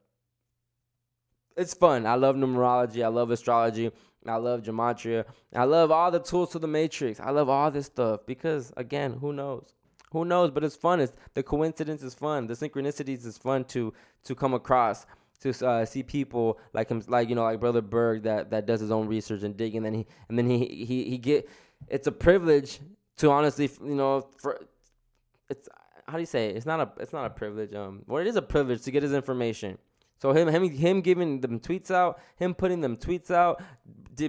it's 1.59 1.73
fun. 1.73 2.05
I 2.05 2.15
love 2.15 2.38
numerology. 2.38 3.03
I 3.03 3.09
love 3.09 3.31
astrology. 3.31 3.91
I 4.26 4.35
love 4.38 4.61
gematria. 4.61 5.26
I 5.53 5.65
love 5.65 5.91
all 5.91 6.09
the 6.09 6.19
tools 6.19 6.51
to 6.51 6.59
the 6.59 6.67
matrix. 6.67 7.19
I 7.19 7.31
love 7.31 7.49
all 7.49 7.69
this 7.69 7.88
stuff 7.88 8.21
because 8.26 8.71
again 8.77 9.13
who 9.13 9.34
knows? 9.34 9.73
Who 10.11 10.23
knows? 10.23 10.51
But 10.51 10.63
it's 10.63 10.77
fun. 10.77 11.01
It's 11.01 11.13
the 11.34 11.43
coincidence 11.43 12.01
is 12.01 12.13
fun. 12.13 12.47
The 12.47 12.53
synchronicities 12.53 13.26
is 13.26 13.38
fun 13.38 13.65
to 13.65 13.93
to 14.23 14.35
come 14.35 14.53
across 14.53 15.05
to 15.41 15.67
uh, 15.67 15.85
see 15.85 16.03
people 16.03 16.59
like 16.73 16.89
him 16.89 17.03
like 17.07 17.30
you 17.30 17.35
know 17.35 17.43
like 17.43 17.59
brother 17.59 17.81
berg 17.81 18.23
that 18.23 18.51
that 18.51 18.65
does 18.65 18.80
his 18.80 18.91
own 18.91 19.07
research 19.07 19.43
and 19.43 19.55
dig 19.55 19.76
and 19.76 19.85
then 19.85 19.93
he 19.93 20.05
and 20.27 20.38
then 20.38 20.49
he 20.49 20.65
he, 20.65 21.09
he 21.09 21.17
get 21.17 21.49
it's 21.88 22.07
a 22.07 22.11
privilege 22.11 22.80
to 23.18 23.31
honestly 23.31 23.69
you 23.84 23.95
know 23.95 24.27
for 24.38 24.60
it's 25.49 25.68
how 26.10 26.14
do 26.18 26.22
you 26.22 26.26
say? 26.26 26.49
It? 26.49 26.57
It's 26.57 26.65
not 26.65 26.80
a 26.80 26.89
it's 27.01 27.14
not 27.14 27.26
a 27.26 27.30
privilege. 27.30 27.73
Um, 27.73 28.03
well, 28.07 28.22
it 28.22 28.27
is 28.27 28.35
a 28.35 28.41
privilege 28.41 28.81
to 28.84 28.91
get 28.91 29.03
his 29.03 29.14
information. 29.14 29.77
So 30.22 30.34
him 30.34 30.47
him 30.47 30.69
him 30.69 31.01
giving 31.01 31.39
them 31.39 31.60
tweets 31.60 31.91
out, 31.91 32.19
him 32.35 32.53
putting 32.53 32.81
them 32.81 32.97
tweets 32.97 33.31
out, 33.31 33.61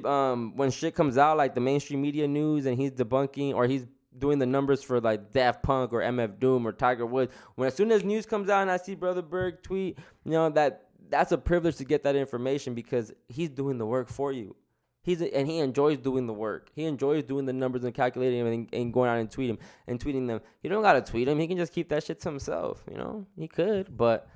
um, 0.05 0.57
when 0.57 0.71
shit 0.71 0.95
comes 0.95 1.19
out 1.19 1.37
like 1.37 1.55
the 1.55 1.61
mainstream 1.61 2.01
media 2.01 2.29
news 2.29 2.67
and 2.67 2.77
he's 2.77 2.93
debunking 2.93 3.55
or 3.55 3.67
he's 3.67 3.87
doing 4.19 4.39
the 4.39 4.47
numbers 4.47 4.83
for 4.83 5.01
like 5.01 5.33
Daft 5.33 5.63
Punk 5.63 5.93
or 5.93 6.01
MF 6.01 6.39
Doom 6.39 6.67
or 6.67 6.73
Tiger 6.73 7.07
Woods. 7.07 7.33
When 7.55 7.67
as 7.67 7.75
soon 7.75 7.91
as 7.91 8.05
news 8.05 8.27
comes 8.27 8.49
out 8.49 8.63
and 8.63 8.71
I 8.71 8.77
see 8.77 8.95
Brother 8.95 9.23
Berg 9.23 9.63
tweet, 9.63 9.99
you 10.25 10.33
know 10.33 10.49
that 10.51 10.89
that's 11.09 11.33
a 11.33 11.39
privilege 11.39 11.77
to 11.77 11.85
get 11.85 12.05
that 12.05 12.15
information 12.15 12.75
because 12.75 13.13
he's 13.29 13.49
doing 13.49 13.79
the 13.79 13.87
work 13.87 14.09
for 14.09 14.33
you. 14.33 14.55
He's 15.03 15.23
and 15.23 15.49
he 15.49 15.59
enjoys 15.59 15.99
doing 15.99 16.27
the 16.27 16.33
work. 16.35 16.71
He 16.75 16.85
enjoys 16.85 17.25
doing 17.25 17.47
the 17.47 17.53
numbers 17.53 17.85
and 17.85 17.95
calculating 17.95 18.45
them 18.45 18.53
and, 18.53 18.69
and 18.73 18.93
going 18.93 19.09
out 19.09 19.19
and 19.19 19.31
tweet 19.31 19.49
him 19.49 19.59
and 19.87 19.99
tweeting 19.99 20.27
them. 20.27 20.41
You 20.63 20.69
don't 20.69 20.83
gotta 20.83 21.01
tweet 21.01 21.27
him. 21.27 21.39
He 21.39 21.47
can 21.47 21.57
just 21.57 21.73
keep 21.73 21.89
that 21.89 22.05
shit 22.05 22.21
to 22.21 22.29
himself. 22.29 22.85
You 22.91 22.99
know, 22.99 23.27
he 23.37 23.49
could. 23.49 23.97
But 23.97 24.29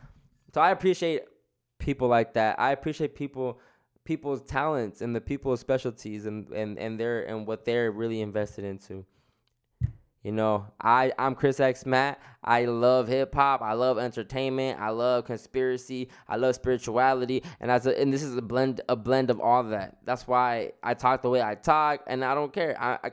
so 0.55 0.61
I 0.63 0.71
appreciate 0.71 1.25
people 1.79 2.09
like 2.09 2.35
that. 2.35 2.59
I 2.59 2.73
appreciate 2.73 3.15
people 3.15 3.61
people's 4.05 4.43
talents 4.43 5.01
and 5.01 5.15
the 5.15 5.21
people's 5.21 5.61
specialties 5.61 6.25
and 6.25 6.49
and 6.51 6.79
and 6.79 6.99
their 6.99 7.25
and 7.25 7.47
what 7.47 7.65
they're 7.65 7.93
really 7.93 8.23
invested 8.23 8.65
into. 8.65 9.05
You 10.25 10.33
know, 10.33 10.67
I 10.81 11.13
I'm 11.19 11.35
Chris 11.35 11.61
X 11.61 11.85
Matt. 11.85 12.19
I 12.43 12.65
love 12.65 13.09
hip 13.09 13.35
hop. 13.35 13.61
I 13.61 13.75
love 13.75 13.99
entertainment. 13.99 14.81
I 14.81 14.89
love 14.89 15.27
conspiracy. 15.27 16.09
I 16.27 16.37
love 16.37 16.55
spirituality, 16.55 17.43
and 17.61 17.71
as 17.71 17.87
a, 17.87 18.01
and 18.01 18.11
this 18.11 18.23
is 18.23 18.35
a 18.35 18.41
blend 18.41 18.81
a 18.89 18.97
blend 18.97 19.29
of 19.29 19.39
all 19.39 19.63
that. 19.65 19.99
That's 20.05 20.27
why 20.27 20.73
I 20.83 20.95
talk 20.95 21.21
the 21.21 21.29
way 21.29 21.43
I 21.43 21.55
talk, 21.55 22.01
and 22.07 22.25
I 22.25 22.35
don't 22.35 22.55
care. 22.55 22.75
I, 22.81 22.99
I 23.05 23.11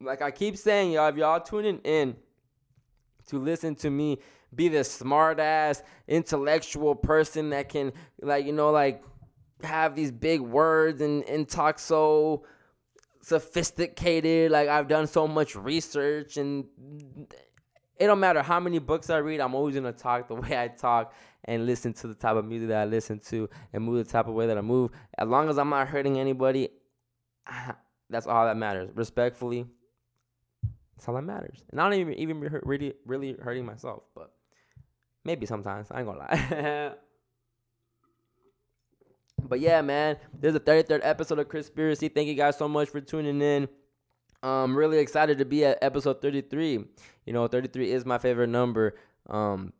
like 0.00 0.22
I 0.22 0.30
keep 0.30 0.56
saying, 0.56 0.92
y'all. 0.92 1.08
If 1.08 1.16
y'all 1.16 1.40
tuning 1.40 1.80
in 1.82 2.14
to 3.26 3.38
listen 3.40 3.74
to 3.76 3.90
me 3.90 4.20
be 4.54 4.68
this 4.68 4.88
smart 4.88 5.40
ass 5.40 5.82
intellectual 6.06 6.94
person 6.94 7.50
that 7.50 7.68
can 7.68 7.92
like 8.22 8.46
you 8.46 8.52
know 8.52 8.70
like 8.70 9.02
have 9.64 9.96
these 9.96 10.12
big 10.12 10.40
words 10.40 11.00
and 11.00 11.24
and 11.24 11.48
talk 11.48 11.80
so 11.80 12.44
sophisticated. 13.24 14.50
Like 14.50 14.68
I've 14.68 14.88
done 14.88 15.06
so 15.06 15.26
much 15.26 15.56
research 15.56 16.36
and 16.36 16.66
it 17.96 18.06
don't 18.06 18.20
matter 18.20 18.42
how 18.42 18.60
many 18.60 18.78
books 18.78 19.08
I 19.08 19.18
read, 19.18 19.40
I'm 19.40 19.54
always 19.54 19.74
gonna 19.74 19.92
talk 19.92 20.28
the 20.28 20.34
way 20.42 20.58
I 20.58 20.68
talk 20.68 21.14
and 21.44 21.66
listen 21.66 21.92
to 21.94 22.06
the 22.06 22.14
type 22.14 22.36
of 22.36 22.44
music 22.44 22.68
that 22.68 22.82
I 22.82 22.84
listen 22.84 23.18
to 23.30 23.48
and 23.72 23.84
move 23.84 24.04
the 24.04 24.10
type 24.10 24.28
of 24.28 24.34
way 24.34 24.46
that 24.46 24.58
I 24.58 24.62
move. 24.62 24.90
As 25.18 25.28
long 25.28 25.48
as 25.48 25.58
I'm 25.58 25.70
not 25.70 25.88
hurting 25.88 26.18
anybody, 26.18 26.68
that's 28.10 28.26
all 28.26 28.44
that 28.44 28.56
matters. 28.56 28.90
Respectfully, 28.94 29.66
that's 30.96 31.08
all 31.08 31.14
that 31.14 31.22
matters. 31.22 31.64
And 31.70 31.80
I 31.80 31.88
don't 31.88 31.98
even 31.98 32.14
even 32.14 32.40
really 32.40 32.94
really 33.06 33.36
hurting 33.40 33.64
myself, 33.64 34.02
but 34.14 34.32
maybe 35.24 35.46
sometimes 35.46 35.90
I 35.90 36.00
ain't 36.00 36.06
gonna 36.06 36.18
lie. 36.18 36.92
But 39.46 39.60
yeah, 39.60 39.82
man, 39.82 40.16
this 40.38 40.54
is 40.54 40.54
the 40.54 40.60
33rd 40.60 41.00
episode 41.02 41.38
of 41.38 41.48
Conspiracy. 41.48 42.08
Thank 42.08 42.28
you 42.28 42.34
guys 42.34 42.56
so 42.56 42.68
much 42.68 42.88
for 42.88 43.00
tuning 43.00 43.40
in. 43.40 43.68
I'm 44.42 44.76
really 44.76 44.98
excited 44.98 45.38
to 45.38 45.44
be 45.44 45.64
at 45.64 45.78
episode 45.82 46.20
33. 46.20 46.84
You 47.26 47.32
know, 47.32 47.46
33 47.46 47.92
is 47.92 48.04
my 48.04 48.18
favorite 48.18 48.48
number. 48.48 48.96
Um, 49.28 49.72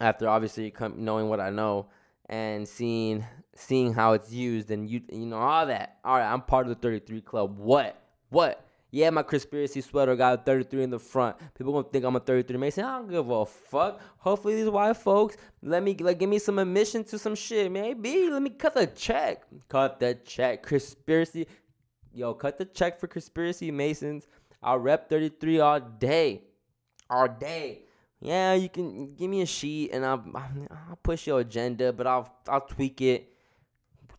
after 0.00 0.28
obviously 0.28 0.72
knowing 0.96 1.28
what 1.28 1.40
I 1.40 1.50
know 1.50 1.88
and 2.28 2.66
seeing 2.66 3.24
seeing 3.54 3.92
how 3.92 4.14
it's 4.14 4.32
used 4.32 4.70
and 4.70 4.88
you 4.88 5.02
you 5.12 5.26
know 5.26 5.36
all 5.36 5.66
that. 5.66 5.98
All 6.04 6.16
right, 6.16 6.30
I'm 6.30 6.40
part 6.42 6.66
of 6.66 6.70
the 6.70 6.80
33 6.80 7.20
club. 7.20 7.58
What? 7.58 8.02
What? 8.30 8.66
Yeah, 8.92 9.10
my 9.10 9.22
conspiracy 9.22 9.80
sweater 9.80 10.16
got 10.16 10.40
a 10.40 10.42
33 10.42 10.82
in 10.82 10.90
the 10.90 10.98
front. 10.98 11.36
People 11.54 11.72
gonna 11.72 11.88
think 11.88 12.04
I'm 12.04 12.16
a 12.16 12.20
33 12.20 12.56
Mason. 12.56 12.84
I 12.84 12.98
don't 12.98 13.08
give 13.08 13.30
a 13.30 13.46
fuck. 13.46 14.00
Hopefully 14.18 14.56
these 14.56 14.68
white 14.68 14.96
folks 14.96 15.36
let 15.62 15.82
me 15.82 15.94
like 15.94 16.18
give 16.18 16.28
me 16.28 16.40
some 16.40 16.58
admission 16.58 17.04
to 17.04 17.18
some 17.18 17.36
shit. 17.36 17.70
Maybe 17.70 18.28
let 18.28 18.42
me 18.42 18.50
cut 18.50 18.74
the 18.74 18.88
check. 18.88 19.44
Cut 19.68 20.00
the 20.00 20.14
check. 20.24 20.64
Conspiracy. 20.64 21.46
Yo, 22.12 22.34
cut 22.34 22.58
the 22.58 22.64
check 22.64 22.98
for 22.98 23.06
conspiracy 23.06 23.70
Masons. 23.70 24.26
I'll 24.62 24.78
rep 24.78 25.08
33 25.08 25.60
all 25.60 25.80
day. 25.80 26.42
All 27.08 27.28
day. 27.28 27.82
Yeah, 28.20 28.54
you 28.54 28.68
can 28.68 29.14
give 29.14 29.30
me 29.30 29.42
a 29.42 29.46
sheet 29.46 29.92
and 29.92 30.04
I'll 30.04 30.22
I'll 30.34 30.98
push 31.02 31.28
your 31.28 31.40
agenda, 31.40 31.92
but 31.92 32.06
I'll 32.08 32.28
I'll 32.48 32.60
tweak 32.60 33.00
it. 33.00 33.32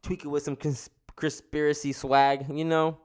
Tweak 0.02 0.24
it 0.24 0.28
with 0.30 0.44
some 0.44 0.56
cons- 0.56 0.90
conspiracy 1.16 1.94
swag, 1.94 2.46
you 2.50 2.66
know? 2.66 2.98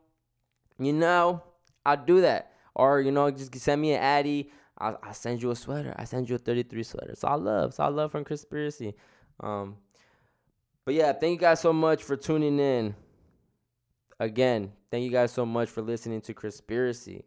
You 0.79 0.93
know? 0.95 1.43
I'll 1.87 2.05
do 2.05 2.21
that. 2.23 2.53
Or, 2.75 3.01
you 3.01 3.13
know, 3.13 3.31
just 3.31 3.55
send 3.57 3.81
me 3.81 3.93
an 3.93 4.01
Addy. 4.03 4.51
I'll, 4.79 4.99
I'll 5.03 5.15
send 5.15 5.43
you 5.43 5.51
a 5.51 5.57
sweater. 5.57 5.95
I 5.97 6.05
send 6.05 6.29
you 6.29 6.35
a 6.35 6.39
33 6.39 6.83
sweater. 6.83 7.13
It's 7.13 7.25
all 7.25 7.39
love. 7.39 7.71
It's 7.71 7.81
all 7.81 7.91
love 7.91 8.13
from 8.13 8.25
Conspiracy. 8.25 8.95
Um, 9.41 9.77
but 10.85 10.95
yeah, 10.95 11.13
thank 11.13 11.33
you 11.33 11.39
guys 11.39 11.61
so 11.61 11.73
much 11.73 12.03
for 12.03 12.17
tuning 12.17 12.59
in. 12.59 12.95
Again, 14.21 14.73
thank 14.91 15.05
you 15.05 15.11
guys 15.11 15.33
so 15.33 15.47
much 15.47 15.69
for 15.69 15.83
listening 15.83 16.21
to 16.23 16.35
Conspiracy. 16.35 17.25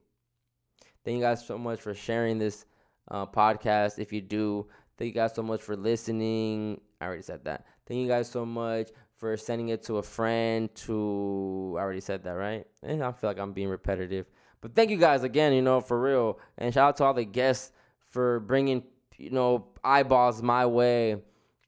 Thank 1.04 1.18
you 1.18 1.24
guys 1.24 1.46
so 1.46 1.58
much 1.58 1.80
for 1.82 1.94
sharing 1.94 2.38
this 2.38 2.66
uh, 3.10 3.26
podcast. 3.26 4.00
If 4.00 4.12
you 4.12 4.22
do, 4.22 4.68
thank 4.98 5.08
you 5.08 5.22
guys 5.22 5.34
so 5.34 5.44
much 5.44 5.62
for 5.62 5.76
listening. 5.76 6.82
I 7.00 7.06
already 7.06 7.22
said 7.22 7.46
that. 7.46 7.66
Thank 7.88 8.02
you 8.02 8.08
guys 8.08 8.30
so 8.30 8.46
much 8.46 8.90
for 9.18 9.36
sending 9.38 9.70
it 9.70 9.84
to 9.84 9.98
a 9.98 10.04
friend. 10.04 10.74
To 10.76 11.76
I 11.78 11.82
already 11.82 12.02
said 12.02 12.24
that, 12.24 12.32
right? 12.32 12.66
And 12.84 13.04
I 13.04 13.12
feel 13.12 13.30
like 13.30 13.40
I'm 13.40 13.54
being 13.54 13.70
repetitive. 13.70 14.28
But 14.62 14.76
thank 14.76 14.90
you 14.90 14.98
guys 14.98 15.24
again, 15.24 15.54
you 15.54 15.62
know, 15.62 15.82
for 15.82 16.00
real. 16.00 16.40
And 16.58 16.74
shout 16.74 16.90
out 16.90 16.98
to 16.98 17.04
all 17.06 17.14
the 17.14 17.26
guests 17.26 17.72
for 18.10 18.40
bringing, 18.42 18.84
you 19.18 19.30
know, 19.30 19.68
eyeballs 19.84 20.42
my 20.42 20.66
way. 20.66 21.22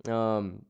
Um, 0.10 0.66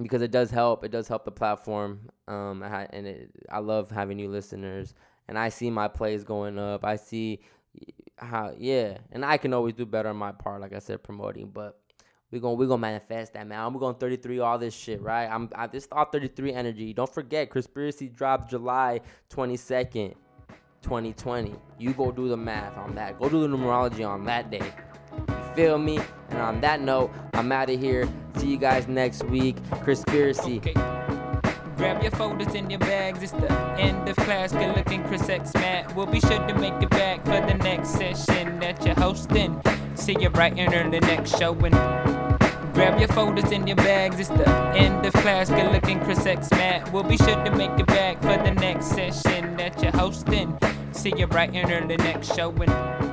because 0.00 0.22
it 0.22 0.30
does 0.30 0.50
help. 0.50 0.84
It 0.84 0.90
does 0.90 1.08
help 1.08 1.24
the 1.24 1.32
platform. 1.32 2.08
Um, 2.26 2.62
and 2.62 3.06
it, 3.06 3.30
I 3.50 3.58
love 3.58 3.90
having 3.90 4.16
new 4.16 4.30
listeners. 4.30 4.94
And 5.28 5.38
I 5.38 5.50
see 5.50 5.70
my 5.70 5.88
plays 5.88 6.24
going 6.24 6.58
up. 6.58 6.84
I 6.84 6.96
see 6.96 7.40
how, 8.16 8.54
yeah. 8.56 8.98
And 9.10 9.24
I 9.24 9.36
can 9.36 9.52
always 9.52 9.74
do 9.74 9.84
better 9.84 10.08
on 10.08 10.16
my 10.16 10.32
part, 10.32 10.60
like 10.60 10.72
I 10.72 10.78
said, 10.78 11.02
promoting. 11.02 11.50
But 11.50 11.78
we're 12.30 12.40
gonna 12.40 12.54
we 12.54 12.66
gonna 12.66 12.78
manifest 12.78 13.34
that 13.34 13.46
man. 13.46 13.60
I'm 13.60 13.78
going 13.78 13.94
33 13.94 14.38
all 14.38 14.58
this 14.58 14.74
shit, 14.74 15.02
right? 15.02 15.26
I'm 15.26 15.50
I 15.54 15.66
this 15.66 15.86
all 15.92 16.06
33 16.06 16.54
energy. 16.54 16.94
Don't 16.94 17.12
forget, 17.12 17.50
conspiracy 17.50 18.08
dropped 18.08 18.50
July 18.50 19.02
22nd. 19.30 20.14
2020. 20.82 21.54
You 21.78 21.92
go 21.92 22.12
do 22.12 22.28
the 22.28 22.36
math 22.36 22.76
on 22.76 22.94
that. 22.94 23.18
Go 23.18 23.28
do 23.28 23.40
the 23.40 23.48
numerology 23.48 24.06
on 24.06 24.24
that 24.24 24.50
day. 24.50 24.72
Feel 25.54 25.78
me? 25.78 25.98
And 26.30 26.38
on 26.38 26.60
that 26.60 26.80
note, 26.80 27.10
I'm 27.34 27.52
out 27.52 27.70
of 27.70 27.78
here. 27.80 28.08
See 28.36 28.48
you 28.48 28.56
guys 28.56 28.88
next 28.88 29.24
week. 29.24 29.56
Conspiracy. 29.84 30.58
Okay. 30.58 30.74
Grab 31.76 32.02
your 32.02 32.12
folders 32.12 32.54
in 32.54 32.70
your 32.70 32.78
bags. 32.80 33.22
It's 33.22 33.32
the 33.32 33.52
end 33.78 34.08
of 34.08 34.16
class. 34.16 34.52
Good 34.52 34.76
looking 34.76 35.02
Chris 35.04 35.28
X 35.28 35.52
Matt. 35.54 35.94
We'll 35.96 36.06
be 36.06 36.20
sure 36.20 36.46
to 36.46 36.54
make 36.54 36.74
it 36.82 36.90
back 36.90 37.24
for 37.24 37.40
the 37.40 37.54
next 37.54 37.90
session 37.90 38.60
that 38.60 38.84
you're 38.84 38.94
hosting. 38.94 39.60
See 39.94 40.16
you 40.18 40.28
right 40.30 40.56
in 40.56 40.90
the 40.90 41.00
next 41.00 41.36
showing. 41.38 41.72
Grab 42.74 42.98
your 42.98 43.08
folders 43.08 43.50
and 43.52 43.68
your 43.68 43.76
bags. 43.76 44.18
It's 44.18 44.28
the 44.30 44.48
end 44.76 45.04
of 45.04 45.12
class. 45.12 45.50
Good 45.50 45.72
looking 45.72 46.00
Chris 46.00 46.24
X 46.24 46.50
Matt. 46.52 46.90
We'll 46.92 47.02
be 47.02 47.16
sure 47.18 47.44
to 47.44 47.50
make 47.50 47.78
it 47.78 47.86
back 47.86 48.20
for 48.22 48.36
the 48.42 48.52
next 48.52 48.86
session 48.86 49.56
that 49.58 49.82
you're 49.82 49.92
hosting. 49.92 50.58
See 50.92 51.12
you 51.16 51.26
bright 51.26 51.54
in 51.54 51.88
the 51.88 51.96
next 51.98 52.34
showing. 52.34 53.11